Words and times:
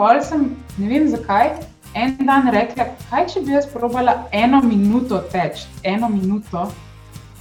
pol 0.00 0.22
sem, 0.24 0.46
ne 0.80 0.86
vem 0.88 1.08
zakaj, 1.12 1.50
en 1.92 2.14
dan 2.24 2.48
rekla, 2.54 2.86
kaj 3.10 3.26
če 3.32 3.42
bi 3.44 3.52
jaz 3.52 3.66
probala 3.68 4.14
eno 4.32 4.62
minuto 4.64 5.18
teči, 5.32 5.66
eno 5.84 6.08
minuto. 6.08 6.70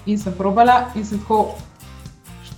In 0.09 0.19
sem 0.19 0.33
probala, 0.35 0.89
in 0.99 1.05
sem 1.07 1.21
tako 1.23 1.55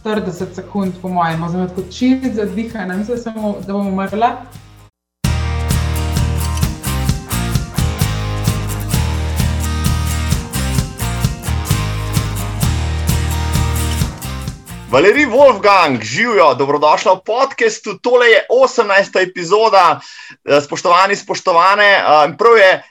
40 0.02 0.56
sekund, 0.58 0.98
po 1.02 1.12
mojem, 1.14 1.44
zelo 1.54 1.68
tako 1.70 1.86
čist 1.94 2.34
zadihana, 2.40 2.98
mislim, 2.98 3.20
samo, 3.22 3.54
da 3.68 3.76
bom 3.76 3.92
umrla. 3.92 4.32
Valerij 14.92 15.26
Wolfgang, 15.26 16.04
živijo, 16.04 16.54
dobrodošla 16.54 17.14
v 17.14 17.24
podkastu. 17.26 18.00
Tole 18.04 18.28
je 18.28 18.46
18. 18.50 19.20
epizoda, 19.22 20.00
eh, 20.00 20.62
spoštovani, 20.62 21.16
spoštovane. 21.16 21.92
Eh, 21.98 22.34
prav 22.38 22.58
je, 22.58 22.72
eh, 22.74 22.84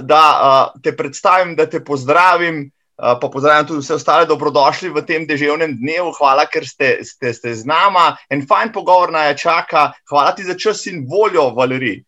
da 0.00 0.72
te 0.82 0.96
predstavim, 0.96 1.56
da 1.56 1.66
te 1.66 1.84
pozdravim, 1.84 2.70
pa 2.96 3.28
pozdravim 3.32 3.66
tudi 3.66 3.80
vse 3.80 3.94
ostale, 3.94 4.26
dobrodošli 4.26 4.88
v 4.88 5.02
tem 5.02 5.26
deževnem 5.26 5.74
dnevu. 5.76 6.12
Hvala, 6.18 6.46
ker 6.46 6.62
ste, 6.66 6.98
ste, 7.04 7.34
ste 7.34 7.54
z 7.54 7.66
nama. 7.66 8.16
En 8.30 8.46
fajn 8.46 8.72
pogovor 8.72 9.12
naj 9.12 9.34
čaka. 9.34 9.92
Hvala 10.08 10.34
ti 10.34 10.44
za 10.44 10.54
čas 10.54 10.86
in 10.86 11.02
voljo, 11.10 11.50
Valerij. 11.50 12.04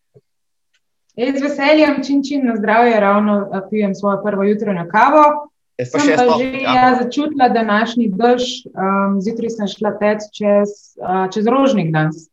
Z 1.17 1.41
veseljem, 1.41 2.03
čim 2.03 2.23
čim 2.23 2.47
na 2.47 2.55
zdravje, 2.55 2.99
ravno 2.99 3.51
pijem 3.69 3.95
svojo 3.95 4.23
prvo 4.23 4.43
jutranjo 4.43 4.87
kavo. 4.91 5.49
Jaz 5.77 5.91
sem 5.93 6.01
pa 6.17 6.25
že 6.41 6.45
ja. 6.61 6.73
Ja, 6.73 6.85
začutila 7.03 7.49
današnji 7.53 8.09
dež, 8.09 8.43
um, 8.73 9.21
zjutraj 9.21 9.49
sem 9.53 9.67
šla 9.69 9.91
teč 10.01 10.25
čez, 10.33 10.97
uh, 10.97 11.29
čez 11.29 11.45
rožnik 11.45 11.91
danes, 11.93 12.29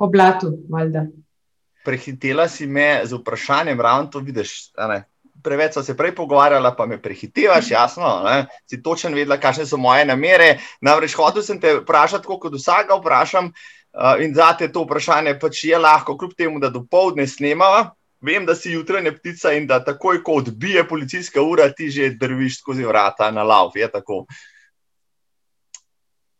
po 0.00 0.08
blatu. 0.08 0.54
Valjda. 0.72 1.04
Prehitela 1.84 2.48
si 2.48 2.66
me 2.66 3.04
z 3.04 3.12
vprašanjem, 3.12 3.80
ravno 3.80 4.08
to 4.08 4.24
vidiš. 4.24 4.72
Preveč 5.44 5.76
so 5.76 5.82
se 5.84 5.94
prej 5.96 6.14
pogovarjala, 6.16 6.72
pa 6.76 6.86
me 6.86 6.96
prehitevaš, 7.02 7.70
jasno. 7.70 8.22
Ne? 8.24 8.46
Si 8.66 8.80
točno 8.82 9.12
vedela, 9.14 9.36
kakšne 9.36 9.68
so 9.68 9.76
moje 9.76 10.08
namere. 10.08 10.56
Namreč 10.80 11.14
hotel 11.14 11.44
sem 11.44 11.60
te 11.60 11.76
vprašati, 11.82 12.26
kot 12.26 12.56
vsakega 12.56 12.96
vprašam, 12.96 13.52
uh, 13.52 14.16
in 14.24 14.34
za 14.34 14.54
te 14.56 14.72
to 14.72 14.88
vprašanje 14.88 15.36
pač 15.38 15.64
je 15.68 15.78
lahko, 15.78 16.16
kljub 16.16 16.32
temu, 16.36 16.60
da 16.60 16.72
do 16.72 16.86
povdne 16.90 17.28
snemava. 17.28 17.97
Vem, 18.20 18.46
da 18.46 18.54
si 18.54 18.72
jutranja 18.72 19.12
ptica 19.14 19.52
in 19.54 19.66
da 19.66 19.78
takoj, 19.84 20.22
ko 20.26 20.40
odbije 20.40 20.82
policijska 20.88 21.42
ura, 21.42 21.68
ti 21.70 21.90
že 21.90 22.10
drviš 22.18 22.60
skozi 22.60 22.84
vrata 22.84 23.30
na 23.30 23.42
lav. 23.42 23.70
Je 23.74 23.90
tako. 23.90 24.24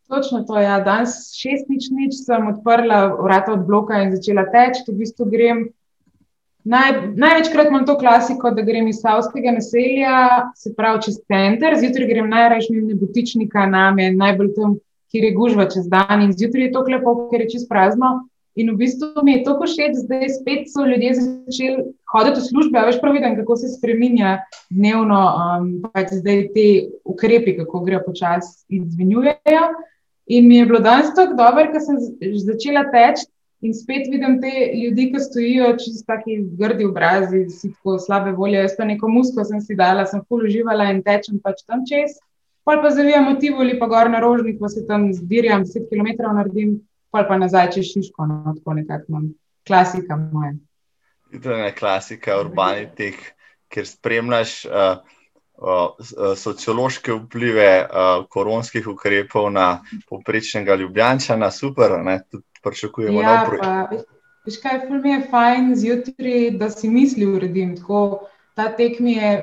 Točno 0.07 0.43
to 0.43 0.57
je. 0.57 0.63
Ja. 0.63 0.79
Danes 0.79 1.09
šest 1.37 1.69
nič, 1.69 1.87
nič 1.91 2.15
sem 2.25 2.47
odprla 2.47 3.05
vrata 3.23 3.53
od 3.53 3.67
bloka 3.67 4.01
in 4.03 4.15
začela 4.15 4.43
teči. 4.51 4.83
V 4.87 4.97
bistvu 5.03 5.29
grem. 5.29 5.69
Naj, 6.69 7.15
največkrat 7.15 7.69
imam 7.69 7.85
to 7.85 7.95
klasiko, 7.97 8.51
da 8.51 8.61
grem 8.61 8.89
iz 8.91 8.99
Savskega 8.99 9.53
naselja, 9.55 10.15
se 10.59 10.73
pravi 10.75 10.99
čez 11.05 11.21
center, 11.23 11.77
zjutraj 11.79 12.09
grem 12.09 12.27
najraje 12.29 12.67
mimo 12.73 12.89
nebotičnika, 12.89 13.63
name, 13.65 14.09
najbolj 14.11 14.51
tam, 14.57 14.75
kjer 15.09 15.29
je 15.29 15.31
gužva 15.37 15.69
čez 15.71 15.87
dan 15.89 16.25
in 16.25 16.33
zjutraj 16.35 16.67
je 16.67 16.71
to 16.75 16.83
lepo, 16.91 17.15
ker 17.31 17.45
je 17.45 17.53
čez 17.55 17.63
prazno. 17.69 18.11
In 18.59 18.73
v 18.73 18.81
bistvu 18.81 19.23
mi 19.23 19.37
je 19.37 19.43
to 19.47 19.53
všeč, 19.55 20.01
da 20.09 20.27
spet 20.27 20.67
so 20.67 20.83
ljudje 20.83 21.13
začeli 21.15 21.83
hoditi 22.11 22.41
v 22.41 22.47
službe. 22.49 22.81
Veš, 22.89 22.97
prav 22.99 23.13
vidim, 23.15 23.37
kako 23.39 23.55
se 23.55 23.69
spremenja 23.71 24.33
dnevno, 24.69 25.19
um, 25.31 25.69
pač 25.93 26.11
zdaj 26.19 26.41
te 26.55 26.65
ukrepi, 27.07 27.55
kako 27.61 27.85
grejo 27.85 28.01
počasi 28.09 28.65
izvinjujejo. 28.81 29.63
In 30.35 30.47
mi 30.47 30.59
je 30.59 30.65
bilo 30.65 30.81
danes 30.83 31.13
tako 31.15 31.37
dobro, 31.39 31.69
ker 31.71 31.81
sem 31.81 32.01
začela 32.43 32.83
teči 32.91 33.29
in 33.63 33.73
spet 33.75 34.11
vidim 34.11 34.37
te 34.43 34.51
ljudi, 34.75 35.07
ki 35.13 35.23
stojijo 35.23 35.71
čisto 35.79 36.03
taki 36.11 36.41
grdi 36.59 36.85
obrazi, 36.85 37.45
si 37.49 37.71
tako 37.71 37.95
slabe 37.99 38.35
volje. 38.35 38.59
Jaz 38.59 38.75
pa 38.75 38.87
neko 38.91 39.07
musko 39.07 39.47
sem 39.47 39.63
si 39.63 39.75
dala, 39.79 40.03
sem 40.05 40.19
full 40.27 40.43
uživala 40.47 40.91
in 40.91 40.99
tečem 41.03 41.39
pač 41.43 41.63
tam 41.63 41.87
čez. 41.87 42.19
Pol 42.67 42.83
pa 42.83 42.91
zavijam 42.91 43.31
motivo 43.31 43.63
ali 43.63 43.79
pa 43.79 43.87
gor 43.87 44.11
na 44.11 44.19
rožnik, 44.19 44.59
pa 44.59 44.67
se 44.69 44.83
tam 44.87 45.09
zdirjam, 45.15 45.63
10 45.63 45.87
km 45.89 46.27
naredim 46.27 46.77
pa 47.11 47.23
pa 47.27 47.37
nazaj 47.37 47.71
čez 47.71 47.93
Šiško, 47.93 48.25
no, 48.25 48.53
tako 48.57 48.73
nekako 48.73 49.05
imam 49.09 49.29
klasika 49.67 50.15
moja. 50.15 50.53
To 51.43 51.51
je 51.51 51.71
klasika 51.75 52.39
urbani 52.39 52.87
teh, 52.95 53.15
kjer 53.69 53.87
spremljaš 53.87 54.65
uh, 54.65 54.71
uh, 55.57 56.37
sociološke 56.37 57.13
vplive 57.13 57.71
uh, 57.85 58.25
koronskih 58.29 58.87
ukrepov 58.87 59.51
na 59.53 59.83
poprečnega 60.09 60.75
ljubljančana, 60.75 61.51
super, 61.51 61.99
ne, 62.03 62.21
tudi 62.31 62.43
pričakujemo 62.63 63.21
ja, 63.21 63.35
nov 63.35 63.49
projekt. 63.49 64.09
Veš 64.45 64.57
kaj, 64.63 64.79
ful 64.87 65.01
mi 65.03 65.11
je 65.11 65.21
fajn 65.29 65.75
zjutraj, 65.75 66.51
da 66.57 66.69
si 66.69 66.89
misli 66.89 67.27
uredim, 67.27 67.75
tako 67.77 68.27
ta 68.55 68.71
tek 68.75 68.99
mi 68.99 69.13
je 69.13 69.33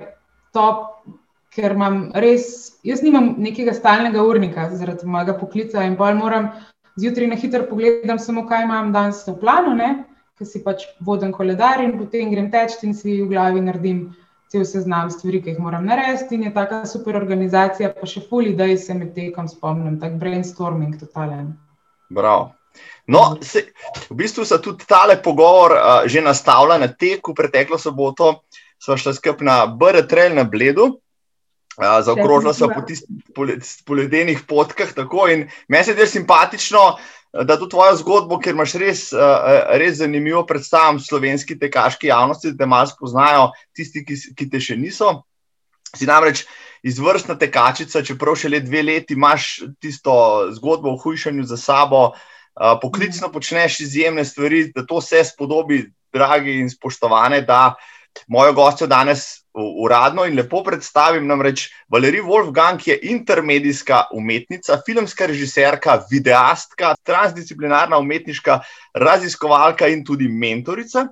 top, 0.56 1.06
ker 1.55 1.72
imam 1.76 2.10
res, 2.15 2.49
jaz 2.84 3.03
nimam 3.05 3.34
nekega 3.41 3.72
stalnega 3.76 4.25
urnika 4.25 4.69
zaradi 4.75 5.06
mojega 5.09 5.37
poklica 5.38 5.84
in 5.87 5.94
bolj 5.97 6.19
moram 6.19 6.50
zjutraj 7.01 7.31
na 7.31 7.37
hitro 7.37 7.67
pogledam, 7.71 8.19
samo 8.19 8.47
kaj 8.49 8.65
imam 8.65 8.93
danes 8.93 9.25
v 9.27 9.37
planu, 9.41 9.77
ker 10.37 10.47
si 10.47 10.62
pač 10.65 10.84
vodim 11.01 11.33
koledar 11.33 11.81
in 11.81 11.97
potem 11.99 12.31
grem 12.31 12.51
teč 12.53 12.77
in 12.84 12.95
si 12.95 13.23
v 13.23 13.29
glavi 13.31 13.62
naredim 13.65 14.11
cel 14.53 14.65
seznam 14.69 15.11
stvari, 15.11 15.41
ki 15.43 15.55
jih 15.55 15.62
moram 15.62 15.87
narediti. 15.89 16.37
In 16.37 16.47
je 16.49 16.55
taka 16.55 16.85
super 16.87 17.17
organizacija, 17.17 17.91
pa 17.97 18.06
še 18.06 18.23
fuli, 18.29 18.55
da 18.55 18.69
se 18.77 18.95
med 18.95 19.15
tekom 19.15 19.49
spomnim, 19.49 19.99
tak 20.01 20.21
brainstorming 20.21 20.99
totalen. 21.01 21.55
Bravo. 22.11 22.53
No, 23.09 23.39
se, 23.41 23.62
v 24.11 24.15
bistvu 24.19 24.45
se 24.45 24.59
tudi 24.61 24.85
tale 24.85 25.17
pogovor 25.23 25.73
uh, 25.73 26.05
že 26.05 26.21
nastavlja 26.21 26.77
na 26.79 26.89
teku, 26.93 27.35
preteklo 27.35 27.79
soboto 27.79 28.43
smo 28.83 28.97
šli 28.97 29.15
skupaj 29.15 29.47
na 29.47 29.56
BR-trail 29.67 30.35
na 30.37 30.45
Bledu. 30.45 31.01
Zaokrožila 31.76 32.54
so 32.56 32.70
po 32.72 32.81
tistih 32.88 33.20
poledenih 33.84 34.42
potkah. 34.48 34.94
Meni 35.69 35.84
se 35.84 35.92
zdi 35.92 36.06
simpatično, 36.06 36.97
da 37.44 37.59
to 37.60 37.66
tvojo 37.66 37.97
zgodbo, 38.00 38.38
ker 38.41 38.54
imaš 38.56 38.75
res, 38.81 39.03
res 39.76 39.98
zanimivo 39.98 40.47
predstavljam 40.48 41.00
slovenski 41.00 41.59
tekaški 41.60 42.09
javnosti, 42.09 42.53
da 42.53 42.64
te 42.64 42.70
malo 42.70 42.88
spoznajo 42.88 43.50
tisti, 43.76 44.04
ki, 44.06 44.16
ki 44.37 44.48
te 44.50 44.60
še 44.60 44.76
niso. 44.81 45.20
Si 45.97 46.09
namreč 46.09 46.47
izvrstna 46.87 47.37
tekačica, 47.41 48.03
čeprav 48.04 48.38
še 48.41 48.50
le 48.53 48.62
dve 48.64 48.82
leti 48.87 49.16
imaš 49.16 49.66
tisto 49.82 50.14
zgodbo 50.56 50.94
o 50.94 51.00
hujšanju 51.00 51.44
za 51.44 51.58
sabo, 51.60 52.08
poklicno 52.82 53.28
počneš 53.32 53.81
izjemne 53.84 54.25
stvari, 54.25 54.70
da 54.72 54.87
to 54.87 55.03
vse 55.03 55.25
spodobi, 55.28 55.84
dragi 56.16 56.60
in 56.62 56.70
spoštovane, 56.72 57.43
da 57.44 57.75
mojo 58.32 58.54
gostjo 58.56 58.87
danes 58.88 59.46
uradno 59.56 60.25
in 60.25 60.37
lepo 60.37 60.62
predstavim. 60.62 61.27
Namreč 61.27 61.71
Valerij 61.89 62.22
Wolfgang 62.22 62.81
je 62.87 62.99
intermedijska 63.03 64.05
umetnica, 64.12 64.81
filmska 64.87 65.27
režiserka, 65.27 66.03
videastka, 66.11 66.94
transdisciplinarna 67.03 67.99
umetniška 67.99 68.61
raziskovalka 68.94 69.89
in 69.89 70.05
tudi 70.05 70.28
mentorica. 70.28 71.09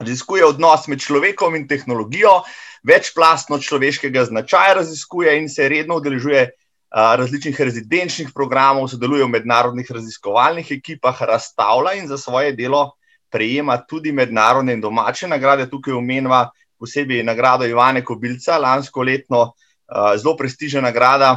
Raziskuje 0.00 0.44
odnos 0.44 0.88
med 0.88 1.00
človekom 1.00 1.54
in 1.56 1.68
tehnologijo, 1.68 2.40
večplastno 2.82 3.58
človeškega 3.60 4.24
značaja 4.24 4.74
raziskuje 4.80 5.36
in 5.38 5.48
se 5.48 5.68
redno 5.68 6.00
udeležuje 6.00 6.48
različnih 6.90 7.60
rezidenčnih 7.60 8.30
programov, 8.34 8.88
sodeluje 8.88 9.24
v 9.24 9.28
mednarodnih 9.36 9.90
raziskovalnih 9.90 10.72
ekipah, 10.72 11.22
razstavlja 11.22 11.92
in 12.00 12.08
za 12.08 12.18
svoje 12.18 12.52
delo 12.52 12.96
prejema 13.30 13.76
tudi 13.76 14.12
mednarodne 14.12 14.72
in 14.72 14.80
domače 14.80 15.28
nagrade. 15.28 15.68
Tukaj 15.70 15.94
omenjava 15.94 16.48
posebej 16.80 17.22
nagrado 17.24 17.68
Ivana 17.68 18.02
Kobilca, 18.04 18.58
lansko 18.58 19.04
letno 19.04 19.42
uh, 19.50 20.16
zelo 20.16 20.36
prestižna 20.36 20.80
nagrada, 20.88 21.36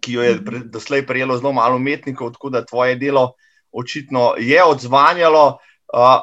ki 0.00 0.16
jo 0.18 0.22
je 0.22 0.38
pre, 0.44 0.62
doslej 0.70 1.04
prejelo 1.06 1.36
zelo 1.38 1.52
malo 1.52 1.76
umetnikov, 1.76 2.32
tako 2.34 2.50
da 2.54 2.64
tvoje 2.64 2.96
delo 2.96 3.32
očitno 3.72 4.34
je 4.38 4.62
odzvanjalo. 4.64 5.58
Uh, 5.92 6.22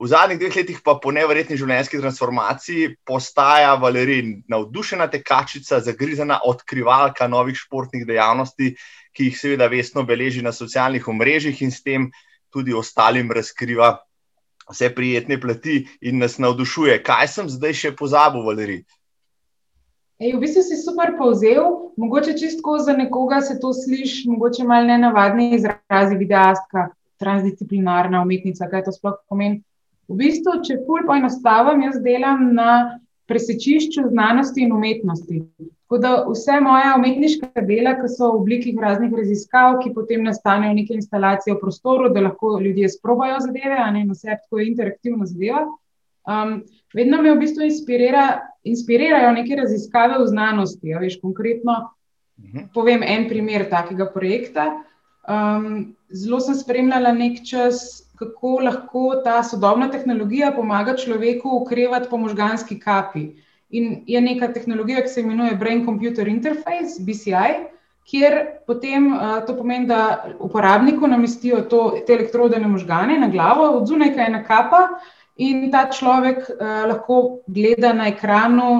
v 0.00 0.08
zadnjih 0.08 0.38
dveh 0.40 0.56
letih 0.56 0.78
pa 0.80 0.94
po 0.96 1.12
nevrjetni 1.12 1.58
življenjski 1.60 2.00
transformaciji 2.00 2.94
postaja 3.04 3.74
Valerij 3.76 4.22
navdušena 4.48 5.10
tekačica, 5.12 5.82
zagrizena 5.84 6.40
odkrivalka 6.48 7.28
novih 7.28 7.58
športnih 7.60 8.06
dejavnosti, 8.08 8.72
ki 9.12 9.28
jih 9.28 9.36
seveda 9.36 9.68
vestno 9.68 10.06
beleži 10.08 10.40
na 10.42 10.54
socialnih 10.56 11.04
omrežjih 11.08 11.60
in 11.66 11.74
s 11.74 11.84
tem 11.84 12.08
tudi 12.50 12.72
ostalim 12.72 13.28
razkriva 13.30 13.98
vse 14.70 14.90
prijetne 14.94 15.40
plati 15.40 15.84
in 16.00 16.18
nas 16.18 16.38
navdušuje. 16.38 17.02
Kaj 17.02 17.28
sem 17.28 17.50
zdaj 17.50 17.76
še 17.82 17.92
pozabil, 17.98 18.44
Valerij? 18.46 18.82
Ej, 20.20 20.34
v 20.36 20.40
bistvu 20.42 20.62
si 20.62 20.76
super 20.76 21.14
povzel, 21.16 21.64
mogoče 21.96 22.34
čisto 22.36 22.76
za 22.78 22.92
nekoga 22.92 23.40
se 23.40 23.56
to 23.60 23.72
sliši, 23.72 24.28
mogoče 24.28 24.66
malo 24.68 24.90
ne 24.90 24.98
navadni 25.00 25.54
izrazi, 25.56 26.18
videastka, 26.20 26.90
transdisciplinarna 27.20 28.20
umetnica, 28.22 28.68
kaj 28.68 28.84
to 28.84 28.92
sploh 28.92 29.16
pomeni. 29.28 29.62
V 30.10 30.18
bistvu, 30.20 30.58
če 30.66 30.80
pol 30.84 31.06
poenostavim, 31.08 31.86
jaz 31.86 32.00
delam 32.04 32.50
na 32.56 33.00
presečišču 33.30 34.10
znanosti 34.10 34.66
in 34.66 34.74
umetnosti. 34.76 35.40
Tako 35.90 35.98
da 35.98 36.10
vse 36.28 36.60
moje 36.62 36.90
umetniške 36.96 37.62
dela, 37.66 37.96
ki 37.98 38.08
so 38.12 38.28
v 38.30 38.36
obliki 38.38 38.70
raznih 38.78 39.10
raziskav, 39.10 39.80
ki 39.80 39.90
potem 39.90 40.22
nastanejo 40.22 40.76
neke 40.76 40.94
instalacije 40.94 41.56
v 41.56 41.58
prostoru, 41.58 42.12
da 42.14 42.22
lahko 42.22 42.52
ljudje 42.62 42.92
sprobajo 42.92 43.40
zadeve, 43.42 43.74
a 43.74 43.88
ne 43.90 44.04
vse 44.06 44.36
tako 44.36 44.60
interaktivno 44.62 45.26
zadeva. 45.26 45.64
Um, 46.30 46.60
vedno 46.94 47.18
me 47.22 47.34
v 47.34 47.40
bistvu 47.42 47.66
inspirira, 47.66 48.28
inspirirajo 48.62 49.34
neke 49.40 49.58
raziskave 49.58 50.22
v 50.22 50.28
znanosti. 50.30 50.94
Ja, 50.94 51.02
veš, 51.02 51.18
konkretno, 51.24 51.80
uh 52.38 52.44
mhm. 52.44 52.70
povem 52.74 53.02
en 53.02 53.26
primer 53.28 53.66
takega 53.70 54.06
projekta. 54.14 54.70
Um, 55.26 55.96
zelo 56.14 56.38
sem 56.40 56.54
spremljala 56.54 57.10
nek 57.18 57.42
čas, 57.42 58.06
kako 58.14 58.60
lahko 58.62 59.22
ta 59.24 59.42
sodobna 59.42 59.90
tehnologija 59.90 60.54
pomaga 60.54 60.94
človeku 60.94 61.50
ukrevati 61.64 62.06
po 62.10 62.16
možganski 62.16 62.78
kapi. 62.78 63.32
In 63.70 64.02
je 64.06 64.20
neka 64.20 64.48
tehnologija, 64.52 65.02
ki 65.04 65.08
se 65.08 65.20
imenuje 65.20 65.58
Brain 65.58 65.84
Computer 65.86 66.28
Interface, 66.28 66.98
BCI, 67.06 67.52
kjer 68.10 68.36
potem 68.66 69.12
uh, 69.14 69.38
to 69.46 69.54
pomeni, 69.54 69.86
da 69.86 70.24
uporabniku 70.42 71.06
namestijo 71.06 71.62
to, 71.70 71.82
te 72.06 72.16
elektrode 72.16 72.58
na 72.58 72.68
možgane, 72.68 73.18
na 73.18 73.28
glavo, 73.30 73.68
od 73.78 73.86
zunaj 73.86 74.10
je 74.16 74.26
ena 74.26 74.42
kapa, 74.44 74.88
in 75.36 75.70
ta 75.70 75.86
človek 75.92 76.48
uh, 76.50 76.72
lahko 76.90 77.20
gleda 77.46 77.92
na 77.96 78.08
ekranu 78.10 78.70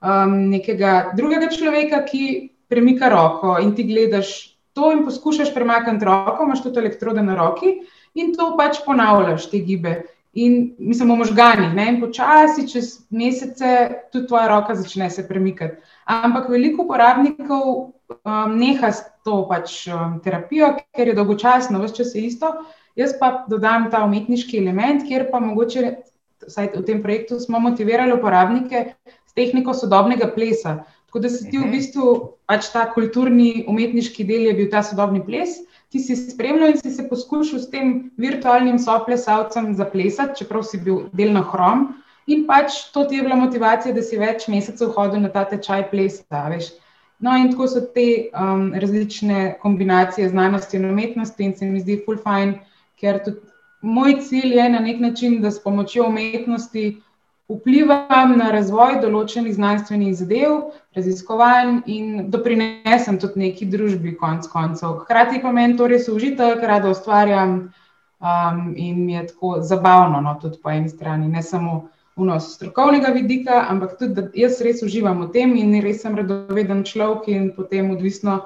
um, 0.00 0.36
nekega 0.52 1.12
drugega 1.16 1.50
človeka, 1.50 2.04
ki 2.06 2.52
premika 2.70 3.10
roko, 3.10 3.58
in 3.58 3.74
ti 3.74 3.84
gledaš 3.84 4.56
to 4.72 4.92
in 4.94 5.04
poskušaš 5.04 5.50
premakniti 5.54 6.06
roko, 6.06 6.46
imaš 6.46 6.62
tudi 6.62 6.78
elektrode 6.78 7.22
na 7.22 7.34
roki 7.34 7.80
in 8.14 8.32
to 8.34 8.54
pač 8.58 8.80
ponavljaš, 8.86 9.50
te 9.50 9.58
gibe. 9.66 10.00
In 10.32 10.74
mi 10.78 10.94
smo 10.94 11.16
možgani, 11.16 11.72
ne? 11.74 11.88
in 11.90 11.96
počasi, 12.00 12.68
čez 12.70 12.90
mesece, 13.10 13.70
tudi 14.12 14.28
tvoja 14.30 14.46
roka 14.48 14.76
začne 14.78 15.10
se 15.10 15.24
premikati. 15.28 15.80
Ampak 16.06 16.48
veliko 16.48 16.84
uporabnikov 16.84 17.64
um, 17.74 18.52
neha 18.58 18.92
s 18.92 19.02
to 19.26 19.42
pač, 19.50 19.88
um, 19.90 20.20
terapijo, 20.22 20.76
ker 20.94 21.10
je 21.10 21.16
dolgočasno, 21.18 21.82
vse 21.82 21.96
čas 21.96 22.14
je 22.14 22.22
isto. 22.28 22.52
Jaz 22.94 23.16
pa 23.18 23.44
dodam 23.50 23.88
ta 23.90 24.04
umetniški 24.06 24.60
element, 24.62 25.02
kjer 25.08 25.26
pa 25.32 25.40
mogoče, 25.42 25.96
vsaj 26.46 26.70
v 26.76 26.84
tem 26.86 27.02
projektu, 27.02 27.40
smo 27.42 27.58
motivirali 27.58 28.14
uporabnike 28.14 28.84
s 29.26 29.34
tehniko 29.34 29.74
sodobnega 29.74 30.30
plesa. 30.34 30.84
Tako 31.10 31.24
da 31.26 31.28
se 31.28 31.42
ti 31.42 31.58
v 31.58 31.66
mhm. 31.66 31.74
bistvu, 31.74 32.06
pač 32.46 32.70
ta 32.70 32.86
kulturni 32.94 33.64
umetniški 33.66 34.22
del 34.26 34.46
je 34.46 34.54
bil 34.62 34.70
ta 34.70 34.86
sodobni 34.86 35.24
ples 35.26 35.58
ti 35.90 35.98
si 35.98 36.16
spremljal 36.16 36.70
in 36.70 36.78
si 36.78 36.90
se 36.94 37.08
poskušal 37.08 37.58
s 37.58 37.70
tem 37.70 38.10
virtualnim 38.16 38.78
soplesalcem 38.78 39.74
zaplesati, 39.74 40.38
čeprav 40.38 40.62
si 40.62 40.78
bil 40.78 41.08
delno 41.12 41.42
hrom. 41.42 41.88
In 42.30 42.46
pač 42.46 42.92
to 42.94 43.04
ti 43.04 43.18
je 43.18 43.24
bila 43.26 43.36
motivacija, 43.36 43.94
da 43.94 44.02
si 44.02 44.18
več 44.18 44.46
mesecev 44.48 44.92
hodil 44.94 45.24
na 45.24 45.32
ta 45.34 45.44
tečaj 45.50 45.88
plesa. 45.90 46.46
No, 47.20 47.34
in 47.36 47.50
tako 47.50 47.66
so 47.68 47.82
te 47.94 48.30
um, 48.30 48.70
različne 48.72 49.56
kombinacije 49.60 50.28
znanosti 50.28 50.78
in 50.78 50.86
umetnosti, 50.88 51.44
in 51.44 51.56
se 51.56 51.66
mi 51.66 51.80
zdi 51.80 51.98
full 52.04 52.20
fine, 52.22 52.60
ker 53.00 53.18
tudi 53.24 53.50
moj 53.82 54.20
cilj 54.22 54.54
je 54.56 54.68
na 54.70 54.78
nek 54.78 55.00
način, 55.00 55.40
da 55.42 55.50
s 55.50 55.62
pomočjo 55.62 56.06
umetnosti 56.06 57.02
vplivam 57.50 58.36
na 58.38 58.50
razvoj 58.54 59.00
določenih 59.02 59.54
znanstvenih 59.56 60.14
zadev, 60.16 60.56
raziskovanj 60.96 61.80
in 61.90 62.26
doprinesem 62.30 63.18
tudi 63.22 63.42
neki 63.44 63.66
družbi, 63.70 64.14
konc 64.20 64.46
koncev. 64.52 65.00
Hkrati 65.04 65.42
pa 65.42 65.52
meni 65.54 65.78
to 65.78 65.88
res 65.90 66.08
užitek, 66.12 66.62
rada 66.62 66.92
ustvarjam 66.94 67.56
um, 67.58 68.60
in 68.76 69.04
mi 69.06 69.16
je 69.16 69.26
tako 69.32 69.56
zabavno, 69.66 70.20
no, 70.22 70.36
tudi 70.42 70.60
po 70.62 70.70
eni 70.70 70.92
strani, 70.92 71.28
ne 71.28 71.42
samo 71.42 71.80
vnos 72.20 72.52
strokovnega 72.54 73.12
vidika, 73.16 73.64
ampak 73.68 73.96
tudi, 73.98 74.14
da 74.14 74.28
jaz 74.36 74.60
res 74.62 74.84
uživam 74.86 75.24
v 75.24 75.30
tem 75.34 75.54
in 75.58 75.74
res 75.82 76.04
sem 76.04 76.14
radoveden 76.18 76.84
človek 76.86 77.30
in 77.32 77.50
potem 77.56 77.90
odvisno. 77.96 78.42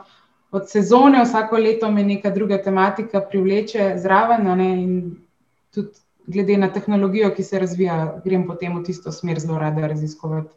Od 0.55 0.69
sezone, 0.71 1.19
vsako 1.25 1.59
leto 1.59 1.89
me 1.91 2.05
neka 2.07 2.31
druga 2.31 2.61
tematika 2.63 3.19
privleče 3.27 3.97
zraven, 3.99 4.47
ne, 4.55 4.69
in 4.79 4.93
tudi 5.75 6.04
glede 6.27 6.57
na 6.57 6.73
tehnologijo, 6.73 7.31
ki 7.35 7.43
se 7.45 7.59
razvija, 7.59 8.21
grem 8.25 8.47
potem 8.47 8.77
v 8.79 8.85
tisto 8.85 9.13
smer 9.13 9.41
zelo 9.41 9.59
rada 9.59 9.87
raziskovati. 9.87 10.55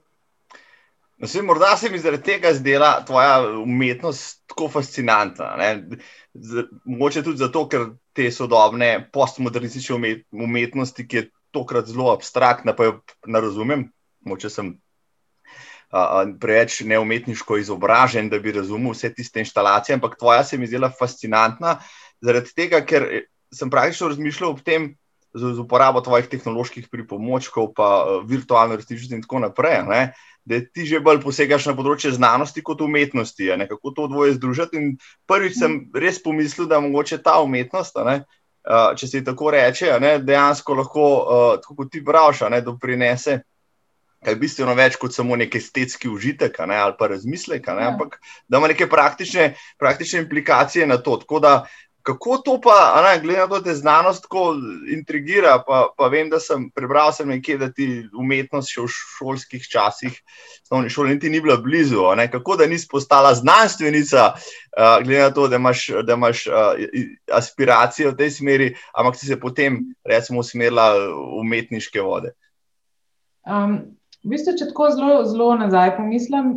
No, 1.17 1.27
se, 1.27 1.41
morda 1.41 1.77
se 1.77 1.89
mi 1.89 1.99
zaradi 1.99 2.23
tega 2.23 2.53
zdela 2.53 2.91
tvoja 3.05 3.39
umetnost 3.57 4.43
tako 4.47 4.67
fascinantna. 4.69 5.55
Z, 6.33 6.67
mogoče 6.85 7.23
tudi 7.25 7.41
zato, 7.41 7.65
ker 7.69 7.87
te 8.13 8.29
sodobne 8.31 9.09
postmodernistične 9.13 10.13
umetnosti, 10.31 11.07
ki 11.07 11.17
je 11.17 11.29
tokrat 11.51 11.89
zelo 11.89 12.11
abstraktna, 12.13 12.75
pa 12.77 12.85
jo 12.85 12.99
ne 13.25 13.41
razumem. 13.41 13.87
Mogoče 14.21 14.49
sem 14.53 14.75
a, 15.89 16.25
preveč 16.39 16.83
neumetniško 16.85 17.57
izobražen, 17.57 18.29
da 18.29 18.39
bi 18.39 18.53
razumel 18.53 18.93
vse 18.93 19.09
tiste 19.17 19.41
instalacije, 19.41 19.97
ampak 19.97 20.19
tvoja 20.19 20.43
se 20.43 20.57
mi 20.57 20.69
zdela 20.69 20.91
fascinantna, 20.99 21.79
zaradi 22.21 22.53
tega, 22.53 22.83
ker 22.85 23.07
sem 23.53 23.73
praktično 23.73 24.11
razmišljal 24.13 24.53
ob 24.53 24.61
tem, 24.61 24.91
z, 25.37 25.53
z 25.55 25.59
uporabo 25.61 26.01
tvojih 26.01 26.27
tehnoloških 26.27 26.89
pripomočkov, 26.91 27.71
pa 27.77 27.89
uh, 28.03 28.25
virtualno 28.25 28.75
resničnost 28.75 29.13
in 29.13 29.21
tako 29.21 29.45
naprej. 29.45 29.83
Ne? 29.87 30.01
Da 30.47 30.61
ti 30.63 30.87
že 30.87 31.03
bolj 31.03 31.21
posegaš 31.21 31.67
na 31.69 31.75
področje 31.77 32.15
znanosti 32.15 32.63
kot 32.63 32.81
umetnosti, 32.81 33.51
ne? 33.57 33.67
kako 33.69 33.93
to 33.93 34.07
dvoje 34.11 34.37
združiti. 34.39 34.79
In 34.79 34.95
prvič 35.29 35.59
sem 35.59 35.79
res 35.93 36.21
pomislil, 36.23 36.67
da 36.67 36.81
mogoče 36.83 37.21
ta 37.23 37.37
umetnost, 37.43 37.99
ne? 38.07 38.23
uh, 38.65 38.95
če 38.97 39.07
se 39.07 39.23
tako 39.27 39.53
reče, 39.53 39.93
ne? 40.01 40.17
dejansko 40.23 40.81
lahko, 40.81 41.05
uh, 41.21 41.53
tako 41.61 41.83
kot 41.83 41.93
ti 41.93 42.03
praviš, 42.03 42.47
doprinese. 42.65 43.43
Kaj 44.17 44.33
je 44.33 44.39
bistveno 44.41 44.73
več 44.73 44.95
kot 44.97 45.13
samo 45.13 45.35
neki 45.37 45.59
estetski 45.61 46.09
užitek 46.09 46.55
ne, 46.65 46.75
ali 46.81 46.95
pa 46.97 47.05
razmislek, 47.11 47.67
ne, 47.69 47.83
ja. 47.85 47.91
ampak 47.93 48.15
da 48.49 48.57
ima 48.57 48.67
neke 48.71 48.87
praktične, 48.89 49.51
praktične 49.77 50.23
implikacije 50.23 50.87
na 50.89 50.97
to. 50.97 51.19
Tako 51.21 51.39
da 51.39 51.51
Kako 52.07 52.37
to 52.37 52.53
pa, 52.63 53.01
ne, 53.03 53.19
glede 53.19 53.39
na 53.39 53.47
to, 53.47 53.57
da 53.59 53.63
te 53.63 53.73
znanost 53.75 54.21
tako 54.23 54.53
intrigira, 54.93 55.57
pa, 55.67 55.89
pa 55.97 56.07
vem, 56.07 56.29
da 56.31 56.39
sem 56.39 56.69
prebral 56.71 57.11
sem 57.11 57.27
nekje, 57.27 57.57
da 57.59 57.67
ti 57.67 57.87
umetnost 58.15 58.71
še 58.71 58.85
v 58.85 58.91
šolskih 58.93 59.65
časih, 59.67 60.15
osnovni 60.63 60.93
šoli, 60.93 61.17
niti 61.17 61.31
ni 61.33 61.41
bila 61.43 61.57
blizu. 61.59 62.05
Ne, 62.15 62.29
kako 62.31 62.55
da 62.61 62.69
nisi 62.71 62.87
postala 62.87 63.33
znanstvenica, 63.35 64.29
uh, 64.37 65.03
glede 65.03 65.25
na 65.25 65.35
to, 65.35 65.49
da 65.51 65.59
imaš, 65.59 65.83
da 66.07 66.15
imaš 66.15 66.47
uh, 66.47 66.79
aspiracije 67.41 68.13
v 68.13 68.17
tej 68.23 68.31
smeri, 68.39 68.71
ampak 68.95 69.19
si 69.19 69.27
se 69.27 69.39
potem, 69.39 69.83
recimo, 70.07 70.39
usmerila 70.39 70.93
v 70.95 71.41
umetniške 71.43 72.07
vode. 72.07 72.31
Um, 73.43 73.81
v 74.23 74.31
bistvu, 74.31 74.55
če 74.55 74.71
tako 74.71 74.93
zelo, 74.95 75.23
zelo 75.27 75.53
nazaj 75.59 75.97
pomislim, 75.99 76.55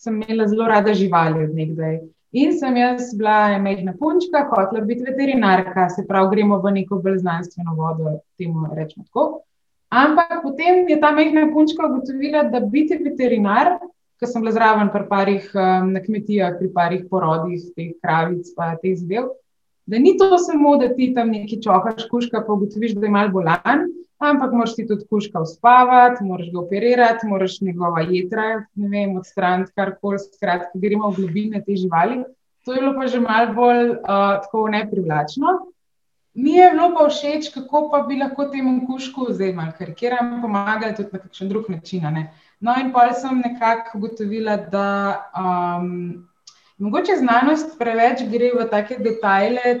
sem 0.00 0.22
imela 0.22 0.48
zelo 0.48 0.72
rada 0.72 0.96
živali 0.96 1.44
od 1.44 1.52
nekdaj. 1.52 2.00
In 2.32 2.52
sem 2.52 2.76
jaz 2.76 3.14
bila 3.16 3.58
majhna 3.58 3.94
punčka, 3.96 4.42
hotela 4.50 4.84
biti 4.84 5.04
veterinarka, 5.06 5.88
se 5.88 6.04
pravi, 6.08 6.34
gremo 6.36 6.58
v 6.60 6.72
neko 6.76 6.98
bolj 7.00 7.22
znanstveno 7.22 7.72
vodo, 7.74 8.18
temu 8.36 8.68
rečemo 8.76 9.06
tako. 9.06 9.40
Ampak 9.88 10.42
potem 10.42 10.84
je 10.88 10.98
ta 11.00 11.10
majhna 11.16 11.46
punčka 11.52 11.86
ugotovila, 11.86 12.42
da 12.52 12.60
biti 12.60 12.98
veterinar, 13.00 13.78
ker 14.20 14.28
sem 14.28 14.44
bila 14.44 14.52
zraven 14.52 14.90
pri 14.92 15.06
parih 15.08 15.46
um, 15.54 15.92
na 15.94 16.02
kmetijah, 16.04 16.58
pri 16.58 16.68
parih 16.74 17.06
porodih, 17.08 17.64
teh 17.72 17.94
kravic, 18.02 18.52
pa 18.56 18.74
teh 18.82 18.98
zadev, 18.98 19.30
da 19.88 19.96
ni 19.96 20.18
to 20.20 20.36
samo, 20.36 20.76
da 20.76 20.90
ti 20.92 21.14
tam 21.16 21.32
neki 21.32 21.62
čohaš, 21.64 22.04
kuška, 22.10 22.42
pa 22.44 22.52
ugotoviš, 22.52 22.92
da 22.98 23.06
je 23.06 23.14
mal 23.14 23.32
bolan, 23.32 23.88
ampak 24.18 24.52
moraš 24.52 24.74
ti 24.74 24.86
tudi 24.86 25.06
kuška 25.10 25.40
uspavati, 25.40 26.24
moraš 26.24 26.50
ga 26.52 26.60
operirati, 26.60 27.26
moraš 27.26 27.60
njegova 27.60 28.00
jedra, 28.00 28.64
ne 28.74 28.88
vem, 28.88 29.16
odstraniti 29.16 29.72
karkoli, 29.74 30.18
skratka, 30.18 30.74
gremo 30.74 31.10
v 31.10 31.22
globine 31.22 31.62
te 31.64 31.76
živali. 31.76 32.24
To 32.64 32.74
je 32.74 32.80
bilo 32.80 32.94
pa 32.94 33.06
že 33.06 33.20
malo 33.20 33.54
bolj 33.54 33.90
uh, 33.90 34.40
tako 34.44 34.68
neprivlačno. 34.68 35.58
Mi 36.34 36.52
je 36.52 36.70
bilo 36.70 36.90
pa 36.94 37.08
všeč, 37.08 37.48
kako 37.54 37.88
pa 37.90 38.02
bi 38.06 38.18
lahko 38.18 38.44
temu 38.52 38.86
kušku 38.86 39.30
vzemali, 39.30 39.72
ker 39.78 39.94
kjeram 39.94 40.42
pomagali 40.42 40.94
tudi 40.94 41.08
na 41.12 41.18
kakšen 41.18 41.48
drug 41.48 41.70
način. 41.70 42.04
Ne? 42.14 42.28
No, 42.60 42.74
in 42.80 42.92
pa 42.92 43.08
sem 43.14 43.40
nekako 43.40 43.98
ugotovila, 43.98 44.56
da 44.56 44.88
um, 45.34 46.28
mogoče 46.78 47.16
znanost 47.18 47.78
preveč 47.78 48.22
gre 48.30 48.52
v 48.54 48.68
take 48.70 48.98
detajle, 49.02 49.80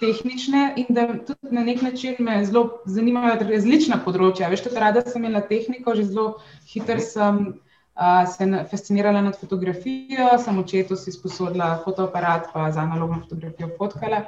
tehnične 0.00 0.74
in 0.76 0.86
da 0.88 1.06
tudi 1.26 1.54
na 1.54 1.64
nek 1.64 1.82
način 1.82 2.14
me 2.18 2.44
zelo 2.44 2.82
zanimajo 2.86 3.38
različna 3.50 4.00
področja. 4.04 4.50
Veš, 4.52 4.66
tudi 4.68 4.82
rada 4.82 5.02
sem 5.06 5.24
imela 5.24 5.42
tehniko, 5.46 5.94
že 5.98 6.06
zelo 6.10 6.26
hitro 6.70 7.00
sem 7.02 7.40
uh, 7.48 8.22
se 8.30 8.48
fascinirala 8.70 9.22
nad 9.22 9.38
fotografijo, 9.40 10.30
sem 10.44 10.58
očetu 10.58 10.96
si 10.96 11.12
sposodila 11.12 11.78
fotoaparat, 11.84 12.52
pa 12.52 12.70
za 12.72 12.84
analogno 12.86 13.20
fotografijo 13.24 13.72
fotkala. 13.78 14.22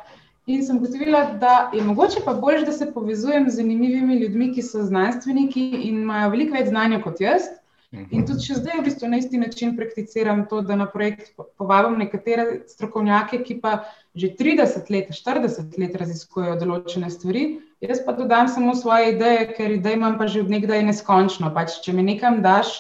In 0.51 0.65
sem 0.67 0.81
ugotovila, 0.81 1.23
da 1.39 1.71
je 1.75 1.83
mogoče 1.85 2.25
pa 2.25 2.35
bolj, 2.35 2.65
da 2.67 2.73
se 2.73 2.91
povezujem 2.93 3.51
z 3.51 3.61
zanimivimi 3.61 4.19
ljudmi, 4.25 4.53
ki 4.55 4.63
so 4.67 4.83
znanstveniki 4.83 5.67
in 5.87 6.03
imajo 6.03 6.31
veliko 6.35 6.57
več 6.57 6.73
znanja 6.73 7.03
kot 7.05 7.21
jaz. 7.23 7.47
In 7.91 8.23
tudi 8.23 8.45
še 8.45 8.61
zdaj, 8.61 8.77
v 8.79 8.85
bistvu, 8.87 9.09
na 9.11 9.19
isti 9.19 9.39
način 9.39 9.73
prakticiram 9.75 10.45
to, 10.51 10.61
da 10.63 10.77
na 10.79 10.87
projekt 10.87 11.33
povabim 11.59 11.97
nekatere 11.99 12.61
strokovnjake, 12.71 13.41
ki 13.43 13.57
pa 13.65 13.73
že 14.15 14.31
30 14.39 14.93
let, 14.95 15.11
40 15.11 15.75
let 15.83 15.97
raziskujejo 15.99 16.55
določene 16.61 17.11
stvari. 17.11 17.43
Jaz 17.83 18.05
pa 18.07 18.15
dodam 18.15 18.47
samo 18.47 18.77
svoje 18.79 19.17
ideje, 19.17 19.49
ker 19.57 19.75
ideje 19.75 19.99
imam 19.99 20.21
pa 20.23 20.31
že 20.31 20.45
od 20.45 20.55
nekdaj 20.55 20.87
neskončno. 20.87 21.51
Pač, 21.57 21.81
če 21.83 21.97
me 21.99 22.07
nekam 22.07 22.39
daš, 22.47 22.77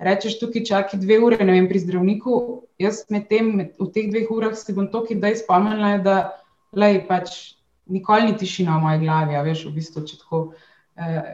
rečeš 0.00 0.40
tukaj 0.40 0.64
čakaj 0.72 1.02
dve 1.02 1.20
ure, 1.20 1.44
ne 1.44 1.60
vem, 1.60 1.68
pri 1.68 1.84
zdravniku, 1.84 2.40
jaz 2.80 3.04
med 3.12 3.28
tem, 3.28 3.52
med, 3.60 3.76
v 3.76 3.92
teh 3.92 4.08
dveh 4.08 4.32
urah 4.32 4.56
si 4.56 4.72
bom 4.72 4.88
to, 4.88 5.04
ki 5.04 5.20
da 5.20 5.34
izpomnila, 5.36 5.98
da 6.00 6.16
lej, 6.72 7.04
pač 7.10 7.58
nikoli 7.84 8.32
ni 8.32 8.38
tišina 8.40 8.80
v 8.80 8.86
moji 8.88 9.04
glavi, 9.04 9.36
a 9.36 9.44
veš, 9.44 9.68
v 9.68 9.76
bistvu, 9.76 10.08
če 10.08 10.24
tako 10.24 10.46
eh, 10.56 10.70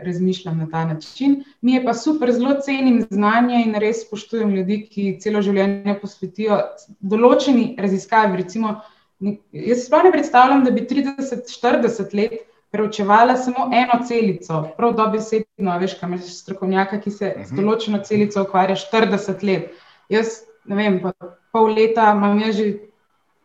razmišljam 0.03 0.59
na 0.59 0.67
ta 0.71 0.85
način. 0.85 1.45
Mi 1.61 1.75
je 1.75 1.85
pa 1.85 1.95
super, 1.95 2.33
zelo 2.33 2.55
cenim 2.65 3.03
znanje 3.11 3.63
in 3.67 3.75
res 3.75 4.07
spoštujem 4.07 4.55
ljudi, 4.55 4.79
ki 4.91 5.19
celo 5.21 5.43
življenje 5.43 5.99
posvetijo 6.01 6.61
določeni 7.01 7.75
raziskavi. 7.79 8.41
Recimo, 8.41 8.79
jaz 9.53 9.85
sploh 9.87 10.07
ne 10.07 10.15
predstavljam, 10.15 10.65
da 10.65 10.73
bi 10.73 10.87
30-40 10.89 12.17
let 12.17 12.39
preučevala 12.71 13.37
samo 13.37 13.71
eno 13.75 14.05
celico, 14.07 14.63
prav 14.77 14.95
dobesedno, 14.97 15.79
veš, 15.79 15.97
kam 16.01 16.13
je 16.13 16.19
strokovnjaka, 16.19 17.01
ki 17.01 17.11
se 17.11 17.33
z 17.35 17.53
mhm. 17.53 17.59
določeno 17.61 18.03
celico 18.07 18.45
ukvarja 18.47 18.79
40 18.79 19.45
let. 19.47 19.75
Jaz, 20.11 20.41
ne 20.71 20.79
vem, 20.79 21.01
pa 21.03 21.13
pol 21.53 21.75
leta 21.75 22.13
imam 22.15 22.39
jaz 22.41 22.57
že, 22.61 22.71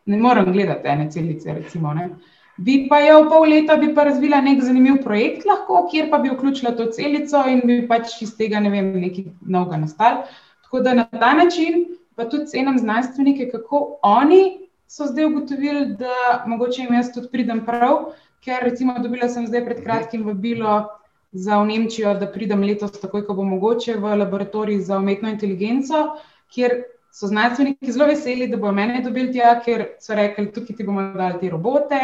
ne 0.06 0.18
morem 0.22 0.52
gledati 0.54 0.88
ene 0.88 1.10
celice, 1.10 1.52
recimo, 1.58 1.92
ne. 1.94 2.10
Bi 2.58 2.86
pa 2.88 3.02
jo 3.04 3.22
v 3.24 3.28
pol 3.28 3.50
leta 3.52 3.76
bi 3.76 3.90
pa 3.94 4.06
razvila 4.08 4.40
nek 4.40 4.62
zanimiv 4.64 5.02
projekt 5.04 5.44
lahko, 5.44 5.82
kjer 5.90 6.08
pa 6.10 6.18
bi 6.18 6.32
vključila 6.32 6.72
to 6.76 6.86
celico 6.92 7.42
in 7.48 7.60
bi 7.68 7.82
pač 7.88 8.16
iz 8.24 8.32
tega, 8.36 8.60
ne 8.64 8.72
vem, 8.72 8.94
nekaj 9.00 9.26
novega 9.44 9.82
nastal. 9.82 10.22
Tako 10.64 10.80
da 10.80 10.94
na 10.96 11.04
ta 11.04 11.34
način 11.36 11.84
pa 12.16 12.24
tudi 12.24 12.46
cenim 12.46 12.78
znanstvenike, 12.78 13.50
kako 13.52 13.98
oni 14.02 14.68
so 14.88 15.04
zdaj 15.04 15.24
ugotovili, 15.24 15.86
da 16.00 16.44
mogoče 16.46 16.82
jim 16.82 16.94
jaz 16.94 17.12
tudi 17.12 17.28
pridem 17.28 17.60
prav, 17.66 18.14
ker 18.40 18.64
recimo 18.64 18.96
dobila 19.02 19.28
sem 19.28 19.46
zdaj 19.46 19.64
pred 19.66 19.82
kratkim 19.84 20.24
vabilo 20.24 20.86
za 21.32 21.58
v 21.60 21.66
Nemčijo, 21.68 22.14
da 22.16 22.30
pridem 22.32 22.62
letos, 22.64 22.94
takoj, 23.00 23.26
ko 23.26 23.34
bo 23.36 23.44
mogoče, 23.44 23.98
v 24.00 24.16
laboratorij 24.22 24.80
za 24.86 24.98
umetno 24.98 25.28
inteligenco, 25.28 26.06
kjer 26.54 26.78
so 27.16 27.26
znanstveniki 27.26 27.92
zelo 27.92 28.06
veseli, 28.06 28.46
da 28.52 28.58
bo 28.60 28.68
mene 28.76 29.00
dobili 29.00 29.30
tja, 29.32 29.54
ker 29.64 29.86
so 30.04 30.14
rekli, 30.14 30.50
tukaj 30.52 30.76
ti 30.76 30.84
bomo 30.84 31.06
dali 31.14 31.38
te 31.40 31.48
robote, 31.48 32.00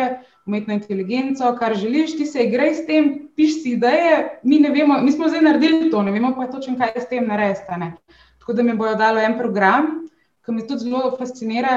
umetno 0.47 0.73
inteligenco, 0.73 1.51
kar 1.59 1.75
želiš, 1.77 2.17
ti 2.17 2.27
se 2.27 2.47
igraj 2.47 2.75
s 2.75 2.87
tem, 2.87 3.11
piš 3.37 3.59
si 3.63 3.75
ideje, 3.77 4.41
mi 4.43 4.61
ne 4.61 4.71
vemo, 4.73 4.97
mi 5.03 5.13
smo 5.13 5.29
zdaj 5.29 5.45
naredili 5.45 5.91
to, 5.91 6.03
ne 6.03 6.17
vemo 6.17 6.33
pa 6.37 6.47
točno, 6.49 6.79
kaj 6.81 6.97
s 6.97 7.11
tem 7.11 7.29
narediti. 7.29 7.91
Tako 8.39 8.53
da 8.53 8.63
mi 8.63 8.77
bojo 8.77 8.95
dali 8.95 9.21
en 9.25 9.37
program, 9.39 9.93
ki 10.47 10.57
me 10.57 10.65
tudi 10.67 10.89
zelo 10.89 11.13
fascinira, 11.19 11.77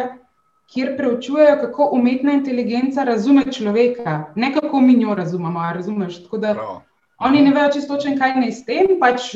kjer 0.72 0.96
preučujejo, 0.98 1.60
kako 1.62 1.90
umetna 1.94 2.40
inteligenca 2.40 3.04
razume 3.04 3.52
človeka, 3.52 4.32
ne 4.36 4.54
kako 4.54 4.82
mi 4.82 4.96
njo 4.96 5.16
razumemo. 5.16 5.60
Razumeš? 5.74 6.24
Tako 6.24 6.38
da 6.38 6.54
Prav. 6.54 6.80
Oni 7.18 7.42
ne 7.42 7.54
vejo 7.54 7.72
čisto, 7.74 7.98
kaj 8.20 8.36
naj 8.40 8.52
s 8.52 8.66
tem, 8.66 8.98
pač 9.00 9.36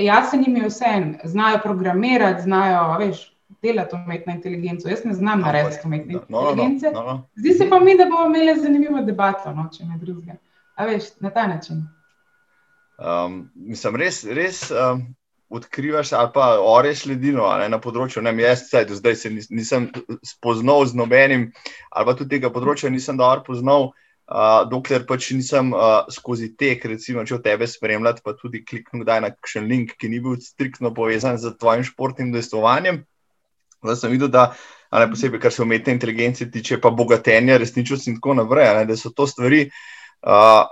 jasen 0.00 0.42
jim 0.46 0.56
je 0.56 0.68
vse, 0.68 0.92
znajo 1.24 1.62
programirati, 1.62 2.42
znajo, 2.42 2.98
veš. 2.98 3.30
Delati 3.62 3.96
umetno 3.96 4.32
inteligenco. 4.32 4.88
Jaz 4.88 5.04
ne 5.04 5.14
znam 5.14 5.40
no, 5.40 5.46
narediti 5.46 5.86
umetne 5.86 6.14
no, 6.14 6.20
no, 6.28 6.40
inteligence. 6.50 6.90
No, 6.92 7.00
no, 7.00 7.06
no. 7.06 7.26
Zdi 7.40 7.54
se 7.54 7.68
pa 7.70 7.78
mi, 7.80 7.94
da 7.96 8.04
bomo 8.04 8.26
imeli 8.26 8.60
zanimivo 8.60 9.00
debato, 9.00 9.52
no, 9.56 9.68
če 9.72 9.86
ne 9.88 9.96
drugega. 10.00 10.36
A 10.76 10.84
veš, 10.84 11.06
na 11.24 11.30
ta 11.30 11.46
način. 11.46 11.84
Um, 12.98 13.38
mislim, 13.54 13.96
res, 13.96 14.20
res 14.24 14.58
um, 14.70 15.00
odkrivaš 15.48 16.12
ali 16.12 16.30
pa 16.34 16.58
oreš 16.60 17.06
ledino 17.06 17.48
ne, 17.58 17.68
na 17.72 17.80
področju. 17.80 18.22
Ne, 18.22 18.34
jaz 18.42 18.68
saj, 18.68 18.88
do 18.90 18.98
zdaj 18.98 19.16
se 19.22 19.32
nisem 19.32 19.88
spoznal 20.26 20.84
z 20.90 20.98
nobenim, 20.98 21.48
ali 21.90 22.08
pa 22.10 22.16
tudi 22.18 22.36
tega 22.36 22.52
področja 22.54 22.92
nisem 22.92 23.20
dobro 23.20 23.46
poznal, 23.46 23.92
uh, 24.30 24.62
dokler 24.70 25.06
pač 25.08 25.30
nisem 25.36 25.72
uh, 25.74 26.04
skozi 26.12 26.52
tek, 26.56 26.84
recimo, 26.94 27.24
če 27.26 27.40
tebe 27.44 27.68
spremljati, 27.70 28.24
pa 28.24 28.36
tudi 28.38 28.64
kliknil 28.64 29.04
kdaj 29.04 29.24
na 29.24 29.32
kakšen 29.34 29.66
link, 29.70 29.96
ki 30.00 30.12
ni 30.12 30.20
bil 30.24 30.38
striktno 30.42 30.94
povezan 30.96 31.40
z 31.40 31.54
tvojim 31.60 31.84
športnim 31.86 32.32
dejstvovanjem. 32.34 33.02
Da 33.84 33.96
sem 34.00 34.14
videl, 34.14 34.30
da 34.32 34.54
ne 34.94 35.10
posebej, 35.10 35.42
kar 35.42 35.52
se 35.52 35.62
umetne 35.62 35.92
inteligence 35.92 36.46
tiče, 36.50 36.80
pa 36.80 36.92
bogatenja, 36.94 37.58
resničnosti 37.60 38.12
in 38.12 38.16
tako 38.20 38.38
naprej, 38.40 38.70
ne, 38.78 38.88
da 38.88 38.96
so 38.96 39.12
to 39.12 39.28
stvari. 39.28 39.66
Uh, 40.24 40.64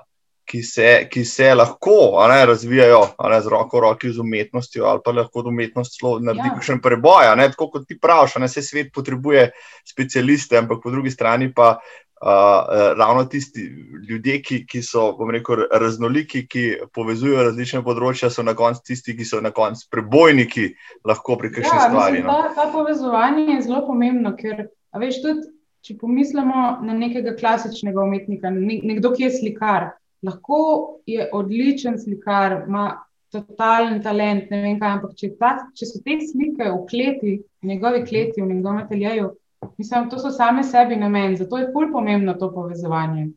ki 0.44 0.62
se, 0.62 1.06
ki 1.10 1.24
se 1.24 1.54
lahko 1.54 2.26
ne, 2.28 2.46
razvijajo 2.46 3.00
ne, 3.30 3.40
z 3.40 3.50
roko 3.52 3.78
v 3.78 3.80
roki 3.80 4.10
z 4.12 4.20
umetnostjo, 4.20 4.84
ali 4.84 5.00
pa 5.04 5.14
lahko 5.14 5.44
umetnost 5.48 6.00
naredi 6.02 6.48
ja. 6.50 6.62
še 6.66 6.78
preboj. 6.82 7.30
Tako 7.54 7.68
kot 7.76 7.86
ti 7.88 7.98
praviš, 7.98 8.36
da 8.42 8.48
se 8.50 8.62
svet 8.62 8.92
potrebuje 8.94 9.50
specialiste, 9.88 10.58
ampak 10.58 10.82
po 10.82 10.90
drugi 10.90 11.14
strani 11.14 11.52
pa. 11.54 11.76
Uh, 12.22 12.94
ravno 12.98 13.24
tisti 13.24 13.60
ljudje, 14.08 14.36
ki, 14.42 14.56
ki 14.66 14.82
so 14.86 15.08
rekel, 15.26 15.64
raznoliki, 15.80 16.44
ki 16.46 16.62
povezujejo 16.94 17.48
različne 17.48 17.80
področja, 17.82 18.30
so 18.30 18.44
na 18.46 18.54
koncu 18.54 18.84
tisti, 18.92 19.16
ki 19.18 19.26
so 19.26 19.40
na 19.42 19.50
koncu 19.50 19.88
prebojniki, 19.90 20.68
lahko 21.08 21.34
pri 21.40 21.50
kakšni 21.50 21.80
ja, 21.80 21.88
stvari. 21.88 22.22
No. 22.22 22.30
Ta, 22.30 22.52
ta 22.54 22.68
povezovanje 22.70 23.48
je 23.56 23.64
zelo 23.66 23.82
pomembno, 23.88 24.36
ker 24.38 24.68
veš, 25.02 25.18
tudi, 25.24 25.48
če 25.82 25.98
pomislimo 25.98 26.62
na 26.86 26.94
nekega 26.94 27.34
klasičnega 27.40 28.06
umetnika, 28.06 28.54
nekdo, 28.54 29.10
ki 29.16 29.26
je 29.26 29.34
slikar, 29.40 29.90
lahko 30.22 30.62
je 31.10 31.26
odličen 31.34 31.98
slikar, 31.98 32.60
ima 32.68 32.86
totalen 33.34 33.98
talent, 34.04 34.50
ne 34.54 34.62
vem 34.62 34.78
kaj, 34.78 34.98
ampak 35.00 35.18
če, 35.18 35.34
ta, 35.40 35.56
če 35.74 35.88
so 35.88 36.06
te 36.06 36.20
slike 36.22 36.70
v 36.70 36.80
kleti, 36.86 37.38
v 37.62 37.74
njegovi 37.74 38.06
kleti, 38.06 38.42
v 38.42 38.50
njegovem 38.52 38.84
ateljeju, 38.84 39.32
mislim, 39.78 40.08
to 40.10 40.18
so 40.18 40.30
same 40.30 40.64
sebi 40.64 40.96
namen, 40.96 41.36
zato 41.36 41.58
je 41.58 41.70
bolj 41.74 41.92
pomembno 41.92 42.34
to 42.34 42.52
povezovanje. 42.54 43.28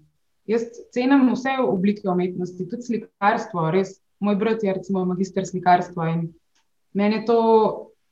Jaz 0.46 0.65
cenim 0.94 1.29
vse 1.34 1.58
oblike 1.62 2.10
umetnosti, 2.10 2.70
tudi 2.70 2.88
slikarstvo, 2.89 3.70
res. 3.72 4.00
Moj 4.20 4.38
brat 4.39 4.63
je 4.63 4.74
recimo 4.74 5.03
magister 5.05 5.46
slikarstva 5.46 6.10
in 6.13 6.22
meni 6.94 7.20
je 7.20 7.25
to 7.27 7.39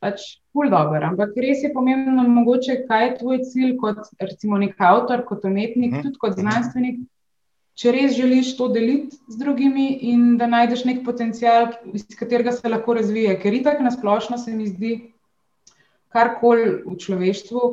pač 0.03 0.25
pol 0.51 0.69
dobro. 0.69 0.99
Ampak 1.07 1.37
res 1.39 1.63
je 1.63 1.71
pomembno, 1.73 2.25
mogoče, 2.27 2.81
kaj 2.89 3.05
je 3.05 3.13
tvoj 3.21 3.39
cilj 3.47 3.77
kot 3.79 4.09
recimo 4.19 4.59
nek 4.59 4.75
avtor, 4.77 5.23
kot 5.25 5.45
umetnik, 5.45 5.93
mhm. 5.93 6.03
tudi 6.03 6.19
kot 6.19 6.35
znanstvenik 6.39 6.99
če 7.79 7.93
res 7.93 8.13
želiš 8.17 8.53
to 8.57 8.67
deliti 8.73 9.17
z 9.27 9.39
drugimi 9.39 9.87
in 10.11 10.35
da 10.37 10.47
najdeš 10.49 10.85
nek 10.89 11.01
potencial, 11.05 11.71
iz 11.93 12.05
katerega 12.17 12.53
se 12.53 12.69
lahko 12.69 12.97
razvije. 12.99 13.37
Ker 13.41 13.55
itak 13.57 13.81
na 13.81 13.91
splošno 13.91 14.37
se 14.37 14.53
mi 14.53 14.67
zdi, 14.69 14.93
karkoli 16.13 16.83
v 16.85 16.97
človeštvu 17.01 17.63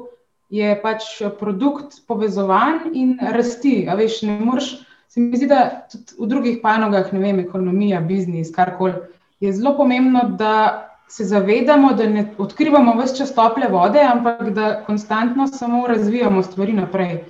je 0.50 0.75
pač 0.83 1.07
produkt 1.38 2.02
povezovanj 2.07 2.90
in 2.92 3.16
rasti. 3.21 3.87
A 3.88 3.95
veš, 3.95 4.23
ne 4.26 4.40
moreš. 4.42 4.71
Se 5.11 5.21
mi 5.21 5.35
zdi, 5.35 5.49
da 5.50 5.87
tudi 5.90 6.14
v 6.19 6.26
drugih 6.30 6.59
panogah, 6.62 7.09
ne 7.12 7.19
vem, 7.19 7.40
ekonomija, 7.42 7.99
biznis, 8.07 8.52
karkoli, 8.54 8.95
je 9.42 9.50
zelo 9.52 9.73
pomembno, 9.75 10.23
da 10.38 10.87
se 11.11 11.25
zavedamo, 11.26 11.92
da 11.99 12.07
ne 12.07 12.23
odkrivamo 12.38 12.95
vse 13.00 13.16
čas 13.19 13.35
tople 13.35 13.66
vode, 13.69 13.99
ampak 14.07 14.52
da 14.54 14.69
konstantno 14.87 15.49
samo 15.50 15.87
razvijamo 15.90 16.42
stvari 16.42 16.73
naprej. 16.73 17.25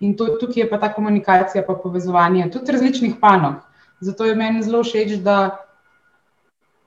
In 0.00 0.16
to, 0.16 0.30
tukaj 0.40 0.62
je 0.62 0.70
pa 0.70 0.78
ta 0.80 0.88
komunikacija, 0.94 1.64
pa 1.66 1.74
povezovanje 1.82 2.48
tudi 2.50 2.72
različnih 2.72 3.18
panog. 3.20 3.60
Zato 4.00 4.24
je 4.24 4.34
meni 4.34 4.62
zelo 4.62 4.80
všeč, 4.82 5.18
da 5.20 5.67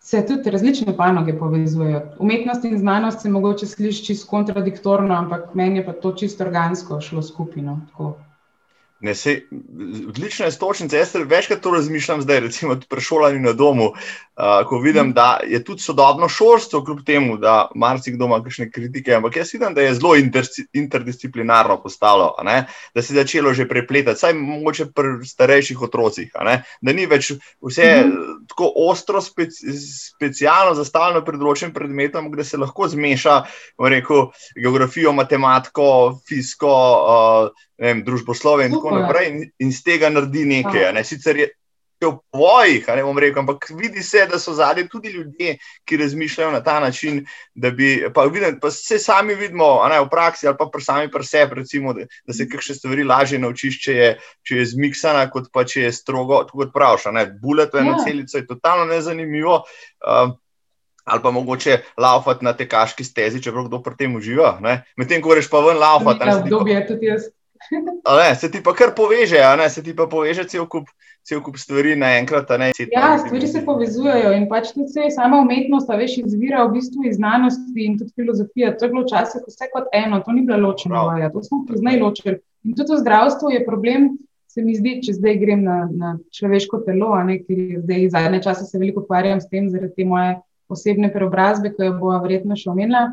se 0.01 0.25
tudi 0.27 0.49
različne 0.49 0.95
panoge 0.97 1.33
povezujejo. 1.39 2.01
Umetnost 2.19 2.65
in 2.65 2.77
znanost 2.77 3.21
se 3.21 3.29
mogoče 3.29 3.65
sliši 3.65 4.05
čisto 4.05 4.29
kontradiktorno, 4.29 5.13
ampak 5.13 5.53
meni 5.53 5.79
je 5.79 5.85
pa 5.85 5.93
to 5.93 6.11
čisto 6.11 6.43
organsko 6.43 7.01
šlo 7.01 7.21
skupino. 7.21 7.79
Tako. 7.91 8.15
Ne, 9.01 9.15
se, 9.15 9.41
odlična 10.07 10.45
je 10.45 10.51
stočnica. 10.51 10.97
Jaz 10.97 11.15
večkrat 11.25 11.61
to 11.61 11.71
razmišljam 11.71 12.21
zdaj, 12.21 12.39
recimo 12.39 12.75
pri 12.89 13.01
šolanju 13.01 13.39
na 13.39 13.53
domu, 13.53 13.85
uh, 13.85 14.67
ko 14.69 14.77
vidim, 14.79 15.07
mm. 15.07 15.13
da 15.13 15.39
je 15.47 15.63
tudi 15.63 15.81
sodobno 15.81 16.29
šolstvo, 16.29 16.83
kljub 16.85 16.99
temu, 17.05 17.37
da 17.37 17.71
marsikdo 17.75 18.25
ima 18.25 18.43
kakšne 18.43 18.69
kritike, 18.71 19.15
ampak 19.17 19.35
jaz 19.35 19.53
vidim, 19.53 19.73
da 19.73 19.81
je 19.81 19.93
zelo 19.93 20.15
inter, 20.15 20.45
interdisciplinarno 20.73 21.79
postalo, 21.81 22.35
da 22.95 23.01
se 23.01 23.13
je 23.13 23.23
začelo 23.23 23.53
že 23.53 23.67
prepletati, 23.67 24.19
saj 24.19 24.33
mogoče 24.33 24.85
pri 24.93 25.25
starejših 25.25 25.81
otrocih, 25.81 26.29
da 26.81 26.93
ni 26.93 27.05
več 27.05 27.31
vse 27.61 28.03
mm 28.05 28.11
-hmm. 28.11 28.45
tako 28.49 28.71
ostro, 28.75 29.21
speci, 29.21 29.73
specialno 29.79 30.75
zastavljeno 30.75 31.25
pred 31.25 31.39
določenim 31.39 31.73
predmetom, 31.73 32.31
da 32.31 32.43
se 32.43 32.57
lahko 32.57 32.87
zmeša 32.87 33.43
rekel, 33.79 34.27
geografijo, 34.55 35.11
matematiko, 35.11 36.19
fiziko. 36.27 36.69
Uh, 37.49 37.70
vem, 37.81 38.03
družboslovje 38.05 38.69
in 38.69 38.77
tako 38.77 38.93
naprej, 38.99 39.31
in, 39.31 39.41
in 39.65 39.73
z 39.73 39.83
tega 39.87 40.11
naredi 40.13 40.45
nekaj. 40.49 40.91
Ne? 40.95 41.03
Sicer 41.07 41.39
je 41.41 41.49
v 42.01 42.17
vojih, 42.33 42.87
ne 42.95 43.03
bom 43.05 43.17
rekel, 43.21 43.43
ampak 43.43 43.67
vidi 43.77 44.01
se, 44.03 44.23
da 44.29 44.39
so 44.41 44.53
zadnji 44.57 44.87
tudi 44.89 45.11
ljudje, 45.13 45.57
ki 45.85 45.97
razmišljajo 45.97 46.51
na 46.51 46.63
ta 46.63 46.79
način, 46.79 47.25
da 47.53 47.69
bi, 47.69 47.91
pa, 48.13 48.25
vidim, 48.25 48.57
pa 48.61 48.71
se 48.71 48.97
sami 48.99 49.35
vidimo, 49.35 49.67
ne, 49.89 49.99
v 50.01 50.09
praksi 50.09 50.47
ali 50.47 50.57
pa 50.57 50.65
pri 50.73 50.81
sami 50.81 51.11
pri 51.11 51.25
sebi, 51.25 51.59
recimo, 51.61 51.93
da, 51.93 52.07
da 52.27 52.33
se 52.33 52.47
kakšne 52.49 52.75
stvari 52.75 53.05
lažje 53.05 53.39
naučiš, 53.39 53.81
če 53.83 53.97
je, 53.97 54.11
če 54.41 54.61
je 54.61 54.69
zmiksana, 54.73 55.27
kot 55.29 55.51
pa 55.53 55.65
če 55.65 55.87
je 55.87 55.91
strogo, 55.93 56.41
kot 56.49 56.73
praviš. 56.73 57.05
Bulet 57.41 57.73
v 57.73 57.83
eno 57.83 57.97
ja. 57.97 58.05
celico 58.05 58.37
je 58.37 58.47
totalno 58.47 58.85
nezanimivo. 58.89 59.61
Uh, 60.01 60.37
Ali 61.05 61.21
pa 61.23 61.31
mogoče 61.33 61.79
laufati 61.97 62.45
na 62.45 62.51
tekaški 62.53 63.03
stezi, 63.03 63.39
če 63.41 63.51
kdo 63.51 63.79
pri 63.81 63.95
tem 63.97 64.13
uživa. 64.15 64.51
Medtem 64.97 65.21
ko 65.21 65.33
greš 65.33 65.49
pa 65.49 65.59
ven 65.65 65.79
laufati. 65.81 66.29
Ja, 66.29 66.37
bi 66.45 66.71
je 66.71 66.83
tudi 66.87 67.09
jaz. 67.09 67.25
Ne, 67.71 68.35
se 68.35 68.51
ti 68.51 68.59
pa 68.63 68.73
kar 68.73 68.91
poveže, 68.95 69.39
se 69.69 69.83
ti 69.83 69.95
pa 69.95 70.07
poveže 70.07 70.43
cel 70.43 70.65
kup, 70.67 70.89
cel 71.23 71.41
kup 71.41 71.57
stvari 71.57 71.95
naenkrat. 71.95 72.49
Ja, 72.91 73.17
stvari 73.17 73.47
se 73.47 73.61
povezujejo 73.65 74.33
in 74.35 74.47
pač 74.49 74.73
tudi 74.73 74.89
se 74.91 75.09
sama 75.15 75.39
umetnost, 75.41 75.89
a 75.89 75.95
veš, 75.99 76.17
izvira 76.25 76.65
v 76.65 76.75
bistvu 76.75 77.07
iz 77.07 77.15
znanosti 77.15 77.85
in 77.85 77.97
tudi 77.99 78.11
filozofija. 78.15 78.75
To 78.77 78.85
je 78.85 78.91
bilo 78.91 79.05
včasih 79.05 79.45
vse 79.47 79.69
kot 79.73 79.87
eno, 79.93 80.19
to 80.25 80.35
ni 80.35 80.43
bilo 80.47 80.59
ločeno, 80.67 81.05
vaja, 81.07 81.31
to 81.31 81.43
smo 81.43 81.63
poznaj 81.69 82.01
ločili. 82.01 82.39
In 82.67 82.75
tudi 82.75 82.93
v 82.93 83.01
zdravstvu 83.05 83.55
je 83.55 83.65
problem, 83.65 84.11
se 84.51 84.61
mi 84.61 84.75
zdi, 84.75 84.97
če 85.05 85.15
zdaj 85.15 85.37
grem 85.39 85.63
na, 85.63 85.77
na 85.87 86.15
človeško 86.35 86.83
telo, 86.85 87.13
ne, 87.23 87.39
ker 87.45 87.79
zdaj 87.85 88.09
zadnje 88.17 88.41
čase 88.43 88.67
se 88.67 88.81
veliko 88.81 89.05
ukvarjam 89.05 89.39
s 89.39 89.47
tem, 89.47 89.69
zaradi 89.71 89.95
te 89.95 90.05
moje 90.05 90.35
osebne 90.71 91.11
preobrazbe, 91.13 91.71
ki 91.71 91.87
jo 91.87 91.95
bo 91.99 92.11
verjetno 92.19 92.57
še 92.59 92.69
omenila. 92.73 93.07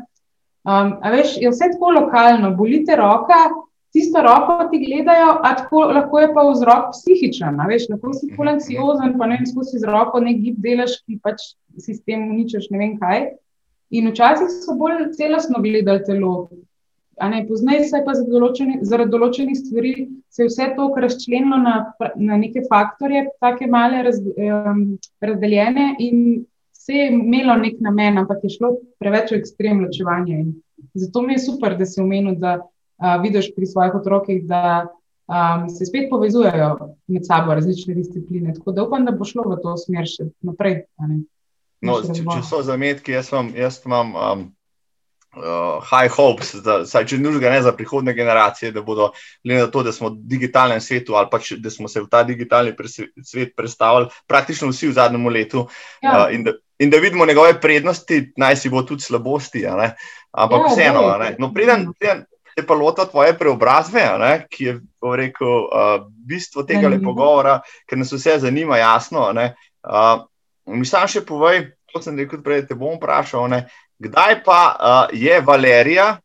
Um, 0.67 0.97
a 0.99 1.11
veš, 1.13 1.37
je 1.39 1.51
vse 1.51 1.71
tako 1.71 1.93
lokalno, 1.95 2.51
bolite 2.59 2.97
roka, 2.99 3.47
tisto 3.93 4.21
roko 4.21 4.69
ti 4.71 4.79
gledajo, 4.85 5.39
a 5.43 5.55
tako 5.57 5.83
lahko 5.95 6.19
je 6.19 6.31
pa 6.33 6.45
vzrok 6.51 6.89
psihičen. 6.93 7.59
Veš, 7.69 7.89
lahko 7.89 8.13
si 8.13 8.31
pol 8.35 8.51
anksiozen, 8.53 9.17
pa 9.17 9.29
ne 9.29 9.39
vem, 9.39 9.49
skozi 9.49 9.81
z 9.81 9.89
roko 9.89 10.21
nek 10.23 10.41
gib 10.43 10.59
delaš, 10.63 10.99
ki 11.05 11.19
pač 11.23 11.53
sistem 11.81 12.29
uničeš, 12.29 12.69
ne 12.73 12.81
vem 12.81 12.97
kaj. 13.01 13.29
In 13.89 14.11
včasih 14.11 14.51
so 14.53 14.77
bolj 14.77 15.09
celostno 15.17 15.61
gledali 15.63 16.05
telo. 16.05 16.33
Poznaj 17.19 17.81
se 17.89 17.99
pa 18.05 18.13
določeni, 18.15 18.77
zaradi 18.87 19.11
določenih 19.11 19.57
stvari, 19.57 19.93
se 20.31 20.45
je 20.45 20.51
vse 20.51 20.69
to 20.77 20.85
razčlenilo 20.95 21.57
na, 21.59 21.73
na 22.15 22.37
neke 22.39 22.63
faktorje, 22.69 23.25
tako 23.43 23.67
male 23.67 24.05
raz, 24.05 24.21
um, 24.21 24.85
razdeljene, 25.19 25.95
in 25.99 26.45
se 26.71 26.95
je 26.95 27.09
imelo 27.11 27.57
nek 27.59 27.81
namen, 27.83 28.21
ampak 28.21 28.45
je 28.45 28.53
šlo 28.53 28.71
preveč 29.01 29.33
v 29.33 29.41
ekstrem 29.41 29.81
ločevanja. 29.83 30.45
Zato 30.95 31.25
mi 31.25 31.35
je 31.35 31.43
super, 31.43 31.75
da 31.75 31.85
si 31.85 31.99
omenil, 31.99 32.37
da 32.39 32.61
uh, 32.99 33.21
vidiš 33.23 33.51
pri 33.55 33.65
svojih 33.65 33.95
otrokih, 33.95 34.43
da 34.47 34.87
um, 35.29 35.69
se 35.69 35.85
spet 35.85 36.09
povezujejo 36.09 36.69
med 37.07 37.25
sabo 37.25 37.53
različne 37.53 37.95
discipline. 37.95 38.53
Tako 38.53 38.71
da 38.71 38.83
upam, 38.83 39.05
da 39.05 39.11
bo 39.11 39.25
šlo 39.25 39.47
v 39.49 39.59
to 39.63 39.75
smer 39.77 40.07
še 40.07 40.29
naprej. 40.45 40.83
No, 41.81 42.01
če, 42.03 42.23
če 42.23 42.39
so 42.43 42.61
zametki, 42.65 43.15
jaz, 43.15 43.33
vam, 43.35 43.53
jaz 43.55 43.81
imam. 43.85 44.15
Um... 44.15 44.47
Uh, 45.29 45.77
high 45.85 46.09
hopes, 46.09 46.55
da, 46.65 46.79
saj, 46.89 47.03
če 47.05 47.19
nužga 47.21 47.51
ne 47.53 47.59
za 47.61 47.69
prihodne 47.77 48.15
generacije, 48.17 48.71
da 48.73 48.81
bodo, 48.81 49.11
glede 49.45 49.61
na 49.61 49.69
to, 49.69 49.83
da 49.85 49.91
smo 49.93 50.09
v 50.09 50.23
digitalnem 50.31 50.81
svetu 50.81 51.13
ali 51.13 51.29
pač, 51.29 51.51
da 51.61 51.69
smo 51.69 51.85
se 51.87 52.01
v 52.01 52.09
ta 52.09 52.23
digitalni 52.25 52.73
svet 53.21 53.53
predstavili, 53.53 54.09
praktično 54.25 54.71
vsi 54.71 54.89
v 54.89 54.95
zadnjem 54.97 55.29
letu 55.29 55.67
ja. 56.01 56.15
uh, 56.15 56.33
in, 56.33 56.47
da, 56.47 56.55
in 56.81 56.89
da 56.89 56.97
vidimo 56.97 57.29
njegove 57.29 57.59
prednosti, 57.61 58.33
naj 58.41 58.57
si 58.57 58.73
bo 58.73 58.81
tudi 58.81 59.05
slabosti. 59.05 59.67
Ampak 59.69 60.65
ja, 60.65 60.73
vseeno, 60.73 61.05
no, 61.37 61.53
preden 61.53 61.85
se 62.57 62.65
pa 62.65 62.77
lota 62.77 63.05
tvoje 63.05 63.33
preobrazbe, 63.37 64.03
ki 64.49 64.65
je 64.65 64.75
rekel, 65.15 65.67
uh, 65.67 66.07
bistvo 66.07 66.63
tega 66.63 66.89
ja, 66.89 67.01
pogovora, 67.03 67.59
ker 67.89 67.99
nas 67.99 68.13
vse 68.13 68.39
zanima, 68.45 68.77
jasno. 68.77 69.27
Uh, 69.29 70.23
mi 70.69 70.85
sam 70.85 71.07
še 71.09 71.25
povej, 71.25 71.69
kot 71.93 72.05
sem 72.05 72.17
rekel, 72.19 72.43
prej 72.45 72.65
te 72.69 72.77
bom 72.77 72.97
vprašal, 72.97 73.47
ne, 73.51 73.63
kdaj 73.99 74.41
pa 74.45 74.61
uh, 74.71 75.05
je 75.15 75.41
Valerija. 75.45 76.17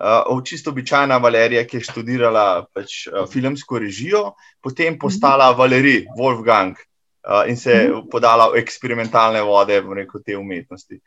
Uh, 0.00 0.38
čisto 0.48 0.72
običajna 0.72 1.18
Valerija, 1.20 1.66
ki 1.68 1.76
je 1.76 1.84
študirala 1.90 2.44
pač, 2.72 3.02
uh, 3.10 3.26
filmsko 3.28 3.82
režijo, 3.82 4.30
potem 4.64 4.96
postala 4.98 5.50
Valerija 5.52 6.14
Wolfgang, 6.16 6.78
uh, 7.28 7.44
in 7.44 7.56
se 7.60 7.74
mhm. 7.84 8.08
podala 8.08 8.48
v 8.48 8.62
eksperimentalne 8.62 9.42
vode, 9.44 9.76
v 9.84 10.00
neko 10.00 10.22
te 10.24 10.38
umetnosti. 10.40 11.00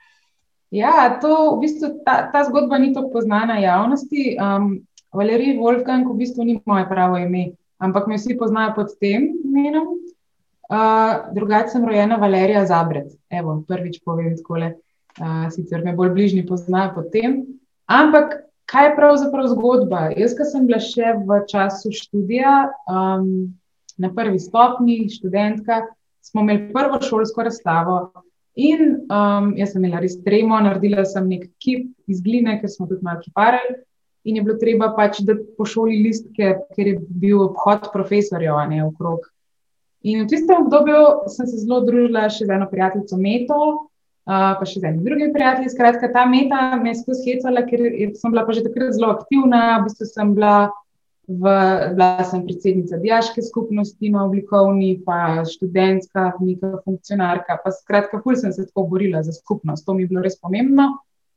Ja, 0.73 1.19
to, 1.21 1.53
v 1.53 1.67
bistvu, 1.67 2.01
ta, 2.01 2.33
ta 2.33 2.41
zgodba 2.49 2.79
ni 2.81 2.93
tako 2.95 3.11
poznana 3.13 3.59
javnosti. 3.61 4.33
Um, 4.41 4.81
Valerij 5.13 5.59
Wolfgang 5.61 6.09
v 6.09 6.17
bistvu 6.17 6.47
ni 6.47 6.55
moje 6.65 6.87
pravo 6.89 7.19
ime, 7.21 7.53
ampak 7.77 8.07
me 8.09 8.17
vsi 8.17 8.33
poznajo 8.39 8.73
pod 8.73 8.95
tem 8.97 9.29
imenom. 9.45 9.99
Uh, 10.73 11.29
drugače 11.35 11.75
sem 11.75 11.85
rojena 11.85 12.17
Valerija 12.17 12.65
Zabred. 12.65 13.13
Evo, 13.29 13.59
prvič 13.67 14.01
povem 14.01 14.33
tako, 14.33 14.57
uh, 14.57 15.45
sicer 15.53 15.85
me 15.85 15.93
bolj 15.93 16.15
bližnji 16.17 16.47
poznajo 16.49 16.95
pod 16.97 17.13
tem. 17.13 17.43
Ampak 17.85 18.41
kaj 18.65 18.89
je 18.89 18.95
pravzaprav 18.97 19.53
zgodba? 19.53 20.09
Jaz, 20.17 20.33
ki 20.33 20.49
sem 20.49 20.65
bila 20.65 20.81
še 20.81 21.13
v 21.21 21.41
času 21.53 21.93
študija 21.93 22.73
um, 22.89 23.53
na 24.01 24.09
prvi 24.09 24.41
stopni, 24.41 25.05
študentka, 25.13 25.83
smo 26.25 26.41
imeli 26.41 26.73
prvo 26.73 26.97
šolsko 26.97 27.45
razstavo. 27.45 28.07
In 28.55 29.07
um, 29.09 29.53
jaz 29.57 29.73
sem 29.73 29.81
imela 29.81 30.01
res 30.03 30.19
tremo, 30.21 30.59
naredila 30.61 31.05
sem 31.09 31.25
nek 31.25 31.47
kip 31.63 31.87
iz 32.09 32.21
gline, 32.21 32.59
ker 32.61 32.69
smo 32.69 32.85
tudi 32.85 33.01
malo 33.05 33.23
kiparili. 33.23 33.79
In 34.29 34.37
je 34.37 34.43
bilo 34.45 34.55
treba 34.61 34.91
pač, 34.95 35.19
da 35.25 35.35
po 35.57 35.65
šoli 35.67 35.97
listke, 36.05 36.53
ker 36.75 36.91
je 36.91 36.99
bil 37.01 37.41
obhod 37.43 37.89
profesorjev, 37.91 38.55
ne 38.69 38.83
okrog. 38.85 39.25
In 40.03 40.21
v 40.23 40.29
tistem 40.31 40.63
obdobju 40.63 41.31
sem 41.33 41.47
se 41.49 41.63
zelo 41.63 41.81
družila 41.87 42.27
še 42.31 42.45
z 42.45 42.55
eno 42.55 42.69
prijateljico 42.71 43.19
Meto, 43.19 43.59
uh, 43.73 44.53
pa 44.59 44.67
še 44.67 44.79
z 44.79 44.87
enimi 44.87 45.07
drugimi 45.09 45.33
prijatelji. 45.35 45.73
Skratka, 45.73 46.11
ta 46.13 46.27
Meta 46.29 46.77
me 46.79 46.93
je 46.93 47.01
skozi 47.01 47.33
hecala, 47.33 47.65
ker 47.67 47.83
sem 48.19 48.35
bila 48.35 48.45
pa 48.45 48.55
že 48.55 48.63
takrat 48.67 48.95
zelo 48.95 49.11
aktivna, 49.15 49.63
v 49.81 49.89
bistvu 49.89 50.07
sem 50.11 50.37
bila 50.37 50.55
V, 51.27 51.39
bila 51.95 52.23
sem 52.27 52.41
predsednica 52.43 52.97
diaške 52.99 53.41
skupnosti 53.41 54.09
na 54.11 54.25
oblikovni, 54.25 54.97
pa 55.05 55.45
študentska, 55.47 56.33
neka 56.43 56.81
funkcionarka. 56.83 57.61
Pa 57.63 57.71
skratka, 57.71 58.19
ful 58.23 58.35
sem 58.35 58.51
se 58.51 58.65
tako 58.67 58.83
borila 58.91 59.23
za 59.23 59.31
skupnost, 59.31 59.85
to 59.85 59.93
mi 59.93 60.03
je 60.03 60.11
bilo 60.11 60.23
res 60.25 60.35
pomembno. 60.39 60.89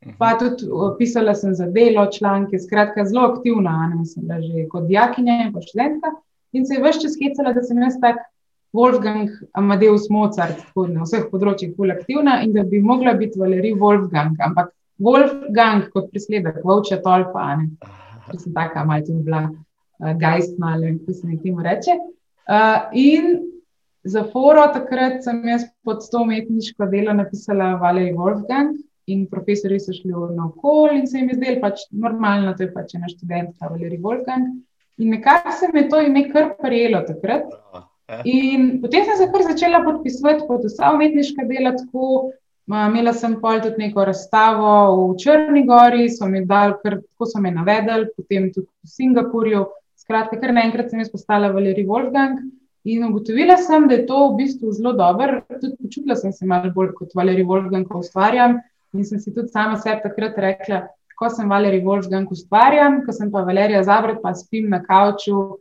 Mhm. 0.05 0.16
Pa 0.18 0.35
tudi 0.38 0.66
pisala 0.99 1.35
sem 1.35 1.55
za 1.55 1.66
delo, 1.70 2.07
članke, 2.12 2.59
skratka, 2.59 3.05
zelo 3.07 3.29
aktivna, 3.31 3.92
ne 3.94 4.05
sem 4.05 4.27
bila 4.27 4.40
že 4.42 4.66
kot 4.68 4.88
diakinja 4.88 5.44
in 5.46 5.55
študentka. 5.55 6.16
In 6.53 6.66
se 6.66 6.75
je 6.75 6.83
vse 6.83 7.01
čas 7.01 7.14
skecala, 7.14 7.53
da 7.53 7.62
sem 7.62 7.79
jaz 7.79 8.01
tak 8.01 8.16
Wolfgang 8.72 9.31
Amadeus 9.53 10.11
Mozart, 10.11 10.59
tako 10.66 10.87
na 10.90 11.07
vseh 11.07 11.29
področjih, 11.31 11.77
ful 11.77 11.94
aktivna 11.94 12.40
in 12.42 12.53
da 12.53 12.64
bi 12.64 12.81
mogla 12.83 13.14
biti 13.14 13.38
Valerij 13.38 13.79
Wolfgang, 13.79 14.35
ampak 14.42 14.72
Wolfgang 14.99 15.88
kot 15.92 16.11
prisledek, 16.11 16.59
vauče 16.64 16.99
tolpa, 17.05 17.55
ne. 17.61 17.70
Ker 18.27 18.40
sem 18.42 18.53
taka 18.53 18.83
malce 18.85 19.14
bila 19.14 19.44
uh, 19.46 19.66
Geistma 19.99 20.73
ali 20.75 20.99
kako 20.99 21.13
se 21.13 21.27
nekaj 21.27 21.53
reče. 21.65 21.91
Uh, 22.47 22.91
in 22.93 23.25
za 24.05 24.25
foro 24.33 24.67
takrat 24.73 25.25
sem 25.25 25.41
jaz 25.49 25.65
pod 25.85 26.05
to 26.11 26.23
umetniško 26.23 26.87
delo 26.87 27.13
napisala 27.13 27.75
Valerij 27.81 28.15
Wolfgang. 28.15 28.77
In 29.07 29.27
profesori 29.31 29.79
so 29.81 29.93
šli 29.95 30.11
na 30.11 30.49
okol, 30.49 30.97
in 30.97 31.07
se 31.07 31.19
jim 31.19 31.29
je 31.31 31.37
zdelo 31.37 31.61
pač 31.63 31.85
normalno, 31.91 32.55
da 32.59 32.65
je 32.65 32.73
pač 32.75 32.97
ena 32.99 33.07
študentka, 33.09 33.69
Valerij 33.71 34.01
Wolfgang. 34.03 34.49
In 34.99 35.11
nekako 35.11 35.53
se 35.53 35.69
mi 35.73 35.81
je 35.81 35.89
to 35.89 36.01
ime 36.01 36.25
kar 36.33 36.55
prijelo 36.63 37.05
takrat. 37.07 37.47
In 38.25 38.81
potem 38.83 39.05
sem 39.05 39.17
se 39.17 39.31
kar 39.33 39.43
začela 39.47 39.83
podpisovati 39.85 40.47
pod 40.49 40.67
vsa 40.67 40.91
umetniška 40.95 41.47
dela, 41.47 41.73
tako 41.79 42.33
imela 42.67 43.13
sem 43.15 43.37
pol 43.41 43.61
tudi 43.63 43.87
neko 43.87 44.05
razstavo 44.05 44.71
v 45.13 45.17
Črni 45.23 45.67
Gori, 45.67 46.09
so 46.11 46.27
mi 46.27 46.45
dali, 46.47 46.75
kar, 46.83 47.01
tako 47.03 47.27
so 47.31 47.43
me 47.43 47.51
navedli, 47.55 48.09
potem 48.17 48.51
tudi 48.53 48.67
v 48.67 48.91
Singapurju. 48.91 49.67
Skratka, 50.07 50.38
kar 50.38 50.53
naenkrat 50.55 50.92
sem 50.92 51.01
jaz 51.03 51.09
postala 51.11 51.49
Valerij 51.51 51.88
Wolfgang 51.88 52.38
in 52.87 53.03
ugotovila 53.03 53.57
sem, 53.59 53.88
da 53.90 53.97
je 53.97 54.05
to 54.07 54.21
v 54.29 54.37
bistvu 54.38 54.71
zelo 54.77 54.92
dobro. 54.95 55.40
Tudi 55.51 55.75
počutila 55.83 56.14
sem 56.14 56.31
se 56.33 56.47
malo 56.47 56.71
bolj 56.71 56.92
kot 56.95 57.16
Valerij 57.19 57.42
Wolfgang, 57.49 57.88
ko 57.88 58.05
ustvarjam. 58.05 58.61
In 58.95 59.05
sem 59.05 59.19
si 59.19 59.35
tudi 59.35 59.51
sama 59.51 59.81
sebi 59.83 60.05
takrat 60.05 60.38
rekla, 60.38 60.85
ko 61.19 61.31
sem 61.35 61.51
Valerij 61.51 61.83
Wolfgang 61.83 62.31
ustvarjam, 62.31 63.01
ko 63.03 63.16
sem 63.19 63.35
pa 63.35 63.42
Valerija 63.42 63.83
Zabred, 63.83 64.23
pa 64.23 64.31
spim 64.38 64.71
na 64.71 64.79
kavču, 64.85 65.59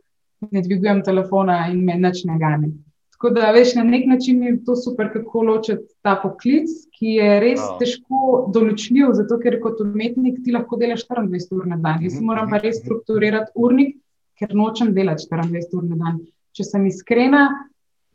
ne 0.54 0.62
dvigujem 0.62 1.02
telefona 1.02 1.64
in 1.72 1.82
me 1.82 1.98
nič 1.98 2.22
ne 2.30 2.38
gane. 2.38 2.70
Tako 3.16 3.34
da, 3.34 3.50
veš, 3.50 3.74
na 3.74 3.82
nek 3.82 4.06
način 4.06 4.42
je 4.46 4.56
to 4.64 4.76
super, 4.76 5.10
kako 5.10 5.42
ločiti 5.50 5.90
ta 6.06 6.14
poklic, 6.22 6.70
ki 6.94 7.18
je 7.18 7.28
res 7.42 7.66
oh. 7.66 7.78
težko 7.82 8.46
določljiv, 8.54 9.10
zato 9.18 9.42
ker 9.42 9.58
kot 9.58 9.82
umetnik 9.82 10.42
ti 10.44 10.54
lahko 10.54 10.78
delaš 10.78 11.08
24 11.10 11.56
ur 11.58 11.66
na 11.66 11.82
dan. 11.82 12.04
Jaz 12.06 12.20
moram 12.20 12.52
pa 12.52 12.60
res 12.62 12.78
strukturirati 12.84 13.56
urnik, 13.56 13.96
ker 14.38 14.54
nočem 14.54 14.92
delati 14.94 15.26
24 15.30 15.78
ur 15.78 15.84
na 15.84 15.96
dan. 16.00 16.20
Če 16.56 16.64
sem 16.64 16.86
iskrena, 16.88 17.48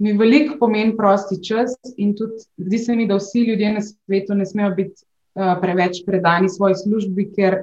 mi 0.02 0.14
veliko 0.18 0.58
pomeni 0.60 0.96
prosti 0.98 1.38
čas 1.46 1.76
in 1.98 2.16
tudi 2.18 2.42
zdi 2.58 2.80
se 2.82 2.96
mi, 2.96 3.08
da 3.08 3.20
vsi 3.20 3.46
ljudje 3.50 3.74
na 3.74 3.82
svetu 3.86 4.38
ne 4.38 4.46
smejo 4.46 4.72
biti 4.78 5.04
uh, 5.04 5.54
preveč 5.62 6.02
predani 6.06 6.50
svoji 6.50 6.80
službi, 6.84 7.28
ker 7.36 7.60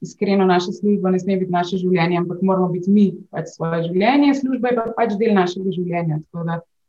iskreno 0.00 0.46
naša 0.46 0.72
služba 0.72 1.10
ne 1.10 1.18
sme 1.18 1.36
biti 1.36 1.52
naše 1.52 1.80
življenje, 1.82 2.20
ampak 2.22 2.42
moramo 2.42 2.70
biti 2.72 2.90
mi 2.90 3.08
pač 3.30 3.50
svoje 3.56 3.82
življenje, 3.88 4.36
služba 4.38 4.70
je 4.70 4.78
pa 4.78 4.86
pač 4.96 5.16
del 5.20 5.34
našega 5.36 5.74
življenja. 5.74 6.20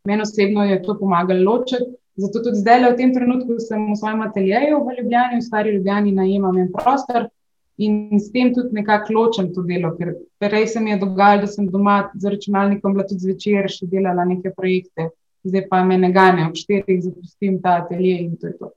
Meni 0.07 0.23
osebno 0.23 0.63
je 0.65 0.79
to 0.85 0.95
pomagalo 0.99 1.43
ločiti. 1.49 1.91
Zato 2.21 2.41
tudi 2.43 2.59
zdaj, 2.59 2.83
v 2.91 2.95
tem 2.99 3.13
trenutku, 3.15 3.57
sem 3.63 3.85
v 3.87 3.97
svojem 3.97 4.21
ateljeju 4.25 4.81
v 4.83 4.95
Ljubljani, 4.97 5.37
v 5.39 5.45
Stari 5.45 5.71
Ljubljani, 5.77 6.11
najemam 6.11 6.57
en 6.59 6.67
prostor, 6.73 7.29
in 7.77 8.19
s 8.19 8.31
tem 8.31 8.53
tudi 8.53 8.75
nekako 8.75 9.13
ločem 9.13 9.51
to 9.53 9.63
delo, 9.63 9.93
ker 9.97 10.13
prej 10.39 10.67
se 10.67 10.79
mi 10.79 10.91
je 10.91 11.01
dogajalo, 11.01 11.41
da 11.41 11.47
sem 11.47 11.67
doma 11.71 12.11
za 12.13 12.29
računalnikom, 12.29 12.93
bila 12.93 13.07
tudi 13.07 13.25
zvečer 13.25 13.69
še 13.71 13.89
delala 13.91 14.25
neke 14.25 14.53
projekte, 14.57 15.09
zdaj 15.43 15.67
pa 15.69 15.83
me 15.83 15.97
ne 15.97 16.11
gane, 16.11 16.47
ob 16.49 16.57
štirih 16.59 17.01
zapustim 17.03 17.61
ta 17.61 17.81
atelje 17.81 18.17
in 18.25 18.35
to 18.37 18.51
je 18.51 18.57
to, 18.59 18.73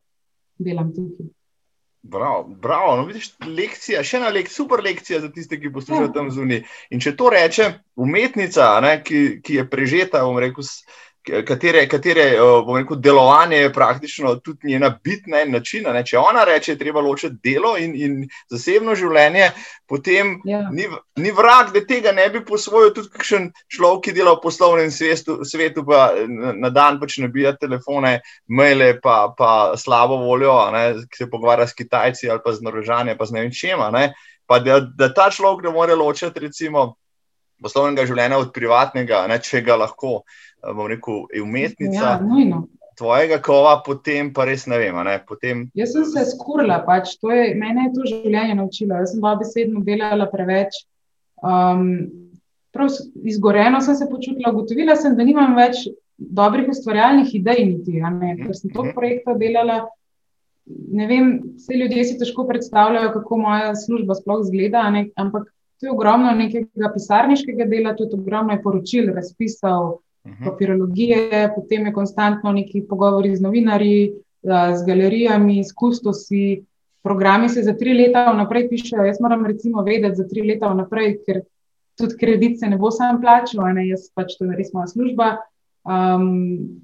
delam 0.59 0.93
tukaj. 0.95 1.33
Bravo, 2.05 2.43
bravo. 2.61 2.97
No, 2.97 3.05
vidiš, 3.09 3.31
lekcija, 3.41 4.03
še 4.05 4.19
ena 4.19 4.29
lek, 4.29 4.51
super 4.53 4.83
lekcija 4.85 5.23
za 5.23 5.31
tiste, 5.33 5.57
ki 5.57 5.73
poslušajo 5.73 6.11
tam 6.13 6.29
zunaj. 6.29 6.61
In 6.93 7.01
če 7.01 7.15
to 7.17 7.31
reče 7.33 7.71
umetnica, 7.97 8.67
ne, 8.85 8.99
ki, 9.01 9.21
ki 9.41 9.57
je 9.57 9.65
prežeta, 9.73 10.21
bom 10.29 10.37
rekel, 10.43 10.67
katere, 11.25 11.89
katere 11.89 12.25
rekel, 12.77 12.97
delovanje 12.97 13.57
je 13.57 13.73
praktično 13.73 14.35
tudi 14.35 14.69
njena 14.69 14.99
bitna 15.05 15.41
in 15.43 15.53
načina. 15.53 15.93
Ne? 15.93 16.05
Če 16.05 16.19
ona 16.19 16.45
reče, 16.45 16.73
da 16.73 16.75
je 16.75 16.79
treba 16.79 17.01
ločiti 17.01 17.37
delo 17.43 17.77
in, 17.79 17.95
in 17.97 18.29
zasebno 18.51 18.95
življenje, 18.95 19.51
potem 19.89 20.35
ja. 20.45 20.61
ni, 20.73 20.87
ni 21.17 21.33
vrag, 21.33 21.73
da 21.75 21.85
tega 21.87 22.13
ne 22.13 22.29
bi 22.31 22.45
posvojil 22.45 22.93
tudi 22.95 23.13
kakšen 23.15 23.51
človek, 23.73 24.05
ki 24.09 24.17
dela 24.19 24.35
v 24.37 24.43
poslovnem 24.45 24.91
svetu, 24.93 25.41
svetu 25.49 25.85
pa 25.89 26.11
na 26.29 26.71
dan 26.75 27.01
pač 27.01 27.19
nabija 27.23 27.55
telefone, 27.57 28.19
maile, 28.49 28.95
pa, 29.03 29.33
pa 29.39 29.51
slabo 29.81 30.21
voljo, 30.27 30.59
ne? 30.75 30.85
ki 31.09 31.25
se 31.25 31.31
pogovarja 31.31 31.69
s 31.71 31.79
Kitajci 31.79 32.31
ali 32.31 32.45
pa 32.45 32.53
z 32.53 32.65
Norožanjem, 32.65 33.19
pa 33.19 33.29
z 33.29 33.37
ne 33.37 33.47
vem 33.47 33.55
čema. 33.55 33.89
Ne? 33.95 34.13
Pa 34.47 34.61
da, 34.61 34.81
da 34.81 35.09
ta 35.15 35.31
človek 35.33 35.65
ne 35.65 35.73
more 35.73 35.97
ločiti, 35.97 36.45
recimo, 36.45 36.93
poslovnega 37.65 38.05
življenja 38.09 38.39
od 38.41 38.53
privatnega, 38.53 39.25
ne? 39.31 39.39
če 39.41 39.63
ga 39.65 39.79
lahko 39.81 40.23
bom 40.73 40.87
rekel, 40.89 41.27
je 41.35 41.43
umetnica. 41.43 42.17
Ja, 42.17 42.63
Tvojega 42.95 43.41
kova, 43.43 43.81
potem 43.83 44.29
pa 44.31 44.45
res 44.47 44.69
ne 44.71 44.79
vem. 44.79 44.95
Ne? 45.07 45.17
Potem... 45.27 45.65
Jaz 45.75 45.97
sem 45.97 46.05
se 46.07 46.23
skurila, 46.31 46.79
pač, 46.87 47.17
je, 47.19 47.49
mene 47.59 47.89
je 47.89 47.95
to 47.97 48.05
življenje 48.07 48.55
naučilo. 48.55 49.01
Jaz 49.03 49.17
sem 49.17 49.25
pa 49.25 49.35
besedno 49.41 49.83
delala 49.83 50.29
preveč. 50.31 50.79
Um, 51.43 51.89
izgoreno 53.27 53.81
sem 53.83 53.99
se 53.99 54.07
počutila, 54.11 54.53
ugotovila 54.55 54.95
sem, 54.97 55.17
da 55.19 55.27
nimam 55.27 55.57
več 55.59 55.85
dobrih 56.19 56.71
ustvarjalnih 56.71 57.35
idej, 57.35 57.65
niti, 57.67 57.99
ker 57.99 58.55
sem 58.55 58.71
to 58.71 58.85
mhm. 58.85 58.95
projekta 58.95 59.35
delala. 59.39 59.83
Ne 60.65 61.07
vem, 61.11 61.35
vse 61.59 61.77
ljudje 61.77 62.07
si 62.09 62.19
težko 62.19 62.47
predstavljajo, 62.49 63.11
kako 63.19 63.39
moja 63.43 63.75
služba 63.77 64.15
sploh 64.17 64.47
izgleda, 64.47 64.87
ampak 65.21 65.51
to 65.81 65.87
je 65.87 65.93
ogromno 65.93 66.31
nekega 66.33 66.89
pisarniškega 66.95 67.67
dela, 67.69 67.93
tudi 67.99 68.17
ogromno 68.17 68.57
poročil, 68.63 69.11
razpisov. 69.13 69.99
Papirologije, 70.45 71.53
potem 71.55 71.87
je 71.87 71.93
konstantno 71.93 72.53
neki 72.53 72.85
pogovori 72.89 73.37
z 73.37 73.43
novinarji, 73.43 74.13
z 74.45 74.87
galerijami, 74.87 75.65
s 75.65 75.73
kustosi. 75.73 76.65
Programi 77.03 77.49
se 77.49 77.63
za 77.63 77.75
tri 77.77 77.95
leta 77.95 78.33
vnaprej 78.33 78.69
pišejo. 78.69 79.05
Jaz 79.05 79.21
moram 79.21 79.47
recimo 79.47 79.83
vedeti 79.83 80.17
za 80.17 80.29
tri 80.29 80.43
leta 80.43 80.69
vnaprej, 80.73 81.19
ker 81.27 81.43
tudi 81.99 82.17
kredit 82.21 82.61
se 82.61 82.67
ne 82.67 82.77
bo 82.77 82.91
sam 82.91 83.21
plačal, 83.21 83.69
ne 83.75 83.89
jaz 83.89 84.09
pač 84.15 84.39
to 84.39 84.49
je 84.49 84.57
res 84.57 84.73
moja 84.73 84.89
služba. 84.89 85.29
Um, 85.85 86.81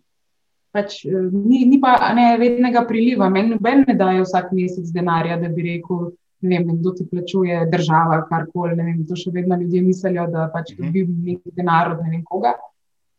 pač, 0.77 1.01
ni, 1.33 1.65
ni 1.67 1.81
pa 1.81 2.13
ne 2.15 2.35
vednega 2.39 2.85
priliva, 2.87 3.31
meni 3.33 3.57
noben 3.57 3.85
ne 3.89 3.97
daje 3.97 4.27
vsak 4.27 4.53
mesec 4.53 4.93
denarja, 4.95 5.41
da 5.41 5.49
bi 5.49 5.65
rekel, 5.67 6.11
ne 6.45 6.61
vem, 6.61 6.77
kdo 6.79 6.93
ti 6.97 7.07
plačuje, 7.09 7.65
država, 7.73 8.23
karkoli. 8.29 8.77
To 9.09 9.17
še 9.17 9.33
vedno 9.35 9.57
ljudje 9.61 9.83
mislijo, 9.83 10.29
da 10.31 10.51
pač 10.53 10.75
mhm. 10.77 10.85
dobi 10.87 11.07
nekaj 11.33 11.57
denar 11.57 11.95
od 11.97 12.05
ne 12.05 12.13
vem 12.13 12.25
koga. 12.29 12.55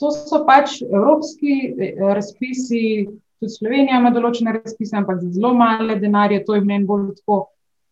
To 0.01 0.09
so 0.09 0.41
pač 0.47 0.79
evropski 0.81 1.55
eh, 1.69 1.99
razpisi, 2.17 3.07
tudi 3.41 3.53
Slovenija 3.53 3.99
ima 4.01 4.09
določene 4.13 4.55
razpise, 4.55 4.95
ampak 4.97 5.21
za 5.21 5.29
zelo 5.35 5.53
male 5.57 5.97
denarje. 6.01 6.41
To 6.47 6.57
je 6.57 6.63
meni 6.65 6.89
bolj 6.89 7.11
tako, 7.21 7.43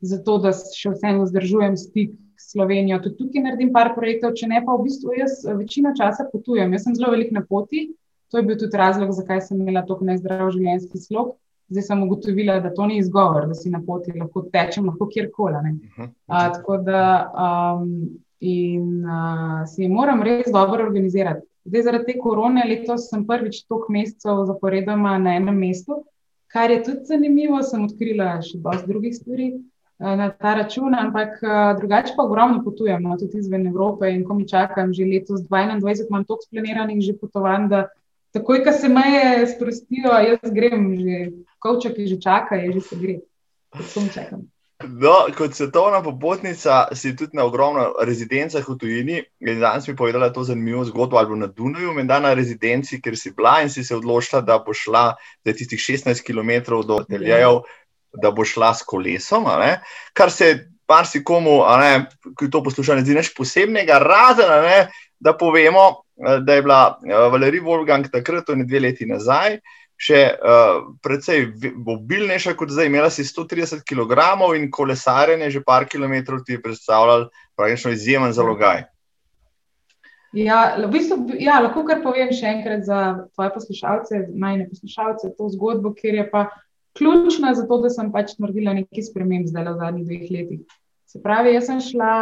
zato 0.02 0.40
da 0.42 0.54
še 0.54 0.96
vseeno 0.96 1.28
vzdržujem 1.28 1.78
stik 1.78 2.16
s 2.40 2.54
Slovenijo. 2.56 3.02
Tudi 3.04 3.20
tukaj 3.20 3.46
naredim 3.46 3.74
par 3.76 3.94
projektov, 3.98 4.34
če 4.40 4.50
ne 4.50 4.64
pa 4.66 4.78
v 4.78 4.88
bistvu 4.88 5.18
jaz 5.20 5.44
večino 5.60 5.94
časa 5.98 6.26
potujem. 6.32 6.74
Jaz 6.74 6.88
sem 6.88 6.96
zelo 6.98 7.12
velik 7.14 7.34
na 7.36 7.44
poti, 7.46 7.92
to 8.34 8.40
je 8.42 8.48
bil 8.48 8.58
tudi 8.58 8.78
razlog, 8.78 9.12
zakaj 9.14 9.44
sem 9.46 9.62
imela 9.62 9.84
tako 9.86 10.08
nezdrav 10.10 10.50
življenjski 10.56 11.02
slog. 11.02 11.36
Zdaj 11.70 11.86
sem 11.86 12.02
ugotovila, 12.02 12.56
da 12.64 12.72
to 12.74 12.88
ni 12.90 12.98
izgovor, 12.98 13.46
da 13.46 13.54
si 13.54 13.70
na 13.70 13.84
poti 13.86 14.16
lahko 14.18 14.48
tečem, 14.50 14.88
lahko 14.90 15.06
kjerkoli. 15.14 15.76
Uh. 16.00 16.10
Tako 16.26 16.80
da 16.82 17.04
um, 17.30 17.92
in, 18.42 19.06
uh, 19.06 19.68
si 19.70 19.86
moram 19.92 20.26
res 20.26 20.50
dobro 20.50 20.82
organizirati. 20.88 21.46
Zdaj, 21.70 21.84
zaradi 21.86 22.06
te 22.08 22.18
korone, 22.18 22.64
letos 22.66 23.10
sem 23.12 23.22
prvič 23.30 23.62
toliko 23.70 23.94
mesecev 23.94 24.40
zaporedoma 24.50 25.18
na 25.22 25.36
enem 25.38 25.60
mestu, 25.62 26.00
kar 26.50 26.72
je 26.74 26.80
tudi 26.88 27.06
zanimivo. 27.12 27.60
Sem 27.62 27.84
odkrila 27.86 28.40
še 28.42 28.58
dosti 28.64 28.90
drugih 28.90 29.14
stvari 29.14 29.50
uh, 29.54 30.16
na 30.18 30.32
ta 30.34 30.56
račun, 30.58 30.98
ampak 30.98 31.38
uh, 31.44 31.60
drugače 31.78 32.16
pa 32.18 32.26
ogromno 32.26 32.64
potujem, 32.66 33.06
no, 33.06 33.20
tudi 33.22 33.44
izven 33.44 33.70
Evrope 33.70 34.10
in 34.10 34.26
ko 34.26 34.40
mi 34.40 34.50
čakam, 34.50 34.96
že 34.98 35.06
letos 35.06 35.46
2021 35.46 36.10
imam 36.10 36.26
toliko 36.26 36.50
splaniranih 36.50 37.06
že 37.06 37.18
potovanj, 37.22 37.70
da 37.70 37.86
takoj, 38.34 38.64
ko 38.66 38.74
se 38.74 38.90
meje 38.90 39.48
sprostijo, 39.54 40.18
jaz 40.26 40.56
grem 40.56 40.94
že, 40.98 41.20
kovček 41.62 42.02
je 42.02 42.14
že 42.16 42.24
čaka, 42.26 42.58
je 42.66 42.80
že 42.80 42.88
se 42.88 42.98
gre. 42.98 43.20
Tako 43.78 44.08
mi 44.08 44.16
čakam. 44.18 44.50
No, 44.80 45.28
kot 45.36 45.54
svetovna 45.54 46.00
popotnica 46.04 46.88
si 46.96 47.12
tudi 47.16 47.36
na 47.36 47.44
ogromno 47.44 47.90
rezidencah 48.00 48.64
v 48.64 48.76
tujini. 48.80 49.18
Danes 49.60 49.88
mi 49.88 49.96
povedala 49.96 50.30
to 50.32 50.44
zanimivo 50.48 50.86
zgodbo 50.88 51.18
ali 51.20 51.36
na 51.40 51.48
Dunaju, 51.48 51.94
menda 51.94 52.20
na 52.20 52.32
rezidenci, 52.34 53.02
ker 53.02 53.18
si 53.18 53.34
bila 53.36 53.58
in 53.62 53.70
si 53.70 53.84
se 53.84 53.96
odločila, 53.96 54.40
da 54.42 54.56
bo 54.64 54.74
šla 54.74 55.18
za 55.46 55.54
tistih 55.54 55.80
16 55.80 56.24
km 56.24 56.80
do 56.88 57.04
Teljev, 57.04 57.60
da 58.16 58.32
bo 58.32 58.46
šla 58.46 58.72
s 58.74 58.88
kolesom. 58.88 59.52
Kar 60.14 60.32
se 60.32 60.70
marsikomu, 60.88 61.60
ki 62.40 62.50
to 62.50 62.64
posluša, 62.64 62.96
ne 62.96 63.04
zdi 63.04 63.20
nič 63.20 63.34
posebnega, 63.36 64.00
razen 64.00 64.88
da 65.20 65.36
povemo, 65.36 66.06
da 66.16 66.56
je 66.56 66.62
bila 66.64 67.00
eh, 67.04 67.14
Valerija 67.32 67.64
Wolfgang 67.64 68.08
takrat, 68.12 68.46
to 68.46 68.56
je 68.56 68.64
dve 68.64 68.80
leti 68.80 69.06
nazaj 69.06 69.60
še 70.00 70.20
uh, 70.32 70.78
precej 71.04 71.50
mobilnejša 71.76 72.56
kot 72.60 72.72
zdaj. 72.72 72.88
Imela 72.88 73.10
si 73.12 73.26
130 73.28 73.84
kg 73.84 74.16
in 74.56 74.70
kolesarjenje 74.72 75.52
že 75.52 75.64
par 75.66 75.86
kilometrov 75.86 76.46
ti 76.48 76.56
je 76.56 76.64
predstavljalo 76.64 77.30
praktično 77.60 77.92
izjemen 77.92 78.34
zalogaj. 78.34 78.88
Ja, 80.38 80.78
v 80.78 80.88
bistvu, 80.94 81.42
ja, 81.42 81.58
lahko 81.58 81.82
kar 81.88 82.04
povem 82.04 82.30
še 82.30 82.46
enkrat 82.54 82.86
za 82.86 83.26
tvoje 83.34 83.50
poslušalce, 83.56 84.28
najne 84.30 84.68
poslušalce, 84.70 85.34
to 85.34 85.50
zgodbo, 85.50 85.96
ker 85.98 86.20
je 86.22 86.26
pa 86.30 86.44
ključna 86.98 87.56
za 87.58 87.66
to, 87.66 87.80
da 87.82 87.90
sem 87.90 88.12
pač 88.14 88.36
naredila 88.38 88.76
nekaj 88.78 89.08
sprememb 89.10 89.50
zdaj 89.50 89.72
v 89.72 89.78
zadnjih 89.82 90.06
dveh 90.06 90.28
letih. 90.36 90.62
Se 91.10 91.22
pravi, 91.24 91.56
jaz 91.58 91.66
sem 91.72 91.82
šla 91.82 92.14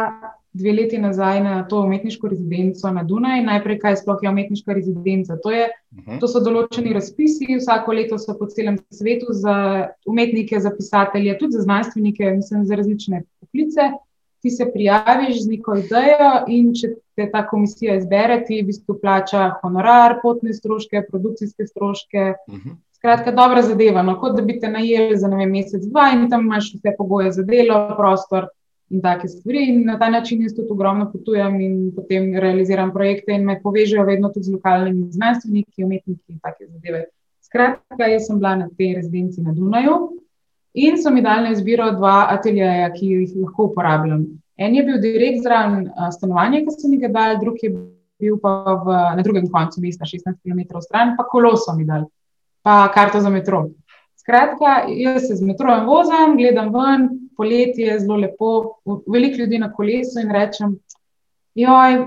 dve 0.58 0.72
leti 0.72 0.98
nazaj 0.98 1.40
na 1.44 1.62
to 1.68 1.80
umetniško 1.86 2.28
rezidenco 2.28 2.90
na 2.90 3.02
Dunaju. 3.02 3.44
Najprej, 3.46 3.78
kaj 3.78 3.96
sploh 4.02 4.18
je 4.22 4.30
umetniška 4.30 4.74
rezidenca? 4.74 5.36
To, 5.42 5.50
je, 5.54 5.68
mhm. 5.94 6.18
to 6.18 6.28
so 6.28 6.42
določeni 6.44 6.92
razpisi, 6.96 7.48
vsako 7.60 7.96
leto 8.00 8.18
so 8.18 8.34
po 8.38 8.50
celem 8.50 8.80
svetu 8.90 9.34
za 9.36 9.88
umetnike, 10.06 10.60
za 10.60 10.74
pisatelje, 10.74 11.38
tudi 11.38 11.58
za 11.58 11.64
znanstvenike, 11.68 12.34
mislim, 12.40 12.66
za 12.66 12.80
različne 12.80 13.22
poklice. 13.40 13.92
Ti 14.42 14.50
se 14.54 14.68
prijaviš 14.72 15.40
z 15.42 15.48
neko 15.50 15.74
idejo, 15.80 16.34
in 16.46 16.70
če 16.74 16.92
te 17.18 17.26
ta 17.32 17.42
komisija 17.46 17.96
izbere, 17.98 18.36
ti 18.46 18.60
v 18.60 18.68
bistvu 18.68 18.94
plača 19.02 19.48
honorar, 19.62 20.20
potne 20.22 20.54
stroške, 20.54 21.02
produkcijske 21.10 21.66
stroške. 21.66 22.34
Uh 22.46 22.54
mhm. 22.54 22.68
-huh. 22.68 22.76
Skratka, 22.98 23.30
dobra 23.30 23.62
zadeva. 23.62 24.02
No, 24.02 24.16
kot 24.18 24.34
da 24.36 24.42
bi 24.42 24.56
te 24.58 24.68
najeli 24.68 25.16
za 25.16 25.28
vem, 25.30 25.50
mesec, 25.54 25.84
dva 25.86 26.08
in 26.16 26.24
tam 26.30 26.40
imaš 26.48 26.72
vse 26.74 26.94
pogoje 26.98 27.30
za 27.32 27.44
delo, 27.46 27.76
prostor, 27.96 28.48
in 28.90 29.02
take 29.02 29.28
stvari. 29.28 29.68
In 29.68 29.84
na 29.86 29.98
ta 29.98 30.10
način 30.10 30.42
jaz 30.42 30.54
tudi 30.56 30.72
ogromno 30.72 31.10
potujem 31.12 31.60
in 31.60 31.92
potem 31.96 32.34
realiziram 32.34 32.92
projekte 32.92 33.32
in 33.32 33.44
me 33.44 33.60
povežejo 33.62 34.04
vedno 34.04 34.28
tudi 34.28 34.44
z 34.44 34.52
lokalnimi 34.52 35.12
znanstveniki, 35.12 35.84
umetniki 35.84 36.32
in 36.32 36.38
take 36.38 36.66
zadeve. 36.66 37.04
Skratka, 37.40 38.06
jaz 38.06 38.26
sem 38.26 38.38
bila 38.38 38.56
na 38.56 38.68
tej 38.78 38.94
rezidenci 38.94 39.42
na 39.42 39.52
Dunaju 39.52 39.98
in 40.74 40.98
so 41.02 41.10
mi 41.10 41.22
dali 41.22 41.48
na 41.48 41.52
izbiro 41.52 41.90
dva 41.96 42.26
ateljeja, 42.30 42.90
ki 42.92 43.06
jih 43.06 43.36
lahko 43.36 43.70
uporabljam. 43.70 44.26
En 44.56 44.74
je 44.74 44.82
bil 44.84 45.00
direkt 45.00 45.42
zraven 45.42 45.88
stanovanja, 46.12 46.60
ki 46.60 46.74
so 46.74 46.88
mi 46.88 46.98
ga 46.98 47.08
dali, 47.08 47.38
drug 47.40 47.62
je 47.62 47.70
bil 48.18 48.38
pa 48.42 48.74
v, 48.84 48.98
na 49.16 49.22
drugem 49.22 49.46
koncu 49.52 49.80
mesta, 49.80 50.04
16 50.04 50.42
km 50.42 50.80
stran, 50.82 51.14
pa 51.16 51.24
kolo 51.24 51.54
so 51.56 51.74
mi 51.76 51.86
dali, 51.86 52.06
pa 52.62 52.88
karto 52.94 53.20
za 53.20 53.30
metro. 53.30 53.68
Skratka, 54.18 54.82
jaz 54.92 55.28
se 55.28 55.36
z 55.36 55.46
metrojem 55.46 55.86
vozim, 55.86 56.36
gledam 56.36 56.72
ven, 56.74 57.08
poletje 57.38 57.86
je 57.86 57.98
zelo 58.02 58.18
lepo, 58.18 58.48
veliko 59.06 59.42
ljudi 59.42 59.60
na 59.62 59.70
kolesu 59.72 60.20
in 60.22 60.32
rečem, 60.34 60.74
joj, 61.54 61.98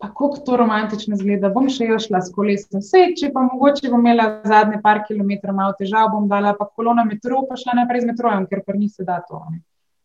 pa 0.00 0.08
kako 0.08 0.42
to 0.46 0.56
romantično 0.56 1.16
zgleda, 1.20 1.50
bom 1.54 1.68
še 1.68 1.86
jo 1.90 1.98
šla 2.00 2.22
s 2.24 2.32
kolesom. 2.34 2.80
Vse, 2.80 3.10
če 3.20 3.30
pa 3.34 3.44
mogoče 3.46 3.90
bom 3.92 4.00
imela 4.00 4.28
zadnje 4.48 4.80
par 4.82 5.04
kilometrov 5.08 5.56
malo 5.56 5.74
težav, 5.78 6.08
bom 6.14 6.28
dala 6.28 6.54
pa 6.56 6.66
kolo 6.68 6.94
na 6.96 7.04
metro, 7.04 7.42
pa 7.48 7.58
šla 7.60 7.76
naprej 7.82 8.06
z 8.06 8.12
metrojem, 8.12 8.46
ker 8.50 8.64
pa 8.66 8.78
ni 8.78 8.88
se 8.88 9.04
da 9.04 9.20
to. 9.26 9.42
Ne. 9.50 9.60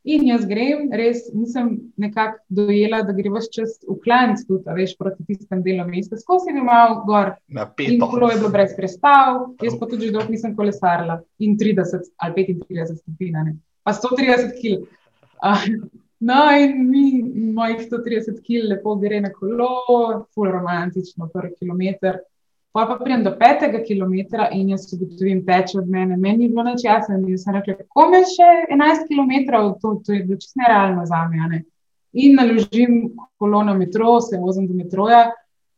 In 0.05 0.27
jaz 0.27 0.43
grem, 0.45 0.91
res 0.93 1.23
nisem 1.33 1.69
nekako 1.97 2.43
dojela, 2.59 2.99
da 3.07 3.15
gre 3.17 3.31
vse 3.33 3.49
čas 3.55 3.77
v 3.87 3.95
klanc, 4.03 4.43
tudi 4.45 4.75
veš, 4.77 4.93
proti 4.99 5.25
tistem 5.25 5.63
delu 5.65 5.87
mesta. 5.87 6.19
Skozi 6.21 6.51
je 6.51 6.57
bil 6.59 6.67
malo 6.67 6.99
gor. 7.07 7.31
In 7.81 8.03
kolo 8.03 8.29
je 8.29 8.37
bilo 8.37 8.51
brez 8.53 8.75
prestav, 8.77 9.55
jaz 9.63 9.79
pa 9.79 9.89
tudi 9.89 10.11
dolgo 10.13 10.29
nisem 10.29 10.53
kolesarila. 10.59 11.23
In 11.41 11.55
30 11.57 12.11
ali 12.21 12.45
35 12.51 12.99
stopinj 12.99 13.55
pa 13.85 13.93
130 13.93 14.57
kg. 14.59 14.85
No, 16.25 16.45
in 16.57 16.89
mi, 16.89 17.23
mojih 17.53 17.83
130 17.85 18.39
kg, 18.41 18.69
lepo 18.71 18.95
gre 18.97 19.19
na 19.21 19.29
kolo, 19.33 19.67
full 20.33 20.49
romantično, 20.51 21.27
prvi 21.33 21.53
kilometr. 21.59 22.17
Pa 22.75 22.85
pa 22.89 22.97
pridem 22.99 23.23
do 23.23 23.31
petega 23.39 23.79
kilometra 23.85 24.49
in 24.51 24.71
jaz 24.73 24.87
ugotovim, 24.95 25.43
teče 25.45 25.77
od 25.79 25.91
mene. 25.91 26.17
Meni 26.17 26.47
je 26.47 26.49
bilo 26.49 26.65
noč 26.65 26.83
jasno, 26.83 27.19
in 27.19 27.37
sem 27.39 27.55
rekel, 27.55 27.77
kako 27.83 28.07
me 28.11 28.23
še 28.31 28.49
11 28.73 29.05
km, 29.11 29.35
to, 29.83 29.93
to 30.03 30.15
je 30.15 30.25
bilo 30.25 30.39
čisto 30.41 30.59
nerealno 30.63 31.05
za 31.07 31.21
me. 31.29 31.61
In 32.25 32.35
naložim 32.39 32.97
kolono 33.37 33.77
metro, 33.77 34.17
se 34.23 34.41
vozim 34.41 34.67
do 34.67 34.75
metroja, 34.75 35.29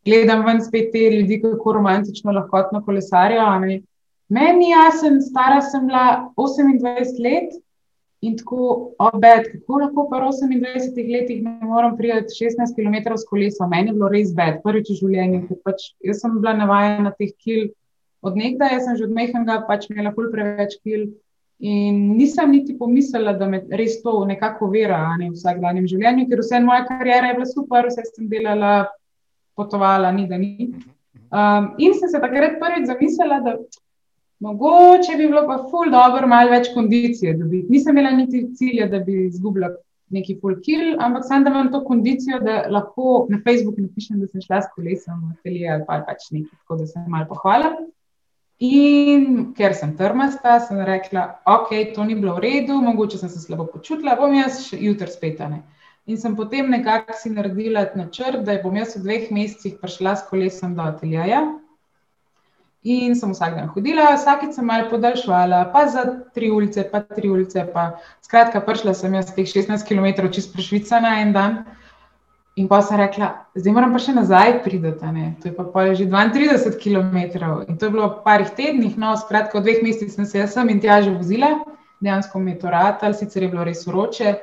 gledam 0.06 0.46
ven 0.46 0.64
spet 0.64 0.92
te 0.94 1.06
ljudi, 1.12 1.42
kako 1.44 1.78
romantično 1.82 2.32
lahko 2.32 2.82
kolesarijo. 2.86 3.46
Meni 4.30 4.72
je 4.72 4.76
jasen, 4.78 5.22
stara 5.22 5.62
sem 5.62 5.86
bila 5.92 6.32
28 6.38 7.24
let 7.26 7.64
In 8.26 8.34
tako 8.38 8.94
obed, 8.98 9.46
kako 9.52 9.78
lahko 9.78 10.08
pa 10.10 10.18
v 10.24 10.32
28 10.34 11.12
letih 11.14 11.44
ne 11.44 11.68
morem 11.70 11.94
priti 11.98 12.34
16 12.34 12.74
km 12.74 13.14
s 13.14 13.28
kolesom. 13.30 13.70
Meni 13.70 13.92
je 13.92 13.94
bilo 13.94 14.10
res 14.10 14.34
bed, 14.34 14.58
prvič 14.64 14.90
v 14.90 14.98
življenju. 15.04 15.60
Pač 15.62 15.92
jaz 16.02 16.24
sem 16.24 16.40
bila 16.40 16.56
navajena 16.58 17.12
na 17.12 17.14
teh 17.14 17.36
kil 17.38 17.70
od 18.26 18.34
nekdaj, 18.34 18.74
jaz 18.74 18.90
sem 18.90 18.98
že 18.98 19.06
od 19.06 19.14
mehnega 19.14 19.62
pač 19.70 19.86
imela 19.92 20.16
kul 20.18 20.32
preveč 20.34 20.80
kil. 20.82 21.12
In 21.62 22.18
nisem 22.18 22.52
niti 22.54 22.74
pomislila, 22.78 23.34
da 23.38 23.46
me 23.50 23.64
res 23.70 24.02
to 24.02 24.26
nekako 24.30 24.70
vera 24.74 25.00
ne, 25.18 25.32
v 25.32 25.38
vsakdanjem 25.38 25.88
življenju, 25.90 26.28
ker 26.30 26.42
vse 26.42 26.60
moja 26.62 26.84
karijera 26.90 27.32
je 27.32 27.38
bila 27.38 27.50
super, 27.50 27.90
vse 27.90 28.06
sem 28.06 28.30
delala, 28.30 28.90
potovala, 29.58 30.12
ni 30.14 30.28
da 30.30 30.38
ni. 30.38 30.70
Um, 31.34 31.74
in 31.82 31.98
sem 31.98 32.10
se 32.10 32.22
takrat 32.22 32.58
prvič 32.62 32.86
zamislila, 32.90 33.42
da 33.46 33.58
Mogoče 34.40 35.18
bi 35.18 35.28
bilo 35.28 35.48
pa 35.48 35.58
ful 35.72 35.90
dobro 35.92 36.28
malo 36.28 36.52
več 36.54 36.70
kondicije 36.74 37.34
dobiti. 37.38 37.72
Nisem 37.74 37.98
imela 37.98 38.12
niti 38.14 38.44
cilja, 38.56 38.88
da 38.88 39.00
bi 39.00 39.26
izgubila 39.26 39.72
neki 40.14 40.38
full 40.42 40.60
kill, 40.64 40.96
ampak 41.04 41.26
sem 41.28 41.44
da 41.44 41.52
imam 41.52 41.72
to 41.72 41.82
kondicijo, 41.86 42.40
da 42.40 42.62
lahko 42.72 43.26
na 43.30 43.42
Facebooku 43.44 43.82
napišem, 43.82 44.22
da 44.22 44.28
sem 44.28 44.42
šla 44.42 44.62
s 44.62 44.72
kolesom 44.76 45.24
v 45.24 45.34
atelje 45.36 45.70
ali 45.74 45.86
pa 45.88 46.00
pač 46.08 46.30
nekaj, 46.32 46.54
tako 46.62 46.78
da 46.82 46.88
se 46.88 47.04
malo 47.08 47.28
pohvalim. 47.34 47.80
In 48.64 49.54
ker 49.58 49.76
sem 49.78 49.92
trmasta, 49.98 50.60
sem 50.66 50.80
rekla, 50.86 51.28
ok, 51.46 51.74
to 51.96 52.06
ni 52.06 52.16
bilo 52.18 52.38
v 52.38 52.46
redu, 52.46 52.80
mogoče 52.82 53.20
sem 53.22 53.30
se 53.30 53.42
slabo 53.42 53.68
počutila, 53.74 54.16
bom 54.18 54.34
jaz 54.34 54.72
jutri 54.74 55.12
spet. 55.14 55.44
Ne? 55.50 55.62
In 56.10 56.18
sem 56.18 56.36
potem 56.36 56.72
nekako 56.72 57.14
si 57.20 57.30
naredila 57.34 57.86
načrt, 58.00 58.46
da 58.48 58.56
bom 58.64 58.76
jaz 58.80 58.96
v 58.96 59.04
dveh 59.04 59.30
mesecih 59.36 59.78
prišla 59.82 60.16
s 60.18 60.30
kolesom 60.30 60.74
do 60.78 60.88
ateljeja. 60.88 61.44
In 62.88 63.16
sem 63.20 63.34
vsak 63.34 63.56
dan 63.58 63.68
hodila, 63.76 64.14
vsakeč 64.16 64.54
sem 64.56 64.64
malo 64.64 64.88
podaljšvala, 64.88 65.66
pa 65.74 65.88
za 65.92 66.06
tri 66.32 66.48
ulice, 66.54 66.86
pa 66.88 67.02
tri 67.04 67.28
ulice. 67.28 67.66
Pa. 67.74 67.98
Skratka, 68.24 68.62
prišla 68.64 68.94
sem 68.96 69.18
jaz 69.18 69.34
teh 69.36 69.50
16 69.50 69.84
km 69.84 70.30
čez 70.32 70.48
Prešvica 70.54 71.02
na 71.04 71.18
en 71.20 71.34
dan. 71.36 71.58
In 72.56 72.70
pa 72.72 72.80
sem 72.82 72.98
rekla, 72.98 73.28
zdaj 73.60 73.74
moram 73.76 73.92
pa 73.94 74.00
še 74.02 74.16
nazaj 74.16 74.56
priti. 74.64 74.94
To 74.98 75.50
je 75.50 75.54
pa 75.54 75.84
že 75.94 76.08
32 76.08 76.80
km. 76.80 77.18
In 77.68 77.76
to 77.76 77.86
je 77.86 77.92
bilo 77.92 78.08
v 78.08 78.24
parih 78.24 78.56
tednih, 78.56 78.96
no, 78.98 79.14
skratka, 79.20 79.60
v 79.60 79.68
dveh 79.68 79.84
mesecih 79.84 80.14
sem 80.14 80.26
se 80.26 80.48
sem 80.48 80.72
in 80.72 80.80
tja 80.80 81.02
že 81.04 81.12
vozila, 81.12 81.68
dejansko 82.00 82.40
mi 82.40 82.56
je 82.56 82.60
to 82.64 82.72
rad, 82.72 83.04
sicer 83.14 83.44
je 83.44 83.52
bilo 83.52 83.68
res 83.68 83.84
uroče. 83.84 84.38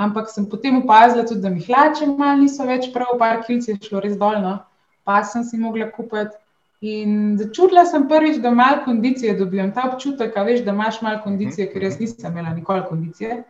Ampak 0.00 0.32
sem 0.32 0.48
potem 0.48 0.80
opazila 0.80 1.28
tudi, 1.28 1.44
da 1.44 1.52
mi 1.52 1.60
hlače 1.60 2.08
malo 2.16 2.40
niso 2.40 2.64
več 2.64 2.88
prav, 2.90 3.18
par 3.20 3.44
kilci 3.44 3.76
je 3.76 3.78
šlo 3.84 4.00
res 4.00 4.16
dolno, 4.16 4.64
pa 5.04 5.22
sem 5.22 5.44
si 5.44 5.60
mogla 5.60 5.92
kupiti. 5.92 6.41
In 6.82 7.36
začutila 7.38 7.84
sem 7.86 8.08
prvič, 8.10 8.40
da 8.42 8.50
malo 8.50 8.82
kondicije 8.84 9.36
dobivam. 9.38 9.70
Ta 9.70 9.84
občutek, 9.92 10.34
veš, 10.34 10.64
da 10.66 10.74
imaš 10.74 10.98
malo 11.02 11.20
kondicije, 11.22 11.68
ker 11.70 11.84
jaz 11.86 12.00
nisem 12.00 12.32
imela 12.32 12.54
nikoli 12.56 12.82
kondicije. 12.88 13.42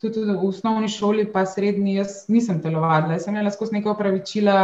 Tudi 0.00 0.22
v 0.22 0.36
osnovni 0.46 0.88
šoli, 0.88 1.26
pa 1.32 1.42
srednji, 1.46 1.96
jaz 1.98 2.28
nisem 2.28 2.60
telovadila. 2.62 3.18
Jaz 3.18 3.26
sem 3.26 3.34
imela 3.34 3.50
skozi 3.50 3.74
nekaj 3.74 3.90
opravičila, 3.92 4.60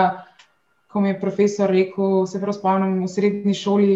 ko 0.93 1.03
mi 1.03 1.11
je 1.11 1.21
profesor 1.21 1.71
rekel, 1.71 2.23
se 2.31 2.41
prav 2.41 2.55
spomnim, 2.55 3.03
v 3.03 3.11
srednji 3.11 3.55
šoli 3.59 3.91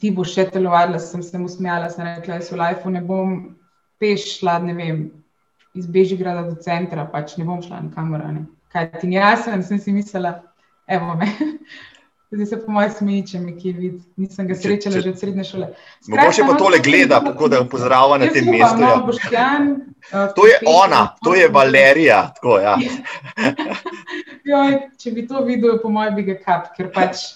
ti 0.00 0.10
boš 0.10 0.32
še 0.32 0.48
telovadila, 0.56 0.98
sem 0.98 1.22
se 1.22 1.38
mu 1.38 1.52
smejala, 1.52 1.92
sem 1.92 2.08
rekla, 2.08 2.40
jaz 2.40 2.48
v 2.50 2.58
lifeu 2.58 2.90
ne 2.90 3.04
bom 3.04 3.36
peš 4.00 4.38
šla, 4.38 4.56
ne 4.64 4.74
vem, 4.74 5.04
iz 5.76 5.86
Bežigrada 5.86 6.48
do 6.48 6.56
centra, 6.56 7.04
pač 7.04 7.36
ne 7.36 7.44
bom 7.44 7.60
šla 7.62 7.84
nikamor. 7.84 8.24
Kaj 8.72 8.94
ti 8.96 9.12
ni 9.12 9.20
jasno, 9.20 9.60
sem 9.62 9.78
si 9.78 9.92
mislila, 9.92 10.38
evo 10.88 11.20
me. 11.20 11.28
Zdaj 12.32 12.46
se 12.46 12.56
po 12.64 12.72
mojem 12.72 12.92
smeji, 12.96 13.22
če 13.28 13.38
me 13.42 13.50
kje 13.60 13.70
vidi. 13.76 13.98
Nisem 14.16 14.46
ga 14.48 14.54
srečala 14.56 15.00
že 15.04 15.10
od 15.12 15.18
srednje 15.20 15.44
šole. 15.44 15.66
Mogoče 16.08 16.46
pa 16.46 16.54
no, 16.54 16.60
tole 16.62 16.78
gleda, 16.80 17.18
tako 17.20 17.48
da 17.52 17.60
pozdravlja 17.68 18.18
na 18.22 18.28
tem 18.32 18.48
mestu. 18.48 18.80
No, 18.80 18.88
ja. 18.88 19.02
Boštjan, 19.04 19.68
uh, 19.74 20.32
to 20.38 20.46
je 20.48 20.54
ona, 20.70 21.02
to 21.24 21.34
je 21.36 21.50
Valerija. 21.52 22.22
Tako, 22.38 22.56
ja. 22.64 22.78
Joj, 24.52 24.78
če 24.96 25.12
bi 25.12 25.26
to 25.28 25.44
videl, 25.44 25.76
po 25.84 25.92
mojem 25.92 26.16
bi 26.16 26.26
ga 26.30 26.38
kap. 26.40 26.72
Ker 26.78 26.88
pač, 26.96 27.26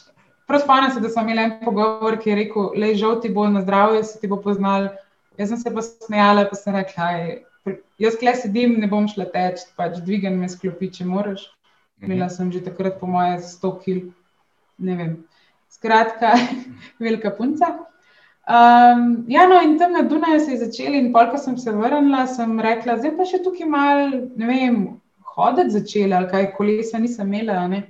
prav 0.48 0.64
spomnim 0.64 0.96
se, 0.96 1.04
da 1.04 1.12
sem 1.12 1.28
imel 1.28 1.44
en 1.44 1.54
pogovor, 1.60 2.16
ki 2.22 2.32
je 2.32 2.40
rekel, 2.40 2.72
le 2.80 2.94
žal 2.96 3.20
ti 3.20 3.28
bo 3.28 3.44
na 3.52 3.66
zdravje, 3.68 4.00
se 4.08 4.24
ti 4.24 4.32
bo 4.32 4.40
poznal. 4.40 4.94
Jaz 5.36 5.52
sem 5.52 5.60
se 5.60 5.76
pa 5.76 5.84
smejala, 5.84 6.48
pa 6.48 6.56
sem 6.56 6.72
rekla, 6.72 7.12
jaz 8.00 8.16
kle 8.16 8.32
sedim, 8.40 8.78
ne 8.80 8.88
bom 8.88 9.04
šla 9.12 9.28
teč, 9.28 9.68
pač 9.76 10.00
dvigam 10.00 10.40
me 10.40 10.48
sklopi, 10.48 10.88
če 10.88 11.04
moraš. 11.04 11.50
Mhm. 12.00 12.08
Imela 12.08 12.32
sem 12.32 12.48
že 12.48 12.64
takrat 12.64 12.96
po 12.96 13.08
moje 13.08 13.42
100 13.44 13.76
kg 13.84 14.14
ne 14.78 14.96
vem. 14.96 15.16
Skratka, 15.70 16.34
velika 17.02 17.30
punca. 17.30 17.74
Um, 18.46 19.24
ja, 19.28 19.48
no, 19.50 19.58
in 19.62 19.74
tam 19.78 19.92
na 19.92 20.02
Dunaju 20.02 20.40
se 20.40 20.52
je 20.52 20.58
začel, 20.58 20.94
in 20.94 21.10
pol, 21.12 21.26
ko 21.32 21.38
sem 21.38 21.56
se 21.58 21.72
vrnila, 21.74 22.26
sem 22.30 22.54
rekla, 22.62 22.94
zdaj 23.00 23.16
pa 23.18 23.26
še 23.26 23.42
tukaj 23.42 23.66
malo, 23.66 24.20
ne 24.38 24.46
vem, 24.46 24.76
hoditi 25.34 25.74
začela, 25.74 26.20
ali 26.20 26.30
kaj 26.30 26.52
kolesa 26.54 27.00
nisem 27.02 27.32
imela. 27.32 27.66
Ne? 27.68 27.82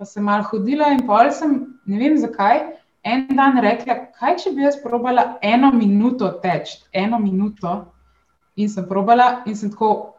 Pa 0.00 0.08
sem 0.08 0.24
malo 0.24 0.48
hodila 0.48 0.88
in 0.94 1.04
pol 1.06 1.28
sem, 1.34 1.58
ne 1.84 2.00
vem 2.00 2.16
zakaj, 2.16 2.64
en 3.04 3.26
dan 3.36 3.60
rekla, 3.62 3.98
kaj 4.16 4.38
če 4.42 4.54
bi 4.56 4.64
jaz 4.64 4.80
probala 4.80 5.34
eno 5.44 5.70
minuto 5.76 6.30
teč, 6.42 6.78
eno 6.92 7.20
minuto. 7.20 7.76
In 8.58 8.72
sem 8.72 8.88
probala, 8.88 9.44
in 9.46 9.54
sem 9.54 9.70
tako 9.70 10.14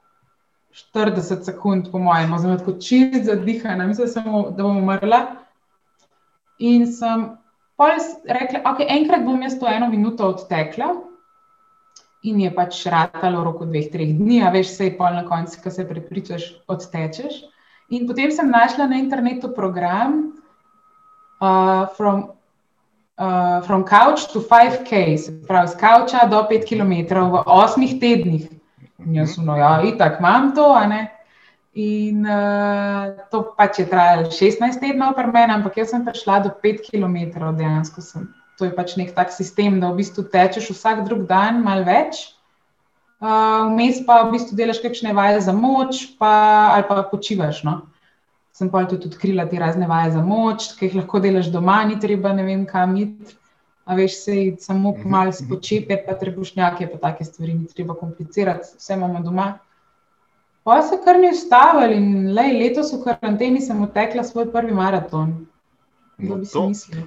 40 0.93 1.49
sekund, 1.49 1.89
po 1.91 1.99
mojem, 1.99 2.37
zelo 2.39 2.61
tako 2.61 2.77
čist 2.79 3.25
zadihana, 3.25 3.89
mislim, 3.89 4.07
sem, 4.07 4.29
da 4.53 4.63
bom 4.63 4.77
umrla. 4.83 5.25
In 6.59 6.87
sem 6.87 7.29
rekla, 7.79 8.63
okay, 8.67 8.87
enkrat 8.91 9.23
bom 9.23 9.39
jaz 9.41 9.55
to 9.59 9.67
eno 9.67 9.87
minuto 9.89 10.27
odtekla, 10.27 10.91
in 12.23 12.39
je 12.43 12.51
pač 12.51 12.83
ratalo 12.91 13.39
v 13.39 13.45
roku 13.47 13.63
dveh, 13.65 13.87
treh 13.91 14.11
dni, 14.11 14.41
a 14.43 14.51
veš, 14.51 14.75
se 14.75 14.89
je 14.89 14.97
pol 14.97 15.15
na 15.15 15.23
koncu, 15.23 15.61
ki 15.63 15.71
se 15.71 15.87
prepričaš, 15.87 16.43
odtečeš. 16.67 17.45
In 17.95 18.05
potem 18.07 18.31
sem 18.31 18.51
našla 18.51 18.89
na 18.91 18.99
internetu 18.99 19.49
program 19.55 20.35
uh, 21.39 21.87
from, 21.95 22.35
uh, 23.15 23.63
from 23.63 23.87
Couch 23.87 24.27
to 24.33 24.43
5K, 24.43 25.17
se 25.17 25.31
pravi, 25.47 25.71
z 25.71 25.79
Coucha 25.79 26.27
do 26.27 26.43
5 26.43 26.67
km 26.67 27.23
v 27.31 27.43
osmih 27.47 27.95
tednih. 28.03 28.51
In 28.99 29.15
jaz 29.15 29.39
sem, 29.39 29.47
no, 29.47 29.55
ja, 29.55 29.79
itak 29.87 30.19
imam 30.19 30.51
to, 30.51 30.67
a 30.75 30.83
ne. 30.85 31.07
In 31.79 32.25
uh, 32.27 33.15
to 33.31 33.43
pač 33.55 33.79
je 33.79 33.85
trajalo 33.87 34.27
16 34.33 34.81
tednov, 34.81 35.15
meni, 35.31 35.53
ampak 35.53 35.77
jaz 35.79 35.93
sem 35.93 36.03
prišla 36.03 36.41
do 36.43 36.51
5 36.51 36.83
km 36.83 37.15
dejansko. 37.55 38.03
Sem. 38.03 38.25
To 38.59 38.67
je 38.67 38.73
pač 38.75 38.97
nek 38.99 39.13
tak 39.15 39.31
sistem, 39.31 39.79
da 39.79 39.93
v 39.93 40.03
bistvu 40.03 40.27
tečeš 40.27 40.73
vsak 40.75 41.05
drug 41.07 41.23
dan, 41.29 41.63
malo 41.63 41.87
več. 41.87 42.35
Uh, 43.19 43.71
vmes 43.71 44.01
pa 44.07 44.23
v 44.25 44.35
bistvu 44.35 44.59
delaš 44.59 44.81
kakšne 44.83 45.15
vaje 45.15 45.39
za 45.43 45.55
moč, 45.55 46.15
pa, 46.19 46.75
ali 46.75 46.83
pa 46.87 47.03
počivaš. 47.07 47.63
No? 47.67 47.87
Sem 48.51 48.67
pa 48.67 48.83
tudi 48.83 49.07
odkrila 49.07 49.47
te 49.47 49.59
razne 49.59 49.87
vaje 49.87 50.17
za 50.17 50.23
moč, 50.25 50.73
ki 50.75 50.89
jih 50.89 50.99
lahko 50.99 51.23
delaš 51.23 51.47
doma, 51.53 51.79
ni 51.87 51.99
treba 51.99 52.35
ne 52.35 52.43
vem 52.43 52.67
kam 52.67 52.97
iti. 52.99 53.37
A 53.89 53.95
veš, 53.95 54.19
se 54.25 54.35
samo 54.59 54.91
mhm, 54.91 55.07
malo 55.07 55.31
mhm. 55.31 55.39
spočepe, 55.39 56.01
pa 56.03 56.19
trebušnjake, 56.19 56.91
pa 56.91 56.99
take 57.07 57.23
stvari 57.23 57.55
ni 57.55 57.71
treba 57.71 57.95
komplicirati, 57.95 58.75
vse 58.75 58.99
imamo 58.99 59.23
doma. 59.23 59.53
Pa 60.69 60.83
se 60.85 60.99
kar 61.01 61.17
ni 61.17 61.31
ustavili 61.33 61.95
in 61.97 62.09
le, 62.37 62.43
letos 62.53 62.91
v 62.93 62.99
karanteni 63.01 63.61
sem 63.61 63.79
utekla 63.81 64.21
svoj 64.23 64.51
prvi 64.53 64.75
maraton. 64.77 65.31
No, 66.19 66.35
to, 66.43 66.65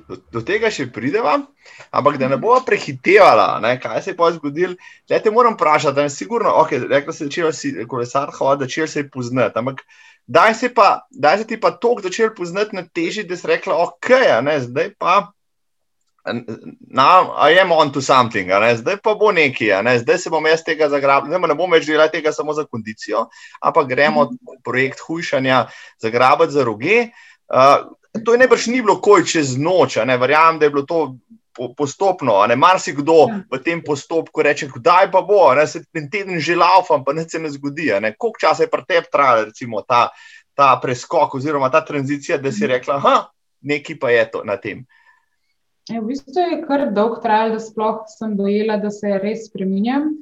do, 0.09 0.17
do 0.35 0.41
tega 0.43 0.71
še 0.73 0.89
prideva, 0.91 1.35
ampak 1.95 2.17
da 2.19 2.31
ne 2.33 2.39
bo 2.43 2.57
prehitevala, 2.67 3.61
ne, 3.63 3.75
kaj 3.79 4.01
se 4.03 4.11
je 4.11 4.17
pa 4.19 4.31
zgodilo. 4.35 4.75
Le 5.13 5.21
te 5.23 5.31
moram 5.31 5.55
vprašati, 5.55 5.95
da 5.95 6.07
je 6.09 6.15
sigurno, 6.15 6.57
ok, 6.65 6.75
rekla 6.91 7.15
si, 7.15 7.29
da 7.29 7.53
si 7.55 7.75
kolesar 7.87 8.33
hodil, 8.35 8.67
začel 8.67 8.89
se 8.89 9.05
je 9.05 9.11
poznati. 9.13 9.61
Ampak 9.61 9.85
daj 10.27 10.57
se, 10.59 10.73
pa, 10.75 10.89
daj 11.13 11.43
se 11.43 11.49
ti 11.53 11.61
pa 11.61 11.71
tok 11.77 12.03
začel 12.03 12.33
poznati 12.35 12.81
na 12.81 12.83
teži, 12.89 13.29
da 13.29 13.39
si 13.39 13.47
rekla, 13.53 13.79
ok, 13.85 14.11
ne, 14.49 14.57
zdaj 14.65 14.91
pa 14.99 15.21
Now 16.25 17.35
I 17.35 17.59
am 17.59 17.73
on 17.73 17.93
to 17.93 18.01
something, 18.01 18.47
zdaj 18.77 18.97
pa 19.03 19.15
bo 19.19 19.33
nekaj, 19.33 19.83
ne? 19.83 19.99
zdaj 19.99 20.19
se 20.19 20.31
bom 20.31 20.47
jaz 20.47 20.63
tega 20.63 20.87
zagrabil, 20.89 21.33
zdaj 21.33 21.49
ne 21.51 21.57
bom 21.59 21.71
več 21.71 21.89
delal 21.89 22.13
tega 22.13 22.31
samo 22.33 22.55
za 22.55 22.65
kondicijo, 22.65 23.27
ampak 23.61 23.89
gremo 23.89 24.25
-hmm. 24.25 24.63
projekt 24.65 25.01
hujšanja 25.01 25.67
zagrabiti 25.99 26.53
za 26.53 26.65
roge. 26.65 27.09
Uh, 27.49 27.91
to 28.25 28.33
je 28.33 28.39
nebrž 28.39 28.67
ni 28.67 28.83
bilo 28.83 29.01
koj 29.01 29.25
čez 29.25 29.57
noč, 29.59 29.97
verjamem, 29.97 30.59
da 30.59 30.67
je 30.67 30.71
bilo 30.71 30.83
to 30.83 31.17
postopno. 31.77 32.47
Marsikdo 32.57 33.13
ja. 33.29 33.41
v 33.51 33.63
tem 33.63 33.83
postopku 33.85 34.43
reče, 34.43 34.69
kdaj 34.75 35.11
pa 35.13 35.23
bo, 35.23 35.55
ne? 35.55 35.67
se 35.67 35.85
ten 35.93 36.11
teden 36.11 36.41
že 36.41 36.57
laufam, 36.57 37.05
pa 37.05 37.13
ne 37.13 37.29
se 37.29 37.39
ne 37.39 37.51
zgodi. 37.51 37.93
Ne? 38.01 38.15
Koliko 38.19 38.39
časa 38.41 38.63
je 38.63 38.71
pri 38.71 38.85
tebi 38.89 39.07
trajalo 39.13 39.85
ta, 39.89 40.11
ta 40.55 40.77
preskok 40.83 41.35
oziroma 41.35 41.71
ta 41.71 41.85
tranzicija, 41.85 42.39
da 42.39 42.53
si 42.53 42.65
mhm. 42.65 42.73
rekla, 42.73 43.01
da 43.01 43.31
nekaj 43.61 43.99
pa 43.99 44.11
je 44.11 44.31
to 44.31 44.45
na 44.45 44.57
tem. 44.57 44.87
Je, 45.91 45.99
v 45.99 46.05
bistvu 46.07 46.33
je 46.37 46.61
kar 46.67 46.87
dolgo 46.95 47.19
trajalo, 47.23 47.57
da 47.57 47.63
sploh 47.63 48.05
sem 48.07 48.37
dojela, 48.39 48.79
da 48.79 48.91
se 48.91 49.19
res 49.19 49.49
spremenjam. 49.49 50.13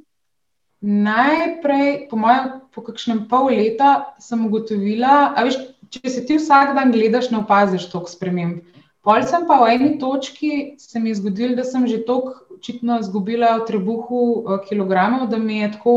Najprej, 0.81 2.09
po 2.09 2.17
mojem, 2.17 2.53
po 2.73 2.85
kakšnem 2.87 3.27
pol 3.29 3.51
leta 3.53 4.17
sem 4.23 4.47
ugotovila, 4.47 5.35
da 5.37 5.45
če 5.93 6.09
se 6.09 6.25
ti 6.25 6.39
vsak 6.41 6.73
dan 6.79 6.95
gledaš, 6.95 7.29
ne 7.35 7.43
opaziš 7.43 7.91
toliko 7.93 8.09
sprememb. 8.09 8.63
Pol 9.05 9.25
sem 9.29 9.45
pa 9.49 9.59
v 9.61 9.75
eni 9.75 9.91
točki 10.01 10.77
se 10.81 11.01
mi 11.01 11.13
je 11.13 11.21
zgodilo, 11.21 11.57
da 11.57 11.65
sem 11.65 11.87
že 11.89 12.03
toliko 12.09 12.57
očitno 12.57 12.99
izgubila 13.01 13.55
v 13.59 13.67
trebuhu 13.69 14.23
eh, 14.41 14.61
kilogramov, 14.69 15.29
da 15.29 15.39
mi 15.41 15.61
je 15.61 15.73
tako 15.77 15.95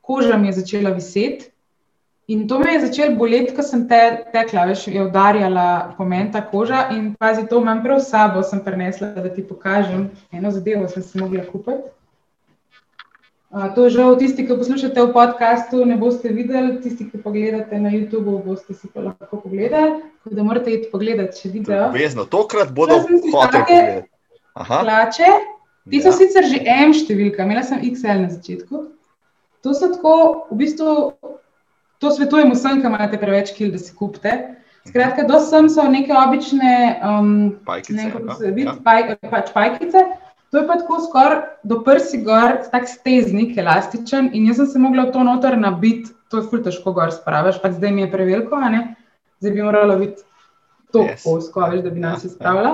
koža 0.00 0.38
mi 0.38 0.50
je 0.50 0.58
začela 0.62 0.90
viseti. 0.90 1.50
In 2.30 2.46
to 2.48 2.58
me 2.62 2.72
je 2.72 2.80
začelo 2.86 3.16
boleti, 3.18 3.50
ko 3.56 3.62
sem 3.66 3.88
te, 3.90 4.00
tekla, 4.30 4.68
veš, 4.70 4.84
je 4.86 5.02
udarjala 5.02 5.94
pomen 5.96 6.28
ta 6.30 6.44
koža. 6.46 6.84
In 6.94 7.08
pazi, 7.18 7.42
to 7.50 7.58
imam 7.58 7.80
prav 7.82 7.98
s 7.98 8.12
sabo, 8.12 8.42
sem 8.46 8.60
prenesla, 8.62 9.08
da 9.16 9.32
ti 9.34 9.42
pokažem 9.42 10.04
eno 10.30 10.52
zadevo, 10.54 10.86
sem 10.88 11.02
si 11.02 11.18
mogla 11.18 11.42
kupiti. 11.48 11.90
Uh, 13.50 13.66
to 13.74 13.88
žal, 13.90 14.14
tisti, 14.14 14.44
ki 14.46 14.54
poslušate 14.60 15.02
v 15.02 15.10
podkastu, 15.10 15.80
ne 15.82 15.96
boste 15.98 16.30
videli, 16.30 16.76
tisti, 16.84 17.08
ki 17.10 17.18
pogledate 17.18 17.80
na 17.82 17.90
YouTubu, 17.90 18.36
boste 18.44 18.78
si 18.78 18.86
pa 18.94 19.08
lahko 19.08 19.40
pogledali. 19.42 19.98
Tako 20.22 20.38
da 20.38 20.46
morate 20.46 20.70
iti 20.76 20.86
pogledati, 20.92 21.34
če 21.40 21.50
vidite. 21.50 21.80
Obvezno, 21.88 22.28
tokrat 22.30 22.70
bodo 22.70 23.00
hoteli 23.02 23.34
pogledati. 23.34 24.06
Hlače, 24.70 25.34
ti 25.90 25.98
so 25.98 26.14
ja. 26.14 26.18
sicer 26.22 26.46
že 26.46 26.62
M 26.62 26.94
številka, 26.94 27.42
imela 27.42 27.66
sem 27.66 27.82
XL 27.90 28.22
na 28.22 28.30
začetku. 28.30 28.86
To 29.66 29.74
so 29.74 29.90
tako, 29.98 30.14
v 30.54 30.62
bistvu, 30.62 30.94
to 32.00 32.10
svetujem 32.10 32.54
vsem, 32.56 32.80
ki 32.80 32.88
imate 32.88 33.20
preveč 33.20 33.52
kil, 33.56 33.70
da 33.74 33.80
si 33.80 33.92
kupite. 33.96 34.36
Skratka, 34.88 35.26
do 35.28 35.36
sem 35.44 35.68
so 35.68 35.84
neke 35.92 36.14
obične 36.16 36.74
um, 37.04 37.32
pajkice. 37.68 37.98
Ne, 38.00 38.52
vidi, 38.54 38.64
ja. 38.64 38.76
paj, 38.84 39.14
pač 39.28 39.52
pajkice. 39.52 40.06
To 40.50 40.58
je 40.58 40.66
pa 40.66 40.80
tako 40.80 40.98
skoraj 41.04 41.42
do 41.62 41.78
prsi 41.86 42.22
gor, 42.26 42.56
tak 42.72 42.88
steznik, 42.90 43.52
elastičen. 43.60 44.32
In 44.34 44.48
jaz 44.48 44.58
sem 44.58 44.70
se 44.72 44.82
mogla 44.82 45.06
v 45.06 45.14
to 45.14 45.22
noter 45.26 45.54
nabiti, 45.60 46.10
to 46.32 46.40
je 46.40 46.48
ful 46.50 46.64
težko 46.64 46.94
gor 46.96 47.12
spraviš, 47.14 47.60
pač 47.62 47.76
zdaj 47.76 47.92
mi 47.94 48.02
je 48.02 48.10
preveliko, 48.10 48.58
zdaj 49.38 49.54
bi 49.54 49.62
morala 49.62 49.94
biti 50.00 50.24
to 50.90 51.04
yes. 51.06 51.22
osko, 51.28 51.68
veš, 51.70 51.84
da 51.84 51.92
bi 51.94 52.02
nas 52.02 52.24
ja, 52.24 52.30
ja. 52.30 52.34
spravila. 52.34 52.72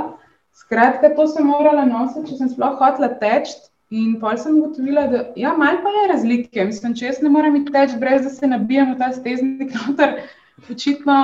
Skratka, 0.56 1.12
to 1.18 1.26
sem 1.28 1.44
morala 1.44 1.84
nositi, 1.84 2.30
če 2.30 2.38
sem 2.38 2.52
sploh 2.54 2.78
hotela 2.80 3.10
teči. 3.20 3.58
In 3.94 4.16
pa 4.18 4.34
sem 4.36 4.56
ugotovila, 4.58 5.06
da 5.06 5.18
ja, 5.38 5.52
malo 5.54 5.78
pa 5.82 5.90
je 5.94 6.06
razlike. 6.10 6.64
Mislim, 6.66 6.94
če 6.98 7.06
jaz 7.06 7.20
ne 7.22 7.30
morem 7.30 7.60
iti 7.60 7.72
teč, 7.72 7.94
brez 8.00 8.24
da 8.26 8.32
se 8.34 8.48
nabijem 8.50 8.94
v 8.94 8.98
ta 8.98 9.12
steznik, 9.14 9.74
noter, 9.78 10.22
očitno 10.70 11.18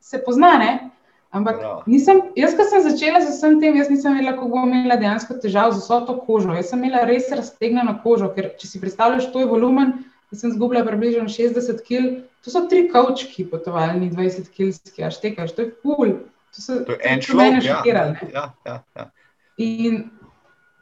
se 0.00 0.22
poznane. 0.24 0.90
Ampak 1.36 1.58
ja. 1.60 1.72
nisem, 1.90 2.22
jaz, 2.38 2.54
ko 2.56 2.64
sem 2.64 2.80
začela 2.86 3.20
z 3.20 3.34
vsem 3.34 3.58
tem, 3.60 3.76
jaz 3.76 3.90
nisem 3.92 4.14
vedela, 4.16 4.32
kako 4.38 4.48
bom 4.54 4.70
imela 4.72 4.96
dejansko 4.96 5.36
težav 5.42 5.74
z 5.74 5.82
vso 5.82 5.98
to 6.08 6.14
kožo. 6.24 6.54
Jaz 6.56 6.70
sem 6.72 6.80
imela 6.80 7.04
res 7.08 7.28
raztegnjeno 7.28 7.98
kožo, 8.04 8.30
ker 8.32 8.54
če 8.56 8.70
si 8.70 8.80
predstavljaš, 8.80 9.28
to 9.34 9.42
je 9.42 9.50
volumen, 9.50 9.92
da 10.32 10.40
sem 10.40 10.54
zgubila 10.54 10.86
približno 10.86 11.28
60 11.28 11.84
kg. 11.84 12.22
To 12.46 12.54
so 12.54 12.64
tri 12.70 12.86
kavčki, 12.88 13.44
potovalni 13.50 14.08
20 14.14 14.48
kg, 14.54 14.72
a 15.04 15.12
štekaš, 15.12 15.52
to 15.52 15.66
je 15.66 15.74
ful. 15.82 16.16
To, 16.56 16.64
so, 16.64 16.80
to 16.86 16.96
je 16.96 17.12
en 17.12 17.20
človek, 17.20 17.58
ki 17.58 17.66
je 17.66 17.74
šokiral. 17.74 18.16
In 19.60 20.00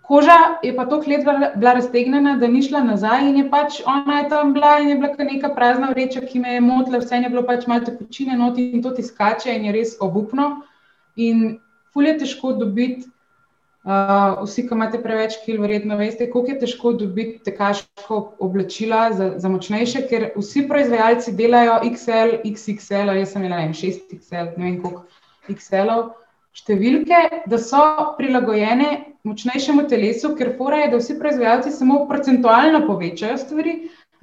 Koža 0.04 0.58
je 0.62 0.76
pa 0.76 0.84
tako 0.84 1.10
let 1.10 1.24
bila 1.56 1.72
raztegnjena, 1.72 2.36
da 2.36 2.48
ni 2.48 2.62
šla 2.62 2.82
nazaj, 2.84 3.22
in 3.28 3.38
je 3.40 3.44
pač 3.50 3.80
ona 3.88 4.18
je 4.18 4.28
tam 4.28 4.52
bila 4.52 4.78
in 4.80 4.88
je 4.88 4.96
bila 5.00 5.24
neka 5.30 5.48
prazna 5.56 5.88
vreča, 5.90 6.20
ki 6.20 6.38
me 6.38 6.54
je 6.54 6.60
motila, 6.60 6.98
vse 7.00 7.16
je 7.16 7.28
bilo 7.28 7.42
pač 7.46 7.66
malo 7.66 7.86
tekočine, 7.86 8.36
noti 8.36 8.66
in 8.76 8.82
to 8.82 8.90
ti 8.90 9.02
skače 9.02 9.54
in 9.56 9.64
je 9.64 9.72
res 9.72 9.96
obupno. 10.00 10.50
In 11.16 11.56
fulje 11.92 12.12
je 12.12 12.18
težko 12.18 12.52
dobiti, 12.52 13.06
uh, 13.88 14.42
vsi, 14.42 14.66
ki 14.68 14.76
imate 14.76 15.00
preveč 15.00 15.38
kil, 15.44 15.62
verjetno 15.62 15.96
veste, 15.96 16.28
koliko 16.30 16.52
je 16.52 16.58
težko 16.66 16.92
dobiti 17.00 17.38
tekaško 17.48 18.20
oblačila 18.44 19.06
za, 19.12 19.30
za 19.38 19.48
močnejše, 19.48 20.04
ker 20.10 20.26
vsi 20.36 20.66
proizvajalci 20.68 21.32
delajo 21.32 21.80
XL, 21.94 22.42
XXL, 22.44 23.14
jaz 23.22 23.32
sem 23.32 23.48
imela 23.48 23.64
6XL, 23.72 24.52
ne 24.58 24.68
vem 24.68 24.78
koliko 24.82 25.06
XL-ov 25.48 26.12
številke, 26.54 27.20
da 27.50 27.58
so 27.58 27.82
prilagojene 28.18 28.90
močnejšemu 29.26 29.86
telesu, 29.90 30.34
ker 30.38 30.52
fora 30.58 30.84
je, 30.84 30.90
da 30.92 31.00
vsi 31.00 31.18
proizvajalci 31.18 31.72
samo 31.74 32.04
procentualno 32.10 32.84
povečajo 32.86 33.38
stvari, 33.40 33.74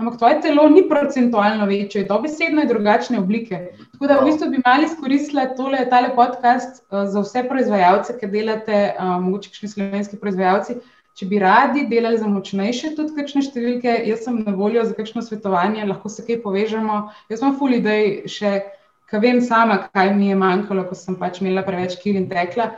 ampak 0.01 0.17
tvoje 0.21 0.37
telo 0.45 0.67
ni 0.69 0.83
procentualno 0.89 1.67
večje, 1.69 2.05
to 2.07 2.19
besedno 2.21 2.63
je 2.63 2.71
drugačne 2.71 3.19
oblike. 3.19 3.59
Tako 3.91 4.07
da 4.07 4.17
v 4.19 4.29
bistvu 4.29 4.49
bi 4.53 4.63
mali 4.65 4.87
izkoristila 4.87 5.51
tole, 5.57 5.83
tale 5.89 6.15
podcast 6.15 6.81
uh, 6.89 7.03
za 7.05 7.21
vse 7.21 7.43
proizvajalce, 7.49 8.17
ki 8.17 8.31
delate, 8.31 8.81
uh, 8.95 9.19
mogoče 9.21 9.51
kakšni 9.51 9.69
slovenski 9.75 10.21
proizvajalci. 10.21 10.79
Če 11.19 11.27
bi 11.27 11.41
radi 11.43 11.83
delali 11.91 12.17
za 12.17 12.27
močnejše, 12.31 12.93
tudi 12.95 13.17
kakšne 13.17 13.43
številke, 13.43 13.97
jaz 14.07 14.23
sem 14.25 14.39
na 14.45 14.55
voljo 14.55 14.85
za 14.87 14.95
kakšno 14.95 15.21
svetovanje, 15.25 15.83
lahko 15.89 16.09
se 16.09 16.23
kaj 16.25 16.39
povežemo. 16.45 17.01
Jaz 17.29 17.43
imam 17.43 17.57
ful 17.59 17.75
idej 17.75 18.29
še 18.31 18.61
ker 19.11 19.19
vem 19.19 19.41
sama, 19.43 19.77
kaj 19.91 20.13
mi 20.15 20.31
je 20.31 20.39
manjkalo, 20.39 20.87
ko 20.87 20.95
sem 20.95 21.19
pač 21.19 21.41
imela 21.41 21.65
preveč 21.67 21.97
kil 21.99 22.15
in 22.15 22.29
tekla. 22.31 22.71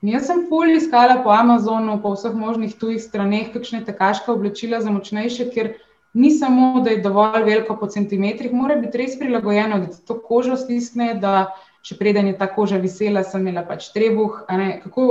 In 0.00 0.14
jaz 0.14 0.30
sem 0.30 0.46
fully 0.48 0.78
iskala 0.78 1.18
po 1.24 1.34
Amazonu, 1.34 1.98
po 2.00 2.14
vseh 2.14 2.32
možnih 2.32 2.76
tujih 2.80 3.02
straneh, 3.02 3.50
kakšne 3.52 3.82
tekaške 3.84 4.30
oblačila 4.32 4.80
za 4.80 4.94
močnejše, 4.94 5.50
ker 5.52 5.74
ni 6.14 6.30
samo, 6.30 6.80
da 6.84 6.94
je 6.94 7.02
dovolj 7.02 7.44
veliko 7.44 7.76
po 7.76 7.90
centimetrih, 7.90 8.54
mora 8.54 8.78
biti 8.80 9.02
res 9.02 9.18
prilagojeno, 9.18 9.82
da 9.82 9.92
to 10.06 10.16
kožo 10.22 10.56
stisne, 10.56 11.12
da 11.20 11.50
še 11.86 11.98
preden 11.98 12.30
je 12.30 12.38
ta 12.38 12.48
koža 12.48 12.80
visela, 12.80 13.26
sem 13.26 13.44
imela 13.44 13.66
pač 13.66 13.90
trebuh. 13.92 14.40
Ne, 14.48 14.70
kako, 14.84 15.06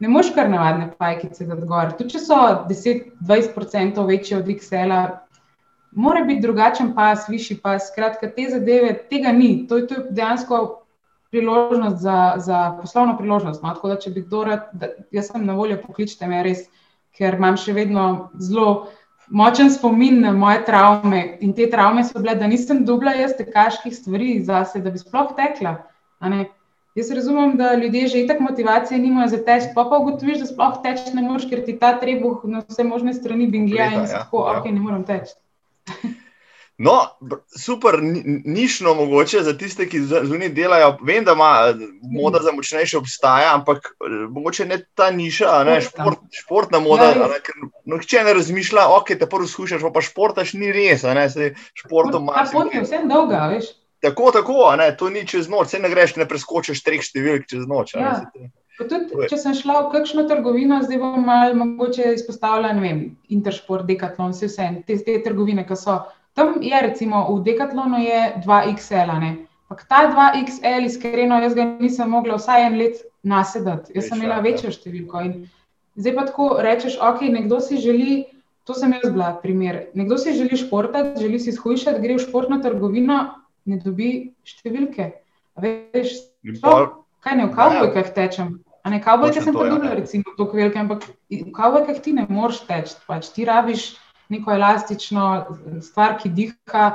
ne 0.00 0.10
moš 0.10 0.32
kar 0.34 0.48
navadne 0.48 0.88
pajkice 0.98 1.50
dati 1.50 1.68
gor. 1.68 1.92
Tudi 1.98 2.16
če 2.16 2.24
so 2.24 2.40
10-20% 2.70 4.06
večje 4.08 4.40
od 4.40 4.50
XL-a, 4.56 5.02
mora 5.94 6.24
biti 6.24 6.40
drugačen 6.40 6.94
pas, 6.94 7.28
višji 7.28 7.58
pas. 7.62 7.90
Skratka, 7.92 8.30
te 8.30 8.46
zadeve, 8.50 8.94
tega 9.10 9.32
ni. 9.32 9.66
To 9.68 9.76
je, 9.76 9.86
to 9.86 9.94
je 9.94 10.06
dejansko 10.10 10.80
priložnost 11.34 11.96
za, 11.96 12.34
za 12.36 12.78
poslovno 12.80 13.16
priložnost. 13.18 13.62
No? 13.62 13.74
Tako 13.74 13.88
da, 13.88 14.00
če 14.00 14.10
bi 14.10 14.22
kdo 14.22 14.44
rad, 14.44 14.68
da, 14.72 14.92
jaz 15.14 15.32
sem 15.32 15.46
na 15.46 15.56
voljo, 15.58 15.80
pokličite 15.82 16.28
me 16.30 16.42
res, 16.46 16.66
ker 17.18 17.38
imam 17.38 17.58
še 17.58 17.74
vedno 17.74 18.04
zelo. 18.38 18.90
Močen 19.34 19.70
spomin 19.72 20.20
na 20.20 20.34
moje 20.36 20.60
travme 20.66 21.22
in 21.42 21.54
te 21.56 21.66
travme 21.72 22.04
so 22.04 22.20
bile, 22.20 22.36
da 22.38 22.46
nisem 22.46 22.84
dubla 22.84 23.14
jaz 23.16 23.32
tekaških 23.38 23.94
stvari 23.96 24.36
zase, 24.44 24.82
da 24.84 24.92
bi 24.92 25.00
sploh 25.00 25.32
tekla. 25.38 25.78
Jaz 26.94 27.08
razumem, 27.10 27.56
da 27.58 27.72
ljudje 27.74 28.06
že 28.12 28.26
tako 28.28 28.44
motivacije 28.50 28.98
nimajo 29.00 29.28
za 29.32 29.40
teč, 29.44 29.64
pa 29.74 29.86
pa 29.90 29.98
ugotoviš, 29.98 30.44
da 30.44 30.46
sploh 30.46 30.76
teč 30.84 31.00
ne 31.14 31.24
moreš, 31.24 31.48
ker 31.50 31.64
ti 31.64 31.74
ta 31.80 31.94
trebuh 31.98 32.44
na 32.44 32.62
vse 32.68 32.84
možne 32.84 33.14
strani 33.16 33.48
bingija 33.50 33.88
in 33.94 34.04
ja, 34.04 34.06
tako, 34.12 34.44
ja. 34.44 34.60
ok, 34.60 34.68
ne 34.70 34.80
morem 34.80 35.02
teči. 35.08 35.34
No, 36.78 37.08
super, 37.58 37.94
nišno 38.44 38.94
mogoče 38.94 39.42
za 39.42 39.52
tiste, 39.58 39.86
ki 39.88 40.00
zunaj 40.00 40.48
delajo. 40.48 40.96
Vem, 41.02 41.24
da 41.24 41.32
ima 41.32 41.74
moda 42.02 42.40
za 42.42 42.52
močnejše 42.52 42.98
obstaja, 42.98 43.52
ampak 43.54 43.92
mogoče 44.30 44.66
ne 44.66 44.80
ta 44.94 45.10
niša, 45.10 45.52
ne, 45.64 45.76
šport, 45.80 46.18
športna 46.32 46.80
moda. 46.82 47.12
Ja, 47.14 47.28
ne, 47.30 47.38
ker, 47.46 47.54
no, 47.84 48.00
če 48.02 48.24
ne 48.26 48.34
razmišlja, 48.34 48.88
ok, 48.96 49.14
te 49.20 49.30
prvo 49.30 49.46
skušaš, 49.46 49.86
pa 49.94 50.02
športaš, 50.02 50.56
ni 50.58 50.72
res. 50.74 51.06
Ne, 51.06 51.28
se, 51.30 51.52
športom 51.78 52.26
ima. 52.26 52.42
Pot 52.52 52.74
je 52.74 52.82
vse 52.82 53.04
dolga, 53.06 53.46
veš. 53.54 53.70
Tako, 54.02 54.32
tako, 54.34 54.58
ne, 54.76 54.90
to 54.98 55.14
ni 55.14 55.22
čez 55.26 55.46
noč, 55.48 55.70
se 55.76 55.78
ne 55.78 55.88
greš, 55.88 56.18
ne 56.18 56.26
preskočiš 56.28 56.82
treh 56.84 57.06
številk 57.06 57.46
čez 57.54 57.70
noč. 57.70 57.94
Ja. 57.94 58.18
Ne, 58.34 58.50
Tudi, 58.74 59.26
če 59.30 59.36
sem 59.38 59.54
šla 59.54 59.84
v 59.84 59.90
kakšno 59.92 60.24
trgovino, 60.26 60.80
zdaj 60.82 60.98
bom 60.98 61.22
malo 61.22 61.54
mogoče 61.60 62.10
izpostavila, 62.16 62.72
ne 62.74 62.82
vem, 62.82 63.00
Intersport, 63.30 63.86
Decathlon, 63.86 64.34
vse 64.34 64.48
vse 64.50 64.66
te, 64.88 64.96
te 65.06 65.18
trgovine, 65.22 65.62
ki 65.68 65.78
so. 65.78 66.00
Tam 66.34 66.56
je 66.58 66.80
recimo 66.82 67.22
v 67.28 67.44
Decathlonu 67.46 68.00
je 68.02 68.20
2XL, 68.42 69.12
ampak 69.14 69.84
ta 69.86 70.00
2XL, 70.10 70.88
iskreno, 70.90 71.38
jaz 71.44 71.54
ga 71.54 71.68
nisem 71.78 72.10
mogla 72.10 72.40
vsaj 72.40 72.66
en 72.66 72.78
let 72.80 73.04
nasedati, 73.22 73.94
jaz 73.94 74.10
sem 74.10 74.18
imela 74.18 74.40
večjo 74.42 74.74
številko. 74.74 75.22
In 75.22 75.36
zdaj 75.94 76.16
pa 76.18 76.26
tako 76.32 76.48
rečeš, 76.66 76.98
ok, 76.98 77.22
nekdo 77.30 77.62
si 77.62 77.78
želi, 77.78 78.24
to 78.66 78.74
sem 78.74 78.96
jaz 78.98 79.06
bila 79.14 79.30
primer, 79.38 79.84
nekdo 79.94 80.18
si 80.18 80.34
želi 80.34 80.58
športati, 80.58 81.22
želi 81.22 81.38
si 81.38 81.54
izhujšati, 81.54 82.02
gre 82.02 82.18
v 82.18 82.26
športno 82.26 82.58
trgovino, 82.64 83.22
ne 83.70 83.78
dobi 83.78 84.10
številke. 84.42 85.12
Veš, 85.62 86.18
kaj 87.24 87.36
ne 87.40 87.48
v 87.48 87.56
kavbojkah 87.56 88.12
tečem? 88.14 88.54
A 88.84 88.92
ne 88.92 89.00
kavbojke 89.00 89.40
sem 89.40 89.54
pa 89.56 89.64
dobila, 89.64 89.96
recimo, 89.96 90.36
tako 90.36 90.60
velike, 90.60 90.78
ampak 90.78 91.06
v 91.32 91.52
kavbojkah 91.56 92.00
ti 92.04 92.12
ne 92.12 92.26
moreš 92.28 92.66
teči, 92.68 92.98
pač 93.08 93.30
ti 93.32 93.46
rabiš 93.48 93.94
neko 94.32 94.52
elastično 94.52 95.28
stvar, 95.84 96.18
ki 96.20 96.32
diha. 96.36 96.88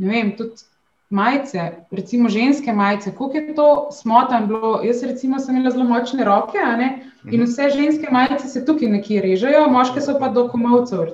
Ne 0.00 0.08
vem, 0.08 0.30
tudi 0.38 0.64
majice, 1.12 1.66
recimo 1.92 2.30
ženske 2.32 2.72
majice, 2.72 3.12
koliko 3.12 3.38
je 3.38 3.54
to 3.54 3.68
smotan 3.92 4.48
bilo. 4.48 4.80
Jaz, 4.84 5.02
recimo, 5.04 5.38
sem 5.38 5.56
imela 5.56 5.74
zelo 5.74 5.84
močne 5.84 6.24
roke, 6.24 6.58
in 6.58 6.96
mhm. 7.28 7.44
vse 7.44 7.68
ženske 7.76 8.08
majice 8.10 8.48
se 8.48 8.64
tukaj 8.64 8.88
nekje 8.88 9.20
režejo, 9.20 9.68
moške 9.68 10.00
so 10.00 10.16
pa 10.18 10.32
do 10.32 10.48
komovcev. 10.48 11.04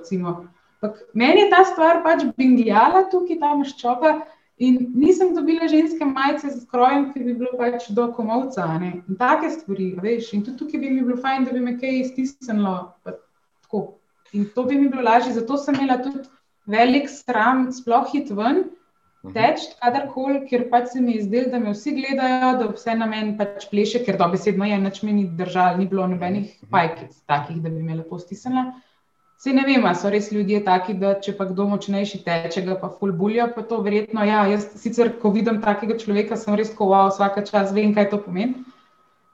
Meni 1.12 1.40
je 1.40 1.50
ta 1.50 1.64
stvar 1.66 2.04
pač 2.06 2.22
bingljala 2.38 3.08
tukaj, 3.10 3.40
ta 3.42 3.54
maščoba. 3.58 4.20
In 4.58 4.78
nisem 4.94 5.34
dobila 5.34 5.68
ženske 5.70 6.04
majice 6.04 6.50
z 6.50 6.64
krojem, 6.66 7.12
ki 7.12 7.20
bi 7.22 7.34
bilo 7.38 7.52
pač 7.58 7.86
do 7.94 8.08
komovca. 8.14 8.66
In 8.82 9.18
take 9.20 9.52
stvari, 9.54 9.92
veš. 10.02 10.32
In 10.34 10.42
tudi 10.46 10.58
tukaj 10.58 10.80
bi 10.82 10.90
mi 10.90 11.04
bilo 11.06 11.18
fajn, 11.22 11.46
da 11.46 11.54
bi 11.54 11.62
me 11.62 11.76
kaj 11.78 12.00
iztisnilo. 12.00 12.74
In 14.34 14.48
to 14.54 14.64
bi 14.66 14.80
mi 14.80 14.88
bilo 14.88 15.04
lažje. 15.06 15.36
Zato 15.36 15.56
sem 15.62 15.78
imela 15.78 16.00
tudi 16.02 16.26
velik 16.66 17.06
sram, 17.08 17.68
sploh 17.72 18.10
hit 18.12 18.34
ven, 18.34 18.64
mhm. 19.22 19.32
teč, 19.36 19.68
kadarkoli, 19.78 20.42
ker 20.50 20.66
pač 20.72 20.92
se 20.96 21.04
mi 21.04 21.16
je 21.16 21.28
zdelo, 21.28 21.52
da 21.54 21.62
me 21.62 21.72
vsi 21.76 21.94
gledajo, 21.96 22.50
da 22.58 22.68
vse 22.74 22.98
na 22.98 23.08
meni 23.08 23.36
pač 23.38 23.70
pleše, 23.70 24.02
ker 24.04 24.18
dobesedno 24.20 24.68
je, 24.68 24.82
nič 24.82 25.00
mi 25.06 25.14
ni 25.20 25.24
držalo, 25.38 25.78
ni 25.78 25.86
bilo 25.86 26.10
nobenih 26.10 26.50
mhm. 26.50 26.70
pajkic 26.74 27.16
takih, 27.30 27.62
da 27.62 27.70
bi 27.70 27.82
me 27.82 28.02
lepo 28.02 28.18
stisnila. 28.18 28.72
Vse 29.38 29.52
ne 29.54 29.62
vem, 29.62 29.84
so 29.94 30.10
res 30.10 30.32
ljudje 30.34 30.58
taki, 30.66 30.96
da 30.98 31.12
če 31.22 31.30
pa 31.38 31.44
kdo 31.46 31.68
močnejši 31.70 32.18
teče, 32.26 32.62
ga 32.66 32.74
pa 32.80 32.88
ful 32.90 33.12
bulja, 33.14 33.44
pa 33.54 33.62
to 33.62 33.76
verjetno. 33.84 34.24
Ja, 34.26 34.40
jaz 34.50 34.64
sicer, 34.82 35.12
ko 35.22 35.30
vidim 35.30 35.60
takega 35.62 35.94
človeka, 36.00 36.34
sem 36.40 36.56
res 36.58 36.72
koval, 36.74 37.12
vsake 37.12 37.44
čas 37.46 37.70
vem, 37.76 37.92
kaj 37.94 38.08
to 38.10 38.18
pomeni. 38.24 38.64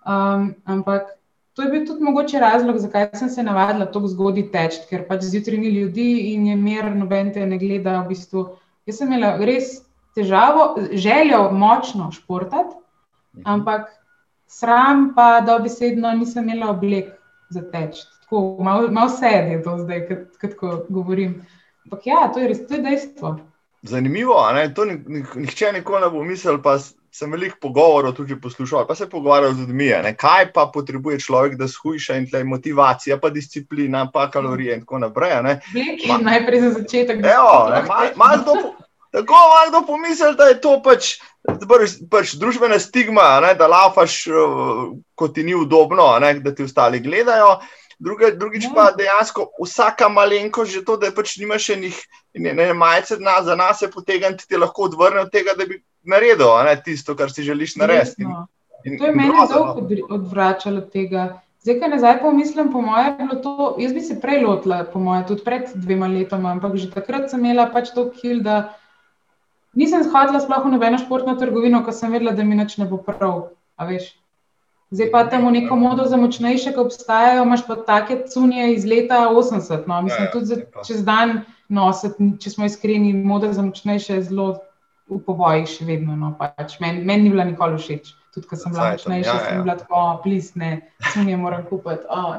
Um, 0.05 0.51
ampak 0.69 1.15
to 1.57 1.65
je 1.65 1.71
bil 1.73 1.87
tudi 1.89 2.05
mogoče 2.05 2.43
razlog, 2.43 2.83
zakaj 2.85 3.09
sem 3.17 3.33
se 3.33 3.47
navadila 3.49 3.89
tako 3.89 4.13
zgodaj 4.13 4.51
teči, 4.53 4.85
ker 4.91 5.09
pač 5.09 5.25
zjutraj 5.25 5.63
ni 5.65 5.73
ljudi 5.79 6.09
in 6.35 6.53
je 6.53 6.59
mir, 6.61 6.93
noben 6.93 7.33
te 7.33 7.49
ne 7.49 7.57
gleda. 7.65 7.97
V 8.05 8.13
bistvu. 8.13 8.47
Jaz 8.85 9.01
sem 9.01 9.09
imela 9.09 9.39
res 9.41 9.79
težavo, 10.13 10.75
željo 10.93 11.47
močno 11.57 12.13
športati, 12.13 12.77
mhm. 13.39 13.49
ampak 13.57 13.89
sram 14.53 15.15
pa 15.17 15.41
dobesedno 15.41 16.13
nisem 16.21 16.45
imela 16.45 16.75
oblek 16.77 17.15
za 17.51 17.62
teči 17.70 18.05
tako 18.24 18.62
malo 18.62 18.88
mal 18.90 19.09
sedi 19.09 19.53
je 19.53 19.62
to 19.62 19.78
zdaj, 19.78 20.09
ko 20.61 20.86
govorim. 20.88 21.47
Ampak 21.84 22.07
ja, 22.07 22.30
to 22.34 22.40
je 22.40 22.49
res, 22.49 22.66
to 22.68 22.74
je 22.74 22.82
dejstvo. 22.82 23.38
Zanimivo, 23.82 24.53
ne? 24.53 24.74
to 24.74 24.84
nihče 25.36 25.72
nikoli 25.72 26.01
ne 26.01 26.11
bo 26.11 26.24
mislil, 26.24 26.62
pa 26.62 26.78
sem 27.14 27.30
veliko 27.30 27.57
pogovorov 27.61 28.14
tudi 28.16 28.40
poslušal, 28.40 28.86
pa 28.86 28.95
se 28.95 29.11
pogovarjal 29.11 29.53
z 29.55 29.61
ljudmi. 29.61 29.90
Kaj 30.16 30.53
pa 30.53 30.66
potrebuje 30.74 31.20
človek, 31.20 31.59
da 31.61 31.68
shujša 31.68 32.16
in 32.16 32.26
tle 32.30 32.45
motivacija, 32.45 33.18
pa 33.20 33.30
disciplina, 33.30 34.09
pa 34.12 34.30
kalorije 34.30 34.74
in 34.74 34.80
tako 34.80 34.99
naprej. 34.99 35.36
Ma, 36.09 36.18
najprej 36.18 36.61
za 36.61 36.70
začetek. 36.80 37.20
Evo, 37.20 37.68
ne, 37.70 37.82
mal, 37.86 38.09
mal 38.16 38.40
do, 38.45 38.57
tako 39.15 39.39
malo 39.53 39.71
kdo 39.71 39.81
pomisli, 39.87 40.35
da 40.39 40.51
je 40.51 40.61
to 40.61 40.81
pač. 40.83 41.15
Pač 42.11 42.39
družbena 42.41 42.79
stigma, 42.81 43.37
ne, 43.45 43.51
da 43.55 43.67
lafaš, 43.69 44.15
ko 45.12 45.27
ti 45.29 45.43
ni 45.45 45.53
udobno, 45.53 46.07
ne, 46.21 46.39
da 46.41 46.55
ti 46.57 46.65
ostali 46.65 47.03
gledajo. 47.05 47.59
Druga, 48.01 48.31
drugič 48.35 48.65
pa 48.75 48.89
ja. 48.89 48.95
dejansko 48.97 49.51
vsaka 49.61 50.09
malenkost, 50.09 50.73
že 50.73 50.81
to, 50.89 50.97
da 50.97 51.12
pač 51.15 51.37
nimaš 51.39 51.69
še 51.69 51.77
njih, 51.83 51.99
ne, 52.41 52.55
ne 52.57 52.73
majce 52.75 53.21
na, 53.21 53.37
za 53.45 53.55
nas 53.61 53.85
je 53.85 53.91
potegniti, 53.93 54.49
ti 54.49 54.59
lahko 54.59 54.89
odvrne 54.89 55.27
od 55.27 55.31
tega, 55.33 55.55
da 55.59 55.69
bi 55.69 55.79
naredil 56.09 56.51
ne, 56.67 56.75
tisto, 56.81 57.15
kar 57.17 57.33
si 57.33 57.45
želiš 57.47 57.77
narediti. 57.77 58.25
In, 58.25 58.35
in, 58.85 58.99
to 58.99 59.09
je 59.09 59.15
meni 59.15 59.47
dolgo 59.53 59.85
no. 59.85 60.09
odvračalo 60.17 60.85
tega. 60.93 61.29
Zdaj, 61.65 61.79
kaj 61.81 61.93
nazaj 61.95 62.19
pomislim, 62.21 62.73
po 62.73 62.83
mojem, 62.85 63.15
bilo 63.21 63.37
to, 63.41 63.69
jaz 63.81 63.93
bi 63.97 64.01
se 64.05 64.19
prej 64.21 64.43
lotila, 64.45 64.83
po 64.85 65.01
mojem, 65.01 65.25
tudi 65.31 65.45
pred 65.45 65.71
dvema 65.75 66.11
letoma, 66.12 66.53
ampak 66.53 66.77
že 66.77 66.91
takrat 66.93 67.31
sem 67.31 67.41
imela 67.41 67.71
pač 67.73 67.95
to 67.97 68.11
kil, 68.12 68.43
da 68.45 68.75
nisem 69.75 70.05
hodila 70.11 70.41
sploh 70.41 70.64
v 70.64 70.75
nobeno 70.77 70.99
športno 70.99 71.37
trgovino, 71.41 71.83
ko 71.85 71.93
sem 71.93 72.12
vedela, 72.12 72.33
da 72.33 72.45
mi 72.45 72.57
nič 72.59 72.79
ne 72.79 72.87
bo 72.91 72.99
prav. 73.03 73.49
Zdaj 74.95 75.11
pa 75.11 75.25
tam 75.27 75.49
neko 75.53 75.77
modo 75.77 76.05
za 76.07 76.16
močnejše, 76.16 76.72
ki 76.72 76.81
obstajajo, 76.81 77.43
imaš 77.43 77.66
pa 77.66 77.77
take 77.87 78.20
cunje 78.31 78.75
iz 78.75 78.85
leta 78.87 79.27
80. 79.33 79.89
No. 79.91 80.03
Mislim, 80.03 80.22
ja, 80.22 80.27
ja, 80.29 80.33
tudi 80.33 80.47
za, 80.47 80.57
čez 80.87 81.03
dan 81.05 81.41
nositi, 81.68 82.31
če 82.41 82.51
smo 82.51 82.68
iskreni, 82.68 83.12
modo 83.12 83.51
za 83.53 83.62
močnejše 83.62 84.20
je 84.20 84.27
zelo 84.29 84.49
v 85.11 85.18
povojih 85.27 85.66
še 85.68 85.89
vedno. 85.89 86.14
No. 86.16 86.35
Pač 86.39 86.79
Meni 86.81 87.03
men 87.05 87.25
ni 87.25 87.33
bila 87.33 87.49
nikoli 87.49 87.81
všeč. 87.81 88.12
Tudi, 88.35 88.47
ko 88.51 88.59
sem 88.61 88.75
bila 88.75 88.93
močnejša, 88.95 89.31
ja, 89.31 89.35
ja. 89.35 89.47
sem 89.49 89.62
bila 89.66 89.77
tako, 89.81 90.05
plisne, 90.22 90.70
cunje 91.12 91.37
moram 91.43 91.66
kupiti. 91.66 92.07
Oh, 92.11 92.39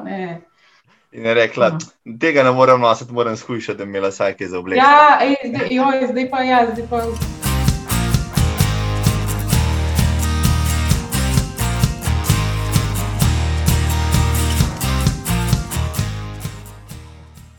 In 1.12 1.24
je 1.24 1.34
rekla, 1.34 1.68
no. 1.68 2.18
tega 2.20 2.42
ne 2.42 2.50
morem 2.52 2.80
nositi, 2.80 3.12
moram 3.12 3.36
skušati, 3.36 3.78
da 3.78 3.84
bi 3.84 3.90
imela 3.90 4.08
vsaj 4.08 4.34
kaj 4.36 4.46
za 4.46 4.58
oblek. 4.58 4.78
Ja, 4.78 5.18
ej, 5.22 5.36
zdaj, 5.48 5.68
joj, 5.70 6.06
zdaj 6.10 6.30
pa 6.30 6.42
ja, 6.42 6.66
zdaj 6.72 6.86
pa. 6.90 7.02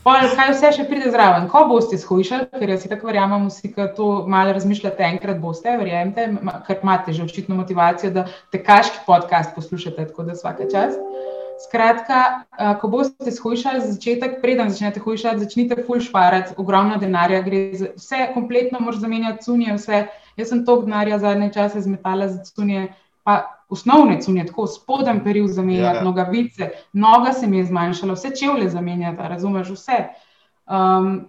Pol, 0.04 0.28
kaj 0.36 0.52
vse 0.52 0.68
še 0.76 0.84
pride 0.88 1.10
zraven? 1.12 1.48
Ko 1.52 1.64
boste 1.68 1.96
shujšali, 2.00 2.46
ker 2.52 2.70
jaz 2.72 2.84
tako 2.88 3.10
verjamem, 3.10 3.48
vsi, 3.48 3.72
ki 3.72 3.90
to 3.96 4.06
malo 4.28 4.52
razmišljate, 4.56 5.04
enkrat 5.08 5.40
boste, 5.40 5.72
verjamete, 5.80 6.30
ker 6.68 6.84
imate 6.84 7.16
že 7.16 7.24
očitno 7.24 7.56
motivacijo, 7.58 8.12
da 8.12 8.28
te 8.52 8.60
kaški 8.60 9.04
podcast 9.08 9.56
poslušate, 9.56 10.08
tako 10.12 10.28
da 10.28 10.36
vsake 10.36 10.68
čas. 10.72 11.00
Skratka, 11.58 12.44
ko 12.80 12.88
boste 12.88 13.32
shujšali 13.34 13.80
za 13.80 13.92
začetek, 13.92 14.38
preden 14.42 14.70
začnete 14.70 15.00
hujšati, 15.02 15.42
začnite 15.42 15.82
full 15.86 16.00
šparati, 16.00 16.54
ogromno 16.56 16.96
denarja 17.02 17.40
gre 17.42 17.62
za 17.74 17.88
vse, 17.96 18.28
kompletno 18.34 18.78
moraš 18.80 19.00
zamenjati 19.02 19.44
cunje, 19.44 19.74
vse. 19.74 20.04
Jaz 20.38 20.52
sem 20.52 20.64
toliko 20.64 20.86
denarja 20.86 21.18
zadnje 21.18 21.50
čase 21.52 21.80
zmetala 21.82 22.28
za 22.28 22.44
cunje, 22.44 22.92
pa 23.26 23.40
osnovne 23.68 24.20
cunje, 24.22 24.46
tako 24.46 24.66
spoden 24.66 25.24
peril 25.24 25.48
zamenjati, 25.48 25.96
ja, 25.96 25.98
ja. 25.98 26.04
nogavice, 26.04 26.70
noga 26.92 27.32
se 27.32 27.46
mi 27.46 27.58
je 27.58 27.64
zmanjšala, 27.72 28.14
vse 28.14 28.30
čevlje 28.38 28.70
zamenjati, 28.70 29.28
razumeš 29.28 29.74
vse. 29.74 29.98
Um, 30.66 31.26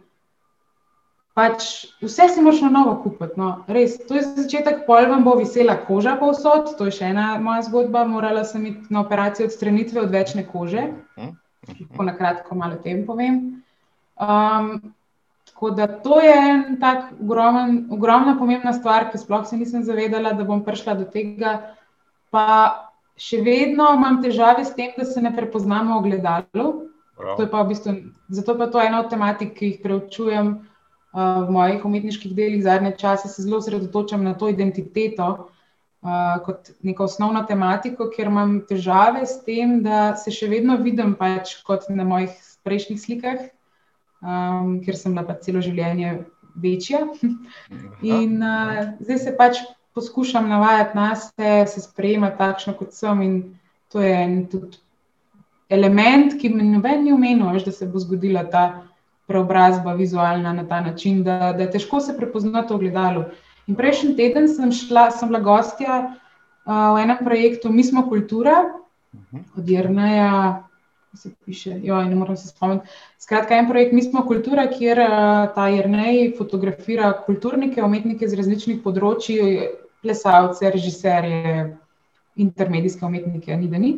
pač 1.39 1.65
vse 2.03 2.27
si 2.33 2.41
moraš 2.43 2.61
na 2.65 2.69
novo 2.73 2.97
kupiti. 3.03 3.39
No. 3.39 3.63
Res, 3.71 3.95
to 4.09 4.17
je 4.17 4.25
začetek, 4.27 4.83
pol 4.87 5.07
vam 5.07 5.23
bo 5.23 5.37
visela 5.39 5.77
koža 5.87 6.17
povsod, 6.19 6.73
to 6.75 6.89
je 6.89 6.97
še 6.99 7.13
ena 7.13 7.31
moja 7.39 7.63
zgodba, 7.69 8.03
morala 8.09 8.43
sem 8.43 8.65
iti 8.67 8.91
na 8.91 9.05
operacijo 9.05 9.47
odstranitve 9.47 10.03
odvečne 10.03 10.43
kože, 10.49 10.89
mhm, 10.91 11.33
mhm. 11.69 11.89
tako 11.91 12.07
na 12.09 12.15
kratko 12.19 12.59
malo 12.59 12.79
tem 12.83 13.05
povem. 13.07 13.43
Um, 14.19 14.79
Tako 15.49 15.71
da 15.75 15.87
to 15.87 16.19
je 16.21 16.31
en 16.31 16.77
tak 16.79 17.09
ogromen, 17.19 17.87
ogromna 17.91 18.35
pomembna 18.39 18.71
stvar, 18.71 19.09
ki 19.11 19.17
sploh 19.19 19.41
se 19.47 19.57
nisem 19.57 19.81
zavedala, 19.83 20.31
da 20.37 20.45
bom 20.47 20.61
prišla 20.63 20.93
do 20.95 21.07
tega, 21.09 21.55
pa 22.31 22.45
še 23.19 23.41
vedno 23.43 23.89
imam 23.97 24.21
težave 24.23 24.63
s 24.63 24.71
tem, 24.77 24.93
da 24.95 25.03
se 25.09 25.19
ne 25.19 25.33
prepoznamo 25.35 25.97
v 25.97 26.05
gledalu. 26.05 26.67
Pa 27.19 27.63
v 27.63 27.65
bistvu, 27.73 27.95
zato 28.31 28.55
pa 28.55 28.69
to 28.71 28.79
je 28.79 28.87
ena 28.87 29.01
od 29.03 29.09
tematik, 29.11 29.57
ki 29.57 29.73
jih 29.73 29.81
preučujem 29.83 30.53
v 31.13 31.51
mojih 31.51 31.85
umetniških 31.85 32.35
delih 32.35 32.63
zadnje 32.63 32.93
čase. 32.97 33.29
Se 33.29 33.41
zelo 33.41 33.57
osredotočam 33.57 34.23
na 34.23 34.33
to 34.37 34.49
identiteto 34.49 35.29
uh, 36.01 36.37
kot 36.45 36.69
neko 36.83 37.07
osnovno 37.09 37.43
tematiko, 37.47 38.09
ker 38.13 38.29
imam 38.29 38.59
težave 38.69 39.25
s 39.25 39.41
tem, 39.45 39.79
da 39.83 40.15
se 40.15 40.31
še 40.31 40.49
vedno 40.51 40.77
vidim 40.77 41.15
pač 41.17 41.57
kot 41.65 41.89
na 41.89 42.05
mojih 42.05 42.35
prejšnjih 42.63 43.01
slikah, 43.01 43.47
um, 44.21 44.77
ker 44.85 44.97
sem 44.97 45.15
bila 45.15 45.25
pa 45.25 45.39
celo 45.41 45.63
življenje 45.65 46.19
večja. 46.59 47.05
In 48.17 48.37
uh, 48.43 48.93
zdaj 49.01 49.23
se 49.25 49.35
pač 49.37 49.63
poskušam 49.97 50.49
navajati 50.49 50.97
na 50.97 51.09
sebe, 51.17 51.65
se 51.67 51.81
sprejemati 51.81 52.37
takšno, 52.37 52.75
kot 52.77 52.93
sem. 52.93 53.25
In 53.25 53.41
to 53.89 54.03
je 54.05 54.13
en 54.13 54.45
element, 55.69 56.35
ki 56.37 56.49
mi 56.53 56.65
noben 56.69 57.03
ni 57.03 57.13
omenil, 57.13 57.57
da 57.65 57.71
se 57.73 57.87
bo 57.89 58.01
zgodila 58.01 58.45
ta 58.49 58.88
preobrazba 59.29 59.93
vizualna 59.93 60.53
na 60.53 60.65
ta 60.67 60.81
način, 60.81 61.23
da, 61.23 61.53
da 61.53 61.63
je 61.63 61.71
težko 61.77 62.01
se 62.01 62.17
prepoznati 62.17 62.73
v 62.73 62.79
gledalu. 62.85 63.23
In 63.69 63.77
prejšnji 63.77 64.15
teden 64.17 64.49
sem 64.49 64.71
šla, 64.73 65.09
sem 65.13 65.29
bila 65.29 65.43
gostja 65.45 65.99
uh, 66.09 66.95
v 66.95 67.03
enem 67.03 67.21
projektu 67.21 67.69
Mi 67.69 67.85
smo 67.85 68.07
kultura 68.09 68.63
od 69.57 69.69
Jrneja. 69.69 70.65
Se 71.13 71.31
piše, 71.45 71.73
jo, 71.81 71.97
ne 72.05 72.15
morem 72.15 72.37
se 72.37 72.47
spomniti. 72.47 72.85
Skratka, 73.17 73.57
en 73.57 73.69
projekt 73.69 73.93
Mi 73.97 74.01
smo 74.05 74.21
kultura, 74.25 74.67
kjer 74.69 74.99
uh, 75.01 75.47
ta 75.55 75.69
Jrnej 75.69 76.35
fotografira 76.37 77.13
kulturnike, 77.25 77.81
umetnike 77.81 78.29
z 78.29 78.37
različnih 78.37 78.83
področji, 78.83 79.69
plesalce, 80.05 80.69
režiserje, 80.69 81.63
intermedijske 82.37 83.05
umetnike, 83.05 83.57
ni 83.57 83.69
da 83.71 83.81
ni. 83.81 83.95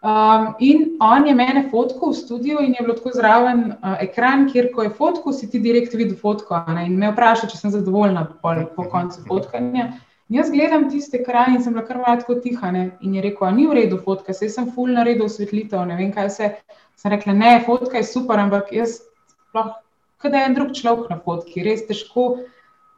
Um, 0.00 0.54
in 0.58 0.96
on 1.00 1.26
je 1.28 1.34
mene 1.36 1.66
fotkal 1.68 2.14
v 2.14 2.16
studiu, 2.16 2.60
in 2.64 2.72
je 2.72 2.84
bilo 2.84 2.94
tako 2.96 3.10
zraven 3.14 3.66
uh, 3.72 3.98
ekran, 4.00 4.46
kjer 4.48 4.70
ko 4.72 4.86
je 4.86 4.92
fotkal, 4.96 5.34
si 5.36 5.50
ti 5.50 5.60
direkt 5.60 5.92
videl 5.94 6.16
fotko. 6.16 6.62
Ne? 6.72 6.86
In 6.88 6.94
me 6.98 7.10
vprašal, 7.12 7.50
če 7.52 7.58
sem 7.58 7.74
zadovoljna 7.74 8.22
po, 8.40 8.54
po 8.76 8.86
koncu 8.88 9.20
fotkanja. 9.28 9.90
In 10.30 10.38
jaz 10.38 10.48
gledam 10.54 10.86
tiste 10.88 11.18
ekran 11.20 11.56
in 11.56 11.60
sem 11.60 11.76
bila 11.76 11.84
kar 11.84 12.00
malo 12.00 12.38
tiha. 12.40 12.70
Ne? 12.72 12.86
In 13.04 13.18
je 13.18 13.26
rekel, 13.28 13.52
ni 13.52 13.66
v 13.68 13.76
redu 13.76 13.98
fotka, 14.00 14.32
se 14.32 14.48
sem 14.48 14.70
full 14.72 14.94
naredil 14.96 15.26
osvetlitev. 15.28 15.84
Ne 15.90 16.00
vem, 16.00 16.14
kaj 16.16 16.30
se. 16.32 16.50
Sem 16.96 17.12
rekla, 17.12 17.36
ne, 17.36 17.52
fotka 17.66 18.00
je 18.00 18.08
super, 18.08 18.40
ampak 18.40 18.72
jaz, 18.72 19.02
sploh, 19.48 19.74
kaj 20.20 20.32
da 20.32 20.40
je 20.40 20.48
en 20.48 20.56
drug 20.56 20.72
človek 20.76 21.12
na 21.12 21.20
fotki, 21.20 21.64
res 21.64 21.84
težko 21.88 22.26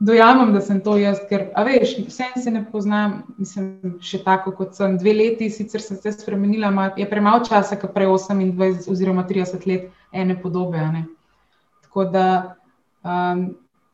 dojamem, 0.02 0.52
da 0.52 0.60
sem 0.60 0.80
to 0.82 0.96
jaz, 0.98 1.20
ker 1.28 1.46
veš, 1.66 1.94
vse 2.08 2.24
se 2.42 2.50
ne 2.50 2.64
poznam, 2.72 3.22
nisem 3.38 3.98
še 4.02 4.22
tako 4.24 4.52
kot 4.58 4.74
sem. 4.74 4.96
Dve 4.98 5.14
leti, 5.14 5.50
sicer 5.50 5.82
sem 5.84 5.98
se 6.02 6.12
spremenila, 6.16 6.72
ma, 6.74 6.88
je 6.98 7.06
premalo 7.08 7.44
časa, 7.46 7.78
kot 7.78 7.94
prej 7.94 8.10
28 8.10 8.90
oziroma 8.90 9.24
30 9.28 9.66
let 9.70 9.90
ene 10.12 10.36
podobe. 10.42 10.82
Ne? 10.92 11.04
Tako 11.86 12.08
da, 12.10 12.26
um, 13.06 13.44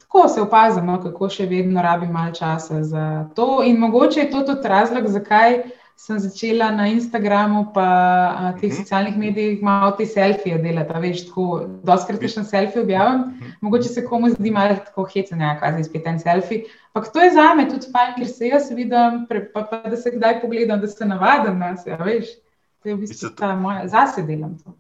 tako 0.06 0.28
se 0.32 0.40
opazimo, 0.40 0.96
kako 1.02 1.28
še 1.28 1.48
vedno 1.50 1.84
rabim 1.84 2.14
malo 2.16 2.32
časa 2.32 2.82
za 2.82 3.08
to. 3.36 3.60
In 3.68 3.76
mogoče 3.82 4.24
je 4.24 4.30
to 4.32 4.46
tudi 4.48 4.68
razlog, 4.68 5.10
zakaj 5.12 5.60
sem 5.98 6.18
začela 6.18 6.70
na 6.70 6.86
Instagramu, 6.86 7.72
na 7.74 8.54
teh 8.54 8.70
mhm. 8.70 8.76
socialnih 8.78 9.16
medijih, 9.18 9.62
malo 9.62 9.90
te 9.98 10.06
selfije 10.06 10.58
delati. 10.62 11.00
Veš, 11.02 11.24
tako, 11.26 11.46
doskrat 11.82 12.22
še 12.22 12.44
en 12.44 12.46
selfie 12.46 12.82
objavim, 12.84 13.24
mhm. 13.34 13.56
mogoče 13.66 13.90
se 13.90 14.04
komu 14.06 14.30
zdi 14.30 14.52
malo 14.54 14.78
tako 14.86 15.08
hecno, 15.10 15.42
ja, 15.42 15.56
kaj 15.58 15.74
za 15.76 15.88
spet 15.90 16.06
en 16.06 16.20
selfie. 16.22 16.64
Ampak 16.94 17.12
to 17.12 17.22
je 17.22 17.32
za 17.34 17.48
me 17.58 17.66
tudi 17.68 17.90
fajn, 17.90 18.14
ker 18.16 18.30
se 18.30 18.52
jaz 18.52 18.70
vidim, 18.70 19.24
pa, 19.54 19.66
pa 19.66 19.82
da 19.90 19.98
se 19.98 20.14
kdaj 20.14 20.40
pogledam, 20.40 20.80
da 20.80 20.90
se 20.90 21.06
navadim 21.06 21.58
na 21.58 21.74
sebe. 21.76 21.98
Veš, 22.06 22.36
to 22.78 22.92
je 22.92 22.94
v 22.94 23.00
bistvu 23.02 23.34
ta 23.36 23.56
moja, 23.58 23.88
zase 23.90 24.22
delam 24.22 24.54
to. 24.62 24.78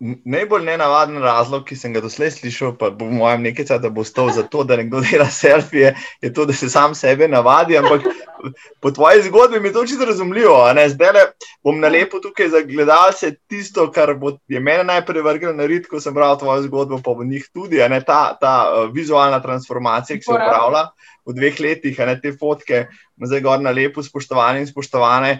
Najbolj 0.00 0.64
nenavaden 0.66 1.20
razlog, 1.22 1.62
ki 1.68 1.76
sem 1.78 1.92
ga 1.94 2.00
doslej 2.02 2.32
slišal, 2.34 2.72
pa 2.78 2.88
bo 2.90 3.06
mojem 3.06 3.44
nekaj 3.46 3.68
časa, 3.68 3.78
da 3.84 3.90
bo 3.94 4.02
stal 4.02 4.32
za 4.34 4.42
to, 4.42 4.64
da 4.66 4.74
nekdo 4.80 4.98
dela 5.04 5.28
selfije, 5.30 5.92
je 6.22 6.32
to, 6.34 6.46
da 6.48 6.56
se 6.58 6.66
sam 6.70 6.94
sebe 6.98 7.28
navadi. 7.30 7.76
Ampak 7.78 8.08
po 8.82 8.90
tvoji 8.90 9.22
zgodbi 9.28 9.60
mi 9.60 9.68
je 9.68 9.72
to 9.72 9.84
čisto 9.86 10.08
razumljivo. 10.08 10.56
Zdaj 10.94 11.30
bom 11.62 11.78
na 11.80 11.88
lepo 11.88 12.18
tukaj 12.18 12.48
za 12.48 12.64
gledalce 12.66 13.30
tisto, 13.46 13.86
kar 13.94 14.14
bo, 14.18 14.34
je 14.48 14.60
mene 14.60 14.84
najprej 14.90 15.22
vrglo 15.22 15.54
na 15.54 15.70
rit, 15.70 15.86
ko 15.86 16.00
sem 16.02 16.14
bral 16.14 16.34
tvojo 16.38 16.66
zgodbo, 16.66 16.98
pa 17.04 17.14
v 17.14 17.30
njih 17.30 17.46
tudi. 17.54 17.78
Ta, 18.06 18.20
ta 18.40 18.54
uh, 18.66 18.90
vizualna 18.90 19.38
transformacija, 19.38 20.18
ki 20.18 20.26
se 20.26 20.34
upravlja 20.34 20.88
v 21.30 21.38
dveh 21.38 21.62
letih, 21.62 21.98
ne 22.10 22.18
te 22.18 22.34
fotke, 22.34 22.88
zdaj 23.22 23.46
gor 23.46 23.62
na 23.62 23.70
lepo, 23.70 24.02
spoštovane 24.02 24.64
in 24.64 24.66
spoštovane 24.66 25.38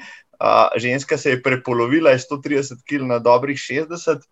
ženska 0.76 1.18
se 1.18 1.30
je 1.30 1.43
prepolovila 1.43 2.12
iz 2.12 2.26
130 2.30 2.84
kg 2.88 3.07
na 3.07 3.18
dobrih 3.18 3.59
60 3.59 4.20
kg. 4.20 4.28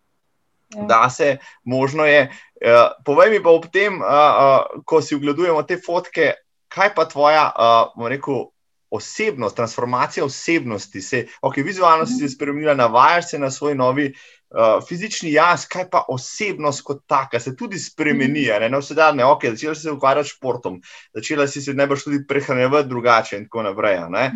Ja. 0.76 0.82
Da 0.84 1.10
se, 1.10 1.36
možno 1.64 2.04
je. 2.04 2.28
Uh, 2.60 2.92
povej 3.04 3.30
mi 3.30 3.42
pa 3.42 3.50
ob 3.50 3.70
tem, 3.72 4.02
uh, 4.02 4.04
uh, 4.04 4.82
ko 4.84 5.00
si 5.02 5.14
ogledujemo 5.14 5.62
te 5.62 5.78
fotke, 5.80 6.34
kaj 6.68 6.94
pa 6.94 7.06
tvoja, 7.08 7.48
uh, 7.56 8.08
rekel, 8.08 8.50
osebnost, 8.90 9.56
transformacija 9.56 10.24
osebnosti. 10.24 11.00
Se, 11.00 11.26
okay, 11.42 11.64
vizualno 11.64 12.06
si 12.06 12.18
se 12.18 12.24
mhm. 12.24 12.32
spremenila, 12.32 12.74
navajaš 12.74 13.30
se 13.30 13.38
na 13.38 13.50
svoj 13.50 13.74
novi 13.74 14.12
uh, 14.12 14.84
fizični 14.88 15.32
jaz, 15.32 15.66
kaj 15.68 15.88
pa 15.90 16.04
osebnost 16.08 16.82
kot 16.82 17.02
taka 17.06 17.40
se 17.40 17.56
tudi 17.56 17.78
spremeni. 17.78 18.42
Mhm. 18.48 18.60
Ne, 18.60 18.68
ne 18.68 18.80
vse 18.80 18.94
da, 18.94 19.12
ne, 19.12 19.24
ok, 19.24 19.44
začela 19.54 19.74
si 19.74 19.82
se 19.82 19.90
ukvarjati 19.90 20.28
s 20.28 20.36
športom, 20.36 20.80
začela 21.14 21.46
si 21.46 21.62
se 21.62 21.74
najbrž 21.74 22.04
tudi 22.04 22.24
prehranjevati 22.28 22.88
drugače 22.88 23.36
in 23.36 23.48
tako 23.48 23.62
naprej. 23.62 24.00
Ne. 24.08 24.32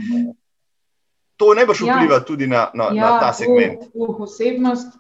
To 1.43 1.88
vplival 1.90 2.18
ja. 2.18 2.24
tudi 2.26 2.47
na, 2.47 2.68
na, 2.74 2.90
ja, 2.95 3.11
na 3.11 3.20
ta 3.20 3.32
segment. 3.36 3.88
V, 3.95 4.09
v 4.09 4.26
osebnost. 4.26 4.99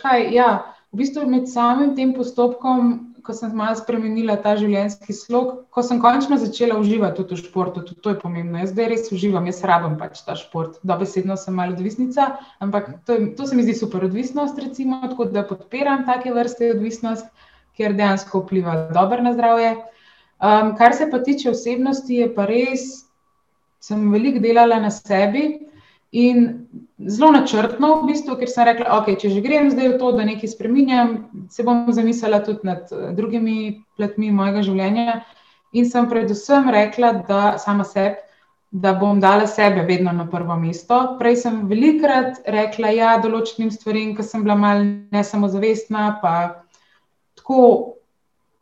Kaj, 0.00 0.30
ja, 0.32 0.48
v 0.94 1.02
bistvu 1.02 1.26
med 1.28 1.50
samim 1.50 1.92
tem 1.98 2.14
postopkom, 2.16 3.14
ko 3.24 3.32
sem 3.32 3.52
malo 3.56 3.76
spremenila 3.76 4.36
ta 4.40 4.52
življenjski 4.58 5.14
slog, 5.16 5.64
ko 5.72 5.82
sem 5.82 5.98
končno 6.00 6.36
začela 6.40 6.76
uživati 6.76 7.22
tudi 7.22 7.38
v 7.38 7.44
športu, 7.46 7.82
tudi 7.88 8.02
to 8.04 8.12
je 8.12 8.18
pomembno. 8.20 8.60
Jaz 8.60 8.74
zdaj 8.74 8.90
res 8.92 9.08
uživam, 9.16 9.48
jaz 9.48 9.62
rabim 9.64 9.96
pač 10.00 10.20
ta 10.26 10.36
šport. 10.36 10.76
Dobesedno 10.84 11.36
sem 11.40 11.56
malo 11.56 11.72
odvisnica, 11.72 12.34
ampak 12.64 12.92
to, 13.08 13.16
to 13.38 13.48
se 13.48 13.56
mi 13.56 13.64
zdi 13.64 13.74
super 13.78 14.04
odvisnost, 14.04 14.60
recimo, 14.60 15.00
tako 15.08 15.30
da 15.32 15.46
podpiram 15.48 16.04
take 16.08 16.36
vrste 16.36 16.74
odvisnost, 16.76 17.26
ker 17.74 17.96
dejansko 17.96 18.44
vpliva 18.44 18.76
dobro 18.92 19.24
na 19.24 19.32
zdravje. 19.34 19.72
Um, 20.44 20.74
kar 20.76 20.92
se 20.94 21.08
pa 21.10 21.22
tiče 21.24 21.50
osebnosti, 21.54 22.20
je 22.20 22.28
pa 22.34 22.44
res, 22.50 23.06
sem 23.80 24.04
veliko 24.12 24.44
delala 24.44 24.82
na 24.84 24.92
sebi. 24.92 25.63
In 26.14 26.68
zelo 26.98 27.32
načrtno, 27.34 27.88
v 28.02 28.12
bistvu, 28.12 28.36
ker 28.38 28.50
sem 28.50 28.68
rekla, 28.68 29.00
okay, 29.00 29.16
če 29.18 29.32
že 29.34 29.40
grem 29.42 29.66
zdaj 29.72 29.94
v 29.94 29.98
to, 29.98 30.12
da 30.14 30.26
nekaj 30.26 30.52
spremenjam, 30.52 31.14
se 31.50 31.66
bom 31.66 31.88
zamislila 31.90 32.38
tudi 32.46 32.68
nad 32.68 32.86
eh, 32.94 33.08
drugimi 33.18 33.82
platmi 33.98 34.30
mojega 34.30 34.62
življenja. 34.62 35.24
In 35.74 35.88
sem 35.90 36.06
predvsem 36.06 36.70
rekla, 36.70 37.10
da 37.26 37.56
sama 37.58 37.82
sebi, 37.82 38.22
da 38.74 38.92
bom 38.98 39.18
dala 39.22 39.46
sebe 39.46 39.82
vedno 39.86 40.12
na 40.14 40.26
prvo 40.30 40.54
mesto. 40.58 41.16
Prej 41.18 41.36
sem 41.42 41.60
velikrat 41.70 42.40
rekla, 42.50 42.94
ja, 42.94 43.10
določenim 43.22 43.70
stvarem, 43.74 44.14
ker 44.14 44.26
sem 44.26 44.46
bila 44.46 44.54
mal 44.58 44.86
ne 44.86 45.22
samozavestna, 45.22 46.18
pa 46.22 46.34
tako 47.38 47.58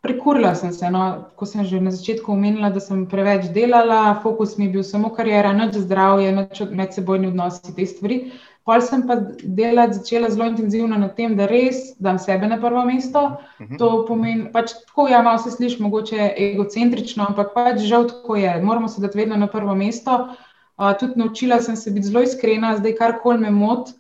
Prekurila 0.03 0.55
sem 0.59 0.73
se, 0.73 0.89
no, 0.91 1.31
ko 1.39 1.47
sem 1.47 1.63
že 1.63 1.79
na 1.79 1.91
začetku 1.95 2.33
omenila, 2.35 2.73
da 2.75 2.81
sem 2.83 3.05
preveč 3.07 3.47
delala, 3.55 4.19
fokus 4.23 4.57
mi 4.59 4.67
je 4.67 4.73
bil 4.75 4.83
samo 4.83 5.13
karijera, 5.15 5.53
noč 5.55 5.79
zdravje, 5.79 6.33
noč 6.35 6.63
medsebojni 6.75 7.31
odnosi, 7.31 7.71
te 7.77 7.87
stvari. 7.87 8.17
Pol 8.67 8.83
sem 8.83 9.05
pa 9.07 9.15
delati 9.43 10.01
začela 10.01 10.31
zelo 10.31 10.49
intenzivno 10.51 10.99
na 10.99 11.07
tem, 11.07 11.37
da 11.39 11.47
res 11.47 11.95
dam 12.03 12.19
sebe 12.19 12.51
na 12.51 12.59
prvo 12.59 12.83
mesto. 12.87 13.23
Mhm. 13.63 13.79
To 13.79 14.03
pomeni, 14.09 14.49
pač 14.51 14.75
tako 14.89 15.07
ja, 15.07 15.23
malo 15.23 15.39
se 15.39 15.55
sliši, 15.55 15.79
mogoče 15.83 16.33
egocentrično, 16.51 17.31
ampak 17.31 17.55
pač 17.55 17.87
žal 17.87 18.11
tako 18.11 18.43
je. 18.43 18.59
Moramo 18.63 18.91
se 18.91 19.03
dati 19.07 19.23
vedno 19.23 19.39
na 19.39 19.47
prvo 19.47 19.75
mesto. 19.79 20.35
Uh, 20.83 20.91
tudi 20.99 21.15
naučila 21.15 21.61
sem 21.63 21.77
se 21.77 21.95
biti 21.95 22.11
zelo 22.11 22.27
iskrena, 22.27 22.75
zdaj 22.77 22.99
karkoli 22.99 23.39
me 23.39 23.55
moti, 23.55 23.95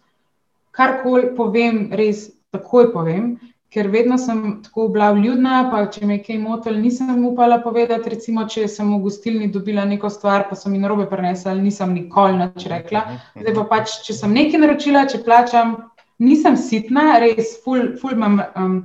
karkoli 0.74 1.30
povem, 1.36 1.92
res 1.94 2.32
takoj 2.50 2.90
povem 2.90 3.36
ker 3.72 3.88
vedno 3.88 4.18
sem 4.18 4.62
tako 4.62 4.88
bila 4.92 5.10
vljudna, 5.16 5.62
pa 5.72 5.86
če 5.92 6.06
me 6.06 6.18
kaj 6.22 6.38
motil, 6.42 6.76
nisem 6.80 7.24
upala 7.24 7.58
povedati. 7.64 8.10
Recimo, 8.12 8.44
če 8.48 8.66
sem 8.68 8.90
v 8.92 8.98
gostilni 9.06 9.48
dobila 9.52 9.86
neko 9.88 10.10
stvar, 10.12 10.44
pa 10.50 10.58
so 10.58 10.68
mi 10.72 10.80
narobe 10.82 11.06
prenesli, 11.08 11.56
nisem 11.62 11.94
nikoli 11.96 12.36
nič 12.40 12.66
rekla. 12.68 13.06
Zdaj 13.38 13.56
pa 13.56 13.64
pač, 13.70 13.94
če 14.04 14.18
sem 14.18 14.34
nekaj 14.36 14.60
naročila, 14.60 15.06
če 15.08 15.22
plačam, 15.24 15.78
nisem 16.20 16.58
sitna, 16.60 17.16
res, 17.24 17.56
ful, 17.64 17.94
ful 18.00 18.18
imam. 18.18 18.42
Um, 18.56 18.76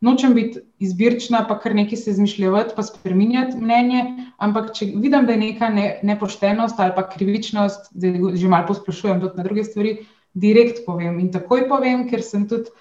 Nočem 0.00 0.32
biti 0.32 0.62
izbirčna, 0.80 1.42
pa 1.44 1.58
kar 1.60 1.74
nekaj 1.76 1.98
se 2.00 2.14
izmišljati, 2.14 2.72
pa 2.72 2.80
spremenjati 2.86 3.58
mnenje. 3.60 4.30
Ampak, 4.40 4.70
če 4.72 4.86
vidim, 4.94 5.26
da 5.28 5.34
je 5.34 5.40
neka 5.42 5.68
ne, 5.74 5.84
nepoštenost 6.08 6.80
ali 6.80 6.94
pa 6.96 7.04
krivičnost, 7.04 7.90
da 7.92 8.08
že 8.32 8.48
malo 8.48 8.64
posplošujem 8.70 9.20
tudi 9.20 9.36
na 9.36 9.44
druge 9.44 9.64
stvari, 9.68 9.92
direkt 10.32 10.86
povem 10.86 11.20
in 11.20 11.28
takoj 11.34 11.66
povem, 11.68 12.06
ker 12.08 12.24
sem 12.24 12.48
tudi 12.48 12.72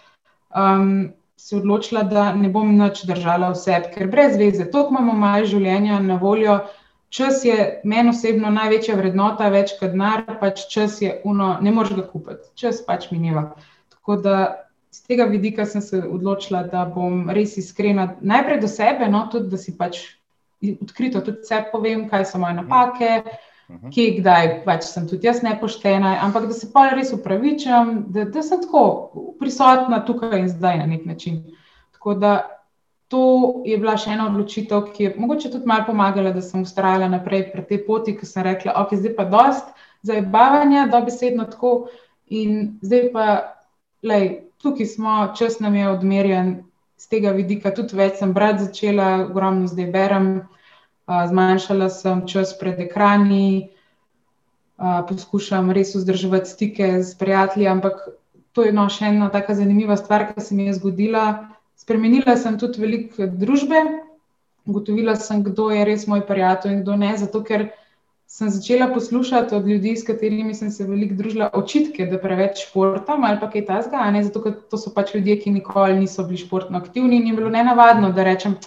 um, 0.56 1.12
se 1.40 1.56
odločila, 1.56 2.04
da 2.04 2.34
ne 2.36 2.50
bom 2.52 2.72
nič 2.78 3.06
držala 3.08 3.54
v 3.54 3.60
sebi, 3.62 3.94
ker 3.94 4.10
brez 4.12 4.36
veze, 4.38 4.66
toliko 4.72 4.92
imamo 4.92 5.16
malo 5.22 5.48
življenja 5.48 6.02
na 6.04 6.20
voljo. 6.20 6.60
Čas 7.10 7.42
je 7.48 7.56
meni 7.90 8.12
osebno 8.12 8.52
največja 8.54 8.98
vrednota, 9.00 9.48
več 9.50 9.72
kot 9.80 9.96
denar, 9.96 10.26
pač 10.42 10.68
čas 10.70 11.00
je 11.02 11.16
uno, 11.26 11.56
ne 11.64 11.72
moreš 11.74 11.96
ga 11.98 12.06
kupiti, 12.12 12.52
čas 12.60 12.84
pač 12.86 13.08
mineva. 13.14 13.48
Tako 13.96 14.20
da 14.26 14.36
z 14.94 15.08
tega 15.08 15.26
vidika 15.32 15.66
sem 15.66 15.82
se 15.82 16.04
odločila, 16.04 16.66
da 16.70 16.84
bom 16.86 17.32
res 17.34 17.56
iskrena 17.58 18.12
najprej 18.22 18.62
do 18.62 18.70
sebe, 18.70 19.10
no, 19.10 19.24
tudi 19.32 19.50
da 19.50 19.58
si 19.58 19.74
pač 19.80 20.04
odkrito 20.76 21.24
tudi 21.26 21.48
sebi 21.48 21.72
povem, 21.72 22.06
kaj 22.12 22.28
so 22.30 22.44
moje 22.44 22.60
napake. 22.60 23.14
Mm. 23.24 23.40
-huh. 23.70 23.90
ki 23.94 24.20
kdaj 24.20 24.64
pač 24.66 24.84
sem 24.84 25.08
tudi 25.08 25.28
jaz 25.28 25.42
nepoštena, 25.44 26.18
ampak 26.22 26.48
da 26.48 26.54
se 26.54 26.72
pa 26.74 26.90
res 26.90 27.14
upravičam, 27.14 28.06
da, 28.08 28.26
da 28.26 28.44
sem 28.44 28.62
tako 28.62 28.86
prisotna 29.40 30.06
tukaj 30.06 30.40
in 30.40 30.50
zdaj 30.50 30.78
na 30.78 30.86
nek 30.86 31.06
način. 31.06 31.44
Tako 31.92 32.14
da 32.14 32.60
to 33.10 33.62
je 33.66 33.78
bila 33.78 33.98
še 33.98 34.12
ena 34.14 34.28
odločitev, 34.30 34.92
ki 34.94 35.04
je 35.04 35.14
mogoče 35.18 35.50
tudi 35.50 35.66
malo 35.66 35.86
pomagala, 35.88 36.32
da 36.32 36.42
sem 36.42 36.62
ustrajala 36.62 37.08
naprej 37.10 37.52
pri 37.52 37.64
tej 37.66 37.86
poti, 37.86 38.14
ki 38.18 38.26
sem 38.26 38.46
rekla, 38.46 38.76
ok, 38.82 38.94
zdaj 38.96 39.16
pa 39.18 39.26
dost 39.26 39.72
zabavanja, 40.06 40.88
dobesedno 40.94 41.48
tako 41.50 41.90
in 42.30 42.78
zdaj 42.86 43.10
pa, 43.14 43.26
lej, 44.06 44.46
tukaj 44.62 44.86
smo, 44.86 45.16
čas 45.38 45.60
nam 45.60 45.76
je 45.76 45.90
odmerjen. 45.90 46.56
Z 47.00 47.08
tega 47.08 47.32
vidika 47.32 47.72
tudi 47.72 47.96
več 47.96 48.20
sem 48.20 48.34
brati 48.36 48.68
začela, 48.68 49.26
ogromno 49.30 49.68
zdaj 49.72 49.88
berem, 49.92 50.30
zmanjšala 51.10 51.90
sem 51.90 52.24
čas 52.28 52.54
pred 52.60 52.80
ekrani, 52.80 53.70
poskušam 54.80 55.72
res 55.76 55.96
vzdrževati 55.96 56.50
stike 56.50 57.04
z 57.04 57.18
prijatelji, 57.20 57.68
ampak 57.68 58.08
to 58.54 58.64
je 58.64 58.74
no, 58.74 58.88
še 58.90 59.10
ena 59.10 59.30
tako 59.34 59.56
zanimiva 59.58 59.98
stvar, 59.98 60.30
ki 60.34 60.44
se 60.44 60.56
mi 60.56 60.70
je 60.70 60.78
zgodila. 60.78 61.26
Spremenila 61.80 62.36
sem 62.38 62.58
tudi 62.60 62.82
veliko 62.82 63.28
družbe, 63.28 63.82
ugotovila 64.70 65.16
sem, 65.16 65.44
kdo 65.44 65.70
je 65.74 65.86
res 65.88 66.08
moj 66.08 66.26
prijatelj 66.28 66.74
in 66.74 66.82
kdo 66.84 66.98
ne, 67.00 67.12
zato 67.18 67.44
ker 67.44 67.70
sem 68.30 68.50
začela 68.54 68.88
poslušati 68.94 69.56
od 69.56 69.68
ljudi, 69.68 69.96
s 69.98 70.06
katerimi 70.06 70.54
sem 70.54 70.70
se 70.72 70.86
veliko 70.86 71.16
družila, 71.18 71.50
očitke, 71.58 72.06
da 72.06 72.20
preveč 72.22 72.62
športam 72.68 73.24
ali 73.26 73.40
pa 73.42 73.50
kaj 73.50 73.66
tasga, 73.66 74.04
zato 74.22 74.44
ker 74.44 74.54
to 74.70 74.78
so 74.78 74.94
pač 74.94 75.16
ljudje, 75.16 75.40
ki 75.42 75.56
nikoli 75.56 75.98
niso 75.98 76.24
bili 76.28 76.38
športno 76.38 76.78
aktivni 76.78 77.18
in 77.18 77.32
je 77.32 77.40
bilo 77.40 77.50
nenavadno, 77.50 78.12
da 78.14 78.24
rečem, 78.24 78.60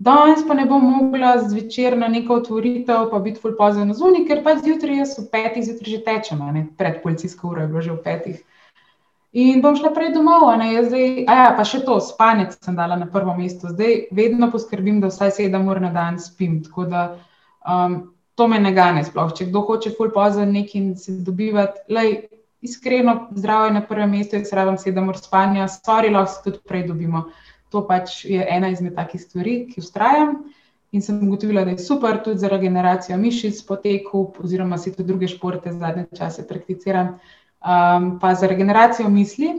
danes 0.00 0.40
pa 0.48 0.54
ne 0.56 0.64
bom 0.66 0.84
mogla 0.84 1.34
zvečer 1.44 1.96
na 1.98 2.08
neko 2.08 2.40
otvoritev, 2.40 3.10
pa 3.10 3.18
biti 3.20 3.40
full 3.40 3.56
pozorna 3.58 3.94
zunaj, 3.94 4.24
ker 4.28 4.40
pa 4.44 4.56
zjutraj 4.56 5.02
jaz 5.02 5.18
v 5.18 5.26
petih, 5.32 5.66
zjutraj 5.66 5.92
že 5.92 6.04
tečem, 6.06 6.40
pred 6.78 7.02
policijsko 7.02 7.52
uro 7.52 7.66
je 7.66 7.68
bilo 7.68 7.82
že 7.84 7.92
v 7.92 8.02
petih. 8.04 8.38
In 9.32 9.60
bom 9.62 9.76
šla 9.78 9.92
prej 9.94 10.10
domov, 10.10 10.48
ne, 10.58 10.72
jaz 10.72 10.88
zdaj, 10.88 11.04
a 11.30 11.34
ja, 11.38 11.50
pa 11.54 11.62
še 11.62 11.84
to, 11.86 12.00
spanje 12.02 12.48
sem 12.56 12.74
dala 12.74 12.96
na 12.98 13.06
prvo 13.06 13.36
mesto, 13.38 13.68
zdaj 13.70 14.08
vedno 14.10 14.48
poskrbim, 14.50 14.98
da 15.04 15.12
vsaj 15.12 15.36
sedem 15.36 15.68
ur 15.70 15.78
na 15.78 15.92
dan 15.94 16.18
spim, 16.18 16.58
tako 16.64 16.88
da 16.90 17.04
um, 17.62 18.00
to 18.34 18.48
me 18.48 18.58
ne 18.58 18.72
gane 18.74 19.04
sploh. 19.06 19.30
Če 19.36 19.46
kdo 19.52 19.62
hoče 19.68 19.94
full 19.94 20.10
pozorn 20.16 20.50
neki 20.56 20.80
in 20.80 20.90
se 20.98 21.14
dobivati, 21.22 21.84
lej, 21.94 22.16
iskreno 22.60 23.30
zdravje 23.36 23.76
na 23.76 23.84
prvem 23.86 24.16
mestu, 24.16 24.40
jaz 24.40 24.50
rabim 24.56 24.80
sedem 24.82 25.12
ur 25.12 25.20
spanja, 25.20 25.68
stvari 25.68 26.10
lahko 26.10 26.32
se 26.32 26.42
tudi 26.48 26.64
prej 26.66 26.88
dobimo. 26.88 27.28
To 27.70 27.84
pač 27.86 28.24
je 28.26 28.42
ena 28.42 28.70
izmed 28.70 28.96
takih 28.98 29.20
stvari, 29.22 29.64
ki 29.70 29.80
ustrajam. 29.80 30.40
In 30.90 31.02
sem 31.02 31.20
ugotovila, 31.22 31.62
da 31.64 31.70
je 31.76 31.78
super 31.78 32.18
tudi 32.24 32.42
za 32.42 32.48
regeneracijo 32.50 33.18
mišic 33.18 33.60
po 33.66 33.76
teku, 33.78 34.24
oziroma 34.42 34.78
si 34.78 34.90
tudi 34.90 35.06
druge 35.12 35.28
športe 35.30 35.72
zadnje 35.72 36.08
čase 36.18 36.46
prakticiram, 36.48 37.12
um, 37.62 38.16
pa 38.18 38.34
za 38.34 38.50
regeneracijo 38.50 39.08
misli. 39.08 39.52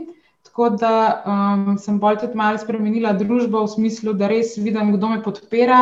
Tako 0.44 0.68
da 0.76 1.22
um, 1.24 1.78
sem 1.78 1.96
bolj 1.98 2.18
tudi 2.26 2.36
malo 2.36 2.58
spremenila 2.60 3.14
družbo 3.16 3.62
v 3.64 3.72
smislu, 3.72 4.12
da 4.12 4.28
res 4.28 4.58
vidim, 4.60 4.92
kdo 4.98 5.08
me 5.14 5.22
podpira, 5.24 5.78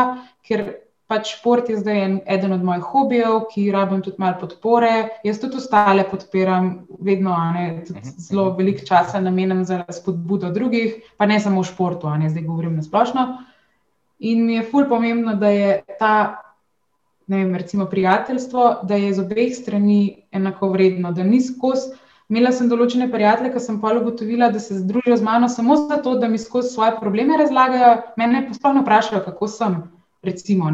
ker 0.47 0.69
pač 1.11 1.33
šport 1.35 1.69
je 1.71 1.81
zdaj 1.81 2.01
en, 2.05 2.17
eden 2.31 2.55
od 2.55 2.63
mojih 2.65 2.85
hobijev, 2.93 3.41
ki 3.51 3.67
rabim 3.75 4.03
tudi 4.07 4.23
malo 4.23 4.39
podpore. 4.41 4.93
Jaz 5.27 5.41
tudi 5.43 5.59
ostale 5.59 6.05
podpiram, 6.07 6.71
vedno 7.03 7.35
ne, 7.55 7.65
mhm, 7.83 8.13
zelo 8.17 8.51
mhm. 8.51 8.59
veliko 8.61 8.87
časa 8.87 9.21
namenjam 9.21 9.65
za 9.67 9.83
spodbudo 9.91 10.53
drugih, 10.55 11.01
pa 11.19 11.27
ne 11.27 11.41
samo 11.41 11.65
v 11.65 11.71
športu, 11.73 12.11
ne 12.21 12.31
zdaj 12.31 12.47
govorim 12.47 12.79
na 12.79 12.87
splošno. 12.87 13.27
In 14.31 14.47
mi 14.47 14.55
je 14.59 14.69
ful 14.71 14.87
pomembno, 14.89 15.35
da 15.41 15.49
je 15.49 15.81
ta, 15.99 16.15
ne 17.27 17.43
vem, 17.43 17.55
recimo 17.57 17.87
prijateljstvo, 17.91 18.71
da 18.83 18.95
je 19.01 19.15
z 19.17 19.25
obeh 19.25 19.55
strani 19.57 20.27
enako 20.33 20.69
vredno, 20.75 21.13
da 21.13 21.25
ni 21.25 21.41
skozi. 21.41 21.97
Imela 22.31 22.53
sem 22.55 22.69
določene 22.71 23.09
prijatelje, 23.11 23.51
ki 23.57 23.61
sem 23.65 23.81
pa 23.83 23.91
ugotovila, 23.99 24.53
da 24.55 24.61
se 24.63 24.77
združijo 24.79 25.17
z 25.19 25.27
mano 25.27 25.49
samo 25.51 25.75
zato, 25.89 26.13
da 26.21 26.29
mi 26.31 26.39
skozi 26.39 26.71
svoje 26.77 26.93
probleme 27.01 27.39
razlagajo, 27.41 27.97
mene 28.21 28.45
pa 28.47 28.55
sploh 28.55 28.77
ne 28.77 28.85
vprašajo, 28.85 29.25
kako 29.25 29.49
sem. 29.51 29.81
Recimo, 30.23 30.71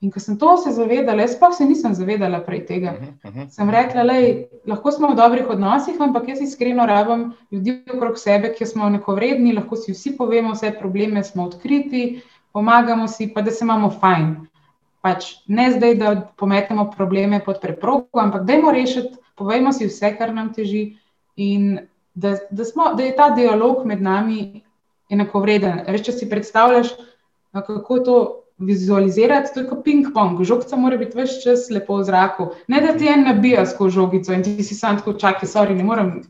In 0.00 0.08
ko 0.10 0.20
sem 0.20 0.38
to 0.40 0.54
se 0.56 0.70
zavedala, 0.72 1.26
jaz 1.26 1.34
pa 1.36 1.50
se 1.52 1.64
nisem 1.68 1.92
zavedala 1.94 2.38
prej 2.40 2.64
tega. 2.66 2.92
Uh 2.92 3.04
-huh, 3.04 3.28
uh 3.28 3.34
-huh. 3.36 3.48
Sem 3.50 3.70
rekla, 3.70 4.04
da 4.04 4.14
lahko 4.66 4.92
smo 4.92 5.08
v 5.08 5.14
dobrih 5.14 5.48
odnosih, 5.48 6.00
ampak 6.00 6.28
jaz 6.28 6.40
iskreno 6.40 6.86
rabim 6.86 7.32
ljudi 7.50 7.82
okrog 7.94 8.18
sebe, 8.18 8.54
ki 8.54 8.66
smo 8.66 8.88
neko 8.88 9.14
vredni, 9.14 9.52
lahko 9.52 9.76
si 9.76 9.92
vsi 9.92 10.16
povemo 10.16 10.52
vse 10.52 10.72
probleme, 10.78 11.24
smo 11.24 11.44
odkriti, 11.44 12.22
pomagamo 12.52 13.08
si, 13.08 13.32
pa 13.34 13.42
da 13.42 13.50
se 13.50 13.64
imamo 13.64 13.90
fajn. 13.90 14.36
Pač 15.00 15.24
ne 15.46 15.70
zdaj, 15.70 15.94
da 15.94 16.32
pometemo 16.36 16.90
probleme 16.96 17.44
pod 17.44 17.60
preprogo, 17.60 18.20
ampak 18.20 18.44
dajmo 18.44 18.72
rešiti, 18.72 19.16
povejmo 19.36 19.72
si 19.72 19.86
vse, 19.86 20.16
kar 20.18 20.34
nam 20.34 20.52
teži. 20.52 20.96
In 21.36 21.78
da, 22.14 22.36
da, 22.50 22.64
smo, 22.64 22.94
da 22.94 23.02
je 23.02 23.16
ta 23.16 23.30
dialog 23.30 23.86
med 23.86 24.02
nami 24.02 24.62
enako 25.10 25.40
vreden. 25.40 25.80
Reč, 25.86 26.06
če 26.06 26.12
si 26.12 26.30
predstavljaš, 26.30 26.88
kako 27.52 27.98
to 27.98 28.40
vizualizirati, 28.60 29.54
to 29.54 29.60
je 29.60 29.66
kot 29.68 29.84
ping-pong. 29.84 30.44
Žogca 30.44 30.76
mora 30.76 30.96
biti 31.00 31.16
vse 31.18 31.40
čas 31.44 31.66
lepo 31.72 31.96
v 31.96 32.04
zraku. 32.04 32.50
Ne 32.68 32.80
da 32.84 32.92
ti 32.96 33.08
en 33.08 33.24
nabija 33.24 33.64
skozi 33.66 33.94
žogico 33.94 34.32
in 34.36 34.42
ti 34.44 34.62
si 34.62 34.74
sam 34.74 34.98
tako 35.00 35.16
čakaj, 35.18 35.48
sorry, 35.48 35.76
ne 35.76 35.84
morem. 35.84 36.20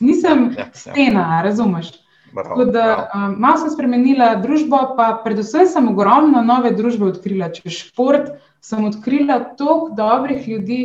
Nisem 0.00 0.50
ja, 0.56 0.66
ja. 0.66 0.70
stena, 0.74 1.42
razumeš? 1.44 1.92
Tako 2.34 2.64
da 2.64 3.10
um, 3.14 3.34
malo 3.40 3.58
sem 3.58 3.70
spremenila 3.72 4.34
družbo, 4.42 4.78
pa 4.96 5.08
predvsem 5.24 5.66
sem 5.66 5.88
ogromno 5.88 6.42
nove 6.44 6.70
družbe 6.76 7.08
odkrila. 7.10 7.48
Če 7.54 7.72
šport, 7.72 8.34
sem 8.60 8.84
odkrila 8.84 9.40
toliko 9.58 9.94
dobrih 9.96 10.48
ljudi. 10.48 10.82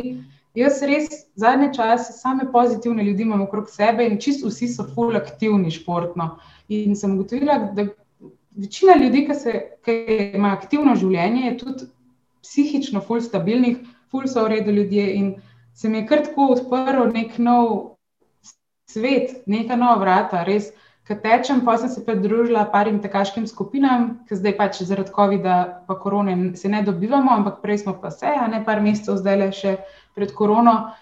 Jaz 0.56 0.82
res 0.84 1.08
zadnje 1.40 1.70
čase 1.78 2.12
same 2.12 2.44
pozitivne 2.52 3.04
ljudi 3.04 3.24
imam 3.24 3.40
okrog 3.46 3.70
sebe 3.72 4.04
in 4.04 4.18
čist 4.20 4.44
vsi 4.44 4.68
so 4.68 4.84
full 4.94 5.16
aktivni 5.16 5.70
športno. 5.72 6.34
In 6.68 6.96
sem 6.96 7.14
ugotovila, 7.16 7.58
da 7.76 7.86
večina 8.56 8.96
ljudi, 9.00 9.26
ki, 9.26 9.34
se, 9.34 9.62
ki 9.84 9.96
ima 10.34 10.52
aktivno 10.52 10.94
življenje, 10.96 11.46
je 11.46 11.56
tudi 11.58 11.88
psihično 12.42 13.00
full 13.00 13.22
stabilnih, 13.22 13.80
full 14.10 14.28
so 14.28 14.44
v 14.44 14.56
redu 14.56 14.74
ljudje 14.74 15.08
in 15.16 15.34
se 15.74 15.88
mi 15.88 16.02
je 16.02 16.06
kar 16.06 16.24
tako 16.26 16.52
odprl 16.56 17.08
nek 17.14 17.38
nov 17.38 17.96
svet, 18.92 19.46
neka 19.46 19.76
nova 19.76 20.00
vrata, 20.02 20.44
res. 20.44 20.72
Ker 21.02 21.18
tečem, 21.18 21.64
pa 21.66 21.74
sem 21.80 21.90
se 21.90 22.04
pridružila 22.06 22.68
parim 22.70 23.00
tekaškim 23.02 23.48
skupinam, 23.50 24.20
ki 24.28 24.36
zdaj 24.38 24.52
pač 24.58 24.82
zaradi 24.86 25.10
COVID-a 25.10 25.56
pa 25.88 25.96
korone 25.98 26.52
se 26.56 26.68
ne 26.70 26.82
dobivamo, 26.86 27.32
ampak 27.32 27.58
prej 27.62 27.82
smo 27.82 27.96
pa 27.98 28.12
se, 28.14 28.30
a 28.30 28.46
ne 28.46 28.62
par 28.64 28.80
mesecev 28.84 29.18
zdaj 29.18 29.38
le 29.40 29.48
še 29.56 29.72
pred 30.14 30.30
korono. 30.36 30.92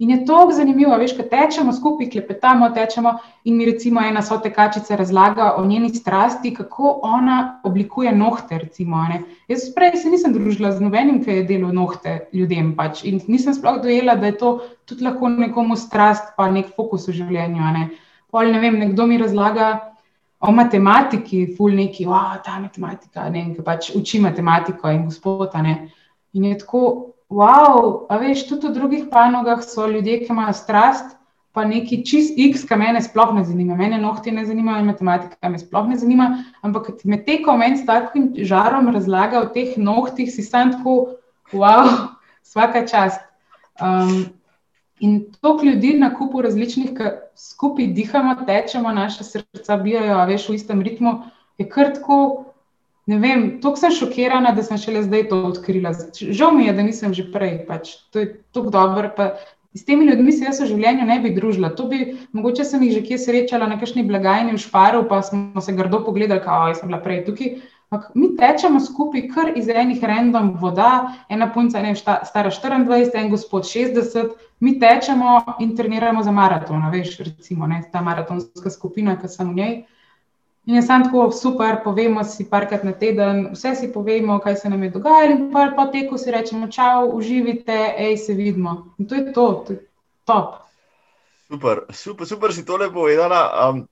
In 0.00 0.10
je 0.10 0.22
to 0.24 0.36
zanimivo, 0.56 0.96
veš, 0.96 1.12
kaj 1.18 1.26
tečemo 1.28 1.74
skupaj, 1.76 2.06
klepetamo, 2.08 2.70
tečemo 2.72 3.10
in 3.44 3.58
mi 3.58 3.66
recimo 3.68 4.00
ena 4.00 4.22
so 4.24 4.38
tekačica 4.40 4.96
razlaga 4.96 5.50
o 5.60 5.64
njeni 5.64 5.90
strasti, 5.94 6.54
kako 6.54 7.00
ona 7.04 7.60
oblikuje 7.64 8.12
nohte. 8.16 8.58
Recimo, 8.58 9.04
Jaz 9.48 9.66
prej 9.74 9.96
se 10.00 10.08
nisem 10.08 10.32
družila 10.32 10.72
z 10.72 10.80
nobenim, 10.80 11.20
ki 11.24 11.30
je 11.30 11.44
delal 11.44 11.74
nohte 11.76 12.16
ljudem 12.32 12.72
pač 12.76 13.04
in 13.04 13.20
nisem 13.28 13.54
sploh 13.54 13.82
dojela, 13.82 14.16
da 14.16 14.32
je 14.32 14.38
to 14.38 14.54
tudi 14.86 15.04
lahko 15.04 15.28
nekomu 15.28 15.76
strast, 15.76 16.32
pa 16.36 16.48
nek 16.48 16.72
fokus 16.76 17.04
v 17.08 17.18
življenju. 17.20 17.60
Ne? 17.76 17.90
Pol, 18.32 18.48
ne 18.54 18.60
vem, 18.60 18.80
nekdo 18.80 19.06
mi 19.06 19.20
razlaga 19.20 19.68
o 20.40 20.52
matematiki, 20.52 21.44
ful 21.58 21.76
neki, 21.76 22.08
wow, 22.08 22.40
ta 22.40 22.56
matematika, 22.56 23.28
ne, 23.28 23.50
ki 23.52 23.68
pač 23.68 23.92
uči 24.00 24.24
matematiko 24.24 24.88
in 24.88 25.04
gospoda. 25.12 25.60
In 26.32 26.44
je 26.44 26.58
tako, 26.64 27.12
wow, 27.30 28.06
a 28.10 28.18
veš, 28.18 28.44
tudi 28.50 28.68
v 28.68 28.74
drugih 28.74 29.04
panogah 29.10 29.62
so 29.62 29.86
ljudje, 29.86 30.18
ki 30.24 30.32
imajo 30.34 30.52
strast, 30.58 31.16
pa 31.54 31.64
neki 31.64 32.02
čist 32.06 32.38
X, 32.38 32.64
ki 32.66 32.76
me 32.78 33.00
sploh 33.02 33.32
ne 33.34 33.44
zanima. 33.46 33.76
Mene 33.78 33.98
nohti 33.98 34.34
ne 34.34 34.44
zanimajo, 34.46 34.84
matematika 34.84 35.48
me 35.48 35.58
sploh 35.58 35.88
ne 35.88 35.96
zanima, 35.98 36.44
ampak 36.62 36.90
ti 36.98 37.08
me 37.08 37.22
teko 37.24 37.56
meni 37.56 37.78
s 37.78 37.86
takim 37.86 38.32
žarom 38.36 38.90
razlaga 38.94 39.40
o 39.40 39.48
teh 39.54 39.78
nohtih, 39.78 40.30
si 40.30 40.42
sam 40.42 40.74
tako, 40.74 41.16
wow, 41.52 42.10
vsaka 42.42 42.86
čast. 42.86 43.22
Um, 43.80 44.26
in 45.00 45.32
toliko 45.40 45.64
ljudi 45.64 45.94
na 45.98 46.12
kupu 46.14 46.42
različnih, 46.42 46.94
ki 46.98 47.14
skupaj 47.38 47.94
dihamo, 47.94 48.36
tečemo, 48.46 48.92
naše 48.92 49.24
srca 49.24 49.76
bijajo, 49.76 50.18
a 50.18 50.26
veš, 50.26 50.48
v 50.50 50.58
istem 50.58 50.82
ritmu, 50.82 51.22
je 51.58 51.68
kar 51.68 51.94
tako 51.94 52.49
ne 53.10 53.18
vem, 53.22 53.46
tako 53.62 53.80
sem 53.80 53.94
šokirana, 53.96 54.52
da 54.56 54.62
sem 54.66 54.78
šele 54.78 55.02
zdaj 55.06 55.28
to 55.30 55.40
odkrila. 55.48 55.92
Žal 56.20 56.54
mi 56.56 56.68
je, 56.68 56.74
da 56.76 56.84
nisem 56.86 57.14
že 57.16 57.26
prej. 57.32 57.64
Pač. 57.68 57.96
To 58.14 58.22
je 58.22 58.34
tako 58.54 58.70
dobro. 58.74 59.10
Pa 59.16 59.32
s 59.74 59.84
temi 59.84 60.06
ljudmi 60.06 60.32
se 60.32 60.44
jaz 60.44 60.60
v 60.62 60.70
življenju 60.72 61.06
ne 61.06 61.18
bi 61.22 61.34
družila. 61.34 61.72
To 61.78 61.86
bi, 61.90 62.00
mogoče 62.36 62.66
sem 62.66 62.82
jih 62.86 62.96
že 62.98 63.02
kje 63.06 63.18
srečala 63.24 63.68
na 63.70 63.78
kakšni 63.78 64.06
blagajni 64.06 64.56
v 64.56 64.62
Šparu, 64.62 65.04
pa 65.10 65.22
smo 65.26 65.62
se 65.62 65.74
grdo 65.74 66.02
pogledali, 66.06 66.42
kako 66.42 66.78
sem 66.78 66.90
bila 66.90 67.02
prej 67.04 67.24
tukaj. 67.28 67.60
Ampak 67.90 68.14
mi 68.14 68.28
tečemo 68.38 68.78
skupaj, 68.78 69.24
kar 69.34 69.48
iz 69.58 69.66
enih 69.66 70.02
random 70.06 70.52
voda, 70.62 70.90
ena 71.26 71.48
punca, 71.50 71.80
ne 71.82 71.90
vem, 71.90 71.96
stara 71.98 72.50
24, 72.54 73.16
en 73.18 73.30
gospod 73.32 73.66
60, 73.66 74.36
mi 74.62 74.76
tečemo 74.78 75.40
in 75.58 75.72
treniramo 75.76 76.22
za 76.22 76.30
maraton, 76.30 76.84
veš, 76.92 77.16
recimo, 77.26 77.66
ne, 77.66 77.80
ta 77.90 78.02
maratonska 78.06 78.70
skupina, 78.70 79.16
ki 79.18 79.30
sem 79.32 79.50
v 79.50 79.56
njej. 79.58 79.74
In 80.68 80.74
je 80.74 80.82
samo 80.82 81.04
tako 81.04 81.30
super, 81.32 81.78
povemo 81.84 82.24
si 82.24 82.44
parkrat 82.50 82.84
na 82.84 82.92
teden, 82.92 83.46
vse 83.52 83.74
si 83.74 83.92
povemo, 83.92 84.38
kaj 84.38 84.56
se 84.56 84.70
nam 84.70 84.82
je 84.82 84.90
dogajalo, 84.90 85.32
in 85.32 85.46
pa 85.52 85.70
po 85.76 85.86
teku 85.92 86.18
si 86.18 86.30
rečemo, 86.30 86.68
čau, 86.68 87.08
uživite, 87.16 87.78
hej, 87.98 88.16
se 88.16 88.34
vidimo. 88.34 88.94
In 88.98 89.08
to 89.08 89.14
je 89.14 89.32
to, 89.32 89.46
to 89.66 89.72
je 89.72 89.78
top. 90.24 90.60
Super, 91.48 91.80
super, 91.90 92.26
super 92.26 92.52
si 92.52 92.64
tole 92.64 92.92
povedala. 92.92 93.70
Um, 93.70 93.86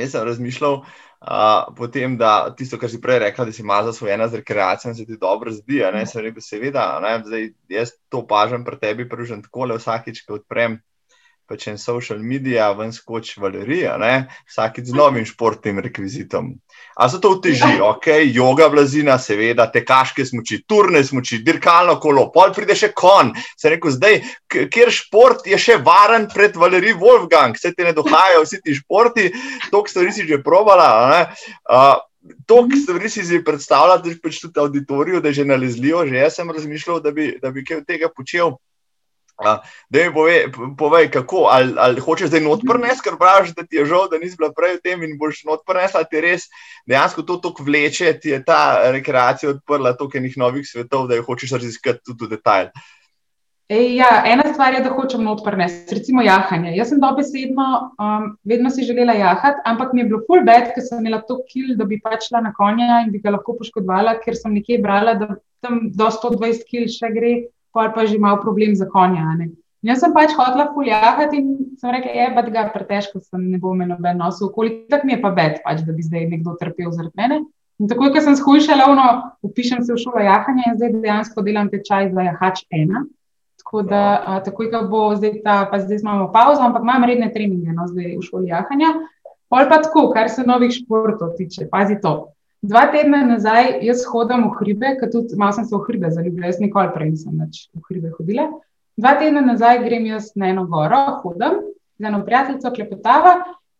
jaz 0.00 0.14
sem 0.16 0.24
razmišljal 0.24 0.80
uh, 0.80 1.74
potem, 1.76 2.16
da 2.18 2.54
tisto, 2.56 2.80
kar 2.80 2.90
si 2.90 3.00
prej 3.00 3.20
rekla, 3.28 3.44
da 3.44 3.52
si 3.52 3.62
malo 3.62 3.92
zasvojena 3.92 4.28
z 4.28 4.40
rekreacijo, 4.40 4.94
se 4.94 5.06
ti 5.06 5.20
dobro 5.20 5.52
zdi. 5.52 5.84
Ne, 5.92 6.06
se 6.06 6.24
rekel, 6.24 6.42
seveda, 6.42 6.86
ne, 7.04 7.18
zdaj, 7.26 7.52
jaz 7.68 7.92
to 8.08 8.24
opažam 8.24 8.64
pri 8.64 8.80
tebi, 8.80 9.08
pružen 9.08 9.44
takole 9.44 9.76
vsakič, 9.76 10.24
ko 10.26 10.40
odprem 10.40 10.80
pač 11.48 11.66
en 11.68 11.78
social 11.78 12.20
media, 12.22 12.70
ven 12.76 12.92
skoči 12.94 13.40
valerija, 13.42 13.96
vsakeč 14.48 14.88
z 14.90 14.96
novim 14.96 15.24
športnim 15.28 15.80
rekvizitom. 15.84 16.52
A 16.96 17.08
se 17.08 17.20
to 17.20 17.34
uteži, 17.36 17.78
ja. 17.78 17.88
ok, 17.90 18.08
yoga 18.32 18.68
blazina, 18.72 19.18
seveda, 19.20 19.66
tekaške 19.72 20.24
smoči, 20.28 20.62
turne 20.68 21.02
smoči, 21.04 21.40
dirkalno 21.44 21.98
kolo, 22.00 22.28
pol 22.34 22.52
pride 22.56 22.76
še 22.78 22.92
kon. 22.96 23.32
Se 23.58 23.72
rekel, 23.72 23.94
zdaj, 23.96 24.20
kjer 24.52 24.92
šport 24.92 25.46
je 25.48 25.58
še 25.60 25.78
varen 25.84 26.28
pred 26.32 26.56
valerijo 26.60 27.00
Wolfgang, 27.02 27.58
se 27.58 27.72
ti 27.74 27.86
ne 27.86 27.94
dohajajo 27.96 28.44
vsi 28.46 28.62
ti 28.62 28.76
športi, 28.78 29.28
to, 29.70 29.84
kar 29.84 30.12
si 30.12 30.28
že 30.28 30.42
probala. 30.44 31.28
To, 32.46 32.60
ki 32.70 32.78
ste 32.78 32.94
vi 32.94 33.08
si 33.10 33.40
predstavljali, 33.42 34.02
da 34.04 34.10
je 34.12 34.20
pač 34.22 34.38
tudi 34.44 34.60
auditorijo, 34.62 35.20
da 35.20 35.32
je 35.32 35.42
že 35.42 35.48
nalezljivo, 35.48 36.04
že 36.06 36.20
jaz 36.20 36.36
sem 36.38 36.50
razmišljal, 36.54 37.00
da 37.02 37.10
bi, 37.10 37.32
da 37.42 37.50
bi 37.50 37.64
kaj 37.66 37.82
od 37.82 37.88
tega 37.88 38.12
počel. 38.14 38.54
Da 39.42 40.04
mi 40.06 40.14
povej, 40.14 40.46
povej 40.78 41.10
kako, 41.14 41.46
ali, 41.52 41.74
ali 41.76 42.00
hočeš 42.00 42.32
zdaj 42.32 42.44
not 42.44 42.64
prenesti, 42.68 43.04
ker 43.08 43.18
praviš, 43.20 43.52
da 43.58 43.66
ti 43.66 43.80
je 43.80 43.86
žal, 43.90 44.08
da 44.12 44.20
nisi 44.22 44.38
bila 44.38 44.52
prej 44.56 44.78
v 44.78 44.82
tem 44.86 45.04
in 45.06 45.18
boš 45.20 45.44
not 45.48 45.66
prenesla, 45.66 46.04
ti 46.08 46.22
res 46.22 46.48
dejansko 46.88 47.26
to 47.28 47.38
tako 47.42 47.66
vleče, 47.68 48.14
ti 48.22 48.34
je 48.34 48.42
ta 48.44 48.90
rekreacija 48.94 49.56
odprla 49.56 49.96
toliko 49.98 50.18
enih 50.22 50.40
novih 50.40 50.66
svetov, 50.68 51.08
da 51.10 51.18
jo 51.18 51.26
hočeš 51.28 51.58
raziskati 51.58 52.04
tudi 52.06 52.26
v 52.26 52.36
detajl. 52.36 52.74
Ej, 53.72 53.94
ja, 53.96 54.08
ena 54.26 54.44
stvar 54.52 54.74
je, 54.74 54.82
da 54.84 54.90
hočem 54.92 55.22
not 55.24 55.40
prenesti, 55.44 55.94
recimo 55.96 56.20
jahanje. 56.22 56.74
Jaz 56.76 56.90
sem 56.90 56.98
dobesedno, 57.00 57.68
um, 58.04 58.26
vedno 58.44 58.70
si 58.70 58.84
želela 58.84 59.14
jahati, 59.16 59.62
ampak 59.64 59.94
mi 59.94 60.02
je 60.02 60.08
bilo 60.10 60.20
full 60.26 60.44
bed, 60.44 60.74
ker 60.74 60.84
sem 60.84 61.00
imela 61.00 61.22
to 61.28 61.38
kil, 61.48 61.70
da 61.78 61.86
bi 61.88 62.00
pač 62.02 62.26
šla 62.28 62.42
na 62.44 62.52
konja 62.52 63.00
in 63.06 63.12
bi 63.14 63.22
ga 63.22 63.32
lahko 63.32 63.54
poškodovala, 63.60 64.18
ker 64.24 64.36
sem 64.36 64.52
nekje 64.58 64.76
brala, 64.82 65.14
da 65.16 65.30
tam 65.64 65.86
do 65.94 66.10
120 66.10 66.66
kil 66.68 66.84
še 66.90 67.12
gre 67.14 67.32
pa 67.72 67.88
pa 67.94 68.06
že 68.06 68.16
imel 68.16 68.38
problem 68.40 68.76
za 68.76 68.86
konja. 68.86 69.36
Jaz 69.82 69.98
sem 69.98 70.12
pač 70.14 70.36
hodila 70.38 70.68
fuljahati 70.74 71.40
in 71.40 71.48
sem 71.80 71.90
rekla, 71.90 72.12
je 72.14 72.26
pa 72.36 72.42
ga 72.46 72.68
pretežko, 72.70 73.20
sem 73.20 73.48
ne 73.50 73.58
bom 73.58 73.74
imel 73.74 73.96
noben 73.96 74.20
nosil 74.20 74.46
okoli, 74.46 74.84
tako 74.90 75.08
mi 75.08 75.16
je 75.16 75.22
pa 75.22 75.32
bed, 75.34 75.58
pač, 75.64 75.82
da 75.82 75.92
bi 75.92 76.04
zdaj 76.06 76.28
nekdo 76.30 76.54
trpel 76.60 76.92
zaradi 76.94 77.18
mene. 77.18 77.40
In 77.82 77.88
tako, 77.90 78.12
ko 78.14 78.20
sem 78.22 78.36
skušala, 78.38 78.86
ono, 78.92 79.06
upišem 79.42 79.82
se 79.82 79.90
v 79.90 79.98
šolo 79.98 80.22
jahanja 80.22 80.68
in 80.70 80.78
zdaj 80.78 80.92
dejansko 81.02 81.42
delam 81.42 81.70
tečaj 81.72 82.12
za 82.12 82.28
jahač 82.28 82.62
ena. 82.70 83.02
Tako 83.62 83.82
da, 83.88 84.02
a, 84.22 84.36
takoj, 84.44 84.68
ko 84.70 84.84
bo 84.90 85.00
zdaj 85.18 85.40
ta, 85.42 85.56
pa 85.70 85.80
zdaj 85.82 85.98
imamo 86.04 86.28
pauzo, 86.30 86.62
ampak 86.62 86.86
imam 86.86 87.08
redne 87.08 87.32
treninge, 87.34 87.74
no, 87.74 87.88
zdaj 87.90 88.14
v 88.20 88.22
šoli 88.22 88.52
jahanja. 88.52 88.92
Pol 89.50 89.66
pa 89.66 89.80
tako, 89.82 90.06
kar 90.14 90.30
se 90.30 90.46
novih 90.46 90.70
športov 90.70 91.34
tiče, 91.40 91.66
pazi 91.72 91.98
to. 92.02 92.32
Dva 92.62 92.84
tedna 92.92 93.24
nazaj 93.26 93.80
jaz 93.82 94.04
hodim 94.06 94.44
v 94.46 94.56
hribe, 94.60 94.92
ker 95.00 95.10
tudi 95.10 95.34
malo 95.34 95.56
sem 95.56 95.64
se 95.66 95.74
v 95.74 95.80
hribe 95.82 96.10
zaljubila, 96.14 96.46
jaz 96.46 96.60
nikoli 96.62 96.92
prej 96.94 97.08
nisem 97.10 97.40
več 97.42 97.64
v 97.74 97.82
hribe 97.88 98.12
hodila. 98.14 98.44
Dva 99.02 99.16
tedna 99.18 99.40
nazaj 99.42 99.80
grem 99.82 100.06
jaz 100.06 100.28
na 100.38 100.52
eno 100.52 100.62
goro, 100.70 101.00
hodim 101.24 101.58
z 101.98 102.06
eno 102.06 102.20
prijateljico, 102.22 102.70
klepetava 102.76 103.32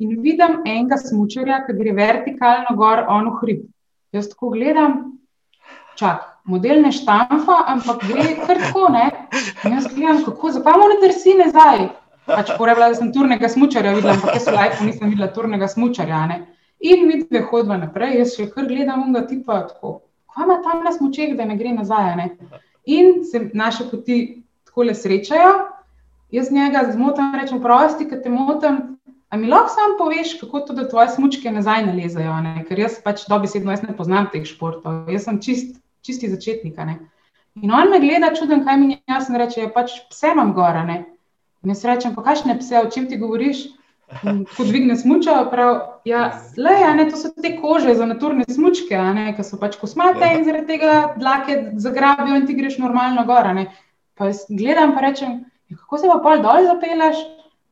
in 0.03 0.17
vidim 0.23 0.59
enega 0.67 0.99
smočarja, 0.99 1.61
ki 1.67 1.77
gre 1.79 1.93
vertikalno 1.95 2.75
gor, 2.77 3.05
on 3.07 3.29
v 3.31 3.39
hrib. 3.43 3.61
Jaz 4.19 4.27
tako 4.33 4.51
gledam, 4.57 4.97
čak, 5.95 6.25
model 6.51 6.83
ne 6.83 6.91
štamfa, 6.93 7.61
ampak 7.77 8.03
gre 8.09 8.33
kar 8.41 8.59
tako, 8.67 8.89
ne. 8.97 9.05
In 9.63 9.77
jaz 9.77 9.87
gledam, 9.95 10.25
kako, 10.27 10.51
zakaj 10.59 10.81
ne 10.83 10.99
drsi 11.05 11.37
nazaj? 11.39 11.85
Pač 12.27 12.51
porebila, 12.59 12.91
da 12.91 12.99
sem 12.99 13.15
turnega 13.15 13.51
smočarja 13.51 13.95
videla, 13.95 14.19
ampak 14.19 14.41
jaz 14.41 14.51
v 14.51 14.57
lajfu 14.59 14.91
nisem 14.91 15.15
videla 15.15 15.31
turnega 15.35 15.71
smočarja, 15.71 16.25
ne. 16.33 16.41
In 16.83 17.07
mi 17.07 17.21
dve 17.23 17.45
hodva 17.47 17.77
naprej, 17.79 18.17
jaz 18.19 18.37
še 18.37 18.49
kar 18.51 18.67
gledam 18.67 19.05
unga 19.07 19.23
tipa, 19.29 19.61
tako, 19.69 20.01
kaj 20.35 20.49
ima 20.49 20.57
tam 20.65 20.81
na 20.83 20.93
smočeh, 20.95 21.37
da 21.39 21.47
ne 21.47 21.55
gre 21.57 21.75
nazaj, 21.77 22.15
ne. 22.19 22.27
In 22.91 23.23
se 23.25 23.45
naše 23.55 23.87
poti 23.91 24.17
tako 24.67 24.89
le 24.89 24.95
srečajo, 24.99 25.53
jaz 26.35 26.51
njega 26.51 26.83
zmotam, 26.91 27.37
rečem, 27.39 27.61
prosti, 27.63 28.09
ki 28.11 28.19
te 28.25 28.33
motim. 28.33 28.81
A 29.33 29.39
mi 29.41 29.49
lahko 29.49 29.71
sam 29.73 29.95
poveš, 29.97 30.35
kako 30.41 30.61
to, 30.67 30.75
da 30.77 30.89
tvoje 30.89 31.09
smočke 31.15 31.53
nazaj 31.53 31.87
ne 31.87 31.95
lezajo, 31.97 32.35
ne? 32.45 32.65
ker 32.69 32.83
jaz 32.83 32.99
pač 33.05 33.23
dobesedno 33.31 33.73
ne 33.87 33.95
poznam 33.97 34.27
teh 34.33 34.45
športov, 34.45 35.07
jaz 35.09 35.25
sem 35.29 35.39
čist, 35.41 35.79
čisti 36.05 36.29
začetnik. 36.29 36.77
In 37.63 37.71
on 37.73 37.93
me 37.93 38.01
gleda 38.01 38.33
čuden, 38.35 38.65
kaj 38.67 38.77
mi 38.81 38.99
jaz 39.09 39.31
reče, 39.31 39.63
ja, 39.63 39.71
pač 39.73 39.95
pse 40.11 40.35
imam 40.35 40.53
gora. 40.57 40.83
Ne? 40.85 40.99
In 41.63 41.73
jaz 41.73 41.85
rečem, 41.89 42.17
pa 42.17 42.27
kakšne 42.27 42.59
pse, 42.59 42.83
o 42.83 42.91
čem 42.91 43.07
ti 43.09 43.21
govoriš? 43.21 43.69
Ko 44.57 44.65
dvigne 44.65 44.97
smoča, 44.97 45.39
pravi, 45.51 45.79
ja, 46.05 46.27
le, 46.57 46.75
ne, 46.97 47.07
to 47.11 47.17
so 47.17 47.31
te 47.33 47.55
kože 47.61 47.95
za 47.97 48.07
naturne 48.07 48.45
smočke, 48.49 48.99
ki 49.37 49.47
so 49.47 49.59
pač 49.61 49.79
kosmate 49.81 50.29
in 50.37 50.45
zaradi 50.45 50.67
tega 50.75 51.15
dlake 51.17 51.57
zagrabijo 51.81 52.37
in 52.41 52.47
ti 52.47 52.57
greš 52.59 52.77
normalno 52.83 53.25
gora. 53.29 53.55
Pa 54.19 54.29
gledam, 54.49 54.93
pa 54.95 55.07
rečem, 55.09 55.39
ja, 55.69 55.77
kako 55.77 55.99
se 55.99 56.11
pa 56.13 56.19
pol 56.25 56.45
dol 56.45 56.69
zapelaš. 56.69 57.23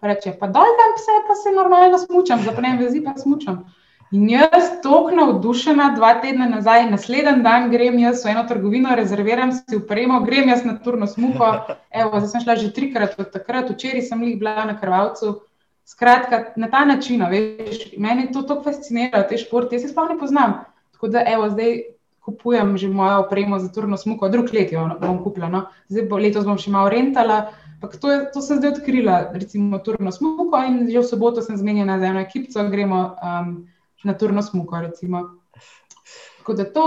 Pa 0.01 0.09
reče, 0.09 0.33
pa 0.41 0.49
dol 0.49 0.71
tam 0.79 0.95
pse, 0.97 1.19
pa 1.29 1.35
se 1.37 1.53
normalno 1.53 1.99
smučam, 2.01 2.41
zapnem 2.45 2.79
vezi, 2.81 3.03
pa 3.05 3.13
smučam. 3.21 3.67
In 4.11 4.25
jaz, 4.31 4.81
tako 4.83 5.13
navdušena, 5.15 5.91
dva 5.95 6.15
tedna 6.23 6.49
nazaj, 6.51 6.89
naslednji 6.91 7.45
dan 7.45 7.69
grem 7.71 7.99
jaz 8.01 8.25
v 8.25 8.33
eno 8.33 8.47
trgovino, 8.49 8.95
rezerviram 8.97 9.53
si 9.53 9.77
upremo, 9.77 10.23
grem 10.25 10.49
jaz 10.49 10.65
na 10.65 10.79
turno 10.83 11.07
smuko. 11.07 11.53
Evo, 11.91 12.17
zdaj 12.17 12.29
sem 12.33 12.43
šla 12.47 12.57
že 12.59 12.73
trikrat 12.75 13.21
od 13.21 13.29
takrat, 13.31 13.71
včeraj 13.71 14.03
sem 14.09 14.25
jih 14.25 14.39
bila 14.41 14.65
na 14.65 14.75
krvavcu. 14.81 15.37
Skratka, 15.91 16.45
na 16.57 16.69
ta 16.71 16.85
način, 16.85 17.23
veš, 17.31 17.81
meni 17.99 18.29
to 18.33 18.45
tako 18.47 18.63
fascinira, 18.63 19.25
te 19.27 19.39
športe, 19.39 19.75
jaz 19.75 19.83
se 19.83 19.89
sploh 19.91 20.13
ne 20.13 20.19
poznam. 20.21 20.61
Tako 20.95 21.09
da, 21.11 21.25
evo, 21.27 21.49
zdaj 21.51 21.81
kupujem 22.21 22.77
že 22.79 22.89
mojo 22.89 23.25
opremo 23.25 23.59
za 23.59 23.73
turno 23.73 23.97
smuko, 23.97 24.29
drug 24.29 24.53
let 24.55 24.73
jo 24.73 24.85
bom 25.01 25.23
kupila. 25.25 25.49
No. 25.49 25.65
Zdaj 25.89 26.07
bo 26.07 26.21
letos 26.21 26.47
bom 26.47 26.59
še 26.61 26.71
malo 26.71 26.93
rentala. 26.93 27.41
To, 27.81 28.11
je, 28.13 28.19
to 28.35 28.43
sem 28.45 28.61
zdaj 28.61 28.75
odkrila, 28.77 29.17
recimo 29.33 29.81
turno 29.81 30.13
smuko 30.13 30.61
in 30.69 30.85
že 30.91 31.01
v 31.01 31.07
soboto 31.09 31.43
sem 31.43 31.57
zmenjena 31.57 31.99
za 31.99 32.13
eno 32.13 32.21
ekipo, 32.21 32.67
gremo 32.71 33.01
um, 33.17 33.55
na 34.05 34.15
turno 34.15 34.45
smuko. 34.45 34.85
Recimo. 34.85 35.25
Tako 36.39 36.55
da 36.55 36.69
to, 36.69 36.87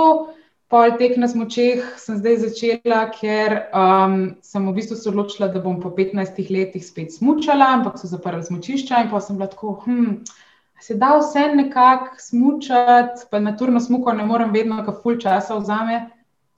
pol 0.74 0.96
tek 0.98 1.20
na 1.22 1.28
smočeh 1.30 1.84
sem 2.02 2.18
zdaj 2.18 2.40
začela, 2.42 3.04
ker 3.14 3.60
um, 3.78 4.16
sem 4.42 4.64
v 4.66 4.74
bistvu 4.74 4.98
se 4.98 5.06
odločila, 5.12 5.52
da 5.54 5.62
bom 5.62 5.78
po 5.82 5.92
15 5.94 6.40
letih 6.50 6.82
spet 6.82 7.14
smučala, 7.14 7.68
ampak 7.78 8.00
so 8.02 8.10
zaprli 8.10 8.42
smočišča 8.42 9.04
in 9.04 9.12
pa 9.12 9.22
sem 9.22 9.38
bila 9.38 9.52
tako. 9.52 9.76
Hm, 9.86 10.24
se 10.82 10.98
da 10.98 11.12
vse 11.20 11.44
nekako 11.54 12.18
smučati, 12.20 13.28
pa 13.30 13.40
na 13.40 13.54
turno 13.58 13.80
smuko 13.80 14.16
ne 14.18 14.26
morem 14.26 14.50
vedno, 14.52 14.82
kako 14.82 15.02
ful 15.04 15.20
časa 15.22 15.60
vzame. 15.62 16.08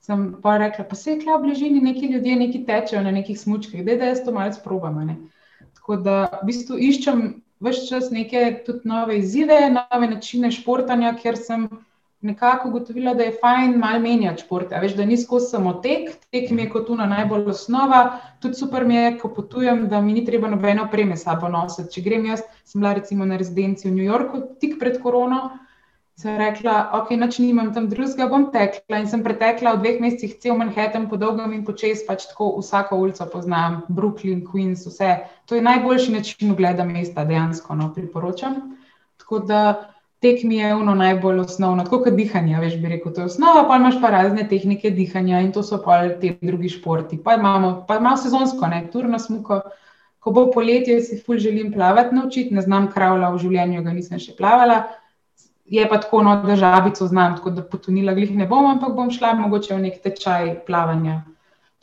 Sem 0.06 0.24
pa 0.42 0.56
rekla, 0.62 0.86
pa 0.88 0.96
se 0.96 1.12
je 1.12 1.20
kljub 1.20 1.42
bližini 1.42 1.82
neki 1.82 2.08
ljudje, 2.14 2.36
neki 2.36 2.62
tečejo 2.66 3.02
na 3.04 3.12
nekih 3.12 3.40
smučkih, 3.40 3.84
da 3.86 3.92
je 3.92 4.16
to 4.26 4.32
malce 4.32 4.62
probama. 4.64 5.04
Ne? 5.04 5.18
Tako 5.74 5.98
da 6.06 6.16
v 6.40 6.46
bistvu 6.48 6.78
iščem 6.80 7.26
vse 7.60 7.84
čas 7.90 8.08
neke 8.16 8.62
tudi 8.66 8.88
nove 8.88 9.20
izzive, 9.20 9.60
nove 9.76 10.08
načine 10.08 10.52
športanja, 10.56 11.18
ker 11.20 11.36
sem 11.36 11.68
nekako 12.26 12.70
ugotovila, 12.70 13.14
da 13.14 13.24
je 13.24 13.36
fajn 13.42 13.76
malo 13.80 14.00
menjati 14.00 14.44
šport. 14.44 14.74
Veš, 14.82 14.96
da 14.98 15.06
ni 15.06 15.18
skozi 15.18 15.50
samo 15.54 15.74
tek, 15.84 16.10
tek 16.32 16.50
mi 16.50 16.66
je 16.66 16.70
kot 16.74 16.90
una 16.90 17.06
najbolj 17.06 17.52
osnova, 17.54 18.20
tudi 18.42 18.60
super 18.60 18.86
mi 18.86 18.96
je, 18.96 19.18
ko 19.22 19.30
potujem, 19.34 19.86
da 19.90 20.02
mi 20.02 20.14
ni 20.14 20.26
treba 20.26 20.50
nobene 20.50 20.84
opreme 20.84 21.18
sabo 21.18 21.50
nositi. 21.50 21.92
Če 21.96 22.06
grem 22.10 22.26
jaz, 22.32 22.44
sem 22.66 22.82
bila 22.82 22.96
recimo 22.98 23.26
na 23.26 23.38
rezidenci 23.38 23.90
v 23.90 23.96
New 23.96 24.06
Yorku, 24.06 24.42
tik 24.60 24.80
pred 24.82 25.00
korono, 25.04 25.44
sem 26.16 26.38
rekla, 26.40 26.76
ok, 26.96 27.12
noč 27.20 27.40
nimam 27.44 27.74
tam 27.76 27.90
drugega, 27.92 28.30
bom 28.32 28.48
tekla 28.52 29.02
in 29.04 29.10
sem 29.12 29.24
pretekla 29.24 29.76
v 29.76 29.84
dveh 29.84 29.98
mesecih 30.04 30.38
cel 30.40 30.56
Manhattan 30.56 31.10
po 31.12 31.20
dolgem 31.20 31.54
in 31.58 31.66
počes, 31.68 32.06
pač 32.08 32.30
tako 32.32 32.54
vsako 32.62 33.02
ulico 33.04 33.28
poznam, 33.32 33.82
Brooklyn, 33.90 34.46
Queens, 34.48 34.86
vse. 34.88 35.18
To 35.46 35.60
je 35.60 35.66
najboljši 35.66 36.16
način 36.16 36.56
ogleda 36.56 36.88
mesta, 36.88 37.28
dejansko, 37.28 37.76
no, 37.76 37.92
priporočam. 37.94 38.62
Tako 39.20 39.40
da 39.40 39.62
tek 40.26 40.44
mi 40.44 40.58
je 40.58 40.74
ono 40.76 40.96
najbolj 40.96 41.40
osnovno, 41.40 41.84
tako 41.86 42.00
kot 42.08 42.16
dihanje, 42.18 42.58
veš, 42.60 42.78
bi 42.82 42.90
rekel, 42.96 43.14
to 43.14 43.22
je 43.22 43.30
osnova, 43.30 43.66
pa 43.70 43.78
imaš 43.78 44.00
pa 44.02 44.10
razne 44.10 44.48
tehnike 44.50 44.90
dihanja 44.96 45.42
in 45.46 45.52
to 45.54 45.64
so 45.64 45.78
pa 45.84 46.00
ti 46.22 46.34
drugi 46.42 46.72
športi. 46.74 47.20
Pa 47.24 47.36
imamo, 47.38 47.72
pa 47.88 48.00
imamo 48.02 48.18
sezonsko, 48.18 48.68
ne, 48.72 48.86
turno 48.94 49.20
smuko. 49.22 49.62
Ko 50.26 50.34
bo 50.34 50.48
poletje, 50.52 50.98
si 51.06 51.20
ful 51.22 51.38
želim 51.38 51.70
plavati 51.74 52.16
naučiti, 52.16 52.56
ne 52.58 52.62
znam 52.66 52.88
kravla 52.92 53.30
v 53.36 53.42
življenju, 53.44 53.84
ga 53.86 53.94
nisem 53.94 54.22
še 54.22 54.34
plavala. 54.38 54.80
Je 55.70 55.86
pa 55.90 56.00
tako, 56.02 56.24
no, 56.26 56.34
da 56.42 56.56
žabico 56.58 57.06
znam, 57.08 57.38
tako 57.38 57.54
da 57.54 57.66
potonila 57.70 58.14
glih 58.18 58.34
ne 58.38 58.48
bom, 58.50 58.66
ampak 58.72 58.96
bom 58.98 59.12
šla 59.14 59.36
mogoče 59.38 59.76
v 59.76 59.84
nek 59.84 60.02
tečaj 60.02 60.56
plavanja. 60.66 61.20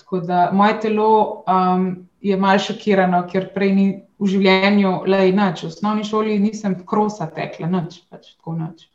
Tako 0.03 0.25
da 0.27 0.49
moje 0.51 0.81
telo 0.83 1.13
um, 1.47 1.87
je 2.23 2.37
mal 2.39 2.59
šokirano, 2.63 3.25
ker 3.31 3.49
prej 3.55 3.73
ni 3.75 3.87
v 4.23 4.31
življenju, 4.31 4.93
le 5.11 5.25
enoč. 5.33 5.65
V 5.65 5.73
osnovni 5.73 6.07
šoli 6.07 6.39
nisem 6.43 6.79
krosa 6.87 7.27
tekla, 7.35 7.67
noč, 7.71 7.99
pač 8.11 8.37
tako 8.37 8.55
noč. 8.61 8.87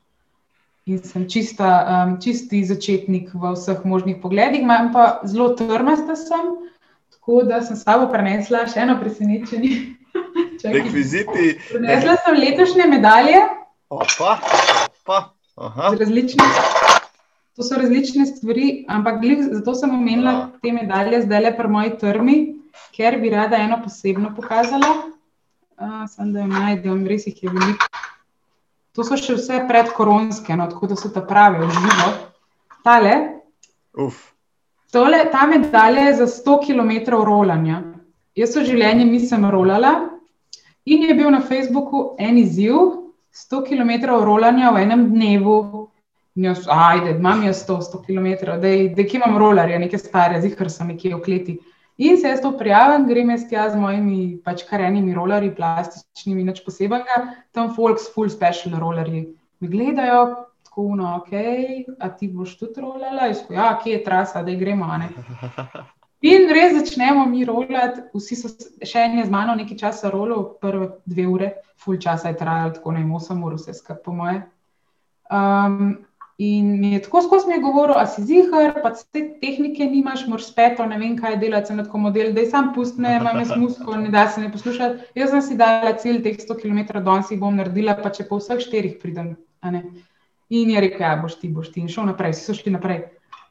In 0.88 1.02
sem 1.04 1.26
čista, 1.28 1.68
um, 1.84 2.16
čisti 2.24 2.62
začetnik 2.64 3.34
v 3.36 3.52
vseh 3.52 3.84
možnih 3.84 4.22
pogledih, 4.24 4.64
imam 4.64 4.94
pa 4.94 5.20
zelo 5.28 5.50
trmasta 5.60 6.16
sem, 6.16 6.54
tako 7.12 7.44
da 7.44 7.60
sem 7.60 7.76
s 7.76 7.84
sabo 7.84 8.08
prenesla 8.08 8.64
še 8.72 8.86
eno 8.86 8.96
presenečenje. 9.02 9.74
Rekviziti. 10.78 11.58
Prenesla 11.74 12.16
sem 12.24 12.40
letošnje 12.40 12.88
medalje. 12.88 13.44
Opa, 13.92 14.38
opa. 14.88 15.20
Različne, 15.98 16.46
to 17.58 17.66
so 17.66 17.76
različne 17.80 18.26
stvari, 18.30 18.86
ampak 18.88 19.24
zato 19.50 19.74
sem 19.76 19.92
omenila 19.92 20.52
te 20.62 20.72
medalje 20.72 21.24
zdaj 21.26 21.42
le 21.44 21.52
pri 21.58 21.72
moji 21.74 21.94
trmi, 22.00 22.38
ker 22.96 23.20
bi 23.22 23.30
rada 23.30 23.58
eno 23.62 23.82
posebno 23.84 24.34
pokazala. 24.36 24.94
Sam 26.10 26.34
da 26.34 26.42
jo 26.42 26.48
najdem, 26.48 27.06
res 27.08 27.28
jih 27.28 27.44
je 27.44 27.52
veliko. 27.54 27.90
To 28.98 29.06
so 29.06 29.18
še 29.20 29.36
vse 29.38 29.60
predkoronske, 29.70 30.56
no, 30.58 30.66
tako 30.72 30.90
da 30.90 30.96
so 30.98 31.12
ta 31.14 31.22
pravi, 31.22 31.62
uživo. 31.68 32.08
Tale. 32.88 33.14
Uf. 33.94 34.24
Tole, 34.92 35.20
ta 35.32 35.46
medalja 35.46 36.08
je 36.08 36.16
za 36.24 36.28
100 36.28 36.56
km 36.66 37.20
rolanja. 37.28 37.82
Jaz 38.38 38.56
v 38.56 38.64
življenju 38.66 39.06
nisem 39.10 39.46
rolala 39.52 39.94
in 40.88 41.04
je 41.04 41.14
bil 41.18 41.30
na 41.34 41.42
Facebooku 41.44 42.16
en 42.18 42.38
izziv, 42.40 43.04
100 43.36 43.62
km 43.68 44.18
rolanja 44.26 44.72
v 44.74 44.86
enem 44.86 45.08
dnevu. 45.12 45.58
Jaz, 46.38 46.68
ajde, 46.70 47.16
imam 47.18 47.42
jaz 47.44 47.64
100, 47.66 47.80
100 47.90 48.02
km, 48.06 48.28
da 48.62 49.06
imam 49.20 49.38
rolerje, 49.42 49.80
neke 49.82 49.98
stare, 49.98 50.42
zihar 50.42 50.70
sem 50.70 50.94
nekje 50.94 51.16
v 51.16 51.22
kleti. 51.26 51.56
In 51.98 52.18
se 52.22 52.30
jaz 52.30 52.42
to 52.42 52.52
prijavim, 52.58 53.08
grem 53.08 53.30
jaz 53.34 53.48
tja 53.50 53.70
z 53.74 53.80
mojimi 53.82 54.38
pač 54.46 54.62
karenimi 54.70 55.16
rolerji, 55.18 55.50
plastičnimi, 55.58 56.44
nič 56.46 56.62
posebnega, 56.66 57.18
tam 57.58 57.72
Folks, 57.74 58.12
full 58.14 58.30
special 58.30 58.78
rolerji. 58.78 59.24
Mi 59.60 59.70
gledajo, 59.72 60.20
tako 60.68 60.94
no, 60.96 61.16
ok, 61.18 61.34
a 62.00 62.10
ti 62.14 62.30
boš 62.30 62.54
tudi 62.60 62.84
rolala, 62.86 63.32
jaz 63.32 63.42
pa 63.48 63.58
ja, 63.58 63.70
kje 63.82 63.96
je 63.96 64.04
trasa, 64.06 64.44
da 64.46 64.54
gremo. 64.54 64.86
Ne? 65.02 65.10
In 66.22 66.50
res 66.54 66.76
začnemo 66.78 67.26
mi 67.26 67.46
rolati, 67.46 68.06
vsi 68.14 68.38
so 68.38 68.54
še 68.86 69.08
eni 69.08 69.26
z 69.26 69.34
mano 69.34 69.58
nekaj 69.58 69.78
časa 69.82 70.14
rolo, 70.14 70.44
prve 70.62 70.92
dve 71.06 71.26
ure, 71.30 71.50
full 71.82 71.98
časa 72.02 72.30
je 72.30 72.38
trajalo, 72.38 72.76
tako 72.78 72.94
ne, 72.94 73.06
8 73.06 73.42
ur, 73.46 73.58
vse 73.58 73.74
skupaj 73.74 74.04
po 74.06 74.14
moje. 74.18 74.44
Um, 75.34 76.07
In 76.38 76.80
mi 76.80 76.92
je 76.94 77.02
tako 77.02 77.22
skozi 77.26 77.48
mi 77.50 77.62
govoril, 77.62 77.96
a 77.98 78.06
si 78.06 78.22
zihar, 78.22 78.76
pa 78.84 78.92
te 78.94 79.24
tehnike 79.42 79.88
nimaš, 79.90 80.28
moraš 80.30 80.52
speto, 80.52 80.86
ne 80.86 81.00
vem 81.02 81.16
kaj 81.18 81.40
delati, 81.42 81.72
sem 81.72 81.80
tako 81.82 81.98
model, 82.04 82.30
da 82.36 82.44
je 82.44 82.52
sam 82.52 82.70
pustne, 82.76 83.16
imam 83.18 83.40
jaz 83.42 83.56
musko, 83.58 83.96
ne 83.98 84.12
da 84.14 84.28
se 84.30 84.44
ne 84.44 84.52
poslušati. 84.54 85.10
Jaz 85.18 85.34
sem 85.34 85.42
si 85.42 85.58
dala 85.58 85.96
cilj 85.98 86.22
teh 86.28 86.38
100 86.38 86.60
km, 86.62 87.02
danes 87.02 87.34
jih 87.34 87.42
bom 87.42 87.58
naredila, 87.58 87.98
pa 87.98 88.14
če 88.14 88.28
po 88.30 88.38
vseh 88.38 88.62
štirih 88.62 89.00
pridem. 89.02 89.34
In 90.54 90.70
je 90.70 90.86
rekel, 90.86 91.08
ja, 91.08 91.16
boš 91.18 91.40
ti, 91.42 91.50
boš 91.50 91.74
ti. 91.74 91.82
In 91.82 91.90
šel 91.90 92.06
naprej, 92.12 92.38
vsi 92.38 92.52
so 92.52 92.60
šli 92.62 92.78
naprej. 92.78 93.08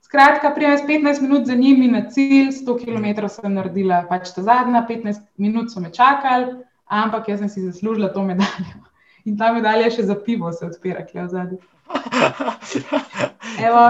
Skratka, 0.06 0.54
prijem 0.54 0.78
15 0.86 1.26
minut 1.26 1.50
za 1.50 1.58
njimi 1.58 1.90
na 1.90 2.06
cilj, 2.06 2.52
100 2.62 2.78
km 2.84 3.26
sem 3.26 3.58
naredila, 3.58 4.04
pač 4.06 4.30
ta 4.30 4.46
zadnja, 4.46 4.86
15 4.86 5.26
minut 5.42 5.74
so 5.74 5.82
me 5.82 5.90
čakali, 5.90 6.60
ampak 6.86 7.34
jaz 7.34 7.42
sem 7.42 7.50
si 7.50 7.66
zaslužila 7.66 8.14
to 8.14 8.22
medaljo. 8.22 8.85
In 9.26 9.34
ta 9.38 9.50
medalja 9.52 9.90
še 9.90 10.06
za 10.06 10.14
pivo 10.14 10.52
se 10.54 10.66
odpira, 10.66 11.02
ki 11.06 11.18
je 11.18 11.24
v 11.24 11.28
zadnji. 11.32 11.58
Evo, 13.66 13.82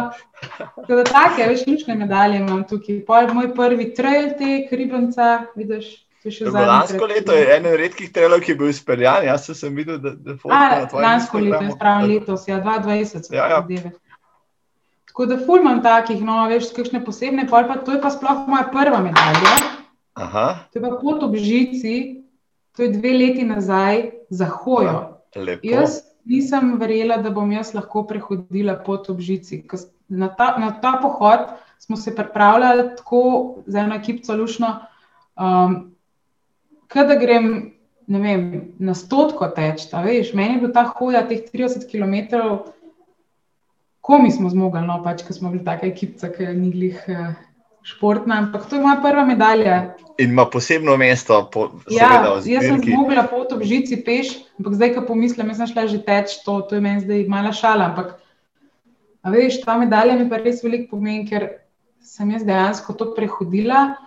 tako 0.57 0.95
da 0.95 1.05
take, 1.05 1.47
veš, 1.49 1.67
lučne 1.67 1.95
medalje 1.95 2.41
imam 2.41 2.65
tukaj. 2.69 3.03
Pol 3.07 3.31
moj 3.35 3.53
prvi 3.57 3.91
trail 3.95 4.33
tek, 4.39 4.73
ribanca, 4.73 5.47
vidiš, 5.57 5.91
to 6.23 6.31
je. 6.31 6.51
Lansko 6.51 7.07
leto 7.07 7.37
je 7.37 7.47
eden 7.57 7.77
redkih 7.79 8.13
trailov, 8.13 8.41
ki 8.45 8.53
je 8.53 8.59
bil 8.63 8.73
izpeljan, 8.73 9.27
jaz 9.29 9.47
sem 9.55 9.77
videl, 9.77 9.99
da, 10.03 10.15
da 10.17 10.37
fotka 10.41 10.59
na 10.59 10.87
tvojem 10.91 11.07
Lansko 11.09 11.43
leto, 11.45 11.63
jaz 11.69 11.79
pravim 11.81 12.11
letos, 12.15 12.49
ja, 12.49 12.61
2020 12.65 13.29
so 13.29 13.35
Ja, 13.35 13.49
ja. 13.51 13.61
zadeve. 13.61 13.93
Tako 15.07 15.27
da 15.27 15.39
ful 15.47 15.61
imam 15.61 15.83
takih, 15.83 16.23
no, 16.25 16.43
veš, 16.51 16.73
kakšne 16.77 17.01
posebne, 17.05 17.47
pol 17.49 17.69
pa 17.69 17.79
to 17.85 17.95
je 17.97 18.01
pa 18.01 18.11
sploh 18.13 18.45
moja 18.49 18.69
prva 18.73 19.01
medalja. 19.05 19.57
Aha, 20.17 20.47
To 20.73 20.79
je 20.79 20.83
pa 20.83 20.97
pot 21.01 21.23
ob 21.23 21.37
žici, 21.37 22.25
to 22.77 22.83
je 22.85 22.93
dve 22.97 23.13
leti 23.13 23.45
nazaj 23.45 24.11
za 24.31 24.49
hojo. 24.49 25.16
Lepo. 25.41 25.69
Jaz 25.69 26.01
nisem 26.25 26.77
verjela, 26.81 27.21
da 27.23 27.31
bom 27.31 27.53
jaz 27.53 27.75
lahko 27.75 28.05
prehodila 28.07 28.77
pot 28.85 29.11
ob 29.11 29.21
žici. 29.21 29.63
Ko 29.67 29.79
Na 30.09 30.29
ta, 30.31 30.53
na 30.63 30.69
ta 30.71 31.01
pohod 31.03 31.49
smo 31.83 31.97
se 31.99 32.13
pripravljali 32.15 32.83
tako 32.97 33.57
za 33.67 33.81
eno 33.81 33.97
ekipo 33.97 34.35
lušno, 34.39 34.69
um, 35.35 35.75
kot 36.93 37.09
da 37.11 37.17
grem 37.19 37.73
ne 38.07 38.21
vem, 38.21 38.45
na 38.79 38.95
stotko 38.95 39.49
teč. 39.57 39.89
a 39.93 40.03
Veš, 40.03 40.31
meni 40.35 40.55
je 40.55 40.61
bil 40.61 40.73
ta 40.73 40.85
hoja 40.85 41.25
teh 41.27 41.43
30 41.53 41.89
km, 41.91 42.39
ko 44.01 44.19
mi 44.23 44.31
smo 44.31 44.51
zmogli, 44.51 44.85
no, 44.87 45.01
pač, 45.03 45.25
ker 45.27 45.35
smo 45.35 45.51
bili 45.51 45.65
taka 45.65 45.91
ekipa, 45.91 46.31
ki 46.31 46.53
ni 46.55 46.71
glih 46.71 47.03
uh, 47.11 47.35
športna, 47.87 48.41
ampak 48.43 48.67
to 48.67 48.77
je 48.77 48.83
moja 48.83 48.99
prva 49.03 49.25
medalja. 49.25 49.95
In 50.19 50.33
ima 50.33 50.47
posebno 50.51 50.97
mesto, 50.97 51.39
po, 51.53 51.69
Ja, 51.93 52.09
seveda, 52.09 52.31
v 52.41 52.51
jaz 52.51 52.65
sem 52.65 52.81
zmogla 52.83 53.27
pot 53.31 53.53
ob 53.53 53.63
žici 53.63 54.01
peš, 54.03 54.33
ampak 54.59 54.79
zdaj, 54.79 54.91
ko 54.97 55.05
pomislim, 55.13 55.53
jaz 55.53 55.61
sem 55.63 55.71
šla 55.71 55.85
že 55.93 56.01
teč, 56.03 56.41
to, 56.43 56.59
to 56.67 56.79
je 56.79 56.83
meni 56.83 57.05
zdaj 57.05 57.27
mala 57.31 57.53
šala. 57.55 57.93
Ampak, 57.93 58.17
veš, 59.23 59.61
ta 59.63 59.77
medalja 59.79 60.17
mi 60.19 60.27
pa 60.33 60.41
res 60.43 60.65
veliko 60.65 60.97
pomeni, 60.97 61.29
ker 61.29 61.63
sem 62.03 62.33
jaz 62.35 62.43
dejansko 62.49 62.97
to 62.97 63.13
prehodila. 63.15 64.01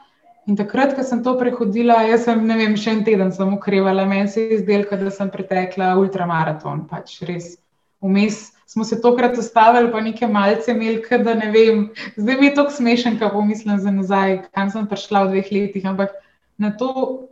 In 0.50 0.58
takrat, 0.58 0.98
ko 0.98 1.06
sem 1.06 1.22
to 1.24 1.38
prehodila, 1.38 2.02
jaz 2.10 2.26
sem, 2.26 2.42
ne 2.50 2.58
vem, 2.58 2.76
še 2.76 2.98
en 2.98 3.04
teden 3.06 3.32
sem 3.32 3.54
ukrevala, 3.54 4.08
meni 4.10 4.28
se 4.34 4.50
je 4.50 4.64
zdelo, 4.64 4.90
da 4.90 5.14
sem 5.14 5.30
pretekla 5.30 5.94
ultramaraton. 6.02 6.88
Pač 6.90 7.22
res. 7.30 7.54
Vmes 8.02 8.50
smo 8.70 8.84
se 8.84 9.02
tokrat 9.02 9.38
ustavili, 9.38 9.92
pa 9.92 10.02
nekaj 10.02 10.30
malce 10.30 10.72
imeli, 10.72 11.02
da 11.24 11.34
ne 11.34 11.50
vem. 11.52 11.90
Zdaj 12.18 12.36
mi 12.38 12.46
je 12.46 12.54
to 12.54 12.70
smešen, 12.70 13.18
ko 13.20 13.30
pomislim 13.34 13.80
za 13.80 13.92
nazaj, 13.92 14.44
kam 14.54 14.70
sem 14.70 14.86
prišla 14.88 15.24
v 15.24 15.30
dveh 15.30 15.48
letih. 15.52 15.86
Ampak 15.86 16.14
na 16.58 16.70
to 16.78 17.26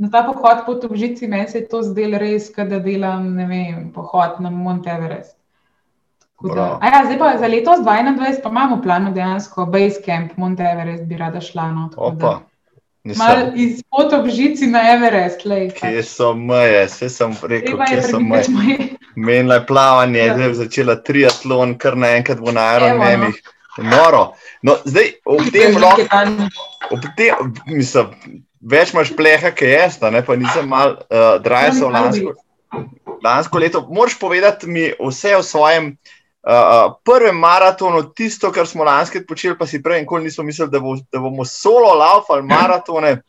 na 0.00 0.08
ta 0.10 0.22
pohod 0.24 0.64
po 0.66 0.74
Tobžici, 0.74 1.28
meni 1.28 1.48
se 1.48 1.58
je 1.58 1.68
to 1.68 1.82
zdelo 1.82 2.18
res, 2.18 2.48
da 2.56 2.80
delam 2.80 3.34
ne 3.36 3.46
vem, 3.46 3.92
pohod 3.92 4.40
na 4.40 4.50
Mont 4.50 4.86
Everest. 4.86 5.36
Tako 6.40 6.54
Da, 6.54 6.78
ja, 6.82 7.04
zdaj 7.04 7.18
pa 7.18 7.36
za 7.38 7.46
letos 7.46 7.80
2021 7.84 8.42
pa 8.42 8.48
imamo 8.48 8.76
v 8.76 8.82
planu 8.82 9.12
dejansko 9.12 9.66
Base 9.66 10.00
Camp, 10.02 10.36
Mont 10.36 10.60
Everest 10.60 11.04
bi 11.04 11.16
rada 11.16 11.40
šla. 11.40 11.68
No, 11.72 11.88
tako 11.92 12.10
da- 12.10 12.26
Opa, 12.26 12.40
Mal 13.04 13.56
iz 13.56 13.80
potobžici 13.88 14.66
na 14.66 14.80
Everest, 14.92 15.44
lej. 15.48 15.70
Kje 15.72 16.02
so 16.04 16.34
meje, 16.36 16.84
vse 16.86 17.08
sem 17.08 17.32
rekel, 17.42 17.76
Treba 17.78 17.84
je 17.88 17.96
kje 17.96 18.02
so 18.02 18.20
meje. 18.20 18.44
moje. 18.48 18.76
Menila 19.16 19.54
je 19.54 19.66
plavanje, 19.66 20.18
Ja. 20.18 20.34
zdaj 20.34 20.46
je 20.48 20.54
začela 20.54 20.96
triatlon, 20.96 21.78
kar 21.78 21.96
naenkrat 21.96 22.38
bo 22.40 22.52
na 22.52 22.76
Evo, 22.76 22.80
no. 22.80 22.86
Ironmanih. 22.86 23.40
Noro. 23.78 24.34
No, 24.62 24.76
zdaj, 24.84 25.12
ob 25.24 25.40
tem 25.52 25.76
lahko, 25.80 26.04
ob 26.90 27.00
tem, 27.16 27.52
mislim, 27.66 28.12
več 28.60 28.92
imaš 28.92 29.16
pleha, 29.16 29.50
ki 29.50 29.64
jaz, 29.64 29.96
ne 30.02 30.20
pa 30.22 30.36
nisem 30.36 30.68
mal 30.68 30.98
uh, 31.08 31.40
drajsal 31.40 31.88
lansko, 31.88 32.34
lansko 33.24 33.58
leto. 33.58 33.86
Moraš 33.88 34.18
povedati 34.18 34.66
mi 34.68 34.92
vse 35.00 35.36
o 35.36 35.42
svojem 35.42 35.96
uh, 36.42 36.94
prvem 37.04 37.36
maratonu, 37.36 38.02
tisto, 38.14 38.52
kar 38.52 38.66
smo 38.66 38.84
lansko 38.84 39.18
počeli, 39.28 39.58
pa 39.58 39.66
si 39.66 39.82
prej 39.82 40.00
nikoli 40.00 40.24
nismo 40.24 40.44
mislili, 40.44 40.70
da, 40.70 40.80
bo, 40.80 40.96
da 41.12 41.18
bomo 41.18 41.44
solo 41.44 41.94
laufali 41.94 42.42
maratone, 42.54 43.22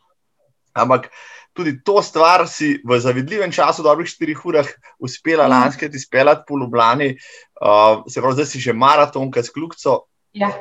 ampak 0.73 1.09
tudi 1.53 1.83
to 1.83 2.01
stvar 2.01 2.47
si 2.47 2.79
v 2.87 2.99
zavidljivem 2.99 3.51
času, 3.51 3.83
dobrih 3.83 4.07
4 4.07 4.35
urah, 4.45 4.67
uspela 4.99 5.43
Mhm. 5.43 5.51
lansko 5.51 5.85
leto 5.85 5.95
izpeljati 5.95 6.43
po 6.47 6.57
Ljubljani, 6.59 7.17
uh, 7.61 8.03
se 8.07 8.21
pravi, 8.21 8.33
zdaj 8.33 8.45
si 8.45 8.59
že 8.59 8.73
maratonka 8.73 9.43
s 9.43 9.49
kljukco. 9.49 10.03
Ja. 10.33 10.51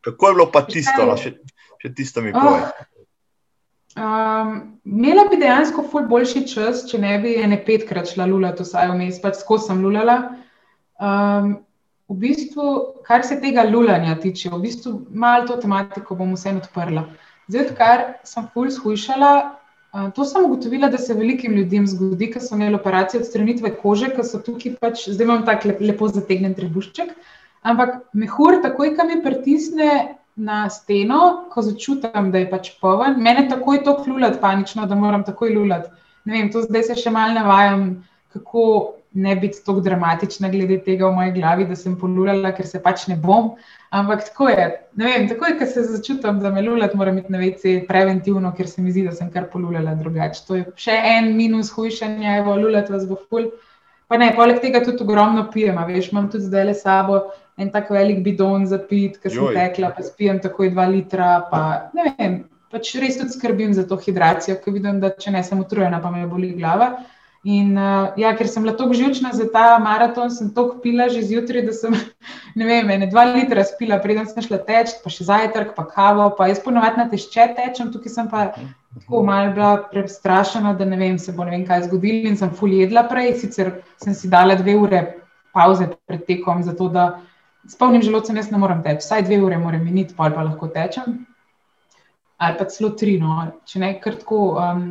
Kako 0.00 0.28
je 0.28 0.34
bilo 0.34 0.50
pa 0.50 0.58
Veš, 0.66 0.72
tisto, 0.74 0.96
kaj 0.96 1.06
no, 1.06 1.16
še, 1.16 1.36
še 1.78 1.94
tisto 1.94 2.20
mi 2.20 2.32
Oh. 2.34 2.42
povej. 2.42 2.62
Um, 3.92 4.78
imela 4.84 5.26
bi 5.30 5.36
dejansko 5.36 5.82
ful 5.92 6.06
boljši 6.08 6.46
čas, 6.48 6.86
če 6.90 6.98
ne 6.98 7.18
bi 7.20 7.34
ene 7.36 7.58
petkrat 7.64 8.08
šla 8.08 8.24
lulati, 8.26 8.64
vsaj 8.64 8.88
vmes, 8.88 9.18
pač 9.20 9.36
skozi 9.42 9.66
sem 9.68 9.82
lulala. 9.84 10.16
Um, 10.96 11.58
v 12.08 12.18
bistvu, 12.18 12.68
kar 13.06 13.24
se 13.24 13.38
tega 13.40 13.64
lulanja 13.68 14.16
tiče, 14.20 14.50
v 14.52 14.60
bistvu 14.66 14.94
malo 15.10 15.46
to 15.48 15.56
tematiko 15.62 16.16
bom 16.18 16.34
vseeno 16.36 16.62
odprla. 16.62 17.06
Zdaj, 17.48 17.66
odkar 17.66 18.04
sem 18.28 18.48
ful 18.54 18.70
shujšala, 18.70 19.32
uh, 19.42 20.08
to 20.16 20.24
sem 20.28 20.44
ugotovila, 20.46 20.90
da 20.92 20.98
se 20.98 21.14
velikim 21.14 21.56
ljudem 21.58 21.86
zgodi, 21.86 22.30
ker 22.32 22.42
so 22.42 22.56
imeli 22.58 22.78
operacijo 22.78 23.22
odstranitve 23.22 23.74
kože, 23.82 24.12
ker 24.16 24.26
so 24.26 24.42
tukaj 24.42 24.76
pač, 24.80 25.06
zdaj 25.10 25.28
imam 25.28 25.46
tak 25.48 25.66
lep, 25.68 25.80
lepo 25.80 26.10
zategnen 26.12 26.54
trebušček, 26.58 27.14
ampak 27.62 28.02
mehur, 28.12 28.60
takoj, 28.64 28.94
ko 28.98 29.08
mi 29.08 29.22
pritisne 29.24 29.90
na 30.36 30.68
steno, 30.70 31.48
ko 31.52 31.62
začutim, 31.62 32.30
da 32.32 32.40
je 32.40 32.48
pač 32.50 32.72
poln, 32.80 33.18
mene 33.22 33.48
takoj 33.50 33.82
to 33.84 33.96
klulati 34.04 34.40
panično, 34.40 34.86
da 34.88 34.96
moram 34.96 35.24
takoj 35.24 35.52
lulati. 35.54 35.92
Ne 36.24 36.38
vem, 36.38 36.48
to 36.54 36.62
zdaj 36.62 36.86
se 36.88 36.96
še 37.02 37.10
malo 37.12 37.34
navajam, 37.36 37.86
kako 38.32 38.64
ne 39.12 39.36
biti 39.36 39.58
tako 39.66 39.80
dramatična 39.84 40.48
glede 40.48 40.78
tega 40.84 41.06
v 41.06 41.14
moji 41.14 41.32
glavi, 41.32 41.66
da 41.68 41.76
sem 41.76 41.98
polulala, 42.00 42.52
ker 42.56 42.66
se 42.66 42.80
pač 42.82 43.06
ne 43.10 43.16
bom. 43.20 43.50
Ampak 43.92 44.24
tako 44.30 44.48
je. 44.48 44.68
Ne 44.96 45.10
vem, 45.10 45.26
takoj, 45.28 45.58
ko 45.58 45.68
se 45.68 45.84
začutim, 45.84 46.40
da 46.40 46.50
me 46.50 46.62
lulati, 46.64 46.96
moram 46.96 47.18
iti 47.20 47.32
na 47.32 47.42
vece 47.42 47.74
preventivno, 47.88 48.54
ker 48.56 48.68
se 48.68 48.82
mi 48.82 48.92
zdi, 48.92 49.04
da 49.08 49.12
sem 49.12 49.28
kar 49.30 49.50
polulala 49.52 49.94
drugače. 49.98 50.46
To 50.48 50.56
je 50.56 50.64
še 50.80 50.96
en 51.16 51.34
minus 51.36 51.74
hujšanja, 51.76 52.38
evo, 52.40 52.56
lulati 52.56 52.94
vas 52.94 53.04
bo 53.08 53.20
ful. 53.28 53.50
Pa 54.08 54.18
ne, 54.20 54.32
poleg 54.36 54.60
tega 54.64 54.80
tudi 54.84 55.04
ogromno 55.04 55.46
pijem, 55.52 55.76
a 55.80 55.86
veš, 55.88 56.10
imam 56.12 56.28
tudi 56.32 56.48
zdaj 56.48 56.66
le 56.68 56.76
sabo 56.76 57.20
en 57.56 57.70
tak 57.70 57.90
velik 57.90 58.22
bidon 58.24 58.66
za 58.66 58.78
pit, 58.78 59.18
ki 59.20 59.30
sem 59.30 59.52
tekla, 59.56 59.92
pa 59.96 60.04
spijem 60.04 60.40
takoj 60.40 60.72
dva 60.72 60.86
litra, 60.88 61.30
pa 61.50 61.62
ne 61.96 62.12
vem, 62.18 62.38
pač 62.72 62.94
res 63.00 63.18
tudi 63.20 63.36
skrbim 63.36 63.74
za 63.76 63.84
to 63.88 63.98
hidracijo, 64.00 64.56
ker 64.62 64.74
vidim, 64.76 65.00
da 65.02 65.12
če 65.12 65.34
ne 65.34 65.42
sem 65.44 65.60
utrujena, 65.60 66.00
pa 66.00 66.10
me 66.10 66.24
boli 66.28 66.54
glava. 66.56 66.94
In 67.42 67.74
uh, 67.74 68.12
ja, 68.14 68.30
ker 68.38 68.46
sem 68.46 68.62
bila 68.62 68.76
tako 68.78 68.94
živčna 68.94 69.32
za 69.34 69.48
ta 69.50 69.74
maraton, 69.82 70.30
sem 70.30 70.52
toliko 70.54 70.78
pila 70.78 71.08
že 71.10 71.24
zjutraj, 71.26 71.64
da 71.66 71.72
sem, 71.74 71.96
ne 72.58 72.66
vem, 72.68 72.90
ene 72.94 73.08
dva 73.10 73.24
litra 73.32 73.64
spila, 73.66 73.98
preden 73.98 74.28
sem 74.30 74.44
šla 74.46 74.60
teč, 74.62 74.92
pa 75.02 75.10
še 75.10 75.26
zajtrk, 75.26 75.72
pa 75.74 75.82
kavo, 75.90 76.28
pa 76.38 76.46
jaz 76.46 76.60
ponovadi 76.62 77.02
na 77.02 77.08
tešče 77.10 77.48
tečem, 77.56 77.90
tukaj 77.90 78.14
sem 78.14 78.28
pa 78.30 78.44
tako 78.54 79.24
malo 79.26 79.50
bila 79.56 79.72
prestrašena, 79.90 80.76
da 80.78 80.86
ne 80.86 81.00
vem, 81.00 81.18
se 81.18 81.34
bo 81.34 81.42
ne 81.48 81.56
vem 81.56 81.64
kaj 81.66 81.88
zgodilo 81.88 82.30
in 82.30 82.38
sem 82.38 82.52
ful 82.54 82.76
jedla 82.78 83.02
prej, 83.10 83.32
sicer 83.42 83.72
sem 84.04 84.14
si 84.14 84.30
dala 84.30 84.54
dve 84.60 84.76
ure 84.78 85.02
pauze 85.50 85.88
pred 86.06 86.22
tekom, 86.28 86.62
zato 86.62 86.86
da 86.94 87.08
s 87.66 87.74
polnim 87.78 88.06
želodcem 88.06 88.38
jaz 88.38 88.52
ne 88.54 88.62
morem 88.62 88.84
teči, 88.86 89.02
vsaj 89.02 89.26
dve 89.26 89.40
ure 89.42 89.58
moram 89.58 89.82
miniti, 89.82 90.14
pol 90.14 90.30
pa 90.30 90.46
lahko 90.46 90.70
tečem. 90.70 91.24
Ali 92.38 92.58
pa 92.58 92.70
celo 92.70 92.94
tri, 92.98 93.18
no, 93.18 93.48
če 93.66 93.82
ne 93.82 93.92
kar 94.02 94.14
tako. 94.22 94.44
Um, 94.62 94.86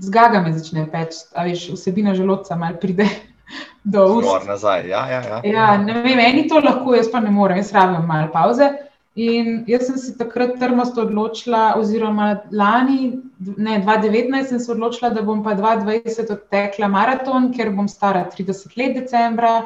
Zgaga 0.00 0.40
me 0.40 0.52
začne 0.52 0.86
peči, 0.90 1.24
a 1.34 1.44
veš, 1.48 1.70
vsebina 1.74 2.14
želodca 2.14 2.56
malo 2.56 2.76
pride 2.80 3.08
do 3.92 4.04
ust. 4.18 4.28
Gor 4.28 4.46
nazaj, 4.46 4.88
ja, 4.88 5.06
ja. 5.10 5.22
ja. 5.28 5.40
Ja, 5.44 5.70
ne 5.78 6.02
vem, 6.02 6.20
eni 6.20 6.48
to 6.48 6.60
lahko, 6.64 6.94
jaz 6.94 7.10
pa 7.12 7.20
ne 7.20 7.30
morem, 7.30 7.62
jaz 7.62 7.72
rabim 7.72 8.06
malo 8.06 8.30
pauze. 8.32 8.70
In 9.18 9.64
jaz 9.66 9.88
sem 9.88 9.96
se 9.98 10.12
takrat 10.14 10.52
trmasto 10.60 11.02
odločila, 11.02 11.72
oziroma 11.80 12.28
lani, 12.54 13.16
ne 13.56 13.80
2019, 13.82 14.52
sem 14.52 14.60
se 14.62 14.70
odločila, 14.72 15.10
da 15.10 15.24
bom 15.26 15.40
pa 15.42 15.56
2020 15.58 16.30
odtekla 16.36 16.86
maraton, 16.92 17.48
ker 17.56 17.72
bom 17.74 17.88
stara 17.90 18.28
30 18.30 18.76
let 18.78 18.94
decembra. 19.00 19.56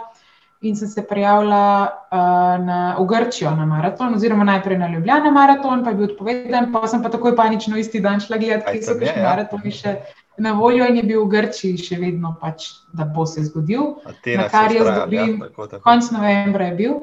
In 0.62 0.76
sem 0.78 0.88
se 0.88 1.02
prijavila 1.02 1.90
uh, 1.90 2.64
na, 2.64 2.96
v 2.98 3.06
Grčijo 3.10 3.50
na 3.50 3.64
maraton, 3.66 4.14
oziroma 4.14 4.44
najprej 4.46 4.78
na 4.78 4.88
Ljubljana 4.92 5.30
maraton, 5.34 5.82
pa 5.84 5.90
je 5.90 5.96
bil 5.98 6.10
odpovedan, 6.12 6.68
pa 6.72 6.86
sem 6.86 7.02
pa 7.02 7.10
takoj 7.10 7.34
panično 7.36 7.78
isti 7.78 8.00
dan 8.00 8.20
šla 8.22 8.38
gledati, 8.38 8.78
kje 8.78 8.82
so 8.86 8.94
kakšni 8.94 9.22
ja. 9.22 9.24
maratoni 9.26 9.72
še 9.74 9.96
na 10.38 10.52
voljo 10.52 10.86
in 10.86 10.96
je 10.96 11.02
bil 11.02 11.24
v 11.24 11.32
Grčiji 11.34 11.80
še 11.82 11.98
vedno 11.98 12.36
pač, 12.40 12.68
da 12.94 13.04
bo 13.04 13.26
se 13.26 13.42
zgodil. 13.48 13.96
Atena 14.06 14.44
na 14.44 14.52
kar 14.52 14.70
jaz 14.70 14.86
vztraja, 14.86 15.02
dobim 15.02 15.34
ja, 15.34 15.48
tako, 15.48 15.66
tako. 15.66 15.82
Konec 15.88 16.10
novembra 16.14 16.70
je 16.70 16.78
bil. 16.78 16.96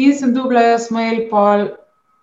In 0.00 0.16
sem 0.16 0.32
dobila 0.34 0.64
jaz 0.72 0.88
mail 0.94 1.26
pol 1.30 1.68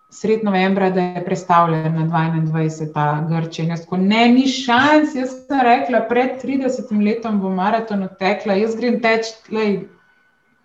sred 0.09 0.41
novembra, 0.43 0.89
da 0.89 1.01
je 1.01 1.23
predstavljen 1.25 1.93
na 1.93 2.07
22. 2.09 2.89
ta 2.93 3.05
Grčija. 3.29 3.67
Jaz 3.69 3.85
tako, 3.85 4.01
ne, 4.01 4.25
ni 4.33 4.47
šans, 4.49 5.13
jaz 5.15 5.37
sem 5.45 5.61
rekla, 5.65 6.01
pred 6.09 6.41
30 6.41 6.89
letom 7.05 7.39
bom 7.41 7.55
maraton 7.55 8.03
odtekla, 8.09 8.57
jaz 8.57 8.75
grem 8.79 8.97
teč, 9.03 9.29
lej, 9.53 9.83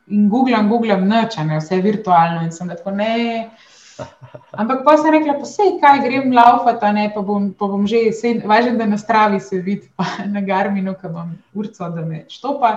in 0.06 0.28
googlam, 0.28 0.68
googlam, 0.68 1.06
nočem, 1.08 1.52
vse 1.58 1.78
je 1.78 1.82
virtualno 1.82 2.42
in 2.44 2.52
sem 2.52 2.68
tako 2.68 2.90
ne. 2.90 3.50
Ampak 4.60 4.82
pa 4.84 4.96
sem 4.98 5.12
rekla, 5.14 5.36
pa 5.38 5.46
sej, 5.48 5.76
kaj 5.82 6.02
grem 6.04 6.32
laufati, 6.34 6.90
ne, 6.96 7.06
pa 7.14 7.22
bom, 7.22 7.52
pa 7.54 7.68
bom 7.70 7.86
že, 7.86 8.10
važno, 8.44 8.74
da 8.78 8.88
na 8.90 8.98
stravi 8.98 9.40
se 9.40 9.60
vidi, 9.62 9.88
pa 9.96 10.06
na 10.34 10.42
garminu, 10.44 10.96
ki 11.00 11.12
bom 11.12 11.32
urco, 11.54 11.88
da 11.94 12.04
me 12.04 12.24
štopa. 12.28 12.74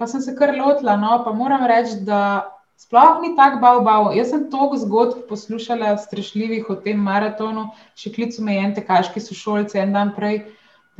Pa 0.00 0.08
sem 0.08 0.22
se 0.24 0.32
kar 0.36 0.54
lotila, 0.56 0.96
no, 0.96 1.18
pa 1.24 1.34
moram 1.36 1.66
reči, 1.68 2.00
da 2.06 2.48
sploh 2.80 3.20
ni 3.20 3.34
tako 3.36 3.60
bav, 3.60 3.82
bav. 3.84 4.06
Jaz 4.16 4.30
sem 4.32 4.46
toliko 4.50 4.78
zgodb 4.80 5.26
poslušala, 5.28 5.98
strašljivih 6.00 6.70
o 6.72 6.78
tem 6.80 7.02
maratonu, 7.04 7.68
še 7.98 8.14
klicu 8.14 8.46
me 8.46 8.56
je 8.56 8.64
en 8.64 8.72
tekaški 8.78 9.20
sošolci 9.20 9.82
en 9.82 9.92
dan 9.92 10.14
prej. 10.16 10.46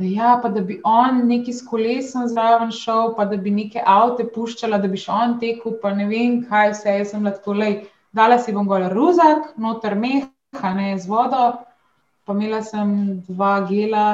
Da, 0.01 0.07
ja, 0.07 0.39
pa 0.41 0.49
da 0.49 0.61
bi 0.65 0.79
on 0.83 1.27
neki 1.27 1.53
s 1.53 1.61
kolesom 1.67 2.25
zraven 2.27 2.71
šel, 2.73 3.11
pa 3.17 3.25
da 3.29 3.37
bi 3.37 3.51
neke 3.53 3.83
avte 3.85 4.25
puščala, 4.33 4.79
da 4.81 4.89
bi 4.89 4.97
še 4.97 5.11
on 5.13 5.35
tekel, 5.41 5.75
pa 5.81 5.91
ne 5.93 6.07
vem, 6.09 6.39
kaj 6.49 6.71
vse, 6.73 6.95
jaz 6.97 7.11
sem 7.13 7.27
lahko 7.27 7.53
le 7.53 7.67
dala 8.17 8.39
si 8.41 8.55
bom 8.55 8.65
gor 8.65 8.87
ruzak, 8.95 9.51
noter 9.61 9.93
meha, 9.99 10.71
ne 10.79 10.95
z 10.97 11.05
vodo, 11.05 11.43
pa 12.25 12.33
imela 12.33 12.63
sem 12.65 13.21
dva 13.29 13.53
gela, 13.69 14.07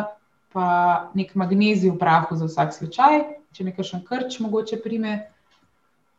pa 0.51 0.67
nek 1.15 1.31
magnezij 1.39 1.93
v 1.93 2.01
prahu 2.03 2.35
za 2.35 2.51
vsak 2.51 2.75
slučaj, 2.75 3.23
če 3.55 3.69
nekaj 3.71 3.87
še 3.87 4.03
krč 4.09 4.39
mogoče 4.43 4.81
prime. 4.83 5.15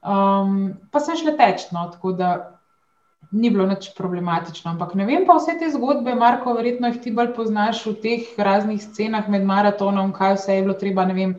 Um, 0.00 0.78
pa 0.88 1.04
sem 1.04 1.20
šla 1.20 1.36
teč, 1.36 1.68
no, 1.76 1.84
tako 1.92 2.16
da 2.16 2.32
ni 3.30 3.50
bilo 3.50 3.66
nič 3.66 3.90
problematično. 3.96 4.70
Ampak 4.70 4.94
ne 4.94 5.04
vem 5.06 5.26
pa 5.26 5.36
vse 5.36 5.58
te 5.60 5.68
zgodbe, 5.72 6.14
Marko, 6.14 6.54
verjetno 6.56 6.88
jih 6.88 7.00
ti 7.04 7.12
bolj 7.12 7.34
poznaš 7.36 7.84
v 7.86 7.94
teh 8.02 8.32
raznih 8.38 8.80
scenah 8.82 9.28
med 9.28 9.44
maratonom, 9.48 10.12
kaj 10.16 10.38
vse 10.38 10.58
je 10.58 10.66
bilo 10.66 10.76
treba, 10.78 11.04
ne 11.08 11.14
vem. 11.14 11.38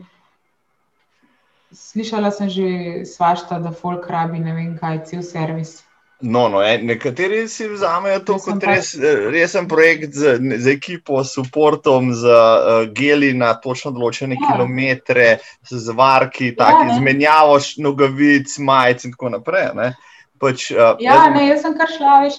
Slišala 1.70 2.30
sem 2.34 2.48
že 2.50 2.70
svašta, 3.06 3.60
da 3.62 3.70
folk 3.70 4.08
rabi, 4.10 4.40
ne 4.42 4.54
vem 4.54 4.74
kaj, 4.78 5.04
cel 5.10 5.22
servis. 5.22 5.80
No, 6.20 6.48
no, 6.52 6.60
en, 6.60 6.82
nekateri 6.84 7.46
si 7.48 7.64
vzamejo 7.64 8.20
to 8.28 8.34
kot 8.44 8.64
res, 8.68 8.90
resen 9.32 9.68
projekt 9.70 10.12
z, 10.12 10.34
z 10.60 10.74
ekipo, 10.74 11.22
s 11.24 11.38
podportom, 11.38 12.10
z 12.12 12.28
uh, 12.28 12.82
geli 12.92 13.30
na 13.32 13.54
točno 13.56 13.94
določene 13.96 14.36
ja. 14.36 14.50
kilometre, 14.50 15.30
z 15.64 15.96
varki, 15.96 16.50
ja, 16.52 16.74
izmenjavo 16.92 17.56
nogavic, 17.80 18.52
majic 18.60 19.08
in 19.08 19.16
tako 19.16 19.32
naprej. 19.38 19.94
Pač, 20.40 20.70
uh, 20.72 20.96
ja, 21.02 21.18
jaz, 21.18 21.34
ne, 21.34 21.42
jaz 21.50 21.64
sem 21.66 21.76
kar 21.76 21.90
šla. 21.92 22.14
Veš, 22.24 22.38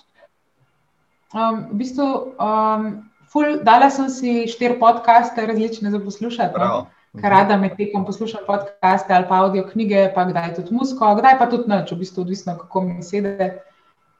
um, 1.36 1.60
v 1.70 1.80
bistvu, 1.84 2.08
um, 2.42 2.88
ful, 3.32 3.60
dala 3.68 3.92
sem 3.94 4.10
si 4.10 4.48
štiri 4.50 4.80
podcaste, 4.82 5.46
različne 5.46 5.94
za 5.94 6.02
poslušati. 6.02 6.60
No? 6.60 6.88
Kar 7.20 7.34
rada 7.36 7.58
med 7.60 7.76
tekom 7.76 8.06
poslušam 8.08 8.46
podcaste 8.48 9.12
ali 9.14 9.28
pa 9.28 9.42
audio 9.44 9.66
knjige, 9.68 10.06
pa 10.16 10.24
kdaj 10.30 10.54
tudi 10.56 10.72
musko, 10.72 11.10
kdaj 11.20 11.38
pa 11.42 11.50
tudi 11.52 11.68
noč, 11.68 11.92
v 11.92 12.00
bistvu 12.06 12.24
odvisno, 12.24 12.56
kako 12.58 12.86
mi 12.88 13.04
sedi. 13.04 13.50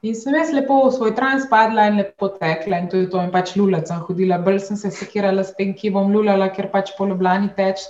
In 0.02 0.16
sem 0.18 0.34
jaz 0.34 0.50
lepo 0.52 0.76
v 0.82 0.92
svoj 0.92 1.14
trans 1.16 1.46
padla 1.48 1.86
in 1.88 1.96
lepo 2.02 2.28
tekla 2.36 2.82
in 2.82 2.88
to 2.92 3.00
je 3.00 3.08
to, 3.08 3.22
in 3.22 3.30
pač 3.32 3.54
lula 3.56 3.80
sem 3.86 4.00
hodila, 4.02 4.38
bolj 4.42 4.58
sem 4.66 4.76
se 4.76 4.90
sekirala 4.90 5.44
s 5.46 5.54
tem, 5.56 5.72
ki 5.78 5.92
bom 5.94 6.10
lulala, 6.12 6.50
ker 6.52 6.68
pač 6.74 6.92
po 6.98 7.06
Ljubljani 7.08 7.52
teč. 7.56 7.86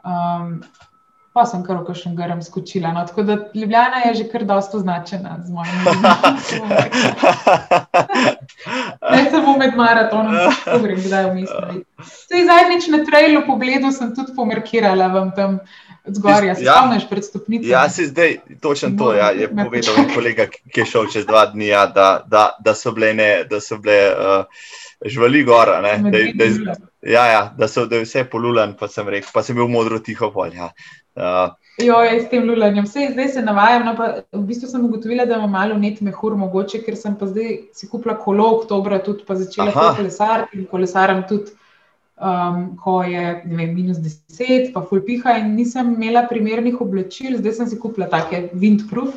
Um, 0.00 0.62
pa 1.32 1.44
sem 1.46 1.62
kar 1.62 1.78
v 1.78 1.86
kakšen 1.86 2.16
grem 2.18 2.42
skočila. 2.42 2.92
No, 2.92 3.04
tako 3.06 3.22
da 3.22 3.36
Ljubljana 3.54 4.02
je 4.06 4.14
že 4.14 4.24
kar 4.32 4.44
dosto 4.44 4.78
značena 4.78 5.38
z 5.44 5.50
mojim 5.50 5.74
imenom. 5.82 6.70
Ne 9.10 9.30
samo 9.30 9.56
med 9.58 9.76
maratonom, 9.76 10.34
tako 10.64 10.78
grem, 10.82 10.98
kdaj 11.04 11.30
v 11.30 11.34
misli. 11.34 11.84
Zadnjič 12.46 12.90
na 12.90 13.04
trailu 13.06 13.44
po 13.46 13.56
bledu 13.56 13.92
sem 13.92 14.14
tudi 14.14 14.34
pomerkirala 14.36 15.06
vam 15.08 15.30
tam 15.36 15.58
zgorja, 16.06 16.54
se 16.54 16.64
ja, 16.64 16.74
spomniš 16.78 17.08
pred 17.08 17.24
stopnicami. 17.24 17.70
Ja, 17.70 17.88
si 17.88 18.06
zdaj 18.06 18.36
točno 18.60 18.90
to, 18.98 19.14
ja, 19.14 19.30
je 19.30 19.48
povedal 19.48 19.94
en 19.98 20.14
kolega, 20.14 20.46
ki 20.46 20.80
je 20.80 20.86
šel 20.86 21.10
čez 21.12 21.26
dva 21.26 21.46
dni, 21.46 21.70
ja, 21.70 21.86
da, 21.86 22.22
da, 22.26 22.50
da 22.64 22.74
so 22.74 22.92
bile, 22.96 23.14
ne, 23.14 23.30
da 23.50 23.60
so 23.60 23.78
bile 23.78 23.98
uh, 24.10 24.44
živali 25.06 25.44
gora. 25.44 25.80
Ne, 25.80 25.98
da, 26.10 26.18
da, 26.34 26.74
ja, 27.02 27.24
ja, 27.26 27.42
da, 27.58 27.68
so, 27.68 27.86
da 27.86 28.00
je 28.00 28.06
vse 28.06 28.24
polulan, 28.30 28.74
pa 28.78 28.88
sem 28.88 29.08
rekel, 29.08 29.30
pa 29.34 29.42
sem 29.42 29.56
bil 29.56 29.68
modro 29.68 29.98
tiho 30.04 30.30
pol. 30.34 30.52
Ja. 30.56 30.72
Uh, 31.16 31.56
Jo, 31.80 32.02
je 32.04 32.18
s 32.20 32.26
tem 32.28 32.44
lulanjem. 32.44 32.84
Vse, 32.84 33.06
zdaj 33.14 33.28
se 33.32 33.42
navajam. 33.42 33.86
No, 33.88 33.94
v 34.36 34.42
bistvu 34.44 34.68
sem 34.68 34.82
ugotovila, 34.84 35.24
da 35.24 35.38
imam 35.38 35.54
malo 35.54 35.78
net 35.80 36.02
mehur, 36.04 36.34
mogoče, 36.36 36.82
ker 36.84 36.96
sem 36.98 37.14
pa 37.16 37.30
zdaj 37.30 37.54
si 37.72 37.88
kupila 37.88 38.18
kolo, 38.20 38.50
oktober, 38.58 38.98
tudi 39.06 39.24
pa 39.24 39.38
začela 39.38 39.72
kolesariti 39.72 40.60
in 40.60 40.66
kolesaram 40.68 41.22
tudi 41.28 41.54
um, 42.20 42.76
ko 42.76 43.02
je 43.02 43.42
vem, 43.46 43.74
minus 43.74 43.98
10, 43.98 44.72
pa 44.74 44.84
fulpiha 44.84 45.38
in 45.40 45.54
nisem 45.56 45.94
imela 45.94 46.26
primernih 46.28 46.80
oblačil, 46.80 47.38
zdaj 47.40 47.56
sem 47.56 47.70
si 47.72 47.80
kupila 47.80 48.10
take 48.12 48.50
windproof 48.52 49.16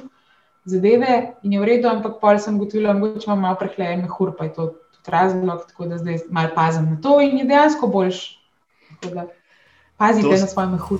zadeve 0.66 1.34
in 1.44 1.54
je 1.54 1.60
v 1.60 1.68
redu, 1.68 1.90
ampak 1.92 2.20
pol 2.22 2.40
sem 2.40 2.58
gotovila, 2.60 2.96
da 2.96 3.12
imam 3.28 3.44
malo 3.44 3.60
prehlajen 3.60 4.06
mehur, 4.06 4.32
pa 4.38 4.48
je 4.48 4.54
to 4.56 4.70
razlog, 5.08 5.66
tako 5.68 5.86
da 5.86 5.98
zdaj 5.98 6.20
malo 6.30 6.50
pazim 6.56 6.86
na 6.86 7.02
to 7.02 7.22
in 7.22 7.38
je 7.38 7.46
dejansko 7.46 7.88
boljš. 7.88 8.40
Pazite 9.98 10.28
to... 10.28 10.42
na 10.42 10.48
svoj 10.48 10.68
mehur. 10.68 11.00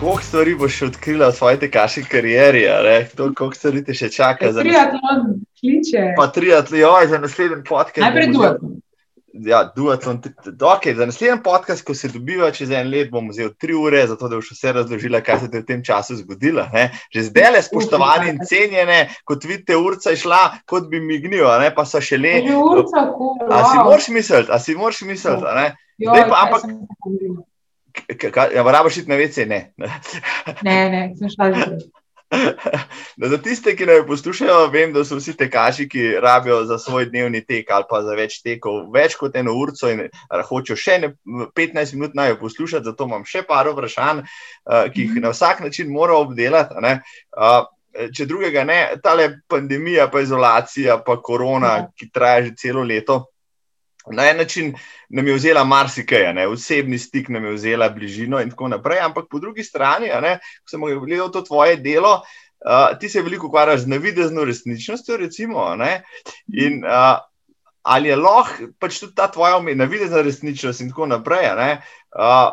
koliko 0.00 0.22
stvari 0.22 0.54
boš 0.54 0.82
odkrila 0.82 1.28
v 1.28 1.32
svoji 1.32 1.58
tekaški 1.58 2.04
karieri, 2.04 2.64
koliko 3.16 3.54
stvari 3.54 3.84
te 3.84 3.94
še 3.94 4.08
čaka. 4.08 4.52
Triatlon, 4.56 5.26
kliče. 5.60 6.14
Pa 6.16 6.26
triatlon, 6.32 7.08
za 7.08 7.18
naslednji 7.18 7.62
podcast. 7.68 8.00
Najprej 8.00 8.32
duatlon. 8.32 8.80
Ja, 9.32 9.72
duatlon. 9.76 10.18
Okay, 10.60 10.94
za 10.96 11.06
naslednji 11.06 11.42
podcast, 11.44 11.84
ko 11.86 11.94
se 11.94 12.08
dobiva 12.10 12.50
čez 12.50 12.70
en 12.74 12.88
let, 12.90 13.10
bom 13.12 13.28
vzel 13.30 13.52
tri 13.58 13.74
ure, 13.78 14.02
zato 14.10 14.28
da 14.28 14.40
boš 14.40 14.50
vse 14.56 14.72
razložila, 14.74 15.20
kaj 15.22 15.38
se 15.44 15.50
ti 15.50 15.60
v 15.60 15.66
tem 15.68 15.84
času 15.86 16.16
zgodilo. 16.18 16.64
Ne? 16.74 16.88
Že 17.14 17.28
zdaj 17.28 17.52
le, 17.54 17.60
spoštovani 17.62 18.32
in 18.32 18.40
cenjene, 18.46 18.98
kot 19.24 19.46
vidite, 19.46 19.76
urca 19.78 20.10
je 20.10 20.22
šla, 20.24 20.40
kot 20.66 20.90
bi 20.90 21.00
mignil, 21.04 21.46
pa 21.76 21.86
so 21.86 22.02
še 22.02 22.18
le. 22.18 22.34
Urca, 22.50 23.06
cool, 23.14 23.38
wow. 23.44 23.54
A 23.54 23.62
si 23.70 23.78
moraš 23.78 24.10
misliti, 24.16 24.50
a 24.50 24.58
si 24.58 24.74
moraš 24.74 25.04
misliti. 25.06 25.70
Zdaj 26.00 26.26
pa, 26.26 26.42
ampak. 26.48 26.66
Ja, 28.54 28.62
Rabaš 28.62 29.02
iti 29.02 29.10
na 29.10 29.16
vece? 29.18 29.46
Ne, 29.46 29.72
ne, 30.62 30.76
ne 30.90 31.00
sem 31.18 31.30
šla 31.30 31.52
že. 31.54 31.70
No, 33.16 33.28
za 33.28 33.38
tiste, 33.38 33.74
ki 33.76 33.86
naj 33.86 34.04
poslušajo, 34.06 34.68
vem, 34.72 34.92
da 34.92 35.02
so 35.04 35.18
vsi 35.18 35.34
tekači, 35.36 35.88
ki 35.90 36.04
rabijo 36.22 36.62
za 36.64 36.78
svoj 36.78 37.08
dnevni 37.10 37.42
tek 37.44 37.70
ali 37.70 37.84
pa 37.90 38.02
za 38.06 38.14
več 38.18 38.38
tekov, 38.44 38.86
več 38.94 39.16
kot 39.18 39.36
eno 39.36 39.54
urco 39.58 39.90
in 39.90 40.06
hočejo 40.48 40.78
še 40.78 40.98
ne, 41.02 41.12
15 41.58 41.96
minut 41.98 42.14
naj 42.14 42.36
poslušati. 42.40 42.86
Zato 42.86 43.08
imam 43.10 43.26
še 43.26 43.42
par 43.48 43.68
vprašanj, 43.72 44.22
ki 44.94 45.06
jih 45.06 45.20
na 45.24 45.34
vsak 45.34 45.64
način 45.66 45.90
moram 45.92 46.28
obdelati. 46.28 46.78
Če 48.14 48.24
drugega 48.30 48.62
ne, 48.64 48.78
ta 49.02 49.16
pandemija, 49.50 50.06
pa 50.12 50.22
izolacija, 50.22 51.00
pa 51.06 51.16
korona, 51.18 51.72
ja. 51.80 51.88
ki 51.98 52.06
traja 52.14 52.44
že 52.46 52.54
celo 52.62 52.84
leto, 52.86 53.24
na 54.12 54.28
en 54.30 54.36
način 54.36 54.74
nam 55.08 55.26
je 55.28 55.34
vzela 55.34 55.64
marsikaj, 55.64 56.32
ne? 56.34 56.46
osebni 56.48 56.98
stik 56.98 57.28
nam 57.28 57.44
je 57.44 57.52
vzela 57.52 57.88
bližino 57.88 58.40
in 58.40 58.50
tako 58.50 58.68
naprej. 58.68 59.00
Ampak 59.00 59.24
po 59.30 59.38
drugi 59.38 59.64
strani, 59.64 60.10
ko 60.10 60.70
sem 60.70 60.80
gledal 60.80 61.32
to 61.32 61.42
tvoje 61.42 61.76
delo, 61.76 62.20
uh, 62.66 62.98
ti 63.00 63.08
se 63.08 63.22
veliko 63.22 63.46
ukvarjaš 63.46 63.80
z 63.80 63.86
navidezno 63.86 64.44
resničnostjo. 64.44 65.16
Recimo, 65.16 65.76
in 66.52 66.84
uh, 66.84 67.18
ali 67.82 68.08
je 68.08 68.16
lahko 68.16 68.72
pač 68.78 69.00
tudi 69.00 69.14
ta 69.14 69.30
tvoja 69.30 69.60
navidezna 69.74 70.22
resničnost 70.22 70.80
in 70.80 70.88
tako 70.88 71.06
naprej. 71.06 71.50
Uh, 72.14 72.52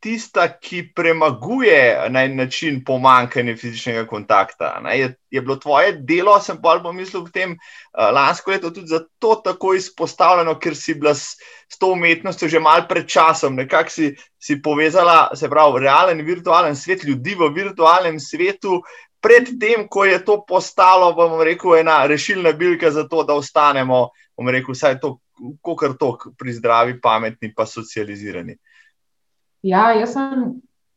tista, 0.00 0.46
ki 0.60 0.82
premaguje 0.94 2.10
na 2.10 2.22
en 2.24 2.36
način 2.36 2.84
pomankanje 2.84 3.56
fizičnega 3.56 4.06
kontakta. 4.06 4.82
Je, 4.94 5.14
je 5.30 5.40
bilo 5.42 5.56
tvoje 5.56 5.92
delo, 5.92 6.36
sem 6.40 6.60
pa 6.62 6.78
pomislil 6.82 7.24
v 7.24 7.32
tem 7.32 7.52
uh, 7.52 8.10
lansko 8.14 8.50
leto, 8.50 8.70
tudi 8.70 8.92
zato 8.92 9.34
tako 9.44 9.74
izpostavljeno, 9.74 10.58
ker 10.60 10.76
si 10.76 10.94
bila 10.94 11.14
s, 11.14 11.38
s 11.68 11.78
to 11.78 11.92
umetnostjo 11.92 12.48
že 12.48 12.60
mal 12.60 12.86
pred 12.88 13.08
časom, 13.08 13.56
nekako 13.56 13.90
si, 13.90 14.14
si 14.38 14.60
povezala, 14.62 15.30
se 15.34 15.48
pravi, 15.48 15.80
realen 15.80 16.20
in 16.20 16.26
virtualen 16.26 16.76
svet, 16.76 17.04
ljudi 17.04 17.34
v 17.34 17.52
virtualnem 17.54 18.20
svetu. 18.20 18.82
Predtem, 19.20 19.88
ko 19.90 20.04
je 20.04 20.20
to 20.24 20.44
postalo, 20.46 21.10
bomo 21.14 21.42
rekel, 21.44 21.74
ena 21.80 22.06
rešilna 22.06 22.52
bilka 22.52 22.90
za 22.90 23.08
to, 23.08 23.24
da 23.26 23.34
ostanemo, 23.34 24.10
bomo 24.36 24.54
rekel, 24.54 24.76
vsaj 24.76 25.00
to, 25.00 25.16
kar 25.78 25.96
to 25.98 26.12
pri 26.38 26.52
zdravi, 26.52 27.00
pametni, 27.00 27.50
pa 27.54 27.66
socializirani. 27.66 28.54
Ja, 29.62 29.90
jaz 29.92 30.12
sem, 30.14 30.44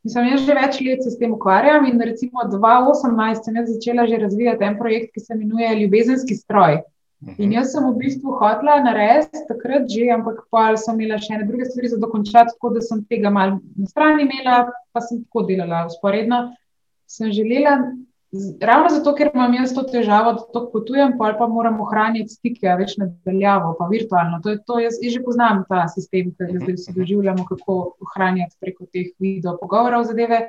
mislim, 0.06 0.30
jaz 0.34 0.46
že 0.46 0.56
več 0.58 0.80
let 0.86 1.04
se 1.04 1.12
s 1.12 1.20
tem 1.20 1.34
ukvarjam 1.34 1.86
in 1.90 2.02
recimo 2.02 2.46
2018 2.52 3.48
sem 3.48 3.60
začela 3.68 4.08
že 4.08 4.22
razvijati 4.22 4.68
en 4.68 4.78
projekt, 4.78 5.14
ki 5.14 5.20
se 5.20 5.34
imenuje 5.34 5.76
Ljubezenski 5.82 6.36
stroj. 6.36 6.82
In 7.22 7.36
mhm. 7.38 7.52
jaz 7.54 7.74
sem 7.74 7.86
v 7.86 7.98
bistvu 8.02 8.34
hotela 8.40 8.80
narediti 8.82 9.44
takrat 9.48 9.86
že, 9.90 10.08
ampak 10.10 10.40
pa 10.50 10.72
sem 10.78 10.98
imela 10.98 11.20
še 11.22 11.36
ene 11.36 11.46
druge 11.46 11.68
stvari 11.70 11.92
za 11.92 12.00
dokončati, 12.02 12.56
tako 12.58 12.74
da 12.74 12.82
sem 12.82 13.04
tega 13.06 13.30
malo 13.30 13.60
na 13.78 13.90
strani 13.90 14.26
imela, 14.26 14.72
pa 14.94 15.04
sem 15.06 15.22
tako 15.22 15.46
delala 15.46 15.86
usporedno. 15.90 16.48
Sem 17.06 17.30
želela 17.36 17.78
ravno 18.62 18.90
zato, 18.90 19.12
ker 19.16 19.30
imam 19.34 19.54
jaz 19.54 19.74
to 19.76 19.84
težavo, 19.84 20.34
da 20.38 20.46
to 20.54 20.64
potujem, 20.72 21.18
pa 21.20 21.34
pa 21.38 21.48
moram 21.48 21.82
ohranjati 21.84 22.32
stike, 22.38 22.70
a 22.70 22.78
več 22.80 22.96
nadaljavo, 22.98 23.74
pa 23.80 23.88
virtualno. 23.92 24.40
To 24.44 24.54
je 24.54 24.62
to, 24.68 24.80
jaz 24.80 25.00
že 25.04 25.24
poznam 25.24 25.66
ta 25.70 25.88
sistem, 25.92 26.32
ki 26.32 26.48
ga 26.54 26.64
zdaj 26.64 26.78
vsi 26.78 26.96
doživljamo, 26.96 27.46
kako 27.50 27.78
ohranjati 28.08 28.56
preko 28.60 28.88
teh 28.88 29.12
video 29.20 29.58
pogovorov 29.60 30.08
zadeve, 30.08 30.46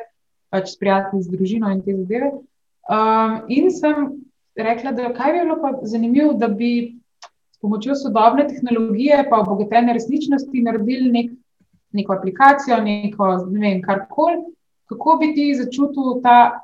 pač 0.52 0.74
s 0.74 0.78
prijatelji, 0.78 1.26
z 1.26 1.34
družino 1.34 1.74
in 1.74 1.82
te 1.82 1.96
zadeve. 1.96 2.32
Um, 2.86 3.36
in 3.48 3.70
sem 3.74 4.10
rekla, 4.58 4.92
da 4.94 5.12
kaj 5.16 5.32
bi 5.32 5.44
bilo 5.44 5.58
pa 5.62 5.74
zanimivo, 5.82 6.32
da 6.38 6.48
bi 6.48 6.72
s 7.50 7.58
pomočjo 7.58 7.96
sodobne 7.98 8.46
tehnologije, 8.46 9.24
pa 9.30 9.42
obogatene 9.42 9.94
resničnosti, 9.98 10.62
naredili 10.62 11.10
nek, 11.10 11.30
neko 11.92 12.14
aplikacijo, 12.14 12.78
neko, 12.82 13.36
ne 13.50 13.68
vem, 13.68 13.82
karkoli, 13.82 14.44
kako 14.86 15.16
bi 15.18 15.34
ti 15.34 15.54
začutil 15.56 16.20
ta 16.22 16.62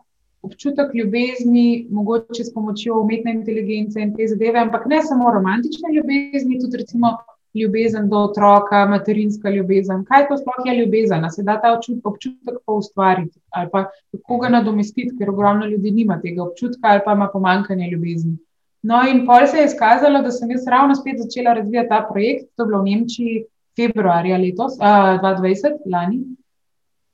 občutek 0.48 0.94
ljubezni, 0.94 1.86
mogoče 1.90 2.44
s 2.44 2.54
pomočjo 2.54 3.00
umetne 3.02 3.32
inteligence 3.36 4.00
in 4.00 4.14
te 4.16 4.26
zadeve, 4.26 4.60
ampak 4.60 4.86
ne 4.90 5.02
samo 5.02 5.32
romantične 5.32 5.92
ljubezni, 5.96 6.60
tudi 6.60 6.80
recimo 6.82 7.16
ljubezen 7.54 8.08
do 8.08 8.18
otroka, 8.28 8.86
materinska 8.86 9.50
ljubezen. 9.50 10.04
Kaj 10.04 10.28
to 10.28 10.36
sploh 10.36 10.66
je 10.66 10.76
ljubezen? 10.80 11.24
Se 11.30 11.42
da 11.42 11.60
ta 11.60 11.72
občutek 12.04 12.58
pa 12.66 12.72
ustvariti 12.72 13.40
ali 13.50 13.68
pa 13.72 13.84
kako 14.12 14.38
ga 14.42 14.48
nadomestiti, 14.48 15.16
ker 15.18 15.30
ogromno 15.30 15.66
ljudi 15.66 15.90
nima 15.90 16.20
tega 16.20 16.42
občutka 16.42 16.92
ali 16.92 17.00
pa 17.04 17.12
ima 17.12 17.30
pomankanje 17.32 17.90
ljubezni. 17.90 18.36
No, 18.82 19.00
in 19.10 19.24
pol 19.26 19.46
se 19.46 19.58
je 19.58 19.66
izkazalo, 19.66 20.22
da 20.22 20.30
sem 20.30 20.50
jaz 20.50 20.66
ravno 20.70 20.94
spet 20.94 21.18
začela 21.18 21.54
razvijati 21.54 21.88
ta 21.88 22.06
projekt, 22.12 22.50
to 22.56 22.62
je 22.62 22.66
bilo 22.66 22.82
v 22.82 22.90
Nemčiji 22.90 23.44
februarja 23.76 24.38
letos, 24.38 24.76
uh, 24.78 25.18
2020, 25.22 25.82
lani. 25.92 26.20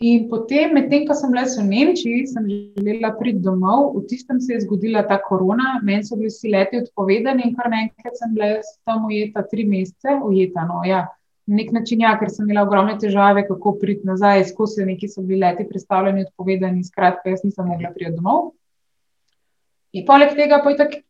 In 0.03 0.29
potem, 0.29 0.73
medtem 0.75 1.07
ko 1.07 1.15
sem 1.15 1.31
bila 1.31 1.45
v 1.47 1.63
Nemčiji, 1.71 2.27
sem 2.27 2.47
želela 2.51 3.13
priti 3.15 3.39
domov, 3.39 3.95
v 3.95 4.07
tistem 4.11 4.41
se 4.41 4.55
je 4.55 4.65
zgodila 4.67 5.05
ta 5.07 5.21
korona, 5.23 5.79
meni 5.83 6.03
so 6.03 6.17
bili 6.19 6.33
vsi 6.33 6.51
leti 6.51 6.81
odpovedani 6.83 7.47
in 7.47 7.55
kar 7.55 7.71
naenkrat 7.71 8.19
sem 8.19 8.35
bila 8.35 8.59
tam 8.85 9.07
ujeta 9.07 9.47
tri 9.47 9.65
mesece, 9.65 10.19
ujeta. 10.19 10.67
No, 10.67 10.83
ja. 10.83 11.07
Na 11.47 11.61
nek 11.61 11.71
način, 11.73 12.01
ja, 12.01 12.17
ker 12.19 12.31
sem 12.33 12.49
imela 12.49 12.65
ogromne 12.67 12.97
težave, 12.99 13.45
kako 13.47 13.77
priti 13.79 14.07
nazaj, 14.09 14.49
skozi 14.51 14.85
neki 14.89 15.09
so 15.09 15.23
bili 15.23 15.45
leti 15.45 15.69
predstavljeni, 15.69 16.27
odpovedani, 16.27 16.85
skratka, 16.85 17.31
jaz 17.31 17.45
nisem 17.45 17.69
mogla 17.69 17.93
priti 17.95 18.17
domov. 18.17 18.55
In 19.95 20.07
poleg 20.09 20.35
tega, 20.35 20.59
pa 20.65 20.73
je 20.73 20.81
tako, 20.81 21.03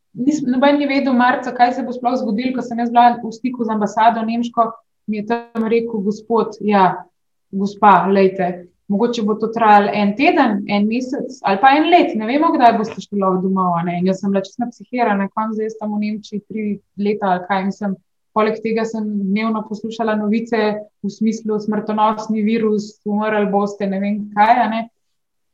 noben 0.50 0.78
ni 0.78 0.90
vedel, 0.90 1.16
marca, 1.16 1.54
kaj 1.56 1.72
se 1.78 1.86
bo 1.86 1.94
sploh 1.94 2.18
zgodilo, 2.20 2.52
ko 2.58 2.66
sem 2.66 2.82
jaz 2.82 2.92
bila 2.92 3.14
v 3.22 3.32
stiku 3.32 3.64
z 3.64 3.72
ambasado 3.72 4.26
Nemško, 4.26 4.68
mi 5.08 5.22
je 5.22 5.26
tam 5.30 5.66
rekel 5.70 6.04
gospod, 6.04 6.58
ja, 6.60 7.06
gospa, 7.54 8.04
lejte, 8.10 8.66
Mogoče 8.88 9.22
bo 9.24 9.34
to 9.40 9.48
trajalo 9.48 9.88
en 9.96 10.10
teden, 10.16 10.58
en 10.68 10.88
mesec 10.88 11.38
ali 11.48 11.58
pa 11.60 11.70
en 11.78 11.86
let, 11.88 12.10
ne 12.20 12.26
vemo, 12.28 12.50
kdaj 12.52 12.74
boste 12.76 13.00
šli 13.00 13.20
domov. 13.42 13.78
Jaz 14.04 14.20
sem 14.20 14.32
bila 14.32 14.42
čisto 14.44 14.68
psihirana, 14.70 15.28
kam 15.32 15.54
zdaj 15.56 15.70
sem 15.72 15.94
v 15.94 16.00
Nemčiji 16.02 16.42
tri 16.48 16.64
leta 17.00 17.30
ali 17.32 17.46
kaj. 17.48 17.64
Mislim, 17.70 17.94
poleg 18.36 18.58
tega 18.60 18.84
sem 18.84 19.06
dnevno 19.06 19.62
poslušala 19.68 20.18
novice 20.20 20.60
v 21.02 21.10
smislu 21.10 21.60
smrtonosni 21.64 22.42
virus, 22.44 22.98
umrli 23.08 23.48
boste, 23.52 23.88
ne 23.88 24.02
vem 24.02 24.18
kaj. 24.36 24.60
Ne? 24.74 24.82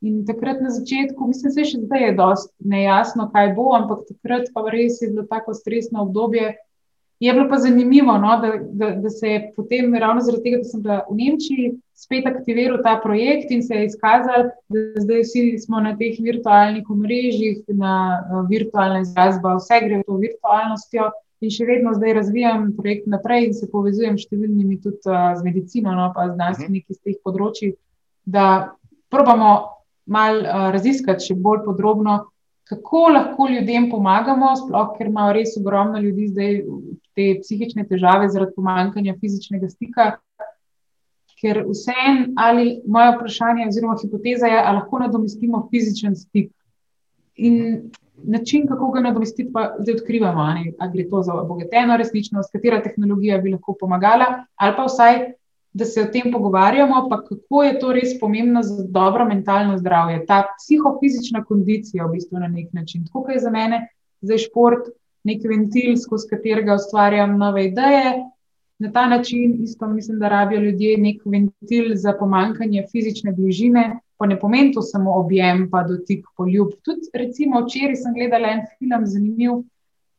In 0.01 0.25
takrat 0.27 0.63
na 0.65 0.73
začetku, 0.73 1.29
mislim, 1.29 1.55
da 1.55 1.69
še 1.69 1.85
zdaj 1.85 2.05
je 2.07 2.13
dosti 2.19 2.73
nejasno, 2.73 3.29
kaj 3.31 3.53
bo, 3.55 3.69
ampak 3.77 4.07
takrat 4.09 4.49
pa 4.55 4.65
res 4.73 4.99
je 5.05 5.13
bilo 5.13 5.27
tako 5.29 5.55
stresno 5.55 6.07
obdobje. 6.09 6.55
Je 7.21 7.33
bilo 7.33 7.49
pa 7.49 7.59
zanimivo, 7.61 8.19
no, 8.19 8.41
da, 8.41 8.53
da, 8.73 8.91
da 8.97 9.11
se 9.11 9.29
je 9.29 9.53
potem, 9.57 9.95
ravno 9.95 10.23
zaradi 10.25 10.43
tega, 10.43 10.59
da 10.63 10.65
sem 10.65 10.83
bila 10.83 11.03
v 11.11 11.17
Nemčiji, 11.19 11.73
spet 12.01 12.27
aktiviral 12.27 12.79
ta 12.83 12.95
projekt 13.03 13.51
in 13.53 13.61
se 13.63 13.75
je 13.75 13.89
izkazal, 13.91 14.49
da 14.73 15.03
zdaj 15.05 15.21
vsi 15.27 15.43
smo 15.61 15.83
na 15.85 15.93
teh 15.99 16.17
virtualnih 16.17 16.89
omrežjih, 16.91 17.59
na 17.77 17.93
virtualne 18.49 19.03
izrazbe, 19.05 19.53
vse 19.59 19.83
gre 19.85 20.01
v 20.01 20.07
to 20.07 20.17
virtualnostjo. 20.23 21.11
In 21.45 21.53
še 21.53 21.65
vedno 21.69 21.93
zdaj 21.97 22.17
razvijam 22.23 22.67
projekt 22.77 23.07
naprej 23.09 23.47
in 23.51 23.55
se 23.57 23.69
povezujem 23.69 24.17
s 24.17 24.27
številnimi 24.29 24.81
tudi 24.81 25.01
uh, 25.09 25.31
z 25.37 25.45
medicino, 25.45 25.93
no, 25.97 26.11
pa 26.17 26.27
znanstveniki 26.33 26.97
iz 26.97 27.01
teh 27.05 27.21
področji, 27.25 27.75
da 28.25 28.73
probamo 29.13 29.53
mal 30.09 30.41
uh, 30.41 30.69
raziskati 30.73 31.31
še 31.31 31.37
bolj 31.37 31.67
podrobno, 31.69 32.19
kako 32.69 33.09
lahko 33.13 33.49
ljudem 33.49 33.89
pomagamo, 33.93 34.53
sploh 34.57 34.93
ker 34.97 35.09
imajo 35.09 35.33
res 35.37 35.57
ogromno 35.61 36.01
ljudi 36.01 36.29
zdaj 36.29 36.61
te 37.15 37.41
psihične 37.43 37.87
težave 37.89 38.29
zaradi 38.29 38.57
pomankanja 38.57 39.15
fizičnega 39.21 39.69
stika. 39.69 40.11
Ker 41.41 41.63
vseeno, 41.65 42.35
ali 42.37 42.83
moje 42.87 43.15
vprašanje, 43.17 43.67
oziroma 43.69 43.97
hipoteza 44.03 44.47
je, 44.47 44.59
ali 44.61 44.77
lahko 44.77 44.99
nadomestimo 45.01 45.63
fizičen 45.71 46.17
stik. 46.17 46.51
In 47.37 47.91
način, 48.25 48.67
kako 48.69 48.91
ga 48.91 49.01
nadomestiti, 49.01 49.53
pa 49.53 49.71
zdaj 49.79 49.95
odkrivamo, 49.95 50.41
ali 50.41 50.93
gre 50.93 51.09
to 51.09 51.23
za 51.23 51.35
obogateno 51.35 51.97
resničnost, 51.97 52.53
katera 52.53 52.83
tehnologija 52.83 53.39
bi 53.39 53.55
lahko 53.55 53.77
pomagala, 53.81 54.45
ali 54.57 54.77
pa 54.77 54.85
vsaj 54.85 55.21
da 55.73 55.85
se 55.85 56.03
o 56.03 56.07
tem 56.13 56.33
pogovarjamo, 56.33 57.07
pa 57.11 57.25
kako 57.25 57.63
je 57.63 57.79
to 57.79 57.93
res 57.93 58.17
pomembno 58.21 58.63
za 58.63 58.85
dobro 58.89 59.25
mentalno 59.25 59.79
zdravje. 59.79 60.25
Ta 60.27 60.43
psihofizična 60.59 61.45
kondicija, 61.45 62.07
v 62.07 62.17
bistvu 62.17 62.39
na 62.39 62.49
nek 62.49 62.73
način. 62.73 63.07
Tako 63.07 63.31
je 63.31 63.39
za 63.39 63.51
mene, 63.51 63.87
za 64.21 64.39
šport, 64.39 64.91
nek 65.25 65.43
ventil, 65.49 65.97
skozi 65.97 66.29
katerega 66.31 66.77
ustvarjam 66.81 67.39
nove 67.39 67.67
ideje. 67.69 68.13
Na 68.81 68.93
ta 68.93 69.07
način, 69.07 69.59
isto 69.63 69.87
mislim, 69.87 70.19
da 70.19 70.29
rabijo 70.29 70.61
ljudje 70.61 70.99
nek 70.99 71.23
ventil 71.25 71.91
za 71.95 72.15
pomankanje 72.19 72.87
fizične 72.93 73.33
bližine, 73.33 74.01
pa 74.17 74.27
ne 74.27 74.39
pomeni 74.41 74.73
to 74.73 74.83
samo 74.83 75.15
objem, 75.21 75.67
pa 75.71 75.83
dotik, 75.83 76.25
poljub. 76.37 76.73
Tudi, 76.85 77.13
recimo, 77.15 77.61
včeraj 77.65 77.97
sem 77.97 78.15
gledala 78.15 78.49
en 78.49 78.65
film, 78.79 79.07
zanimiv, 79.07 79.61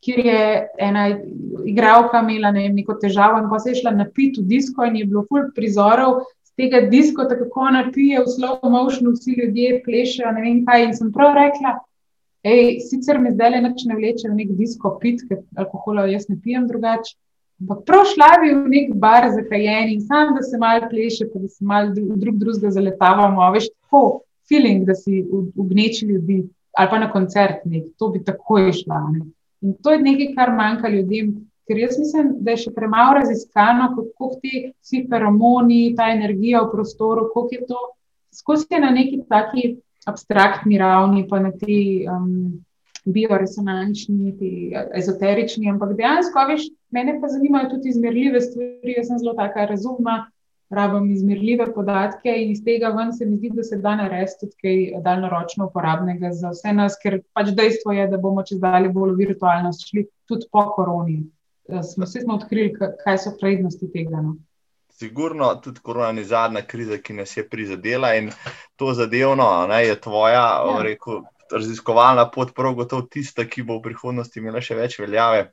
kjer 0.02 0.20
je 0.26 0.68
ena 0.80 1.08
igralka 1.66 2.22
imela 2.22 2.52
ne, 2.52 2.70
neko 2.70 2.94
težavo 3.02 3.38
in 3.42 3.50
pa 3.50 3.60
se 3.60 3.70
je 3.70 3.82
šla 3.82 3.92
napiti 3.98 4.42
v 4.42 4.48
disko 4.50 4.86
in 4.86 4.96
je 4.96 5.06
bilo 5.06 5.26
ful 5.30 5.52
prizorov 5.56 6.24
z 6.46 6.56
tega 6.58 6.82
diska, 6.90 7.28
tako 7.30 7.46
kako 7.50 7.68
ona 7.70 7.84
pije 7.94 8.22
v 8.22 8.32
slovo 8.36 8.70
motion, 8.70 9.14
vsi 9.14 9.38
ljudje 9.38 9.82
plešejo, 9.86 10.32
ne 10.38 10.42
vem 10.42 10.66
kaj. 10.66 10.86
In 10.86 10.94
sem 10.98 11.12
prav 11.14 11.34
rekla, 11.38 11.78
hej, 12.44 12.80
sicer 12.90 13.20
mi 13.20 13.34
zdaj 13.34 13.52
le 13.56 13.62
neč 13.68 13.84
ne 13.90 13.98
vleče 13.98 14.30
v 14.30 14.38
nek 14.38 14.56
disko 14.58 14.96
pit, 15.02 15.22
ker 15.30 15.44
alkohola 15.58 16.08
jaz 16.12 16.30
ne 16.30 16.38
pijem 16.42 16.68
drugače. 16.70 17.16
Ampak 17.62 17.84
prav 17.86 18.08
šla 18.10 18.30
bi 18.42 18.56
v 18.56 18.70
nek 18.74 18.96
bar 18.98 19.28
za 19.30 19.44
kajenje 19.46 19.94
in 19.94 20.02
sam, 20.02 20.34
da 20.36 20.42
se 20.42 20.58
malo 20.58 20.88
pleše, 20.90 21.28
pa 21.30 21.40
da 21.40 21.48
se 21.48 21.66
malo 21.66 21.94
drug 21.94 22.40
drugega 22.42 22.72
zaletavamo. 22.74 23.52
Veš, 23.54 23.70
tako 23.78 24.24
feeling, 24.50 24.88
da 24.88 24.96
si 24.98 25.22
v, 25.22 25.46
v 25.56 25.68
gneči 25.70 26.10
ljudi 26.10 26.42
ali 26.80 26.88
pa 26.90 27.00
na 27.00 27.10
koncert 27.12 27.66
nek, 27.68 27.90
to 28.00 28.08
bi 28.14 28.24
takoj 28.24 28.72
šla. 28.74 29.02
Ne. 29.12 29.26
In 29.62 29.74
to 29.84 29.92
je 29.92 30.00
nekaj, 30.02 30.30
kar 30.38 30.54
manjka 30.56 30.90
ljudem, 30.90 31.34
ker 31.68 31.78
jaz 31.78 31.98
mislim, 32.00 32.30
da 32.40 32.56
je 32.56 32.62
še 32.64 32.72
premalo 32.76 33.18
raziskano, 33.20 33.90
kako 33.96 34.30
ti 34.42 34.72
vsi 34.80 35.04
feromoni, 35.12 35.94
ta 35.98 36.08
energija 36.16 36.64
v 36.64 36.72
prostoru, 36.72 37.28
kako 37.34 37.48
je 37.52 37.66
to 37.68 37.82
skozi 38.32 38.80
na 38.80 38.90
neki 38.96 39.22
taki 39.30 39.76
abstraktni 40.06 40.78
ravni, 40.78 41.28
pa 41.30 41.40
na 41.40 41.52
ti 41.52 42.06
um, 42.10 42.64
bioresonančni, 43.06 44.36
ti 44.40 44.52
ezoterični, 44.98 45.70
ampak 45.70 45.96
dejansko, 45.98 46.46
veš, 46.50 46.68
mene 46.94 47.18
pa 47.22 47.30
zanimajo 47.32 47.76
tudi 47.76 47.90
izmerljive 47.90 48.42
stvari, 48.42 48.96
jaz 48.98 49.10
sem 49.10 49.20
zelo 49.22 49.34
taka 49.38 49.66
razumna 49.66 50.24
rabim 50.72 51.12
izmerljive 51.12 51.74
podatke 51.74 52.32
in 52.44 52.52
iz 52.52 52.64
tega 52.64 52.90
ven 52.96 53.12
se 53.14 53.26
mi 53.26 53.38
zdi, 53.38 53.50
da 53.54 53.64
se 53.64 53.78
da 53.78 53.96
narediti 53.96 54.38
tudi 54.40 54.56
kaj 54.62 55.02
daljnoročno 55.04 55.68
uporabnega 55.68 56.32
za 56.32 56.54
vse 56.54 56.74
nas, 56.74 56.96
ker 57.02 57.20
pač 57.34 57.52
dejstvo 57.58 57.92
je, 57.92 58.08
da 58.08 58.18
bomo 58.18 58.44
čez 58.48 58.62
dalje 58.62 58.90
bolj 58.90 59.12
v 59.12 59.26
virtualnost 59.26 59.90
šli 59.90 60.06
tudi 60.32 60.48
po 60.52 60.64
koroni. 60.76 61.18
Eh, 61.70 61.84
smo 61.84 62.08
vsi 62.08 62.24
smo 62.24 62.40
odkrili, 62.40 62.72
kaj 63.04 63.18
so 63.18 63.36
prednosti 63.40 63.92
tega. 63.92 64.22
No. 64.22 64.38
Sigurno 65.02 65.48
tudi 65.64 65.82
korona 65.82 66.12
ni 66.14 66.24
zadnja 66.30 66.62
kriza, 66.62 67.00
ki 67.02 67.16
nas 67.18 67.32
je 67.38 67.42
prizadela 67.50 68.14
in 68.20 68.30
to 68.78 68.94
zadevno 68.94 69.48
ne, 69.68 69.80
je 69.88 69.96
tvoja, 70.02 70.44
ja. 70.62 70.76
rekel, 70.86 71.24
raziskovalna 71.52 72.28
pot, 72.30 72.54
prav 72.54 72.76
gotovo 72.78 73.08
tista, 73.10 73.48
ki 73.50 73.66
bo 73.66 73.80
v 73.80 73.90
prihodnosti 73.90 74.40
imela 74.40 74.62
še 74.62 74.78
več 74.78 75.00
veljave. 75.02 75.48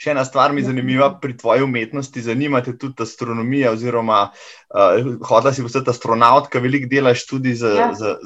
Še 0.00 0.12
ena 0.14 0.24
stvar 0.26 0.52
mi 0.52 0.62
je 0.62 0.68
zanimiva 0.70 1.08
pri 1.22 1.36
tvoji 1.38 1.62
umetnosti, 1.62 2.24
zanima 2.24 2.62
te 2.64 2.74
tudi 2.78 3.04
astronomija, 3.04 3.70
oziroma 3.72 4.22
uh, 4.32 5.12
hodila 5.28 5.52
si 5.54 5.62
postati 5.62 5.92
astronaut, 5.92 6.48
ki 6.50 6.62
veliko 6.64 6.90
delaš 6.90 7.26
tudi 7.30 7.54
z, 7.58 7.70
ja. 7.78 7.90
z, 7.98 8.16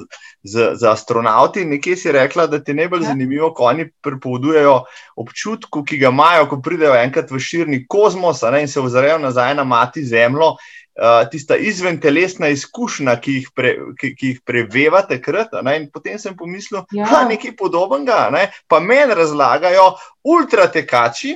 z, 0.42 0.70
z 0.80 0.88
astronauti. 0.88 1.66
Nekje 1.68 1.98
si 2.00 2.14
rekla, 2.14 2.46
da 2.50 2.62
ti 2.62 2.72
je 2.72 2.80
najbolj 2.80 3.04
ja. 3.04 3.12
zanimivo, 3.12 3.52
ko 3.56 3.68
oni 3.68 3.90
pripovedujejo 4.04 4.78
občutku, 5.20 5.84
ki 5.84 6.00
ga 6.00 6.14
imajo, 6.14 6.48
ko 6.52 6.62
pridejo 6.64 6.96
enkrat 6.96 7.30
v 7.30 7.42
širni 7.42 7.84
kozmos 7.88 8.44
ne, 8.46 8.64
in 8.64 8.72
se 8.72 8.80
ozrejo 8.80 9.20
nazaj 9.22 9.54
na 9.58 9.64
mati 9.68 10.04
Zemljo. 10.06 10.54
Uh, 10.96 11.26
tista 11.28 11.58
izven 11.60 11.98
telesna 12.00 12.48
izkušnja, 12.48 13.18
ki 13.20 13.32
jih, 13.34 13.48
pre, 13.52 13.74
ki, 14.00 14.14
ki 14.16 14.30
jih 14.30 14.38
preveva 14.48 15.02
takrat. 15.04 15.52
In 15.76 15.90
potem 15.92 16.16
sem 16.18 16.36
pomislil, 16.36 16.86
da 16.88 17.02
ja. 17.02 17.18
je 17.20 17.34
nekaj 17.34 17.52
podobnega. 17.58 18.30
Ne? 18.32 18.46
Pa 18.68 18.80
meni 18.80 19.14
razlagajo 19.14 19.90
ultratekači, 20.24 21.34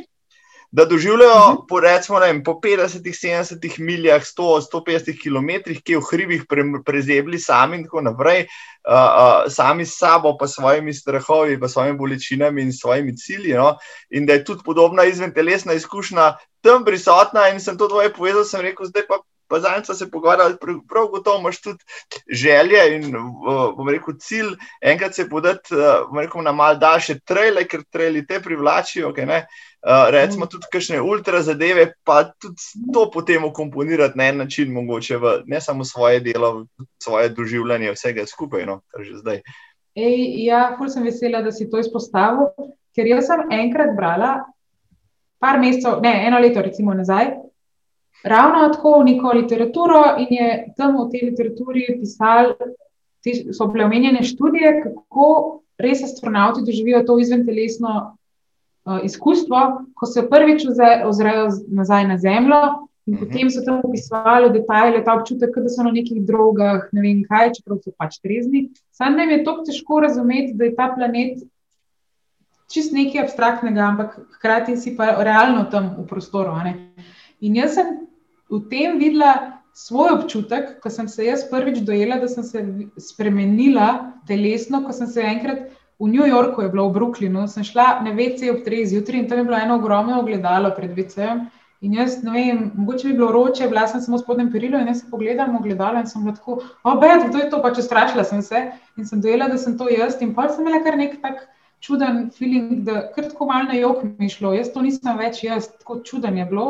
da 0.73 0.85
doživljajo 0.85 1.35
uh 1.35 1.55
-huh. 1.55 1.65
po, 1.69 1.81
recimo, 1.81 2.19
vem, 2.19 2.45
po 2.45 2.53
50, 2.53 3.03
70 3.03 3.79
milijah, 3.79 4.23
100, 4.23 4.61
150 4.73 5.23
km, 5.23 5.75
ki 5.85 5.97
v 5.97 6.03
hribih 6.11 6.45
pre, 6.49 6.63
prezebli 6.85 7.39
sami 7.39 7.77
in 7.77 7.85
tako 7.85 8.01
naprej, 8.01 8.47
uh, 8.89 8.95
uh, 8.95 9.53
sami 9.53 9.87
s 9.87 9.99
sabo, 9.99 10.37
pa 10.39 10.47
svojimi 10.47 10.95
strahovi, 10.95 11.61
pa 11.61 11.69
svojimi 11.69 11.99
bolečinami 11.99 12.63
in 12.63 12.73
svojimi 12.73 13.17
cilji. 13.17 13.55
No? 13.55 13.77
In 14.11 14.27
da 14.27 14.33
je 14.33 14.45
tudi 14.45 14.63
podobna 14.65 15.05
izven 15.05 15.35
telesna 15.35 15.73
izkušnja 15.73 16.37
tam 16.61 16.85
prisotna. 16.85 17.49
In 17.49 17.61
sem 17.61 17.79
to 17.79 17.89
dvoje 17.89 18.13
povedal, 18.13 18.45
sem 18.45 18.61
rekel, 18.61 18.87
zdaj 18.87 19.03
pa 19.09 19.19
pa 19.51 19.59
zdaj 19.59 19.85
smo 19.85 19.95
se 19.95 20.11
pogovarjali, 20.11 20.57
prav 20.89 21.07
gotovo 21.11 21.41
imaš 21.41 21.61
tudi 21.61 21.85
želje 22.33 22.83
in 22.97 23.13
bom 23.77 23.89
rekel 23.89 24.15
cilj, 24.19 24.55
enkrat 24.81 25.15
se 25.15 25.29
podati 25.29 25.75
rekel, 26.21 26.43
na 26.43 26.53
mal 26.53 26.79
daljše 26.79 27.19
trele, 27.25 27.65
ker 27.65 27.83
treli 27.91 28.27
te 28.27 28.41
privlačijo. 28.41 29.11
Okay, 29.11 29.45
Uh, 29.81 30.11
recimo 30.13 30.45
tudi 30.47 30.69
kakšne 30.73 30.99
ultra 31.01 31.39
zadeve, 31.41 31.87
pa 32.05 32.25
tudi 32.37 32.61
to 32.93 33.07
potem 33.11 33.45
ukomponirati 33.45 34.19
na 34.19 34.27
en 34.29 34.37
način, 34.37 34.73
mogoče 34.73 35.19
ne 35.47 35.61
samo 35.61 35.85
svoje 35.85 36.21
delo, 36.21 36.67
svoje 37.03 37.29
doživljanje, 37.29 37.93
vsega 37.93 38.27
skupaj, 38.27 38.67
no, 38.67 38.83
kar 38.93 39.05
že 39.05 39.17
zdaj. 39.17 39.41
Ej, 39.97 40.45
ja, 40.45 40.75
ful 40.77 40.93
sem 40.93 41.09
vesela, 41.09 41.41
da 41.41 41.53
si 41.53 41.71
to 41.71 41.81
izpostavil, 41.81 42.53
ker 42.93 43.09
jaz 43.09 43.31
sem 43.33 43.47
enkrat 43.57 43.97
brala, 43.97 44.35
par 45.41 45.57
mesecev, 45.59 46.03
ne, 46.05 46.13
eno 46.29 46.39
leto, 46.45 46.61
recimo 46.61 46.93
nazaj, 46.95 47.33
ravno 48.25 48.69
tako 48.69 49.03
neko 49.05 49.33
literaturo 49.33 50.03
in 50.19 50.27
je 50.31 50.51
tam 50.77 50.97
v 50.97 51.09
tej 51.11 51.31
literaturi 51.31 51.87
pisal, 52.01 52.55
te, 53.25 53.53
so 53.53 53.67
bile 53.67 53.85
omenjene 53.85 54.23
študije, 54.23 54.83
kako 54.85 55.61
res 55.79 56.03
astronauti 56.05 56.65
doživijo 56.67 57.03
to 57.07 57.19
izventelesno 57.19 57.95
uh, 58.85 58.99
izkustvo, 59.05 59.85
ko 59.95 60.07
se 60.07 60.29
prvič 60.31 60.67
ozrejo 61.05 61.49
nazaj 61.69 62.09
na 62.09 62.19
Zemljo. 62.19 62.63
In 63.07 63.17
mhm. 63.17 63.25
potem 63.25 63.49
so 63.51 63.63
tam 63.65 63.81
opisovali 63.85 64.53
detajle, 64.53 65.01
ta 65.05 65.15
občutek, 65.17 65.57
da 65.57 65.71
so 65.73 65.83
na 65.83 65.91
nekih 65.91 66.21
drogah, 66.23 66.85
ne 66.93 67.01
vem 67.03 67.23
kaj, 67.25 67.55
čeprav 67.57 67.81
so 67.83 67.95
pač 67.97 68.21
trezni. 68.21 68.69
Sam 68.93 69.17
ne 69.17 69.25
je 69.33 69.41
tako 69.45 69.65
težko 69.67 70.03
razumeti, 70.05 70.53
da 70.55 70.69
je 70.69 70.75
ta 70.77 70.91
planet 70.95 71.41
čist 72.71 72.93
nekaj 72.95 73.25
abstraktnega, 73.25 73.83
ampak 73.83 74.15
hkrati 74.37 74.77
si 74.77 74.95
pa 74.97 75.17
realno 75.25 75.65
tam 75.73 75.95
v 75.99 76.07
prostoru. 76.07 76.55
In 77.41 77.57
jaz 77.57 77.75
sem 77.75 78.10
v 78.51 78.61
tem 78.71 78.99
videla 78.99 79.61
svoj 79.73 80.11
občutek, 80.19 80.81
ko 80.83 80.91
sem 80.91 81.09
se 81.09 81.25
jaz 81.25 81.45
prvič 81.51 81.85
dojela, 81.87 82.19
da 82.19 82.29
sem 82.29 82.45
se 82.45 82.65
spremenila 82.99 84.13
telesno, 84.27 84.83
ko 84.85 84.93
sem 84.93 85.07
se 85.07 85.23
enkrat 85.23 85.71
v 86.01 86.09
New 86.09 86.27
Yorku, 86.27 86.63
je 86.65 86.73
bilo 86.73 86.89
v 86.89 86.97
Brooklynu, 86.97 87.47
sem 87.49 87.65
šla 87.65 88.01
na 88.05 88.13
VC 88.17 88.51
ob 88.51 88.65
3 88.67 88.87
zjutraj 88.89 89.21
in 89.21 89.29
tam 89.29 89.39
je 89.39 89.45
bilo 89.45 89.59
eno 89.61 89.77
ogromno 89.77 90.21
ogledalo 90.21 90.73
pred 90.77 90.97
VC-jem. 90.97 91.47
In 91.81 91.95
jaz 91.97 92.19
ne 92.25 92.33
vem, 92.33 92.59
mogoče 92.77 93.09
bi 93.09 93.15
bilo 93.17 93.31
vroče, 93.31 93.69
bila 93.69 93.87
sem 93.89 94.01
samo 94.05 94.19
spodnjem 94.21 94.51
perilu 94.53 94.81
in 94.81 94.91
jaz 94.91 95.01
sem 95.01 95.11
pogledala 95.11 95.57
ogledalo 95.57 96.01
in 96.01 96.09
sem 96.09 96.25
bila 96.25 96.35
tako, 96.37 96.59
obed, 96.85 97.25
kdo 97.29 97.39
je 97.41 97.49
to, 97.53 97.61
pač 97.63 97.81
strašila 97.85 98.25
sem 98.25 98.43
se 98.43 98.67
in 99.01 99.07
sem 99.09 99.21
dojela, 99.21 99.49
da 99.49 99.57
sem 99.59 99.79
to 99.79 99.89
jaz. 99.89 100.19
In 100.21 100.35
pa 100.35 100.49
sem 100.49 100.67
imela 100.67 100.83
kar 100.85 100.99
nek 101.01 101.21
tak 101.23 101.47
čuden 101.81 102.29
feeling, 102.37 102.83
da 102.85 103.07
kar 103.15 103.31
tako 103.31 103.49
malo 103.49 103.71
na 103.71 103.79
jok 103.81 104.05
mi 104.19 104.29
šlo, 104.29 104.53
jaz 104.53 104.73
to 104.75 104.85
nisem 104.85 105.17
več 105.17 105.41
jaz, 105.45 105.71
tako 105.81 106.03
čuden 106.05 106.37
je 106.37 106.49
bilo. 106.53 106.67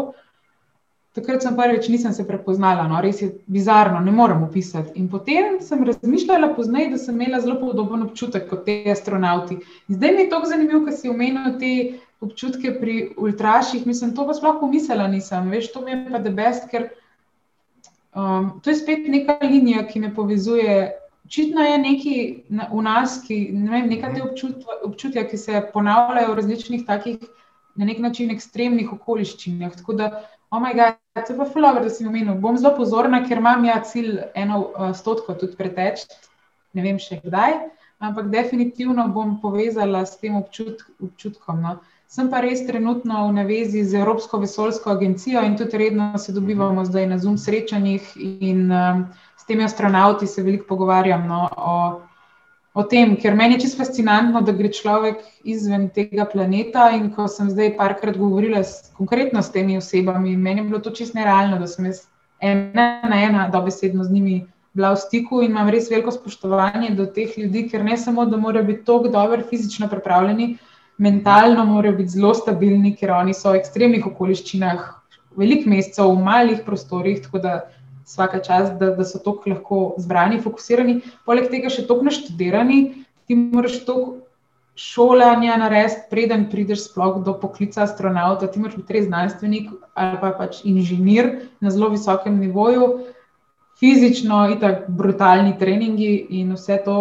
Takrat 1.10 1.42
sem 1.42 1.56
prvič 1.58 1.88
nisem 1.90 2.12
se 2.14 2.22
prepoznala, 2.26 2.84
no, 2.86 3.00
res 3.02 3.18
je 3.22 3.32
bizarno, 3.50 3.98
ne 4.00 4.12
morem 4.14 4.44
opisati. 4.46 4.92
In 5.00 5.08
potem 5.10 5.56
sem 5.60 5.82
razmišljala 5.84 6.52
pozneje, 6.54 6.92
da 6.92 7.00
sem 7.02 7.16
imela 7.18 7.40
zelo 7.42 7.56
podoben 7.58 8.04
občutek 8.06 8.46
kot 8.50 8.62
te 8.68 8.76
astronauti. 8.92 9.58
In 9.88 9.98
zdaj 9.98 10.14
mi 10.14 10.22
je 10.22 10.28
tako 10.30 10.52
zanimivo, 10.52 10.84
ker 10.86 10.94
si 10.94 11.10
omenil 11.10 11.58
te 11.58 11.72
občutke 12.22 12.76
pri 12.78 12.96
ultraših. 13.18 13.88
Mislim, 13.90 14.14
to 14.14 14.28
pa 14.28 14.38
sploh 14.38 14.62
pomislila 14.62 15.10
nisem. 15.10 15.50
Veš, 15.50 15.72
to 15.74 15.82
mi 15.82 15.96
je 15.96 16.00
pa 16.12 16.22
debest, 16.22 16.70
ker 16.70 16.92
um, 18.14 18.60
to 18.62 18.70
je 18.70 18.78
spet 18.78 19.10
neka 19.10 19.40
linija, 19.42 19.82
ki 19.90 20.06
me 20.06 20.14
povezuje. 20.14 20.92
Očitno 21.26 21.66
je 21.66 21.78
nekaj 21.78 22.22
v 22.70 22.82
nas, 22.86 23.20
ki 23.26 23.44
ne 23.54 23.70
vem, 23.74 23.90
neka 23.90 24.14
te 24.14 24.22
občutva, 24.22 24.78
občutja, 24.86 25.26
ki 25.26 25.38
se 25.38 25.66
ponavljajo 25.74 26.30
v 26.30 26.38
različnih 26.38 26.86
takih, 26.86 27.18
na 27.78 27.86
nek 27.86 27.98
način, 28.02 28.30
ekstremnih 28.30 28.92
okoliščinah. 28.92 29.74
Tako 29.78 29.98
da 29.98 30.08
Oh 30.50 30.58
my 30.58 30.74
God, 30.74 30.96
to 31.26 31.32
je 31.32 31.38
pa 31.38 31.44
fulover, 31.44 31.82
da 31.82 31.90
si 31.90 32.06
omenil. 32.06 32.34
Bom 32.42 32.56
zelo 32.58 32.74
pozorna, 32.76 33.22
ker 33.22 33.38
imam 33.38 33.64
ja 33.64 33.76
cilj 33.86 34.16
eno 34.34 34.64
uh, 34.64 34.90
stotko 34.96 35.36
tudi 35.38 35.54
preteč, 35.54 36.08
ne 36.74 36.82
vem 36.82 36.98
še 36.98 37.20
kdaj, 37.22 37.54
ampak 38.02 38.32
definitivno 38.32 39.06
bom 39.14 39.36
povezala 39.42 40.02
s 40.02 40.18
tem 40.18 40.34
občut, 40.34 40.82
občutkom. 40.98 41.62
No. 41.62 41.76
Sem 42.10 42.26
pa 42.32 42.40
res 42.42 42.64
trenutno 42.66 43.28
v 43.28 43.36
navezi 43.38 43.84
z 43.86 44.02
Evropsko 44.02 44.40
vesoljsko 44.42 44.90
agencijo 44.90 45.44
in 45.46 45.54
tudi 45.54 45.78
redno 45.78 46.18
se 46.18 46.34
dobivamo 46.34 46.82
zdaj 46.88 47.06
na 47.06 47.18
Zoom 47.22 47.38
srečanjih 47.38 48.10
in 48.18 48.66
um, 48.74 49.04
s 49.38 49.46
temi 49.46 49.62
astronauti 49.62 50.26
se 50.26 50.42
veliko 50.42 50.66
pogovarjam 50.66 51.28
no, 51.30 51.44
o 51.46 51.76
o 52.74 52.84
tem, 52.86 53.16
ker 53.16 53.34
meni 53.34 53.56
je 53.56 53.64
čisto 53.64 53.80
fascinantno, 53.82 54.42
da 54.46 54.52
gre 54.54 54.70
človek 54.70 55.24
izven 55.44 55.88
tega 55.94 56.26
planeta. 56.30 56.90
In 56.94 57.10
ko 57.14 57.26
sem 57.28 57.50
zdaj 57.50 57.74
parkrat 57.78 58.18
govorila 58.18 58.62
s, 58.62 58.92
konkretno 58.96 59.42
s 59.42 59.50
temi 59.50 59.78
osebami, 59.78 60.36
meni 60.36 60.62
je 60.62 60.68
bilo 60.68 60.78
to 60.78 60.94
čisto 60.94 61.18
nerealno, 61.18 61.58
da 61.58 61.66
sem 61.66 61.90
jaz 61.90 62.06
ena 62.40 63.02
na 63.08 63.22
ena 63.22 63.48
dobesedno 63.52 64.04
z 64.04 64.12
njimi 64.12 64.38
bila 64.72 64.92
v 64.94 65.00
stiku 65.02 65.42
in 65.42 65.50
imam 65.50 65.68
res 65.68 65.90
veliko 65.90 66.12
spoštovanje 66.14 66.92
do 66.94 67.06
teh 67.10 67.34
ljudi, 67.38 67.66
ker 67.68 67.82
ne 67.84 67.96
samo, 67.98 68.24
da 68.26 68.38
morajo 68.38 68.68
biti 68.68 68.84
tako 68.86 69.10
dobro 69.10 69.42
fizično 69.50 69.88
pripravljeni, 69.88 70.56
mentalno 70.98 71.64
morajo 71.66 71.96
biti 71.98 72.14
zelo 72.14 72.34
stabilni, 72.34 72.94
ker 72.96 73.10
oni 73.16 73.34
so 73.34 73.50
v 73.50 73.58
ekstremnih 73.58 74.06
okoliščinah, 74.06 74.84
veliko 75.36 75.70
mesecev, 75.70 76.12
v 76.14 76.22
malih 76.22 76.62
prostorih. 76.66 77.18
Tako 77.24 77.42
da 77.42 77.54
vsaka 78.10 78.42
čas, 78.42 78.72
da, 78.80 78.90
da 78.96 79.06
so 79.06 79.22
tako 79.22 79.54
lahko 79.54 79.84
zbrani, 80.02 80.40
fokusirani. 80.42 81.00
Poleg 81.26 81.50
tega 81.52 81.70
še 81.70 81.86
tako 81.88 82.08
naštudirani, 82.10 82.80
ti 83.30 83.38
moraš 83.38 83.84
to 83.86 83.96
šolanje 84.80 85.54
narediti, 85.60 86.08
preden 86.10 86.46
prideš 86.50 86.86
sploh 86.88 87.20
do 87.24 87.34
poklica 87.38 87.84
astronauta. 87.84 88.48
Ti 88.50 88.62
moraš 88.62 88.78
biti 88.80 88.96
res 88.96 89.06
znanstvenik 89.06 89.70
ali 89.94 90.20
pa 90.20 90.32
pač 90.36 90.62
inženir 90.64 91.30
na 91.60 91.70
zelo 91.70 91.90
visokem 91.92 92.38
nivoju, 92.40 92.90
fizično 93.80 94.46
in 94.52 94.60
tako 94.60 94.92
brutalni 95.00 95.56
treningi 95.58 96.26
in 96.40 96.54
vse 96.56 96.80
to, 96.84 96.96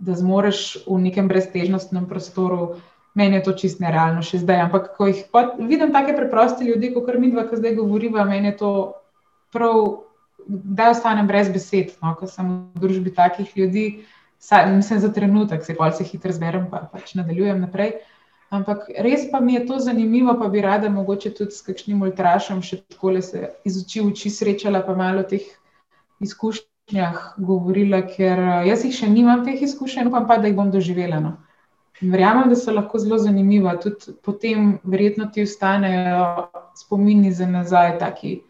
da 0.00 0.14
zmoriš 0.16 0.86
v 0.86 0.98
nekem 1.06 1.28
breztežnostnem 1.28 2.06
prostoru. 2.08 2.80
Meni 3.14 3.36
je 3.36 3.42
to 3.42 3.52
čist 3.58 3.80
nerealno 3.82 4.22
še 4.22 4.38
zdaj, 4.40 4.60
ampak 4.68 4.92
ko 4.96 5.08
jih 5.10 5.24
vidim, 5.58 5.90
tako 5.92 6.14
preprosti 6.16 6.68
ljudi, 6.68 6.92
kot 6.94 7.10
mi 7.18 7.32
dva, 7.32 7.48
ki 7.50 7.58
zdaj 7.58 7.74
govoriva, 7.74 8.24
meni 8.24 8.52
je 8.52 8.56
to 8.62 8.70
prav 9.52 10.09
da 10.46 10.90
ostanem 10.90 11.26
brez 11.26 11.48
besed, 11.52 11.94
no, 12.02 12.14
ko 12.18 12.26
sem 12.26 12.48
v 12.74 12.82
družbi 12.82 13.12
takih 13.14 13.52
ljudi. 13.56 13.84
Saj, 14.40 14.70
mislim, 14.72 15.00
za 15.00 15.12
trenutek 15.12 15.64
se 15.64 15.76
se 15.92 16.04
hitro 16.04 16.32
zberem, 16.32 16.70
pa 16.70 16.88
pač 16.92 17.14
nadaljujem 17.14 17.60
naprej. 17.60 17.92
Ampak 18.50 18.88
res 18.98 19.28
pa 19.30 19.40
mi 19.40 19.54
je 19.54 19.66
to 19.66 19.78
zanimivo, 19.78 20.34
pa 20.38 20.48
bi 20.48 20.60
rada 20.60 20.88
mogoče 20.88 21.30
tudi 21.34 21.54
s 21.54 21.62
kakšnim 21.62 22.02
ultrašom 22.02 22.62
še 22.62 22.80
tako 22.82 23.10
le 23.10 23.22
se 23.22 23.50
iz 23.64 23.76
oči 23.82 24.00
v 24.00 24.10
oči 24.10 24.30
srečala, 24.30 24.80
pa 24.82 24.96
malo 24.98 25.22
teh 25.22 25.44
izkušnjah 26.20 27.20
govorila, 27.38 28.02
ker 28.02 28.42
jaz 28.66 28.82
jih 28.84 28.96
še 28.96 29.12
nimam 29.12 29.44
teh 29.46 29.62
izkušenj, 29.62 30.10
upam 30.10 30.26
pa, 30.26 30.40
da 30.42 30.50
jih 30.50 30.56
bom 30.58 30.72
doživela. 30.74 31.20
No. 31.22 31.36
Verjamem, 32.00 32.48
da 32.50 32.56
so 32.56 32.74
lahko 32.74 32.98
zelo 32.98 33.20
zanimiva, 33.22 33.76
tudi 33.78 34.16
potem 34.24 34.78
verjetno 34.82 35.28
ti 35.30 35.44
ostanejo 35.46 36.48
spomini 36.74 37.30
za 37.30 37.46
nazaj, 37.46 37.98
taki 38.02 38.40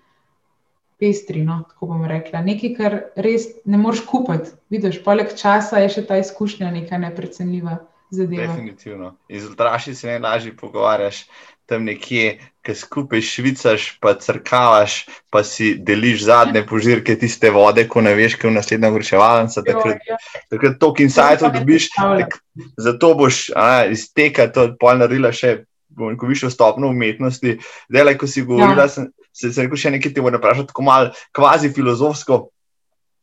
pestri, 1.01 1.45
no, 1.47 1.63
tako 1.69 1.93
bom 1.95 2.05
rekla. 2.09 2.43
Nekaj, 2.47 2.75
kar 2.77 2.99
res 3.17 3.49
ne 3.65 3.81
moreš 3.81 4.05
kupiti. 4.09 4.53
Vidiš, 4.73 5.01
poleg 5.05 5.33
časa 5.39 5.83
je 5.85 5.95
še 5.97 6.05
ta 6.09 6.21
izkušnja 6.21 6.73
nekaj 6.75 7.01
neprecenljiva. 7.09 7.81
Zadeva. 8.11 8.49
Definitivno. 8.51 9.13
In 9.31 9.41
z 9.41 9.53
odrašči 9.53 9.95
se 9.95 10.09
najlažje 10.11 10.57
pogovarjaš 10.59 11.25
tam 11.71 11.85
nekje, 11.87 12.41
ki 12.67 12.75
skupaj 12.75 13.23
švicaš, 13.23 13.85
pa 14.03 14.17
crkavaš, 14.19 15.05
pa 15.31 15.45
si 15.47 15.77
deliš 15.79 16.25
zadnje 16.27 16.65
požirke 16.67 17.15
tiste 17.19 17.53
vode, 17.55 17.87
ko 17.89 18.03
ne 18.03 18.17
veš, 18.19 18.35
kaj 18.35 18.49
je 18.49 18.51
v 18.51 18.57
naslednjem 18.57 18.97
vrčevalniku. 18.97 19.63
Takrat, 19.69 20.27
takrat 20.51 20.79
to, 20.83 20.91
ki 20.97 21.07
insajto 21.07 21.53
dobiš, 21.55 21.89
tak, 21.95 22.41
zato 22.75 23.15
boš 23.15 23.47
iztekal, 23.95 24.51
to 24.55 24.73
pol 24.81 24.99
naredila 24.99 25.33
še. 25.33 25.61
Ko 25.91 26.29
višjo 26.31 26.49
stopno 26.55 26.89
umetnosti, 26.95 27.57
zdaj, 27.91 28.15
ko 28.17 28.27
si 28.31 28.45
govorila, 28.47 28.87
ja. 28.87 28.89
sem, 28.89 29.09
se, 29.41 29.53
se 29.53 29.67
rekel, 29.67 29.81
še 29.81 29.95
nekaj 29.97 30.15
ti 30.15 30.25
bo 30.25 30.33
vprašal, 30.35 30.69
tako 30.71 30.87
malo 30.87 31.13
kvazi 31.37 31.73
filozofsko. 31.75 32.47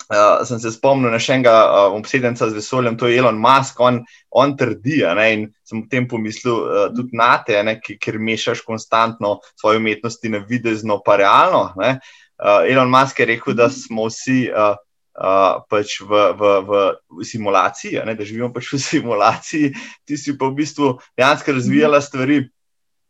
Uh, 0.07 0.39
sem 0.48 0.56
se 0.64 0.72
spomnil 0.72 1.11
na 1.11 1.18
še 1.19 1.34
enega 1.35 1.53
uh, 1.68 1.94
obsedenca 1.98 2.48
z 2.48 2.56
vesoljem, 2.56 2.95
to 2.95 3.10
je 3.10 3.18
Elon 3.19 3.35
Musk, 3.44 3.81
on, 3.84 3.98
on 4.31 4.53
trdi. 4.56 5.02
Ne, 5.18 5.26
in 5.35 5.41
sem 5.68 5.81
v 5.81 5.89
tem 5.91 6.07
pomislil 6.07 6.61
uh, 6.64 6.85
tudi 6.95 7.18
na 7.19 7.34
te, 7.44 7.57
ne, 7.68 7.76
ki, 7.84 7.98
ker 7.99 8.15
mešaš 8.15 8.64
konstantno 8.64 9.41
svoje 9.60 9.81
umetnosti 9.81 10.31
na 10.31 10.39
videzno, 10.48 11.02
pa 11.03 11.19
realno. 11.19 11.73
Ne. 11.76 11.98
Uh, 12.39 12.64
Elon 12.72 12.88
Musk 12.94 13.19
je 13.19 13.27
rekel, 13.34 13.57
da 13.60 13.68
smo 13.73 14.07
vsi 14.07 14.45
uh, 14.48 14.80
uh, 15.18 15.60
pač 15.68 15.99
v, 15.99 16.23
v, 16.39 16.44
v 16.72 17.27
simulaciji, 17.27 17.99
ne, 18.07 18.15
da 18.15 18.23
živimo 18.23 18.53
pač 18.56 18.72
v 18.77 18.80
simulaciji, 18.80 19.73
ti 20.07 20.15
si 20.15 20.38
pa 20.38 20.48
v 20.48 20.61
bistvu 20.61 20.95
dejansko 21.18 21.57
razvijala 21.57 21.99
stvari 21.99 22.45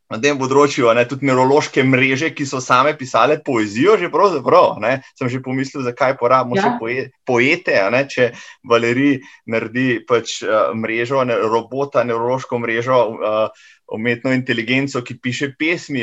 na 0.08 0.20
tem 0.24 0.38
področju, 0.40 0.88
ne, 0.96 1.04
tudi 1.08 1.28
nevrološke 1.28 1.84
mreže, 1.84 2.32
ki 2.36 2.48
so 2.48 2.62
same 2.64 2.94
pisale 3.00 3.38
poezijo, 3.44 3.98
že 4.00 4.12
pravzaprav. 4.12 4.80
Ne, 4.84 4.94
sem 5.20 5.32
že 5.32 5.44
pomislil, 5.44 5.84
zakaj 5.88 6.16
porabimo 6.20 6.56
ja. 6.56 6.64
še 6.64 6.72
poe, 6.80 7.08
poete. 7.28 7.76
Ne, 7.94 8.06
če 8.08 8.32
Valerij 8.68 9.20
naredi 9.52 10.00
pač, 10.08 10.40
uh, 10.48 10.72
mrežo, 10.78 11.26
ne, 11.28 11.40
robota, 11.44 12.08
nevrološko 12.08 12.64
mrežo. 12.64 13.02
Uh, 13.18 13.74
Umetno 13.88 14.34
inteligenco, 14.36 15.00
ki 15.00 15.16
piše 15.24 15.48
pesmi, 15.56 16.02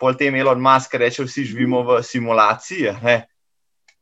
pol 0.00 0.14
tem 0.16 0.38
Elon 0.40 0.56
Musk 0.56 0.94
reče, 0.96 1.26
vsi 1.28 1.44
živimo 1.50 1.82
v 1.84 1.98
simulaciji, 2.00 2.94
ne? 3.04 3.16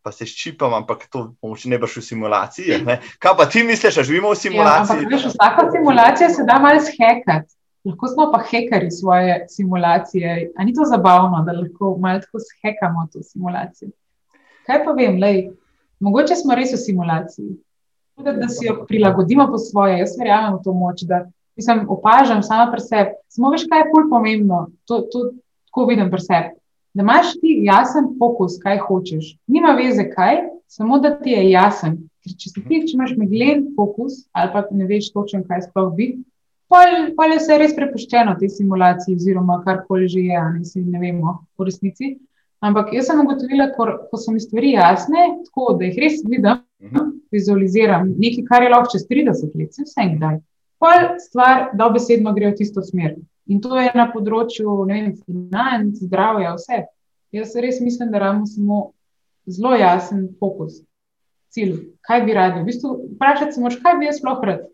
pa 0.07 0.13
se 0.15 0.23
ščipam, 0.23 0.71
ampak 0.79 1.09
to 1.11 1.35
pomoči 1.43 1.67
ne 1.67 1.81
boš 1.83 1.99
v 1.99 2.05
simulaciji. 2.07 2.79
Ne? 2.87 3.01
Kaj 3.19 3.35
pa 3.41 3.49
ti 3.51 3.67
misliš, 3.67 3.99
da 3.99 4.07
živimo 4.07 4.31
v 4.31 4.39
simulaciji? 4.39 5.03
Ja, 5.03 5.11
ampak, 5.11 5.35
vsaka 5.35 5.67
simulacija 5.75 6.31
se 6.31 6.47
da 6.47 6.63
malo 6.63 6.79
zhekati 6.87 7.58
lahko 7.85 8.09
smo 8.09 8.31
pa 8.33 8.43
hekari 8.51 8.91
svoje 8.91 9.47
simulacije. 9.49 10.53
Ali 10.57 10.67
ni 10.67 10.75
to 10.75 10.85
zabavno, 10.85 11.45
da 11.47 11.53
lahko 11.53 11.97
malo 12.01 12.21
tako 12.21 12.39
zhekamo 12.39 13.07
to 13.13 13.23
simulacijo? 13.23 13.91
Kaj 14.67 14.85
pa 14.85 14.93
vem, 14.93 15.17
lej, 15.21 15.51
mogoče 16.01 16.35
smo 16.35 16.55
res 16.55 16.73
v 16.73 16.83
simulaciji. 16.83 17.57
Da, 18.19 18.33
da 18.33 18.49
si 18.49 18.67
jo 18.67 18.85
prilagodimo 18.89 19.47
po 19.47 19.59
svoje, 19.59 19.99
jaz 19.99 20.17
verjamem 20.19 20.59
v 20.59 20.63
to 20.65 20.73
moč, 20.75 21.05
da 21.07 21.23
sem 21.59 21.85
opažam 21.91 22.43
sama 22.43 22.71
pri 22.73 22.83
sebi. 22.83 23.15
Samo 23.31 23.53
veš, 23.55 23.69
kaj 23.71 23.85
je 23.85 23.91
bolj 23.93 24.09
pomembno, 24.11 24.67
to, 24.87 25.01
to 25.13 25.31
tako 25.71 25.87
vidim 25.91 26.11
pri 26.11 26.21
sebi. 26.21 26.55
Da 26.95 27.03
imaš 27.03 27.33
ti 27.41 27.55
jasen 27.63 28.11
fokus, 28.19 28.59
kaj 28.63 28.81
hočeš. 28.89 29.37
Nima 29.47 29.77
veze, 29.79 30.09
kaj, 30.11 30.43
samo 30.67 30.99
da 30.99 31.15
ti 31.19 31.31
je 31.31 31.51
jasen. 31.51 31.99
Ker 32.25 32.35
če 32.35 32.51
si 32.51 32.63
ti, 32.65 32.81
če 32.89 32.97
imaš 32.97 33.15
meglen 33.17 33.69
fokus, 33.77 34.25
ali 34.35 34.51
pa 34.53 34.65
ne 34.75 34.89
veš 34.91 35.13
točno, 35.15 35.45
kaj 35.47 35.69
sploh 35.69 35.93
biti, 35.95 36.19
pa 36.69 37.25
je 37.29 37.39
vse 37.39 37.59
res 37.61 37.75
prepuščeno 37.77 38.35
tej 38.41 38.51
simulaciji, 38.59 39.17
oziroma 39.17 39.61
karkoli 39.65 40.09
že 40.09 40.25
je, 40.29 40.43
ne, 40.55 40.65
si, 40.69 40.83
ne 40.85 41.01
vemo 41.01 41.39
v 41.57 41.69
resnici. 41.69 42.17
Ampak 42.61 42.93
jaz 42.93 43.09
sem 43.09 43.21
ugotovila, 43.23 43.71
ko, 43.77 43.87
ko 44.11 44.19
so 44.19 44.35
mi 44.35 44.43
stvari 44.43 44.75
jasne, 44.75 45.29
tako 45.47 45.79
da 45.79 45.89
jih 45.89 45.99
res 46.03 46.21
vidim, 46.27 46.61
mhm. 46.83 47.09
vizualiziram 47.33 48.13
nekaj, 48.19 48.45
kar 48.51 48.67
je 48.67 48.73
lahko 48.75 48.93
čez 48.97 49.07
30 49.09 49.57
let, 49.57 49.81
vse 49.81 50.05
en 50.05 50.15
kdaj. 50.19 50.39
Pa 50.79 50.93
stvar, 51.23 51.71
da 51.75 51.89
obesedno 51.89 52.35
gre 52.37 52.53
v 52.53 52.59
tisto 52.61 52.85
smer. 52.85 53.17
In 53.49 53.63
to 53.65 53.79
je 53.81 53.89
na 53.97 54.11
področju 54.13 54.85
financ, 55.25 56.03
zdravja, 56.05 56.53
vse. 56.59 56.85
Jaz 57.35 57.57
res 57.57 57.81
mislim, 57.81 58.13
da 58.13 58.21
imamo 58.21 58.47
samo 58.47 58.79
zelo 59.49 59.73
jasen 59.77 60.29
fokus, 60.41 60.83
cilj, 61.55 61.79
kaj 62.05 62.27
bi 62.27 62.37
radi. 62.37 62.61
V 62.61 62.69
bistvu, 62.69 62.93
vprašati 63.15 63.57
se 63.57 63.63
moraš, 63.63 63.81
kaj 63.85 63.97
bi 63.99 64.09
jaz 64.11 64.21
sploh 64.21 64.45
rad 64.45 64.67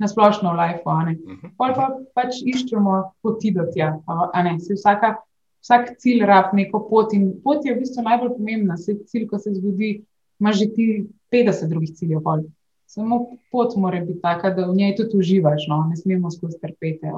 na 0.00 0.08
splošno 0.08 0.52
v 0.52 0.56
life. 0.56 0.82
Mhm. 0.84 1.52
Pol 1.60 1.74
pa 1.76 1.90
pač 2.16 2.40
iščemo 2.40 3.20
poti 3.22 3.52
do 3.52 3.66
tja. 3.68 3.92
Vsaka, 4.00 5.20
vsak 5.60 5.98
cilj 6.00 6.24
rab 6.24 6.54
neko 6.56 6.80
pot 6.88 7.12
in 7.12 7.34
pot 7.44 7.64
je 7.64 7.74
v 7.74 7.82
bistvu 7.84 8.06
najbolj 8.06 8.32
pomembna. 8.38 8.78
Se 8.80 8.96
cilj, 9.04 9.28
ko 9.28 9.38
se 9.38 9.52
zgodi, 9.54 10.00
imaš 10.40 10.64
že 10.64 10.70
ti 10.72 10.86
50 11.32 11.68
drugih 11.68 11.92
ciljev. 11.94 12.24
Pol. 12.24 12.48
Samo 12.88 13.36
pot 13.52 13.76
mora 13.76 14.00
biti 14.00 14.18
taka, 14.22 14.50
da 14.50 14.64
v 14.66 14.74
njej 14.74 14.96
tudi 14.96 15.20
uživaš, 15.20 15.68
no? 15.68 15.84
ne 15.90 15.96
smemo 15.96 16.30
skozi 16.30 16.58
trpeti. 16.58 17.12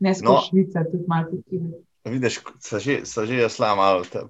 Ne 0.00 0.14
skozi 0.14 0.34
no. 0.34 0.46
švica, 0.48 0.82
tudi 0.88 1.04
malo 1.06 1.30
poti. 1.30 1.60
Vidiš, 2.08 2.40
so 2.64 2.78
že, 2.80 3.04
že 3.04 3.36
jaz 3.36 3.58
malo 3.60 4.02
v, 4.02 4.24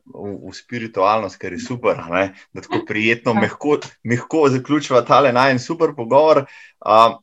v 0.50 0.52
spiritualnost, 0.56 1.38
ker 1.38 1.54
je 1.54 1.62
super, 1.62 2.02
ne? 2.10 2.34
da 2.52 2.64
tako 2.64 2.82
prijetno, 2.88 3.34
mehko, 3.38 3.78
mehko 4.02 4.48
zaključiva 4.50 5.04
tale 5.06 5.32
naj 5.32 5.54
en 5.54 5.62
super 5.62 5.94
pogovor. 5.96 6.44
Uh, 6.82 7.22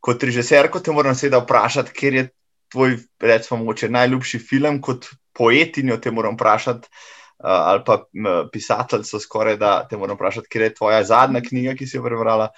kot 0.00 0.22
režiser, 0.24 0.70
kot 0.72 0.84
te 0.84 0.94
moram 0.94 1.14
seveda 1.14 1.42
vprašati, 1.44 1.94
ker 1.96 2.16
je 2.16 2.26
tvoj, 2.72 2.96
recimo, 3.20 3.60
moče 3.64 3.90
najljubši 3.90 4.38
film, 4.38 4.80
kot 4.82 5.10
poetinjo 5.36 5.98
te 6.02 6.10
moram 6.10 6.36
vprašati, 6.38 6.88
uh, 6.88 7.50
ali 7.50 7.84
pa 7.86 8.00
pisatelj, 8.52 9.04
so 9.08 9.20
skoraj 9.20 9.58
da 9.60 9.74
te 9.88 9.98
moram 10.00 10.18
vprašati, 10.18 10.48
ker 10.50 10.68
je 10.68 10.74
tvoja 10.74 11.04
zadnja 11.04 11.42
knjiga, 11.46 11.76
ki 11.78 11.86
si 11.86 11.98
jo 11.98 12.04
prebrala. 12.06 12.50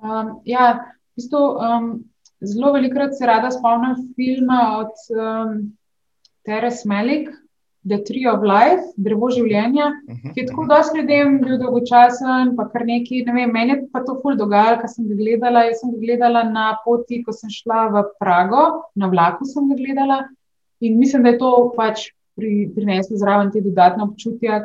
Um, 0.00 0.36
ja, 0.44 0.68
v 1.16 1.22
bistvu, 1.22 1.42
um, 1.56 1.90
zelo 2.44 2.72
velikokrat 2.74 3.16
se 3.16 3.26
rada 3.26 3.50
spomnim 3.50 3.96
filma 4.16 4.60
od 4.82 5.06
um, 5.16 5.58
Teres 6.46 6.84
Melik, 6.84 7.30
The 7.86 7.98
Tree 8.02 8.26
of 8.26 8.42
Life, 8.42 8.92
drevo 8.98 9.28
življenja, 9.30 9.86
uh 9.86 10.12
mhm, 10.12 10.16
-huh, 10.22 10.32
ki 10.34 10.40
je 10.40 10.46
tako 10.46 10.62
mhm. 10.62 10.70
dosti 10.70 10.98
ljudem 10.98 11.36
bil 11.42 11.58
dolgočasen, 11.58 12.56
pa 12.56 12.68
kar 12.72 12.86
nekaj. 12.86 13.24
Ne 13.26 13.32
vem, 13.32 13.52
meni 13.52 13.72
je 13.72 13.82
pa 13.92 14.02
to 14.06 14.18
ful 14.22 14.36
dogajalo, 14.36 14.80
ker 14.80 14.90
sem 14.90 15.08
ga 15.08 15.14
gledala. 15.14 15.66
Jaz 15.68 15.80
sem 15.80 15.92
ga 15.92 16.00
gledala 16.06 16.42
na 16.50 16.66
poti, 16.84 17.22
ko 17.22 17.32
sem 17.32 17.50
šla 17.50 17.86
v 17.94 18.04
Prago, 18.20 18.64
na 18.94 19.06
vlaku 19.06 19.44
sem 19.44 19.68
ga 19.68 19.76
gledala 19.76 20.24
in 20.80 20.98
mislim, 20.98 21.22
da 21.22 21.28
je 21.28 21.38
to 21.38 21.72
pač 21.76 22.10
pri, 22.36 22.70
prineslo 22.74 23.16
zraven 23.16 23.50
te 23.52 23.60
dodatne 23.60 24.04
občutja 24.04 24.62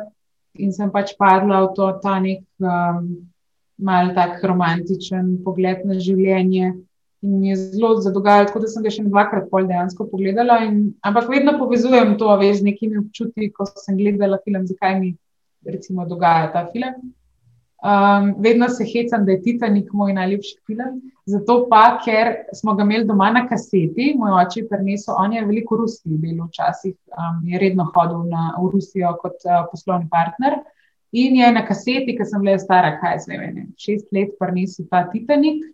in 0.54 0.72
sem 0.72 0.90
pač 0.92 1.14
padla 1.18 1.64
v 1.64 1.74
to, 1.76 1.88
ta 2.02 2.18
nek 2.20 2.44
um, 2.60 3.06
mal 3.80 4.12
tak 4.14 4.42
romantičen 4.44 5.38
pogled 5.44 5.86
na 5.88 5.96
življenje. 5.96 6.74
In 7.22 7.40
mi 7.40 7.48
je 7.48 7.56
zelo 7.56 7.94
zadogajalo, 8.00 8.48
tako 8.50 8.60
da 8.64 8.68
sem 8.68 8.82
ga 8.82 8.90
še 8.90 9.04
dvakrat 9.06 9.48
pol 9.50 9.66
dejansko 9.68 10.08
pogledala. 10.10 10.58
In, 10.66 10.78
ampak 11.06 11.28
vedno 11.30 11.54
povezujem 11.58 12.16
to 12.18 12.30
veš, 12.40 12.60
z 12.60 12.66
nekimi 12.66 12.98
občutki, 12.98 13.52
ko 13.54 13.66
sem 13.70 13.98
gledala 13.98 14.40
film, 14.42 14.64
zakaj 14.66 14.96
mi 14.98 15.12
recimo 15.66 16.06
dogaja 16.10 16.50
ta 16.52 16.66
film. 16.72 17.12
Um, 17.82 18.34
vedno 18.38 18.68
se 18.68 18.84
hecam, 18.86 19.24
da 19.26 19.32
je 19.32 19.42
Titanik 19.42 19.92
moj 19.92 20.12
najljubši 20.12 20.56
film. 20.66 20.98
Zato 21.26 21.66
pa, 21.70 21.98
ker 22.04 22.32
smo 22.54 22.74
ga 22.78 22.82
imeli 22.86 23.06
doma 23.06 23.30
na 23.34 23.42
kaseti, 23.48 24.12
moj 24.18 24.36
oče 24.42 24.60
je 24.60 24.68
prinesel, 24.68 25.14
on 25.18 25.32
je 25.34 25.44
veliko 25.46 25.76
ruski 25.76 26.18
bil 26.22 26.44
včasih, 26.44 26.94
um, 27.10 27.40
je 27.46 27.58
redno 27.58 27.88
hodil 27.94 28.22
na, 28.30 28.52
v 28.58 28.70
Rusijo 28.70 29.16
kot 29.22 29.38
uh, 29.46 29.64
poslovni 29.70 30.06
partner. 30.10 30.60
In 31.12 31.36
je 31.36 31.50
na 31.52 31.64
kaseti, 31.66 32.14
ki 32.16 32.24
sem 32.24 32.42
bila 32.42 32.58
stara, 32.58 32.94
kaj 33.00 33.18
se 33.26 33.38
vem, 33.38 33.58
šest 33.78 34.06
let, 34.14 34.34
prinesel 34.38 34.86
ta 34.90 35.02
Titanik. 35.10 35.66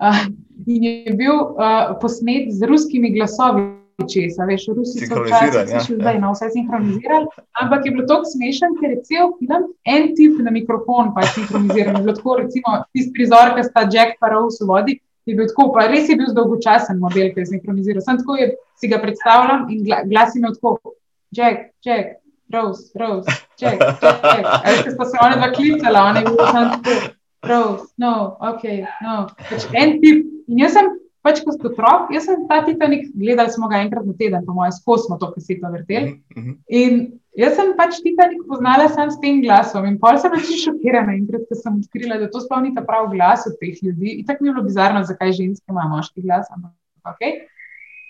Uh, 0.00 0.24
in 0.66 0.84
je 0.84 1.12
bil 1.18 1.34
uh, 1.34 1.92
posnet 2.00 2.48
z 2.56 2.66
ruskimi 2.66 3.12
glasovi, 3.12 3.66
česa, 4.08 4.46
veš, 4.48 4.64
Rusi 4.76 5.06
so 5.06 5.18
včasih 5.20 5.72
ja. 5.74 5.80
še 5.84 5.96
zdaj 5.98 6.18
na 6.22 6.30
vse 6.32 6.48
sinhronizirali, 6.54 7.28
ampak 7.60 7.84
je 7.84 7.92
bilo 7.92 8.06
tako 8.08 8.30
smešen, 8.32 8.76
ker 8.80 8.94
je 8.94 9.02
cel 9.08 9.34
film 9.40 9.66
en 9.84 10.08
tip 10.16 10.38
na 10.40 10.54
mikrofon, 10.54 11.12
pa 11.16 11.26
je 11.26 11.34
sinhroniziran. 11.36 11.98
Je 11.98 12.04
bilo 12.06 12.16
tako, 12.16 12.38
recimo, 12.40 12.78
tisti 12.94 13.12
prizor, 13.16 13.52
ki 13.56 13.66
sta 13.68 13.84
Jack 13.92 14.16
Parrows 14.22 14.60
v 14.62 14.70
vodi, 14.70 14.96
je 15.28 15.36
bil 15.36 15.50
tako, 15.52 15.68
pa 15.76 15.86
res 15.90 16.08
je 16.08 16.16
bil 16.20 16.32
dolgočasen 16.36 17.00
model, 17.02 17.28
ki 17.34 17.44
je 17.44 17.50
sinhroniziral. 17.52 18.04
Sam 18.06 18.22
tako 18.22 18.38
je, 18.40 18.54
si 18.80 18.90
ga 18.90 19.02
predstavljam 19.02 19.68
in 19.74 19.84
gla, 19.84 20.02
glas 20.08 20.34
je 20.34 20.42
imel 20.42 20.56
tako, 20.56 20.96
Jack, 21.36 21.70
Jack. 21.84 22.16
Rose, 22.50 22.90
Rose, 22.98 23.30
Jack, 23.62 23.78
Jack, 23.78 24.24
Jack. 24.26 24.42
Ali 24.66 24.78
ste 24.82 24.90
se 24.90 25.18
oni 25.22 25.36
dva 25.38 25.52
klicali, 25.54 25.98
oni 26.02 26.20
bi 26.24 26.32
bili 26.34 26.48
tam 26.50 26.82
tako. 26.82 27.19
Prav, 27.40 27.86
no, 27.96 28.36
ok. 28.40 28.64
No. 29.04 29.14
Pač 29.48 29.68
en 29.72 29.96
tip. 30.02 30.26
In 30.50 30.60
jaz 30.60 30.74
sem, 30.76 30.88
pač 31.24 31.40
kot 31.44 31.62
otrok, 31.70 32.10
jaz 32.14 32.26
sem 32.28 32.42
ta 32.50 32.60
Titanik 32.66 33.06
gledal, 33.16 33.48
smo 33.52 33.68
ga 33.70 33.80
enkrat 33.84 34.06
na 34.08 34.16
teden, 34.18 34.44
po 34.44 34.56
mojem, 34.56 34.74
skozi 34.76 35.06
smo 35.08 35.18
to 35.20 35.30
kaseto 35.32 35.70
vrteli. 35.72 36.18
Mm 36.36 36.42
-hmm. 36.42 36.56
In 36.68 37.00
jaz 37.38 37.56
sem 37.56 37.72
pač 37.78 38.00
Titanik 38.04 38.42
poznala 38.48 38.88
sam 38.88 39.10
s 39.10 39.20
tem 39.20 39.40
glasom. 39.42 39.86
In 39.86 39.98
pol 39.98 40.18
sem 40.18 40.30
pač 40.30 40.52
šokirana, 40.64 41.16
enkrat, 41.16 41.46
ko 41.48 41.54
sem 41.54 41.80
odkrila, 41.80 42.18
da 42.18 42.30
to 42.30 42.40
sploh 42.40 42.62
ni 42.62 42.74
ta 42.74 42.82
pravi 42.82 43.16
glas 43.16 43.46
od 43.46 43.56
teh 43.60 43.76
ljudi. 43.82 44.18
In 44.20 44.26
tako 44.26 44.44
mi 44.44 44.48
je 44.48 44.54
bilo 44.54 44.64
bizarno, 44.64 45.04
zakaj 45.04 45.32
ženske 45.32 45.64
imajo 45.70 45.88
moški 45.88 46.22
glas. 46.22 46.46
Ampak, 46.50 46.72
okay. 47.04 47.46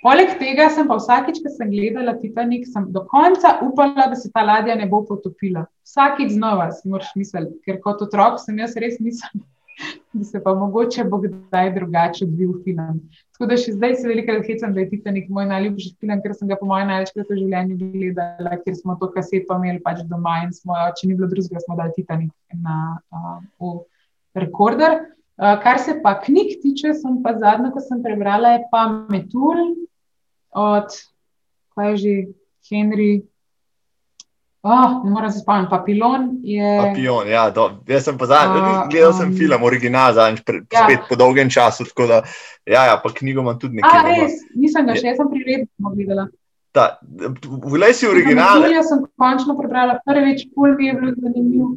Poleg 0.01 0.39
tega 0.41 0.71
sem 0.73 0.89
pa 0.89 0.97
vsakič, 0.97 1.43
ko 1.45 1.51
sem 1.53 1.69
gledala 1.69 2.15
Titanik, 2.17 2.65
sem 2.73 2.87
do 2.89 3.03
konca 3.09 3.59
upala, 3.61 4.09
da 4.09 4.17
se 4.17 4.31
ta 4.33 4.41
ladja 4.41 4.73
ne 4.79 4.87
bo 4.89 5.03
potopila. 5.05 5.67
Vsakič 5.85 6.33
znova 6.39 6.71
si 6.73 6.89
moraš 6.89 7.11
misliti, 7.21 7.59
ker 7.67 7.83
kot 7.85 8.01
otrok 8.07 8.39
sem 8.41 8.57
jaz 8.63 8.79
res 8.81 8.97
mislila, 8.97 9.45
da 10.17 10.25
se 10.25 10.41
pa 10.41 10.55
mogoče 10.57 11.05
bo 11.05 11.21
kdaj 11.21 11.75
drugače 11.77 12.25
odvil 12.25 12.55
film. 12.65 13.03
Tako 13.37 13.51
da 13.51 13.59
še 13.61 13.75
zdaj 13.77 13.99
se 14.01 14.09
velikokrat 14.09 14.49
hecam, 14.49 14.73
da 14.73 14.81
je 14.81 14.89
Titanik 14.95 15.29
moj 15.29 15.51
najljubši 15.53 15.93
film, 16.01 16.25
ker 16.25 16.37
sem 16.39 16.49
ga 16.49 16.57
po 16.57 16.71
mojem 16.71 16.89
največkrat 16.95 17.29
v 17.29 17.39
življenju 17.43 17.77
gledala, 17.83 18.57
ker 18.65 18.81
smo 18.81 18.97
to 19.01 19.11
kaseto 19.13 19.61
imeli 19.61 19.85
pač 19.85 20.01
doma 20.09 20.39
in 20.47 20.57
smo, 20.57 20.81
če 20.97 21.13
ni 21.13 21.19
bilo 21.21 21.29
drugega, 21.29 21.61
smo 21.67 21.77
dali 21.77 21.93
Titanik 21.99 22.33
na 22.57 22.97
uh, 23.13 23.77
rekorder. 24.33 25.03
Uh, 25.41 25.55
kar 25.61 25.81
se 25.81 25.95
pa 26.01 26.17
knjig 26.25 26.57
tiče, 26.65 26.97
sem 26.97 27.21
pa 27.25 27.37
zadnjo, 27.37 27.73
ko 27.77 27.85
sem 27.85 28.01
prebrala, 28.05 28.57
je 28.57 28.65
pa 28.73 28.89
Metul, 29.13 29.80
od, 30.51 30.95
kaj 31.75 31.91
je 31.91 31.97
že, 31.97 32.15
Henry. 32.71 33.23
Oh, 34.63 35.01
ne 35.05 35.11
morem 35.11 35.31
se 35.33 35.41
spomniti, 35.41 35.71
papilon 35.71 36.41
je. 36.45 36.79
Papilon, 36.83 37.29
ja, 37.29 37.47
do, 37.51 37.71
jaz 37.89 38.05
sem 38.05 38.19
pozadnji, 38.19 38.61
uh, 38.61 38.89
gledal 38.93 39.15
sem 39.17 39.31
um, 39.31 39.37
film, 39.37 39.63
original, 39.65 40.13
zadnjič, 40.13 40.43
ja. 40.45 40.85
spet 40.85 41.07
po 41.09 41.17
dolgem 41.17 41.49
času. 41.49 41.87
Da, 41.97 42.21
ja, 42.69 42.85
ja, 42.91 42.99
pa 43.01 43.09
knjigo 43.09 43.41
imam 43.41 43.57
tudi 43.59 43.81
nekaj. 43.81 43.97
Ja, 43.97 44.21
res, 44.21 44.43
nisem 44.53 44.85
ga 44.85 44.99
še, 44.99 45.07
jaz 45.15 45.23
sem 45.23 45.31
priredno 45.33 45.95
gledala. 45.97 46.29
Vlej 47.73 47.97
si 47.99 48.07
original. 48.07 48.69
Jaz 48.69 48.93
sem 48.93 49.01
končno 49.17 49.57
prebrala 49.57 49.97
prvič, 50.05 50.45
pol 50.55 50.77
mi 50.77 50.93
je 50.93 50.99
bilo 50.99 51.17
zanimivo. 51.17 51.71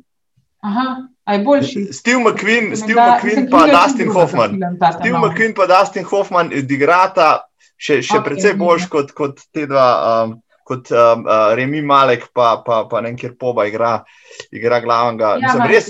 Aha, 0.64 1.08
aj 1.24 1.40
boljši. 1.44 1.86
Steve 1.96 2.20
McQueen, 2.20 2.76
Steve 2.76 3.00
da, 3.00 3.16
McQueen 3.16 3.48
pa 3.52 3.64
Dustin 3.72 4.12
Hoffman. 4.12 4.60
Steve 5.00 5.18
McQueen 5.20 5.56
pa 5.56 5.72
Dustin 5.72 6.04
Hoffman 6.04 6.52
odigrata 6.52 7.48
še, 7.78 8.02
še 8.02 8.18
okay, 8.20 8.26
precej 8.30 8.58
boljš 8.60 8.90
kot, 8.94 9.14
kot 9.18 9.46
te 9.54 9.68
dva. 9.70 9.92
Um, 10.24 10.40
Kot 10.64 10.88
um, 10.96 11.26
uh, 11.28 11.50
Remi 11.60 11.82
Malek, 11.84 12.30
pa, 12.32 12.54
pa, 12.64 12.86
pa 12.88 13.02
ne 13.04 13.10
kjer 13.20 13.34
poba 13.36 13.66
igra, 13.68 14.06
igra 14.48 14.78
glavnega. 14.80 15.34
Ja, 15.42 15.50
Mislim, 15.52 15.64
res, 15.68 15.90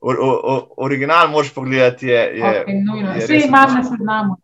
or, 0.00 0.16
or, 0.16 0.38
or, 0.40 0.62
original 0.86 1.28
moš 1.28 1.50
pogledati. 1.52 2.08
Je, 2.08 2.22
je, 2.40 2.52
okay, 2.62 3.18
Vse 3.18 3.42
imam 3.44 3.74
na 3.76 3.82
seznamu. 3.84 4.38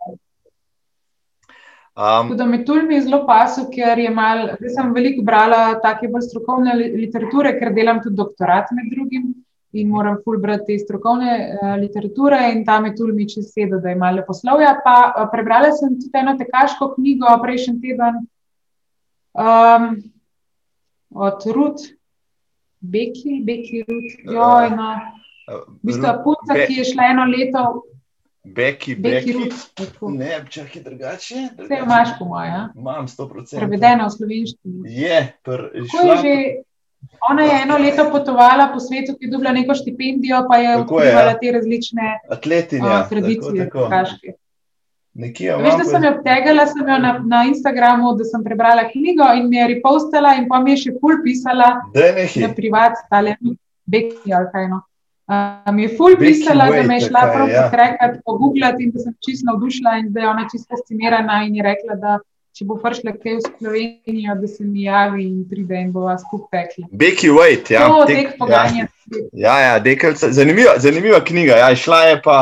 Um, 1.97 2.37
tudi 2.67 2.83
mi 2.83 3.01
zelo 3.01 3.25
pasu, 3.27 3.71
ker 3.73 3.99
je 3.99 4.11
mal, 4.13 4.51
zdaj 4.61 4.77
sem 4.77 4.93
veliko 4.93 5.25
brala 5.25 5.81
take 5.81 6.13
bolj 6.13 6.29
strokovne 6.29 6.77
literature, 6.77 7.57
ker 7.57 7.73
delam 7.73 8.05
tudi 8.05 8.21
doktorat 8.21 8.69
med 8.77 8.93
drugim 8.93 9.33
in 9.73 9.89
moram 9.89 10.19
ful 10.25 10.39
brati 10.43 10.67
te 10.67 10.79
strokovne 10.79 11.35
uh, 11.39 11.75
literature 11.79 12.41
in 12.53 12.65
tam 12.65 12.87
je 12.87 12.95
tudi 12.99 13.13
mi 13.13 13.29
čez 13.29 13.53
sedem, 13.53 13.81
da 13.83 13.89
je 13.89 13.97
malo 13.97 14.25
poslovja. 14.27 14.75
Pa 14.85 14.97
uh, 15.13 15.29
prebrala 15.33 15.71
sem 15.73 15.95
tudi 16.01 16.19
eno 16.19 16.35
tekaško 16.39 16.95
knjigo 16.95 17.37
prejšnji 17.43 17.77
teden 17.81 18.25
um, 19.33 19.97
od 21.11 21.47
Ruth 21.55 21.95
Beki, 22.81 23.43
Beki 23.45 23.85
Ruth, 23.89 24.19
joj, 24.25 24.71
no. 24.77 24.91
V 25.51 25.79
bistvu, 25.83 26.11
punca, 26.25 26.57
ki 26.67 26.79
je 26.79 26.85
šla 26.93 27.11
eno 27.11 27.25
leto 27.29 27.83
Beki, 28.45 28.95
Beki, 28.95 29.35
ne, 30.09 30.45
čakaj 30.51 30.83
drugače. 30.83 31.35
Vse 31.59 31.81
imaš, 31.85 32.09
po 32.19 32.25
mojem. 32.25 32.73
Imam 32.77 33.09
100%. 33.09 33.57
Prevedeno 33.57 34.07
v 34.09 34.15
slovenščini. 34.15 34.95
Je, 34.97 35.19
šla... 35.91 36.03
je 36.03 36.17
že. 36.23 36.35
Ona 37.31 37.43
je 37.43 37.63
eno 37.63 37.77
leto 37.79 38.07
potovala 38.13 38.71
po 38.73 38.81
svetu, 38.81 39.15
ki 39.17 39.27
je 39.27 39.31
dobila 39.31 39.53
neko 39.53 39.75
štipendijo, 39.75 40.45
pa 40.49 40.57
je 40.57 40.77
upoštevala 40.83 41.35
ja. 41.35 41.39
te 41.39 41.53
različne 41.53 42.13
atletinje, 42.29 42.95
tradicije. 43.11 44.35
Nekje, 45.13 45.57
Veš, 45.57 45.75
da 45.79 45.85
sem 45.85 46.05
jo 46.05 46.11
obtegala, 46.15 46.67
sem 46.71 46.89
jo 46.89 46.99
na, 47.03 47.13
na 47.27 47.41
Instagramu, 47.49 48.13
da 48.17 48.25
sem 48.25 48.45
prebrala 48.45 48.85
knjigo 48.93 49.27
in 49.37 49.49
mi 49.51 49.59
je 49.59 49.67
repostala, 49.75 50.37
in 50.39 50.47
pa 50.49 50.61
mi 50.63 50.77
je 50.77 50.85
še 50.85 50.93
pol 51.03 51.19
pisala, 51.25 51.73
da 51.95 52.05
je 52.07 52.13
nekaj. 52.21 52.45
Na 52.47 52.53
privat, 52.55 53.03
tale, 53.11 53.35
beki 53.91 54.33
ali 54.33 54.49
kaj 54.53 54.71
no. 54.71 54.85
Uh, 55.31 55.69
mi 55.75 55.85
je 55.85 55.93
ful 55.99 56.17
pisala, 56.19 56.71
da 56.71 56.83
me 56.87 56.97
je 56.99 57.09
šla 57.09 57.21
prav 57.35 57.51
ja. 57.51 57.67
prekrat 57.71 58.17
pogooglati 58.27 58.87
in 58.87 58.95
da 58.95 59.03
sem 59.03 59.15
čisto 59.23 59.47
navdušila 59.51 59.99
in 60.01 60.09
da 60.15 60.25
je 60.25 60.31
ona 60.31 60.47
čisto 60.51 60.75
fascinirana 60.75 61.43
in 61.47 61.59
je 61.59 61.67
rekla, 61.67 61.99
da 62.03 62.17
če 62.61 62.69
bo 62.69 62.77
prišla 62.77 63.15
kaj 63.17 63.39
v 63.39 63.43
Slovenijo, 63.47 64.35
da 64.37 64.49
se 64.53 64.65
mi 64.69 64.85
javi 64.85 65.25
in 65.25 65.45
pride 65.49 65.79
in 65.81 65.93
bo 65.95 66.05
vas 66.05 66.21
skupaj 66.27 66.67
pekla. 66.69 66.89
Becky 66.93 67.33
Wait, 67.33 67.73
ja. 67.73 67.87
To, 67.89 68.05
tek, 68.05 68.35
ja. 68.45 68.65
Ja, 69.33 69.55
ja, 69.65 69.75
dekelca, 69.81 70.29
zanimiva, 70.37 70.77
zanimiva 70.77 71.23
knjiga, 71.25 71.57
ja, 71.63 71.71
šla 71.73 72.03
je 72.11 72.19
pa 72.21 72.37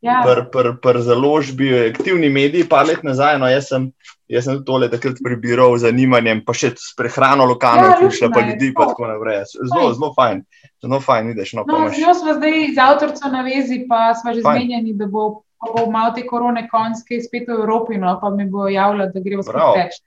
ja. 0.00 0.22
pri 0.24 0.46
pr, 0.48 0.72
pr 0.80 1.02
založbi, 1.04 1.68
aktivni 1.90 2.32
mediji, 2.32 2.64
pa 2.64 2.80
let 2.88 3.04
nazaj, 3.04 3.36
no, 3.42 3.52
jaz 3.52 3.68
sem 3.68 3.92
Jaz 4.28 4.44
sem 4.44 4.58
tole 4.60 4.90
takrat 4.92 5.16
prebiral 5.24 5.72
z 5.78 5.88
zanimanjem, 5.88 6.42
pa 6.44 6.52
še 6.52 6.74
s 6.76 6.92
prehrano 6.96 7.46
lokalno, 7.48 7.86
ja, 7.88 7.96
prišla 7.96 8.28
pa 8.28 8.42
ljudi, 8.44 8.74
pa 8.76 8.90
tako 8.90 9.08
naprej. 9.08 9.38
Zelo, 9.56 9.86
zelo 9.96 10.10
fajn, 10.12 10.42
zelo 10.84 10.98
fajn, 11.00 11.30
vidiš. 11.32 11.54
No, 11.56 11.64
no, 11.64 11.86
z 11.88 12.02
njo 12.02 12.12
smo 12.12 12.34
zdaj 12.36 12.58
z 12.76 12.82
avtorico 12.84 13.30
na 13.32 13.40
vezi, 13.46 13.78
pa 13.88 14.12
smo 14.20 14.36
že 14.36 14.44
zmenjeni, 14.44 14.92
da 15.00 15.08
bo, 15.08 15.30
bo 15.66 15.90
malo 15.90 16.14
te 16.14 16.26
korone 16.26 16.68
konjske 16.70 17.20
spet 17.22 17.48
v 17.48 17.56
Evropi, 17.60 17.98
no, 17.98 18.18
pa 18.20 18.30
mi 18.30 18.46
bo 18.46 18.68
javljala, 18.68 19.10
da 19.14 19.22
gre 19.24 19.40
v 19.40 19.46
več. 19.76 19.98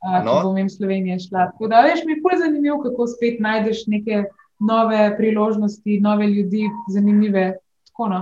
Uh, 0.00 0.16
no. 0.24 0.38
bom 0.42 0.56
jim 0.56 0.70
Slovenije 0.72 1.18
šla. 1.26 1.50
Tako 1.52 1.68
da, 1.68 1.82
veš, 1.84 2.06
mi 2.08 2.14
je 2.14 2.22
bolj 2.24 2.38
zanimivo, 2.40 2.78
kako 2.82 3.06
spet 3.06 3.40
najdeš 3.40 3.84
neke 3.92 4.22
nove 4.60 5.16
priložnosti, 5.16 5.98
nove 6.00 6.26
ljudi, 6.26 6.70
zanimive. 6.88 7.58
Tako, 7.90 8.08
no. 8.08 8.20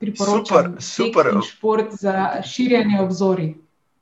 Priporočam 0.00 0.76
super, 0.80 1.28
super. 1.28 1.30
šport 1.44 1.92
za 2.00 2.42
širjenje 2.42 3.00
obzorij. 3.02 3.54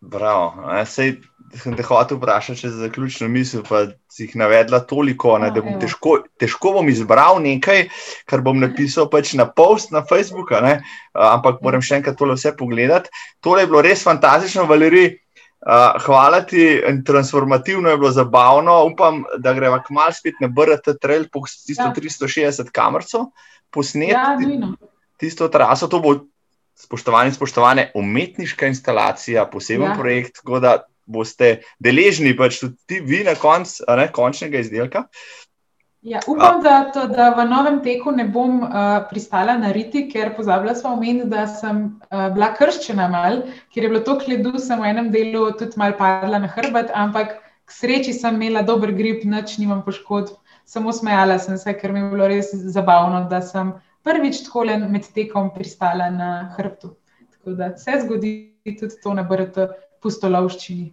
Bravo. 0.05 0.52
Sej, 0.85 1.16
sem 1.56 1.76
te 1.76 1.85
hotel 1.86 2.18
vprašati, 2.18 2.60
če 2.60 2.70
za 2.72 2.82
zaključno 2.85 3.28
misel, 3.32 3.62
pa 3.66 3.86
si 4.12 4.26
jih 4.26 4.35
navedla 4.39 4.82
toliko, 4.89 5.36
ne, 5.40 5.51
da 5.55 5.62
bom 5.64 5.78
težko, 5.81 6.18
težko 6.40 6.74
bom 6.76 6.89
izbral 6.93 7.40
nekaj, 7.44 7.86
kar 8.31 8.43
bom 8.44 8.60
napisal 8.60 9.09
pač 9.12 9.35
na 9.39 9.47
post 9.48 9.94
na 9.94 10.05
Facebooku, 10.06 10.59
ne, 10.64 10.81
ampak 11.14 11.62
moram 11.64 11.85
še 11.85 12.01
enkrat 12.01 12.18
tole 12.20 12.36
vse 12.36 12.55
pogledati. 12.59 13.12
Tole 13.44 13.64
je 13.64 13.70
bilo 13.70 13.85
res 13.85 14.05
fantastično, 14.06 14.68
Valerij. 14.70 15.14
Uh, 15.64 15.94
hvala 16.05 16.43
ti, 16.44 16.60
transformativno 17.09 17.89
je 17.89 17.97
bilo 17.97 18.10
zabavno. 18.12 18.82
Upam, 18.90 19.22
da 19.40 19.55
gremo 19.56 19.78
kmalo 19.86 20.12
spet 20.12 20.36
na 20.44 20.51
BRT 20.52 20.98
trail 21.01 21.24
po 21.32 21.40
tisto 21.48 21.86
ja. 21.86 21.94
360 21.97 22.68
kamerco 22.68 23.31
posneti 23.72 24.12
ja, 24.12 24.35
tisto 25.16 25.48
traso. 25.48 25.89
To 25.89 26.02
bo 26.05 26.12
spoštovani, 26.74 27.32
spoštovane, 27.32 27.90
umetniška 27.94 28.66
instalacija, 28.66 29.46
poseben 29.51 29.92
ja. 29.92 29.96
projekt, 29.98 30.40
tako 30.42 30.60
da 30.60 30.76
boste 31.06 31.60
deležni 31.84 32.32
pač 32.36 32.60
tudi 32.62 33.01
vi 33.05 33.24
na 33.24 33.34
koncu 33.38 33.84
končnega 34.12 34.62
izdelka. 34.64 35.05
Ja, 36.05 36.20
upam, 36.28 36.59
da, 36.60 36.90
to, 36.92 37.06
da 37.09 37.30
v 37.32 37.46
novem 37.48 37.78
teku 37.80 38.10
ne 38.12 38.26
bom 38.28 38.59
uh, 38.60 39.06
pristala 39.09 39.55
na 39.56 39.70
riti, 39.72 40.02
ker 40.10 40.34
pozabila 40.36 40.74
sem 40.76 40.90
omeniti, 40.90 41.30
da 41.32 41.46
sem 41.48 41.78
uh, 42.12 42.26
bila 42.34 42.51
krščena 42.59 43.06
mal, 43.09 43.38
ker 43.72 43.86
je 43.86 43.88
bilo 43.88 44.02
to 44.05 44.18
kledu, 44.20 44.52
sem 44.60 44.82
v 44.84 44.90
enem 44.90 45.09
delu 45.14 45.46
tudi 45.56 45.80
mal 45.80 45.96
padla 45.96 46.42
na 46.42 46.51
hrbet, 46.52 46.92
ampak 46.92 47.38
k 47.40 47.72
sreči 47.72 48.12
sem 48.12 48.36
imela 48.36 48.60
dober 48.60 48.92
grip, 48.92 49.24
nič 49.24 49.56
nimam 49.62 49.80
poškodb, 49.86 50.36
samo 50.68 50.92
smejala 50.92 51.38
sem 51.40 51.56
se, 51.56 51.72
ker 51.72 51.96
mi 51.96 52.05
je 52.05 52.12
bilo 52.12 52.28
res 52.28 52.52
zabavno, 52.52 53.24
da 53.32 53.40
sem 53.40 53.72
prvič 54.05 54.44
tako 54.44 54.64
med 54.89 55.06
tekom 55.14 55.51
pristala 55.55 56.10
na 56.10 56.55
hrbtu. 56.56 56.97
Tako 57.32 57.56
da 57.59 57.76
se 57.76 58.01
zgodi 58.05 58.35
tudi 58.78 59.01
to 59.02 59.14
na 59.14 59.22
BRT, 59.22 59.68
pustolovščini. 60.02 60.93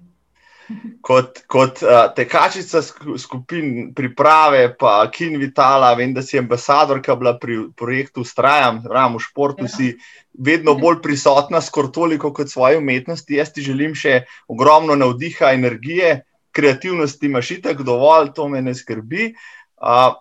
Kot, 1.08 1.42
kot 1.52 1.82
uh, 1.84 2.14
tekačica 2.16 2.80
skupin 3.20 3.92
priprave, 3.96 4.70
pa 4.80 5.02
Kin 5.12 5.36
Vitala, 5.42 5.90
vem, 6.00 6.14
da 6.16 6.22
si 6.24 6.40
ambasadorka 6.40 7.16
bila 7.20 7.34
pri 7.40 7.58
projektu 7.76 8.24
Strajam, 8.24 8.80
ravno 8.88 9.20
v 9.20 9.26
športu, 9.26 9.68
ja. 9.68 9.72
si 9.74 9.90
vedno 10.32 10.78
bolj 10.80 11.02
prisotna, 11.04 11.60
skoraj 11.60 11.92
toliko 11.92 12.32
kot 12.32 12.52
svoje 12.52 12.80
umetnosti. 12.80 13.36
Jaz 13.36 13.52
ti 13.52 13.66
želim 13.66 13.98
še 13.98 14.22
ogromno 14.48 14.96
navdiha, 14.96 15.52
energije, 15.58 16.22
kreativnosti, 16.56 17.28
imaš 17.28 17.52
itak 17.58 17.84
dovolj, 17.84 18.32
to 18.38 18.48
me 18.48 18.62
ne 18.64 18.76
skrbi. 18.78 19.34
Uh, 19.82 20.16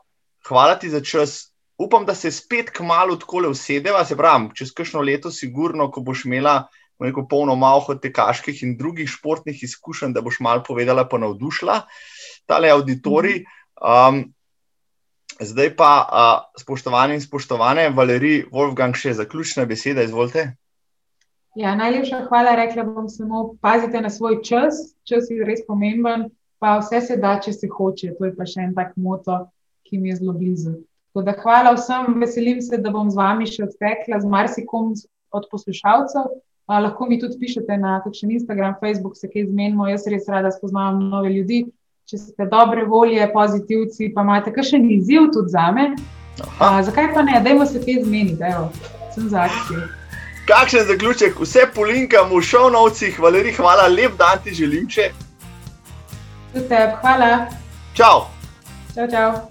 hvala 0.48 0.80
ti 0.80 0.90
za 0.90 1.04
čas, 1.04 1.49
upam, 1.80 2.04
da 2.06 2.14
se 2.14 2.30
spet 2.30 2.70
kmalo 2.76 3.16
tako 3.16 3.38
le 3.44 3.48
usedeva, 3.48 4.04
se 4.04 4.16
pravi, 4.16 4.50
čez 4.54 4.74
kakšno 4.76 5.00
leto, 5.00 5.30
sigurno, 5.30 5.88
ko 5.90 6.02
boš 6.04 6.26
imela 6.28 6.66
neko 7.00 7.24
polno 7.28 7.54
malho 7.56 7.94
tekaških 7.96 8.62
in 8.62 8.76
drugih 8.76 9.08
športnih 9.08 9.62
izkušenj, 9.64 10.12
da 10.12 10.20
boš 10.20 10.40
malo 10.44 10.64
povedala, 10.66 11.06
pa 11.08 11.18
navdušila 11.18 11.80
tale 12.46 12.68
auditorij. 12.68 13.44
Um, 13.80 14.26
zdaj 15.40 15.72
pa, 15.76 15.92
uh, 16.04 16.60
spoštovani 16.60 17.16
in 17.16 17.24
spoštovane, 17.24 17.88
Valerij 17.96 18.50
Wolfgang, 18.52 18.96
še 18.96 19.14
zaključna 19.16 19.64
beseda, 19.64 20.04
izvolite. 20.04 20.50
Ja, 21.56 21.72
najlepša 21.74 22.26
hvala. 22.28 22.52
Rekla 22.60 22.84
bom 22.84 23.08
samo, 23.08 23.54
pazite 23.64 24.00
na 24.00 24.10
svoj 24.10 24.42
čas, 24.44 24.76
čas 25.08 25.32
je 25.32 25.40
res 25.44 25.64
pomemben, 25.66 26.28
pa 26.60 26.76
vse 26.84 27.00
se 27.00 27.16
da, 27.16 27.38
če 27.40 27.56
se 27.56 27.72
hoče. 27.72 28.12
To 28.18 28.28
je 28.28 28.36
pa 28.36 28.46
še 28.46 28.68
en 28.68 28.76
tak 28.76 28.92
moto, 29.00 29.46
ki 29.88 29.98
mi 29.98 30.12
je 30.12 30.20
zelo 30.20 30.36
blizu. 30.36 30.76
Da, 31.14 31.34
hvala 31.42 31.72
vsem, 31.74 32.20
veselim 32.20 32.60
se, 32.62 32.78
da 32.78 32.90
bom 32.94 33.10
z 33.10 33.18
vami 33.18 33.46
še 33.50 33.64
odtekla, 33.66 34.20
z 34.22 34.30
marsikom 34.30 34.92
od 35.34 35.48
poslušalcev. 35.50 36.30
A, 36.70 36.78
lahko 36.78 37.08
mi 37.10 37.18
tudi 37.18 37.34
pišete 37.40 37.76
na 37.82 37.98
kakšen 38.04 38.30
Instagram, 38.30 38.76
Facebook, 38.78 39.16
se 39.18 39.26
kaj 39.26 39.48
zmenimo. 39.48 39.88
Jaz 39.90 40.06
res 40.06 40.30
rada 40.30 40.52
spoznavam 40.54 41.02
nove 41.10 41.32
ljudi. 41.34 41.64
Če 42.06 42.18
ste 42.22 42.46
dobre 42.50 42.86
volje, 42.86 43.26
pozitivci, 43.34 44.12
pa 44.14 44.22
imate 44.22 44.54
kakšen 44.54 44.86
izziv 44.90 45.32
tudi 45.34 45.50
za 45.50 45.66
me. 45.74 45.90
A, 46.62 46.78
zakaj 46.86 47.10
pa 47.14 47.26
ne, 47.26 47.42
dajmo 47.42 47.66
se 47.66 47.82
kaj 47.82 48.04
zmeniti, 48.06 48.46
evo, 48.46 48.70
sem 49.14 49.26
za 49.34 49.48
akcijo. 49.50 49.82
Kakšen 50.46 50.86
zaključek, 50.86 51.42
vse 51.42 51.66
polinkam 51.74 52.30
v 52.30 52.42
šovnovcih, 52.42 53.18
Valerij, 53.18 53.58
hvala, 53.58 53.90
lep 53.90 54.14
dan 54.18 54.38
ti 54.46 54.54
želim 54.54 54.86
še. 54.90 55.10
Tudi 56.54 56.68
tebi, 56.70 56.98
hvala. 57.02 57.48
Čau. 57.98 58.28
Čau, 58.94 59.10
čau. 59.10 59.49